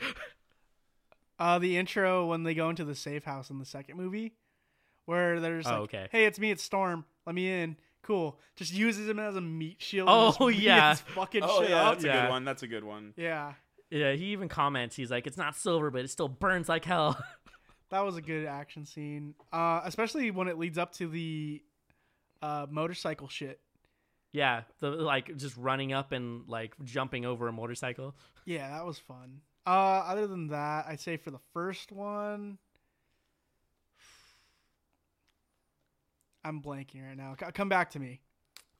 Uh, 1.39 1.59
the 1.59 1.77
intro 1.77 2.27
when 2.27 2.45
they 2.45 2.55
go 2.55 2.71
into 2.71 2.85
the 2.85 2.95
safe 2.95 3.25
house 3.25 3.51
in 3.51 3.59
the 3.59 3.65
second 3.65 3.97
movie, 3.97 4.35
where 5.07 5.41
they're 5.41 5.63
Oh, 5.65 5.71
like, 5.71 5.81
okay. 5.83 6.09
"Hey, 6.13 6.27
it's 6.27 6.39
me, 6.39 6.51
it's 6.51 6.63
Storm. 6.63 7.05
Let 7.27 7.35
me 7.35 7.51
in." 7.51 7.77
Cool. 8.03 8.39
Just 8.55 8.73
uses 8.73 9.09
him 9.09 9.19
as 9.19 9.35
a 9.35 9.41
meat 9.41 9.77
shield. 9.81 10.09
Oh, 10.09 10.27
and 10.27 10.35
just 10.39 10.49
beats 10.51 10.63
yeah. 10.63 10.95
fucking 10.95 11.41
Oh 11.43 11.61
shit 11.63 11.71
yeah, 11.71 11.83
up. 11.89 11.95
that's 11.95 12.05
a 12.05 12.07
Yeah. 12.07 12.23
good 12.23 12.31
one. 12.31 12.45
That's 12.45 12.63
a 12.63 12.69
good 12.69 12.85
one. 12.85 13.15
Yeah, 13.17 13.55
Yeah, 13.91 14.13
he 14.13 14.27
even 14.27 14.49
comments. 14.49 14.95
He's 14.95 15.11
like, 15.11 15.27
"It's 15.27 15.37
not 15.39 15.57
silver, 15.57 15.91
but 15.91 16.05
it 16.05 16.11
still 16.11 16.29
burns 16.29 16.69
like 16.69 16.85
hell." 16.85 17.19
that 17.91 18.01
was 18.05 18.17
a 18.17 18.23
good 18.23 18.47
action 18.47 18.85
scene. 18.85 19.35
Uh, 19.53 19.81
especially 19.85 20.31
when 20.31 20.47
it 20.49 20.57
leads 20.59 20.79
up 20.79 20.93
to 20.95 21.09
the 21.09 21.63
uh, 22.43 22.67
motorcycle 22.71 23.29
shit. 23.29 23.61
yeah, 24.33 24.63
the 24.81 24.91
like 24.91 25.37
just 25.37 25.57
running 25.57 25.93
up 25.93 26.13
and 26.13 26.47
like 26.49 26.75
jumping 26.85 27.25
over 27.25 27.49
a 27.49 27.53
motorcycle. 27.53 28.15
Yeah, 28.45 28.69
that 28.71 28.85
was 28.87 28.99
fun. 28.99 29.41
Uh, 29.67 29.71
other 30.07 30.29
than 30.29 30.49
that, 30.49 30.87
I'd 30.87 31.01
say 31.01 31.17
for 31.17 31.33
the 31.33 31.41
first 31.53 31.91
one, 31.91 32.59
I'm 36.47 36.63
blanking 36.63 37.05
right 37.07 37.17
now. 37.17 37.35
Come 37.35 37.69
back 37.69 37.91
to 37.91 37.99
me. 37.99 38.21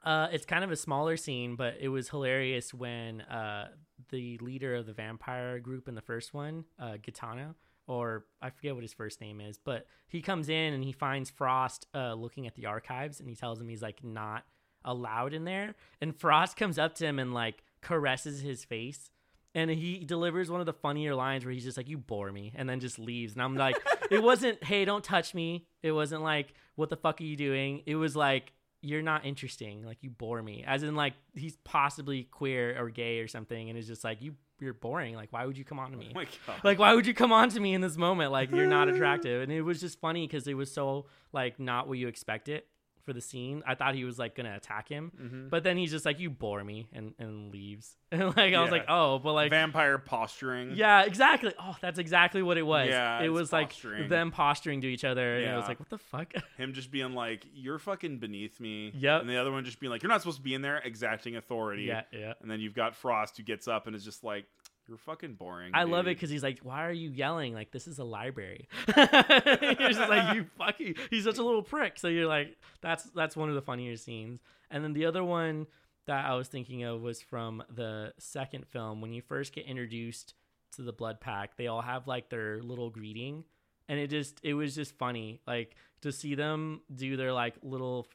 Uh, 0.05 0.29
it's 0.31 0.47
kind 0.47 0.63
of 0.63 0.71
a 0.71 0.77
smaller 0.77 1.17
scene, 1.17 1.57
but 1.57 1.75
it 1.81 1.89
was 1.89 2.09
hilarious 2.09 2.73
when 2.73 3.23
uh, 3.23 3.69
the 4.11 4.39
leader 4.39 4.77
of 4.77 4.87
the 4.87 4.93
vampire 4.93 5.59
group 5.59 5.89
in 5.89 5.97
the 5.97 6.01
first 6.01 6.33
one, 6.33 6.65
uh, 6.79 6.93
Gitano, 7.03 7.55
or 7.89 8.25
I 8.41 8.51
forget 8.51 8.75
what 8.75 8.85
his 8.85 8.93
first 8.93 9.21
name 9.21 9.41
is, 9.41 9.59
but 9.59 9.87
he 10.07 10.23
comes 10.23 10.49
in 10.49 10.75
and 10.75 10.85
he 10.85 10.93
finds 10.93 11.29
Frost 11.29 11.89
uh, 11.93 12.15
looking 12.15 12.47
at 12.47 12.55
the 12.55 12.67
archives, 12.67 13.19
and 13.19 13.29
he 13.29 13.35
tells 13.35 13.61
him 13.61 13.69
he's 13.69 13.83
like 13.83 14.05
not 14.05 14.45
allowed 14.85 15.35
in 15.35 15.45
there. 15.45 15.75
And 16.01 16.15
Frost 16.15 16.57
comes 16.57 16.79
up 16.79 16.95
to 16.97 17.07
him 17.07 17.19
and 17.19 17.35
like 17.35 17.65
caresses 17.81 18.43
his 18.43 18.65
face. 18.65 19.11
And 19.57 19.71
he 19.71 20.05
delivers 20.05 20.51
one 20.51 20.61
of 20.61 20.67
the 20.67 20.73
funnier 20.75 21.15
lines 21.15 21.45
where 21.45 21.53
he's 21.53 21.65
just 21.65 21.77
like, 21.77 21.89
"You 21.89 21.99
bore 21.99 22.31
me," 22.31 22.53
and 22.55 22.69
then 22.69 22.79
just 22.79 22.99
leaves. 22.99 23.33
And 23.33 23.43
I'm 23.43 23.57
like, 23.57 23.77
"It 24.11 24.23
wasn't, 24.23 24.63
hey, 24.63 24.85
don't 24.85 25.03
touch 25.03 25.35
me." 25.35 25.67
It 25.83 25.93
wasn't 25.93 26.23
like, 26.23 26.53
"What 26.75 26.91
the 26.91 26.97
fuck 26.97 27.21
are 27.21 27.25
you 27.25 27.37
doing?" 27.37 27.83
It 27.87 27.97
was 27.97 28.15
like, 28.15 28.53
you're 28.83 29.03
not 29.03 29.25
interesting. 29.25 29.85
Like 29.85 29.99
you 30.03 30.11
bore 30.11 30.43
me. 30.43 30.65
As 30.67 30.83
in 30.83 30.95
like 30.95 31.15
he's 31.35 31.57
possibly 31.65 32.25
queer 32.25 32.81
or 32.81 32.91
gay 32.91 33.19
or 33.21 33.29
something, 33.29 33.69
and 33.69 33.79
it's 33.79 33.89
just 33.89 34.05
like 34.05 34.23
you 34.23 34.35
you're 34.61 34.75
boring. 34.75 35.15
Like 35.15 35.33
why 35.33 35.45
would 35.45 35.59
you 35.59 35.65
come 35.65 35.79
on 35.79 35.91
to 35.91 35.97
me? 35.97 36.09
Oh 36.13 36.15
my 36.21 36.27
god. 36.47 36.61
like 36.63 36.79
why 36.79 36.95
would 36.95 37.07
you 37.07 37.15
come 37.15 37.33
on 37.33 37.49
to 37.51 37.61
me 37.61 37.75
in 37.75 37.81
this 37.81 37.97
moment? 37.97 38.33
Like 38.33 38.51
you're 38.51 38.67
not 38.67 38.89
attractive. 38.93 39.43
And 39.43 39.53
it 39.53 39.63
was 39.63 39.81
just 39.81 40.01
funny 40.01 40.27
because 40.27 40.47
it 40.47 40.55
was 40.55 40.73
so 40.73 41.07
like 41.33 41.59
not 41.59 41.89
what 41.89 41.99
you 41.99 42.09
expect 42.09 42.49
it 42.49 42.69
for 43.07 43.15
the 43.15 43.21
scene. 43.23 43.63
I 43.67 43.75
thought 43.77 43.95
he 43.95 44.05
was 44.05 44.19
like 44.19 44.35
gonna 44.35 44.55
attack 44.55 44.89
him, 44.89 45.13
Mhm. 45.19 45.49
but 45.51 45.63
then 45.65 45.79
he's 45.79 45.91
just 45.93 46.05
like 46.05 46.19
you 46.21 46.29
bore 46.29 46.63
me 46.63 46.89
and 46.93 47.15
and 47.19 47.51
leaves. 47.53 47.97
And 48.13 48.37
like 48.37 48.55
I 48.55 48.61
was 48.61 48.71
like 48.71 48.85
oh, 48.89 49.19
but 49.19 49.33
like 49.33 49.51
vampire 49.51 49.97
posturing. 49.99 50.73
yeah, 50.77 51.03
exactly. 51.05 51.53
Oh, 51.59 51.77
that's 51.81 51.99
exactly 51.99 52.43
what 52.43 52.57
it 52.59 52.63
was. 52.63 52.89
Yeah, 52.89 53.21
it 53.23 53.29
was 53.31 53.53
like 53.53 53.73
them 54.09 54.31
posturing 54.31 54.81
to 54.83 54.87
each 54.89 55.05
other, 55.05 55.37
and 55.37 55.53
it 55.53 55.57
was 55.57 55.67
like, 55.69 55.81
what 55.81 55.89
the 55.89 55.99
fuck? 55.99 56.33
Him 56.59 56.73
just 56.75 56.91
being 56.91 57.13
like, 57.15 57.47
"You're 57.55 57.79
fucking 57.79 58.19
beneath 58.19 58.61
me." 58.61 58.93
Yep. 58.95 59.23
And 59.23 59.31
the 59.31 59.37
other 59.39 59.51
one 59.53 59.65
just 59.65 59.81
being 59.81 59.91
like, 59.91 60.03
"You're 60.03 60.11
not 60.11 60.21
supposed 60.21 60.39
to 60.39 60.43
be 60.43 60.55
in 60.55 60.63
there," 60.63 60.79
exacting 60.85 61.37
authority. 61.37 61.85
yeah, 61.85 62.03
yeah. 62.13 62.35
And 62.43 62.51
then 62.51 62.61
you've 62.61 62.75
got 62.75 62.95
Frost 62.95 63.37
who 63.37 63.43
gets 63.43 63.67
up 63.69 63.87
and 63.87 63.95
is 63.97 64.05
just 64.05 64.23
like, 64.25 64.47
"You're 64.89 64.99
fucking 64.99 65.35
boring." 65.35 65.73
I 65.75 65.85
love 65.85 66.07
it 66.07 66.17
because 66.17 66.31
he's 66.31 66.43
like, 66.43 66.61
"Why 66.61 66.87
are 66.87 66.93
you 66.93 67.11
yelling? 67.11 67.55
Like 67.55 67.71
this 67.73 67.87
is 67.87 67.99
a 67.99 68.05
library." 68.05 68.69
you're 68.97 69.75
just 69.75 70.01
like, 70.01 70.35
"You 70.35 70.47
fucking." 70.59 70.95
He's 71.11 71.25
such 71.25 71.39
a 71.39 71.43
little 71.43 71.63
prick. 71.63 71.99
So 71.99 72.09
you're 72.09 72.27
like, 72.27 72.57
"That's 72.81 73.05
that's 73.05 73.37
one 73.37 73.49
of 73.49 73.55
the 73.55 73.63
funnier 73.63 73.97
scenes." 73.97 74.41
And 74.71 74.83
then 74.83 74.93
the 74.93 75.07
other 75.07 75.25
one 75.25 75.67
that 76.07 76.25
I 76.25 76.35
was 76.35 76.49
thinking 76.49 76.85
of 76.85 77.03
was 77.03 77.21
from 77.21 77.63
the 77.75 78.13
second 78.19 78.67
film 78.67 79.01
when 79.01 79.13
you 79.13 79.23
first 79.23 79.53
get 79.53 79.67
introduced 79.67 80.35
to 80.77 80.83
the 80.83 80.93
Blood 80.93 81.21
Pack. 81.21 81.57
They 81.57 81.67
all 81.67 81.83
have 81.83 82.07
like 82.07 82.31
their 82.31 82.63
little 82.63 82.91
greeting, 82.91 83.45
and 83.89 83.99
it 83.99 84.09
just 84.09 84.41
it 84.43 84.55
was 84.55 84.75
just 84.75 84.97
funny, 84.97 85.41
like 85.47 85.75
to 86.03 86.13
see 86.13 86.35
them 86.35 86.81
do 86.95 87.17
their 87.17 87.33
like 87.33 87.55
little 87.63 88.07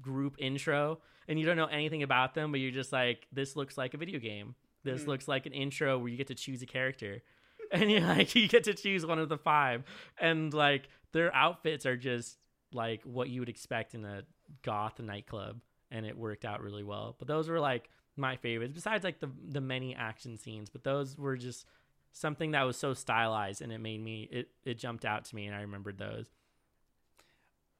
group 0.00 0.36
intro, 0.38 1.00
and 1.28 1.38
you 1.38 1.46
don't 1.46 1.56
know 1.56 1.66
anything 1.66 2.02
about 2.02 2.34
them, 2.34 2.50
but 2.50 2.60
you're 2.60 2.72
just 2.72 2.92
like, 2.92 3.26
"This 3.32 3.56
looks 3.56 3.78
like 3.78 3.94
a 3.94 3.98
video 3.98 4.18
game." 4.18 4.54
This 4.86 5.02
Mhm. 5.04 5.08
looks 5.08 5.28
like 5.28 5.44
an 5.46 5.52
intro 5.52 5.98
where 5.98 6.08
you 6.08 6.16
get 6.16 6.28
to 6.28 6.34
choose 6.34 6.62
a 6.62 6.66
character. 6.66 7.22
And 7.72 7.90
you're 7.90 8.00
like, 8.00 8.32
you 8.36 8.46
get 8.46 8.62
to 8.64 8.74
choose 8.74 9.04
one 9.04 9.18
of 9.18 9.28
the 9.28 9.36
five. 9.38 9.82
And 10.20 10.54
like 10.54 10.88
their 11.12 11.34
outfits 11.34 11.84
are 11.84 11.96
just 11.96 12.38
like 12.72 13.02
what 13.02 13.28
you 13.28 13.40
would 13.40 13.48
expect 13.48 13.92
in 13.94 14.04
a 14.04 14.22
goth 14.62 15.00
nightclub. 15.00 15.60
And 15.90 16.06
it 16.06 16.16
worked 16.16 16.44
out 16.44 16.62
really 16.62 16.84
well. 16.84 17.16
But 17.18 17.26
those 17.26 17.48
were 17.48 17.58
like 17.58 17.90
my 18.16 18.36
favorites, 18.36 18.72
besides 18.72 19.02
like 19.02 19.18
the 19.18 19.30
the 19.48 19.60
many 19.60 19.96
action 19.96 20.36
scenes. 20.38 20.70
But 20.70 20.84
those 20.84 21.18
were 21.18 21.36
just 21.36 21.66
something 22.12 22.52
that 22.52 22.62
was 22.62 22.76
so 22.76 22.94
stylized 22.94 23.60
and 23.62 23.72
it 23.72 23.78
made 23.78 24.00
me 24.00 24.28
it, 24.30 24.48
it 24.64 24.78
jumped 24.78 25.04
out 25.04 25.24
to 25.26 25.34
me 25.34 25.46
and 25.46 25.54
I 25.56 25.62
remembered 25.62 25.98
those. 25.98 26.26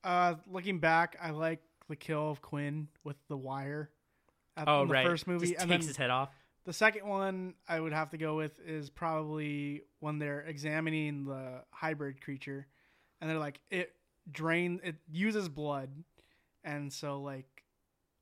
Uh, 0.04 0.34
looking 0.48 0.78
back, 0.78 1.16
I 1.20 1.30
like 1.30 1.60
the 1.88 1.96
kill 1.96 2.30
of 2.30 2.40
Quinn 2.42 2.88
with 3.04 3.16
the 3.28 3.36
wire. 3.36 3.90
At, 4.56 4.68
Oh 4.68 4.82
in 4.82 4.88
the 4.88 4.94
right. 4.94 5.06
first 5.06 5.26
movie, 5.26 5.48
Just 5.48 5.60
and 5.60 5.70
takes 5.70 5.84
then 5.84 5.88
his 5.88 5.96
head 5.96 6.10
off. 6.10 6.30
The 6.66 6.72
second 6.72 7.06
one 7.08 7.54
I 7.68 7.80
would 7.80 7.92
have 7.92 8.10
to 8.10 8.18
go 8.18 8.36
with 8.36 8.58
is 8.66 8.90
probably 8.90 9.84
when 10.00 10.18
they're 10.18 10.40
examining 10.42 11.24
the 11.24 11.62
hybrid 11.70 12.20
creature, 12.20 12.66
and 13.20 13.30
they're 13.30 13.38
like 13.38 13.60
it 13.70 13.92
drain 14.30 14.80
it 14.84 14.96
uses 15.10 15.48
blood, 15.48 15.90
and 16.64 16.92
so 16.92 17.20
like 17.22 17.64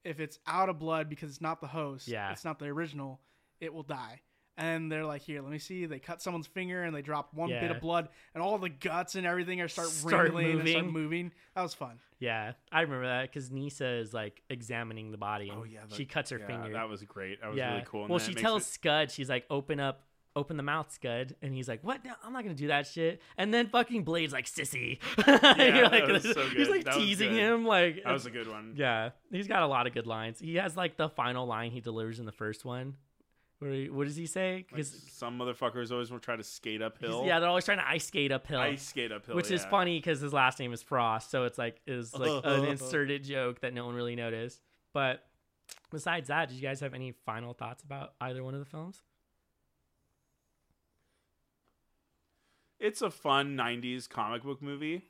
if 0.04 0.20
it's 0.20 0.38
out 0.46 0.68
of 0.68 0.78
blood 0.78 1.08
because 1.08 1.30
it's 1.30 1.40
not 1.40 1.60
the 1.62 1.66
host, 1.66 2.06
Yeah. 2.06 2.30
it's 2.30 2.44
not 2.44 2.58
the 2.58 2.66
original, 2.66 3.20
it 3.60 3.72
will 3.72 3.82
die. 3.82 4.20
And 4.56 4.90
they're 4.90 5.04
like, 5.04 5.22
here, 5.22 5.42
let 5.42 5.50
me 5.50 5.58
see. 5.58 5.86
They 5.86 5.98
cut 5.98 6.22
someone's 6.22 6.46
finger 6.46 6.84
and 6.84 6.94
they 6.94 7.02
drop 7.02 7.34
one 7.34 7.48
bit 7.50 7.70
of 7.72 7.80
blood, 7.80 8.08
and 8.34 8.42
all 8.42 8.56
the 8.58 8.68
guts 8.68 9.16
and 9.16 9.26
everything 9.26 9.60
are 9.60 9.66
start, 9.68 9.88
Start 9.88 10.22
wriggling 10.24 10.60
and 10.60 10.68
start 10.68 10.84
moving. 10.84 11.02
moving. 11.02 11.32
That 11.56 11.62
was 11.62 11.74
fun. 11.74 11.98
Yeah, 12.20 12.52
I 12.70 12.82
remember 12.82 13.06
that 13.06 13.22
because 13.32 13.50
Nyssa 13.50 13.86
is 13.86 14.14
like 14.14 14.42
examining 14.48 15.10
the 15.10 15.18
body 15.18 15.48
and 15.50 15.58
Oh 15.60 15.64
yeah. 15.64 15.80
she 15.90 16.04
cuts 16.06 16.30
her 16.30 16.38
yeah, 16.38 16.46
finger. 16.46 16.72
That 16.72 16.88
was 16.88 17.02
great. 17.02 17.40
That 17.40 17.48
was 17.50 17.58
yeah. 17.58 17.72
really 17.72 17.84
cool. 17.86 18.02
And 18.02 18.10
well, 18.10 18.18
she 18.20 18.34
tells 18.34 18.62
it- 18.62 18.66
Scud, 18.66 19.10
she's 19.10 19.28
like, 19.28 19.44
"Open 19.50 19.80
up, 19.80 20.02
open 20.36 20.56
the 20.56 20.62
mouth, 20.62 20.90
Scud," 20.92 21.34
and 21.42 21.52
he's 21.52 21.68
like, 21.68 21.82
"What? 21.82 22.04
No, 22.04 22.12
I'm 22.24 22.32
not 22.32 22.44
gonna 22.44 22.54
do 22.54 22.68
that 22.68 22.86
shit." 22.86 23.20
And 23.36 23.52
then 23.52 23.66
fucking 23.66 24.04
Blade's 24.04 24.32
like, 24.32 24.46
"Sissy," 24.46 25.00
You're 25.26 25.88
like, 25.88 26.06
that 26.06 26.12
was 26.12 26.22
so 26.22 26.46
he's 26.48 26.68
like 26.68 26.84
That 26.84 26.94
teasing 26.94 27.30
good. 27.30 27.38
him, 27.40 27.64
like, 27.66 28.04
that 28.04 28.12
was 28.12 28.24
a 28.26 28.30
good 28.30 28.48
one. 28.48 28.74
yeah, 28.76 29.10
he's 29.30 29.48
got 29.48 29.62
a 29.62 29.66
lot 29.66 29.86
of 29.88 29.92
good 29.92 30.06
lines. 30.06 30.38
He 30.38 30.54
has 30.54 30.76
like 30.76 30.96
the 30.96 31.08
final 31.08 31.46
line 31.46 31.72
he 31.72 31.80
delivers 31.80 32.20
in 32.20 32.26
the 32.26 32.32
first 32.32 32.64
one, 32.64 32.94
Where 33.64 33.72
he- 33.72 33.88
what 33.88 34.04
does 34.06 34.14
he 34.16 34.26
say? 34.26 34.56
Like, 34.56 34.68
Because 34.68 35.02
some 35.10 35.38
motherfuckers 35.38 35.90
always 35.90 36.10
will 36.10 36.18
try 36.18 36.36
to 36.36 36.42
skate 36.42 36.82
uphill. 36.82 37.24
yeah, 37.24 37.40
they're 37.40 37.48
always 37.48 37.64
trying 37.64 37.78
to 37.78 37.88
ice 37.88 38.06
skate 38.06 38.30
uphill. 38.30 38.60
ice 38.60 38.86
skate 38.86 39.10
uphill, 39.10 39.34
which 39.36 39.50
is 39.50 39.64
funny 39.64 39.96
because 39.96 40.20
his 40.20 40.34
last 40.34 40.58
name 40.58 40.74
is 40.74 40.82
Frost, 40.82 41.30
so 41.30 41.44
it's 41.44 41.56
like 41.56 41.80
is 41.86 42.12
like 42.14 42.28
an 42.44 42.66
inserted 42.66 43.24
joke 43.24 43.60
that 43.60 43.72
no 43.72 43.86
one 43.86 43.94
really 43.94 44.16
noticed. 44.16 44.60
But 44.92 45.26
besides 45.90 46.28
that, 46.28 46.50
did 46.50 46.56
you 46.56 46.60
guys 46.60 46.80
have 46.80 46.92
any 46.92 47.12
final 47.24 47.54
thoughts 47.54 47.82
about 47.82 48.12
either 48.20 48.44
one 48.44 48.52
of 48.52 48.60
the 48.60 48.66
films? 48.66 49.02
It's 52.78 53.00
a 53.00 53.10
fun 53.10 53.56
'90s 53.56 54.06
comic 54.10 54.42
book 54.42 54.60
movie, 54.60 55.04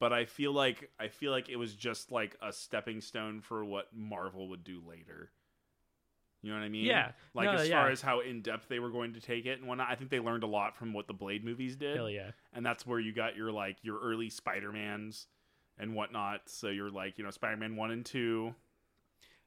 but 0.00 0.12
I 0.12 0.24
feel 0.24 0.50
like 0.52 0.90
I 0.98 1.06
feel 1.06 1.30
like 1.30 1.48
it 1.48 1.56
was 1.56 1.72
just 1.76 2.10
like 2.10 2.36
a 2.42 2.52
stepping 2.52 3.00
stone 3.00 3.40
for 3.42 3.64
what 3.64 3.94
Marvel 3.94 4.48
would 4.48 4.64
do 4.64 4.82
later. 4.84 5.30
You 6.46 6.52
know 6.52 6.58
what 6.60 6.64
I 6.64 6.68
mean? 6.68 6.84
Yeah. 6.84 7.10
Like 7.34 7.46
No, 7.46 7.56
as 7.58 7.68
yeah. 7.68 7.82
far 7.82 7.90
as 7.90 8.00
how 8.00 8.20
in 8.20 8.40
depth 8.40 8.68
they 8.68 8.78
were 8.78 8.90
going 8.90 9.14
to 9.14 9.20
take 9.20 9.46
it 9.46 9.58
and 9.58 9.66
whatnot, 9.66 9.88
I 9.90 9.96
think 9.96 10.10
they 10.10 10.20
learned 10.20 10.44
a 10.44 10.46
lot 10.46 10.76
from 10.76 10.92
what 10.92 11.08
the 11.08 11.12
Blade 11.12 11.44
movies 11.44 11.74
did. 11.76 11.96
Hell 11.96 12.08
yeah, 12.08 12.30
and 12.52 12.64
that's 12.64 12.86
where 12.86 13.00
you 13.00 13.12
got 13.12 13.34
your 13.36 13.50
like 13.50 13.78
your 13.82 13.98
early 14.00 14.30
Spider-Mans 14.30 15.26
and 15.78 15.94
whatnot. 15.94 16.42
So 16.46 16.68
you're 16.68 16.90
like, 16.90 17.18
you 17.18 17.24
know, 17.24 17.30
Spider-Man 17.30 17.74
1 17.76 17.90
and 17.90 18.06
2. 18.06 18.54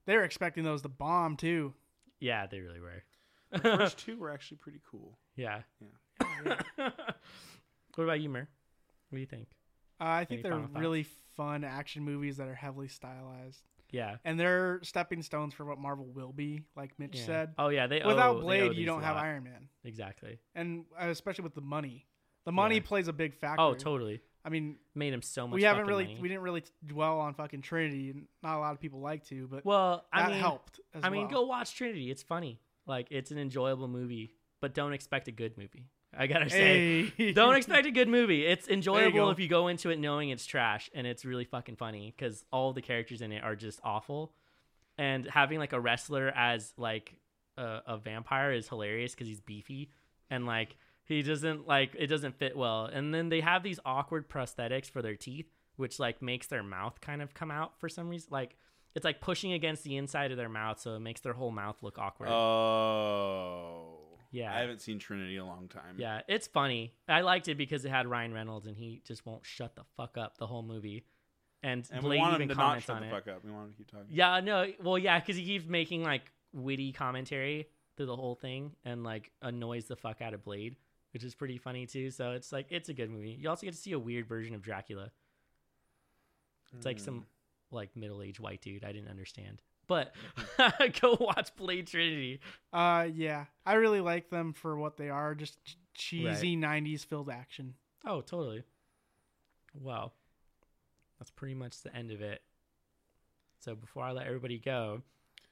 They 0.05 0.15
were 0.17 0.23
expecting 0.23 0.63
those 0.63 0.81
to 0.81 0.89
bomb 0.89 1.37
too. 1.37 1.73
yeah, 2.19 2.45
they 2.47 2.59
really 2.59 2.79
were. 2.81 3.03
The 3.51 3.59
first 3.59 3.97
two 3.97 4.17
were 4.17 4.29
actually 4.29 4.57
pretty 4.57 4.81
cool. 4.91 5.17
yeah. 5.35 5.61
Yeah. 5.79 6.51
what 7.95 8.03
about 8.03 8.19
you, 8.19 8.29
Mer? 8.29 8.47
What 9.09 9.15
do 9.15 9.19
you 9.21 9.25
think? 9.25 9.47
Uh, 9.99 10.03
I 10.05 10.25
think 10.25 10.39
Any 10.39 10.43
they're 10.43 10.51
final 10.51 10.67
thoughts? 10.67 10.79
really 10.81 11.03
fun 11.35 11.63
action 11.63 12.03
movies 12.03 12.37
that 12.37 12.47
are 12.47 12.55
heavily 12.55 12.87
stylized, 12.87 13.63
Yeah. 13.91 14.17
and 14.23 14.39
they're 14.39 14.79
stepping 14.83 15.21
stones 15.23 15.53
for 15.53 15.65
what 15.65 15.79
Marvel 15.79 16.05
will 16.13 16.31
be. 16.33 16.63
Like 16.75 16.91
Mitch 16.99 17.17
yeah. 17.17 17.25
said, 17.25 17.53
Oh 17.57 17.69
yeah, 17.69 17.87
they 17.87 18.01
without 18.05 18.33
they 18.33 18.39
owe 18.39 18.41
Blade, 18.41 18.71
these 18.71 18.77
you 18.79 18.85
don't 18.85 19.01
have. 19.03 19.17
Iron 19.17 19.43
Man, 19.43 19.69
Exactly. 19.83 20.39
and 20.55 20.85
uh, 20.99 21.07
especially 21.09 21.43
with 21.43 21.55
the 21.55 21.61
money, 21.61 22.05
the 22.45 22.51
money 22.51 22.75
Yeah. 22.75 22.81
plays 22.85 23.07
a 23.07 23.13
big 23.13 23.33
factor. 23.35 23.61
Oh, 23.61 23.73
totally. 23.73 24.21
I 24.45 24.49
mean, 24.49 24.77
Made 24.95 25.11
him 25.13 25.21
so 25.21 25.47
much. 25.47 25.55
we 25.55 25.63
haven't 25.63 25.85
really 25.87 26.05
money. 26.05 26.19
we 26.21 26.27
didn't 26.29 26.43
really 26.43 26.63
dwell 26.85 27.19
on 27.19 27.33
fucking 27.33 27.61
Trinity, 27.61 28.09
and 28.11 28.25
not 28.41 28.57
a 28.57 28.59
lot 28.59 28.73
of 28.73 28.79
people 28.79 29.01
like 29.01 29.25
to, 29.27 29.47
but 29.47 29.65
Well, 29.65 30.05
I 30.13 30.21
that 30.21 30.31
mean, 30.31 30.39
helped. 30.39 30.79
As 30.93 31.03
I 31.03 31.09
mean, 31.09 31.23
well. 31.23 31.41
go 31.41 31.45
watch 31.47 31.75
Trinity. 31.75 32.09
It's 32.09 32.23
funny. 32.23 32.59
Like 32.85 33.07
it's 33.11 33.31
an 33.31 33.37
enjoyable 33.37 33.87
movie, 33.87 34.33
but 34.61 34.73
don't 34.73 34.93
expect 34.93 35.27
a 35.27 35.31
good 35.31 35.57
movie. 35.57 35.87
I 36.17 36.27
gotta 36.27 36.49
say, 36.49 37.05
Hey. 37.17 37.33
don't 37.33 37.55
expect 37.55 37.85
a 37.85 37.91
good 37.91 38.07
movie. 38.07 38.45
It's 38.45 38.67
enjoyable 38.67 39.25
go. 39.25 39.29
if 39.29 39.39
you 39.39 39.47
go 39.47 39.67
into 39.67 39.89
it 39.89 39.99
knowing 39.99 40.29
it's 40.29 40.45
trash, 40.45 40.89
and 40.93 41.05
it's 41.05 41.23
really 41.23 41.45
fucking 41.45 41.75
funny 41.75 42.13
because 42.15 42.45
all 42.51 42.73
the 42.73 42.81
characters 42.81 43.21
in 43.21 43.31
it 43.31 43.43
are 43.43 43.55
just 43.55 43.79
awful. 43.83 44.33
And 44.97 45.27
having 45.27 45.59
like 45.59 45.71
a 45.73 45.79
wrestler 45.79 46.29
as 46.35 46.73
like 46.77 47.13
a, 47.57 47.81
a 47.87 47.97
vampire 47.97 48.51
is 48.51 48.67
hilarious 48.67 49.13
because 49.13 49.27
he's 49.27 49.39
beefy 49.39 49.91
and 50.29 50.45
like 50.45 50.75
he 51.05 51.21
doesn't 51.21 51.67
like 51.67 51.95
it 51.97 52.07
doesn't 52.07 52.35
fit 52.35 52.57
well. 52.57 52.85
And 52.85 53.13
then 53.13 53.29
they 53.29 53.41
have 53.41 53.63
these 53.63 53.79
awkward 53.85 54.29
prosthetics 54.29 54.89
for 54.89 55.01
their 55.01 55.15
teeth, 55.15 55.47
which 55.77 55.99
like 55.99 56.21
makes 56.21 56.47
their 56.47 56.63
mouth 56.63 56.99
kind 57.01 57.21
of 57.21 57.33
come 57.33 57.51
out 57.51 57.79
for 57.79 57.87
some 57.87 58.09
reason. 58.09 58.29
Like 58.31 58.57
it's 58.95 59.05
like 59.05 59.21
pushing 59.21 59.53
against 59.53 59.83
the 59.83 59.95
inside 59.95 60.31
of 60.31 60.37
their 60.37 60.49
mouth, 60.49 60.79
so 60.79 60.95
it 60.95 60.99
makes 60.99 61.21
their 61.21 61.33
whole 61.33 61.51
mouth 61.51 61.77
look 61.81 61.97
awkward. 61.97 62.29
Oh. 62.29 63.98
Yeah. 64.31 64.53
I 64.55 64.59
haven't 64.59 64.81
seen 64.81 64.99
Trinity 64.99 65.35
in 65.37 65.41
a 65.41 65.45
long 65.47 65.67
time. 65.67 65.95
Yeah, 65.97 66.21
it's 66.27 66.45
funny. 66.47 66.93
I 67.07 67.21
liked 67.21 67.47
it 67.47 67.55
because 67.55 67.83
it 67.85 67.89
had 67.89 68.05
Ryan 68.07 68.33
Reynolds 68.33 68.67
and 68.67 68.77
he 68.77 69.01
just 69.05 69.25
won't 69.25 69.45
shut 69.45 69.75
the 69.75 69.83
fuck 69.97 70.17
up 70.17 70.37
the 70.37 70.45
whole 70.47 70.61
movie. 70.63 71.05
And, 71.63 71.85
And 71.91 72.03
we 72.03 72.09
Blade 72.09 72.19
want 72.19 72.33
even 72.35 72.41
him 72.43 72.49
to 72.49 72.55
not 72.55 72.63
comments 72.63 72.85
shut 72.85 72.95
on 72.97 73.01
the 73.01 73.07
it. 73.07 73.11
fuck 73.11 73.27
up. 73.27 73.43
We 73.43 73.51
want 73.51 73.65
him 73.67 73.71
to 73.71 73.77
keep 73.77 73.91
talking. 73.91 74.05
Yeah, 74.09 74.39
no, 74.39 74.67
well, 74.81 74.97
yeah, 74.97 75.19
because 75.19 75.35
he 75.35 75.43
keeps 75.45 75.65
making 75.67 76.03
like 76.03 76.31
witty 76.53 76.91
commentary 76.93 77.67
through 77.97 78.05
the 78.05 78.15
whole 78.15 78.35
thing 78.35 78.71
and 78.85 79.03
like 79.03 79.31
annoys 79.41 79.85
the 79.85 79.95
fuck 79.95 80.21
out 80.21 80.33
of 80.33 80.43
Blade, 80.43 80.75
which 81.11 81.23
is 81.23 81.33
pretty 81.35 81.57
funny 81.57 81.85
too. 81.85 82.11
So 82.11 82.31
it's 82.31 82.51
like 82.51 82.67
it's 82.69 82.87
a 82.89 82.93
good 82.93 83.09
movie. 83.09 83.31
You 83.31 83.49
also 83.49 83.65
get 83.65 83.73
to 83.73 83.77
see 83.79 83.91
a 83.93 83.99
weird 83.99 84.27
version 84.27 84.53
of 84.55 84.61
Dracula. 84.61 85.11
It's 86.75 86.85
like 86.85 86.99
Hmm. 86.99 87.03
some 87.05 87.25
like 87.71 87.95
middle 87.95 88.21
aged 88.21 88.39
white 88.39 88.61
dude. 88.61 88.83
I 88.85 88.91
didn't 88.91 89.09
understand, 89.09 89.61
but 89.89 90.15
go 91.01 91.17
watch 91.19 91.53
Blade 91.57 91.87
Trinity. 91.87 92.39
Uh, 92.71 93.07
yeah, 93.13 93.45
I 93.65 93.73
really 93.73 93.99
like 93.99 94.29
them 94.29 94.53
for 94.53 94.77
what 94.77 94.95
they 94.95 95.09
are, 95.09 95.35
just 95.35 95.61
ch- 95.65 95.77
cheesy 95.93 96.55
'90s 96.55 97.05
filled 97.05 97.29
action. 97.29 97.73
Oh, 98.05 98.21
totally. 98.21 98.63
Well, 99.73 100.13
that's 101.19 101.31
pretty 101.31 101.55
much 101.55 101.81
the 101.81 101.93
end 101.93 102.11
of 102.11 102.21
it. 102.21 102.41
So 103.59 103.75
before 103.75 104.03
I 104.03 104.11
let 104.11 104.27
everybody 104.27 104.59
go, 104.59 105.01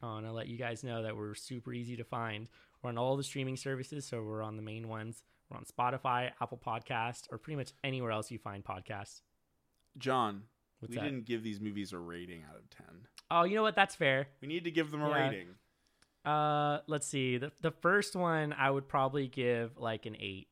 I 0.02 0.06
want 0.06 0.26
to 0.26 0.32
let 0.32 0.48
you 0.48 0.58
guys 0.58 0.84
know 0.84 1.04
that 1.04 1.18
we're 1.18 1.36
super 1.36 1.74
easy 1.74 1.98
to 1.98 2.06
find. 2.06 2.48
We're 2.82 2.90
on 2.92 2.98
all 2.98 3.18
the 3.18 3.24
streaming 3.24 3.58
services, 3.58 4.06
so 4.06 4.22
we're 4.22 4.44
on 4.44 4.56
the 4.56 4.62
main 4.62 4.88
ones. 4.88 5.24
We're 5.50 5.58
on 5.58 5.66
Spotify, 5.66 6.32
Apple 6.40 6.62
Podcast, 6.64 7.24
or 7.32 7.38
pretty 7.38 7.58
much 7.58 7.72
anywhere 7.84 8.12
else 8.12 8.32
you 8.32 8.38
find 8.38 8.64
podcasts. 8.64 9.22
John, 9.98 10.44
What's 10.80 10.92
we 10.92 10.98
that? 10.98 11.04
didn't 11.06 11.26
give 11.26 11.44
these 11.44 11.60
movies 11.60 11.92
a 11.94 11.98
rating 12.00 12.44
out 12.50 12.56
of 12.58 12.70
10. 12.70 12.86
Oh, 13.32 13.44
you 13.44 13.56
know 13.56 13.64
what? 13.64 13.76
That's 13.76 13.96
fair. 13.96 14.28
We 14.42 14.48
need 14.48 14.64
to 14.66 14.72
give 14.72 14.92
them 14.92 15.02
a 15.02 15.10
Yeah. 15.10 15.30
rating. 15.30 15.48
Uh, 16.26 16.80
let's 16.88 17.08
see. 17.08 17.38
The 17.38 17.52
the 17.62 17.72
first 17.72 18.16
one 18.16 18.52
I 18.54 18.70
would 18.70 18.88
probably 18.88 19.28
give 19.28 19.78
like 19.78 20.06
an 20.06 20.16
eight, 20.20 20.50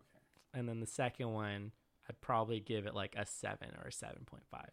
Okay. 0.00 0.58
and 0.58 0.68
then 0.68 0.80
the 0.80 0.86
second 0.86 1.32
one 1.32 1.70
I'd 2.08 2.20
probably 2.20 2.60
give 2.60 2.84
it 2.86 2.94
like 2.94 3.14
a 3.16 3.24
seven 3.24 3.68
or 3.82 3.88
a 3.88 3.92
seven 3.92 4.24
point 4.26 4.44
five. 4.50 4.70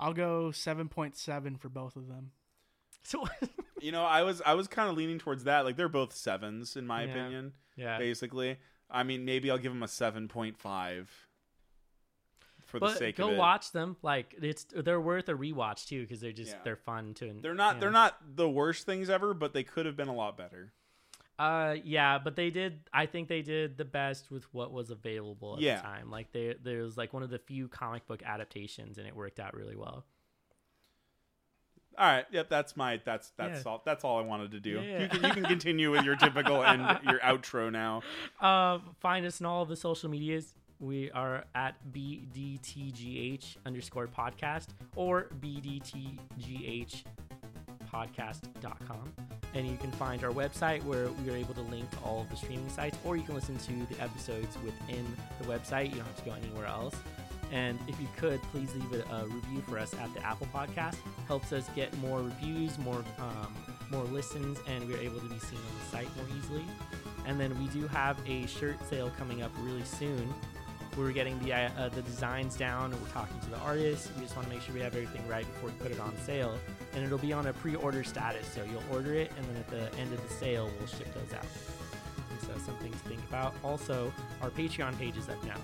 I'll 0.00 0.12
go 0.14 0.50
7.7 0.50 1.56
for 1.60 1.68
both 1.68 1.94
of 1.96 2.08
them. 2.08 2.32
So 3.02 3.24
You 3.80 3.92
know, 3.92 4.04
I 4.04 4.22
was 4.22 4.40
I 4.44 4.54
was 4.54 4.66
kind 4.66 4.88
of 4.88 4.96
leaning 4.96 5.18
towards 5.18 5.44
that. 5.44 5.64
Like 5.66 5.76
they're 5.76 5.88
both 5.90 6.14
sevens 6.14 6.76
in 6.76 6.86
my 6.86 7.04
Yeah. 7.04 7.10
opinion. 7.10 7.52
yeah, 7.76 7.98
Basically, 7.98 8.56
I 8.90 9.02
mean, 9.02 9.24
maybe 9.26 9.50
I'll 9.50 9.58
give 9.58 9.72
them 9.72 9.82
a 9.82 9.88
seven 9.88 10.26
point 10.28 10.56
five 10.58 11.10
for 12.74 12.80
the 12.80 12.86
but 12.92 12.98
sake 12.98 13.16
go 13.16 13.28
of 13.28 13.34
it. 13.34 13.38
watch 13.38 13.72
them. 13.72 13.96
Like 14.02 14.34
it's 14.42 14.64
they're 14.74 15.00
worth 15.00 15.28
a 15.28 15.34
rewatch 15.34 15.86
too 15.86 16.02
because 16.02 16.20
they're 16.20 16.32
just 16.32 16.52
Yeah. 16.52 16.58
they're 16.64 16.76
fun 16.76 17.14
to. 17.14 17.34
They're 17.40 17.54
not 17.54 17.76
you 17.76 17.80
they're 17.80 17.90
not 17.90 18.18
the 18.36 18.48
worst 18.48 18.84
things 18.86 19.08
ever, 19.10 19.32
but 19.34 19.52
they 19.54 19.62
could 19.64 19.86
have 19.86 19.96
been 19.96 20.08
a 20.08 20.14
lot 20.14 20.36
better. 20.36 20.72
Uh, 21.36 21.74
yeah, 21.82 22.18
but 22.18 22.36
they 22.36 22.50
did. 22.50 22.78
I 22.92 23.06
think 23.06 23.26
they 23.28 23.42
did 23.42 23.76
the 23.76 23.84
best 23.84 24.30
with 24.30 24.44
what 24.54 24.70
was 24.72 24.90
available 24.90 25.54
at 25.56 25.60
Yeah. 25.62 25.76
the 25.76 25.82
time. 25.82 26.10
Like 26.10 26.30
they, 26.30 26.54
there 26.62 26.82
was 26.82 26.96
like 26.96 27.12
one 27.12 27.24
of 27.24 27.30
the 27.30 27.40
few 27.40 27.66
comic 27.66 28.06
book 28.06 28.22
adaptations, 28.24 28.98
and 28.98 29.06
it 29.08 29.16
worked 29.16 29.40
out 29.40 29.52
really 29.54 29.74
well. 29.74 30.04
All 31.96 32.06
right, 32.06 32.24
yep, 32.32 32.48
that's 32.48 32.76
my 32.76 33.00
that's 33.04 33.30
that's 33.36 33.64
Yeah. 33.64 33.70
all 33.70 33.82
that's 33.84 34.02
all 34.02 34.18
I 34.18 34.22
wanted 34.22 34.50
to 34.52 34.60
do. 34.60 34.80
Yeah. 34.80 35.02
You 35.02 35.08
can 35.08 35.22
you 35.24 35.30
can 35.30 35.44
continue 35.44 35.90
with 35.92 36.04
your 36.04 36.16
typical 36.16 36.64
and 36.64 36.82
your 37.08 37.20
outro 37.20 37.70
now. 37.70 38.02
Uh, 38.40 38.80
find 39.00 39.24
us 39.24 39.40
on 39.40 39.46
all 39.46 39.62
of 39.62 39.68
the 39.68 39.76
social 39.76 40.10
medias. 40.10 40.54
We 40.84 41.10
are 41.12 41.44
at 41.54 41.76
BDTGH 41.92 43.56
underscore 43.64 44.06
podcast 44.06 44.66
or 44.96 45.30
BDTGH 45.40 47.04
podcast.com. 47.90 49.12
And 49.54 49.66
you 49.66 49.78
can 49.78 49.90
find 49.92 50.22
our 50.24 50.30
website 50.30 50.84
where 50.84 51.08
we 51.08 51.30
are 51.30 51.36
able 51.36 51.54
to 51.54 51.62
link 51.62 51.90
to 51.92 51.98
all 52.04 52.20
of 52.20 52.28
the 52.28 52.36
streaming 52.36 52.68
sites, 52.68 52.98
or 53.02 53.16
you 53.16 53.22
can 53.22 53.34
listen 53.34 53.56
to 53.56 53.94
the 53.94 54.02
episodes 54.02 54.58
within 54.62 55.06
the 55.40 55.46
website. 55.46 55.88
You 55.88 55.96
don't 55.96 56.06
have 56.06 56.16
to 56.16 56.24
go 56.24 56.32
anywhere 56.32 56.66
else. 56.66 56.94
And 57.50 57.78
if 57.88 57.98
you 57.98 58.08
could, 58.18 58.42
please 58.52 58.74
leave 58.74 59.04
a, 59.10 59.24
review 59.24 59.62
for 59.66 59.78
us 59.78 59.94
at 59.94 60.12
the 60.12 60.22
Apple 60.22 60.48
Podcast. 60.52 60.96
Helps 61.28 61.50
us 61.54 61.66
get 61.74 61.96
more 61.98 62.20
reviews, 62.20 62.78
more 62.78 63.02
um, 63.18 63.54
more 63.90 64.04
listens, 64.04 64.58
and 64.66 64.86
we're 64.86 64.98
able 64.98 65.20
to 65.20 65.28
be 65.28 65.38
seen 65.38 65.58
on 65.58 65.78
the 65.78 65.96
site 65.96 66.16
more 66.16 66.26
easily. 66.36 66.64
And 67.26 67.40
then 67.40 67.58
we 67.58 67.68
do 67.68 67.86
have 67.88 68.18
a 68.26 68.46
shirt 68.46 68.76
sale 68.90 69.10
coming 69.16 69.40
up 69.40 69.52
really 69.62 69.84
soon. 69.84 70.34
We're 70.96 71.12
getting 71.12 71.38
the 71.40 71.52
uh, 71.52 71.88
the 71.88 72.02
designs 72.02 72.56
down, 72.56 72.92
and 72.92 73.02
we're 73.02 73.08
talking 73.08 73.38
to 73.40 73.50
the 73.50 73.58
artists. 73.58 74.10
We 74.16 74.22
just 74.22 74.36
want 74.36 74.48
to 74.48 74.54
make 74.54 74.62
sure 74.62 74.74
we 74.74 74.80
have 74.80 74.94
everything 74.94 75.26
right 75.26 75.44
before 75.44 75.70
we 75.70 75.74
put 75.76 75.90
it 75.90 75.98
on 75.98 76.16
sale. 76.18 76.56
And 76.94 77.04
it'll 77.04 77.18
be 77.18 77.32
on 77.32 77.46
a 77.46 77.52
pre-order 77.52 78.04
status, 78.04 78.46
so 78.46 78.62
you'll 78.62 78.84
order 78.92 79.14
it, 79.14 79.32
and 79.36 79.44
then 79.46 79.56
at 79.56 79.68
the 79.68 80.00
end 80.00 80.12
of 80.12 80.22
the 80.22 80.32
sale, 80.32 80.70
we'll 80.78 80.86
ship 80.86 81.12
those 81.14 81.36
out. 81.36 81.46
And 82.30 82.40
so 82.40 82.64
something 82.64 82.92
to 82.92 82.98
think 82.98 83.20
about. 83.28 83.54
Also, 83.64 84.12
our 84.40 84.50
Patreon 84.50 84.96
page 84.96 85.16
is 85.16 85.28
up 85.28 85.42
now, 85.44 85.58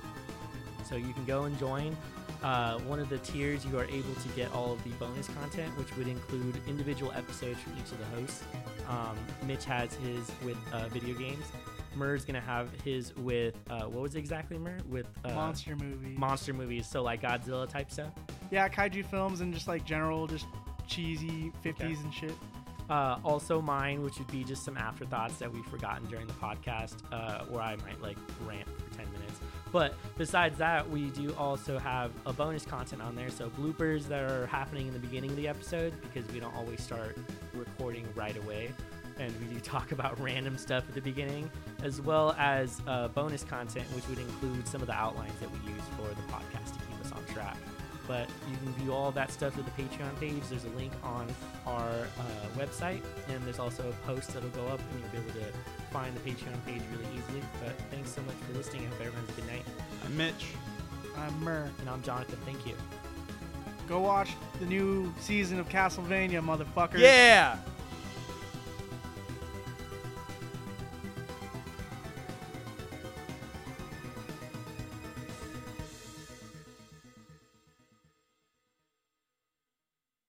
so 0.84 0.96
you 0.96 1.12
can 1.12 1.24
go 1.24 1.44
and 1.44 1.56
join. 1.58 1.96
Uh, 2.42 2.78
one 2.80 2.98
of 2.98 3.08
the 3.10 3.18
tiers, 3.18 3.64
you 3.66 3.78
are 3.78 3.84
able 3.84 4.14
to 4.14 4.28
get 4.34 4.50
all 4.52 4.72
of 4.72 4.82
the 4.82 4.90
bonus 4.90 5.28
content, 5.28 5.76
which 5.78 5.94
would 5.96 6.08
include 6.08 6.58
individual 6.66 7.12
episodes 7.12 7.60
from 7.60 7.74
each 7.74 7.92
of 7.92 7.98
the 7.98 8.04
hosts. 8.16 8.42
Um, 8.88 9.16
Mitch 9.46 9.66
has 9.66 9.94
his 9.94 10.30
with 10.42 10.56
uh, 10.72 10.88
video 10.88 11.14
games. 11.14 11.44
Murr's 11.96 12.24
gonna 12.24 12.40
have 12.40 12.68
his 12.84 13.14
with 13.16 13.54
uh, 13.68 13.82
what 13.82 14.02
was 14.02 14.14
it 14.14 14.18
exactly 14.18 14.58
Murr 14.58 14.78
with 14.88 15.06
uh, 15.24 15.30
Monster 15.34 15.76
movie. 15.76 16.14
monster 16.16 16.52
movies, 16.52 16.86
so 16.86 17.02
like 17.02 17.22
Godzilla 17.22 17.68
type 17.68 17.90
stuff. 17.90 18.12
yeah, 18.50 18.68
kaiju 18.68 19.04
films 19.06 19.40
and 19.40 19.52
just 19.52 19.68
like 19.68 19.84
general, 19.84 20.26
just 20.26 20.46
cheesy 20.86 21.52
50s 21.64 21.70
Okay. 21.82 21.84
and 22.04 22.14
shit. 22.14 22.32
Uh, 22.88 23.18
also 23.24 23.60
mine, 23.62 24.02
which 24.02 24.18
would 24.18 24.26
be 24.32 24.42
just 24.42 24.64
some 24.64 24.76
afterthoughts 24.76 25.36
that 25.36 25.52
we've 25.52 25.64
forgotten 25.66 26.04
during 26.08 26.26
the 26.26 26.32
podcast, 26.34 26.96
uh, 27.12 27.44
where 27.44 27.62
I 27.62 27.76
might 27.76 28.02
like 28.02 28.16
rant 28.44 28.66
for 28.66 28.96
10 28.96 29.06
minutes. 29.12 29.38
But 29.70 29.94
besides 30.18 30.58
that, 30.58 30.90
we 30.90 31.10
do 31.10 31.32
also 31.38 31.78
have 31.78 32.10
a 32.26 32.32
bonus 32.32 32.64
content 32.66 33.00
on 33.00 33.14
there. 33.14 33.30
So 33.30 33.48
bloopers 33.50 34.08
that 34.08 34.28
are 34.28 34.46
happening 34.46 34.88
in 34.88 34.92
the 34.92 34.98
beginning 34.98 35.30
of 35.30 35.36
the 35.36 35.46
episode 35.46 35.92
because 36.02 36.28
we 36.32 36.40
don't 36.40 36.52
always 36.56 36.82
start 36.82 37.16
recording 37.54 38.04
right 38.16 38.36
away. 38.38 38.72
and 39.20 39.32
we 39.38 39.46
do 39.54 39.60
talk 39.74 39.92
about 39.92 40.18
random 40.18 40.58
stuff 40.58 40.82
at 40.88 40.94
the 40.96 41.00
beginning, 41.00 41.48
as 41.82 42.00
well 42.00 42.34
as 42.38 42.80
uh, 42.86 43.08
bonus 43.08 43.44
content, 43.44 43.86
which 43.94 44.06
would 44.08 44.18
include 44.18 44.66
some 44.66 44.80
of 44.80 44.86
the 44.86 44.94
outlines 44.94 45.38
that 45.40 45.50
we 45.50 45.58
use 45.70 45.82
for 45.96 46.08
the 46.08 46.22
podcast 46.32 46.72
to 46.74 46.86
keep 46.86 47.00
us 47.04 47.12
on 47.12 47.24
track. 47.34 47.56
But 48.06 48.28
you 48.50 48.56
can 48.56 48.72
view 48.74 48.92
all 48.92 49.08
of 49.08 49.14
that 49.14 49.30
stuff 49.30 49.56
at 49.56 49.64
the 49.64 49.82
Patreon 49.82 50.18
page. 50.18 50.42
There's 50.48 50.64
a 50.64 50.70
link 50.70 50.92
on 51.04 51.28
our 51.64 51.90
uh, 51.90 52.58
website, 52.58 53.02
and 53.28 53.40
there's 53.44 53.60
also 53.60 53.88
a 53.88 54.06
post 54.06 54.34
that'll 54.34 54.48
go 54.50 54.66
up, 54.66 54.80
and 54.80 55.00
you'll 55.00 55.22
be 55.22 55.28
able 55.28 55.40
to 55.40 55.52
find 55.92 56.14
the 56.16 56.20
Patreon 56.20 56.64
page 56.66 56.82
really 56.92 57.06
easily. 57.16 57.42
But 57.64 57.78
thanks 57.90 58.10
so 58.12 58.20
much 58.22 58.34
for 58.46 58.56
listening. 58.56 58.82
I 58.82 58.86
hope 58.86 59.00
everyone 59.00 59.26
has 59.26 59.38
a 59.38 59.40
good 59.40 59.50
night. 59.50 59.64
I'm 60.04 60.16
Mitch. 60.16 60.46
I'm 61.16 61.44
Murr. 61.44 61.70
And 61.78 61.88
I'm 61.88 62.02
Jonathan. 62.02 62.38
Thank 62.44 62.66
you. 62.66 62.74
Go 63.88 64.00
watch 64.00 64.30
the 64.58 64.66
new 64.66 65.12
season 65.20 65.58
of 65.60 65.68
Castlevania, 65.68 66.40
motherfucker. 66.40 66.98
Yeah. 66.98 67.58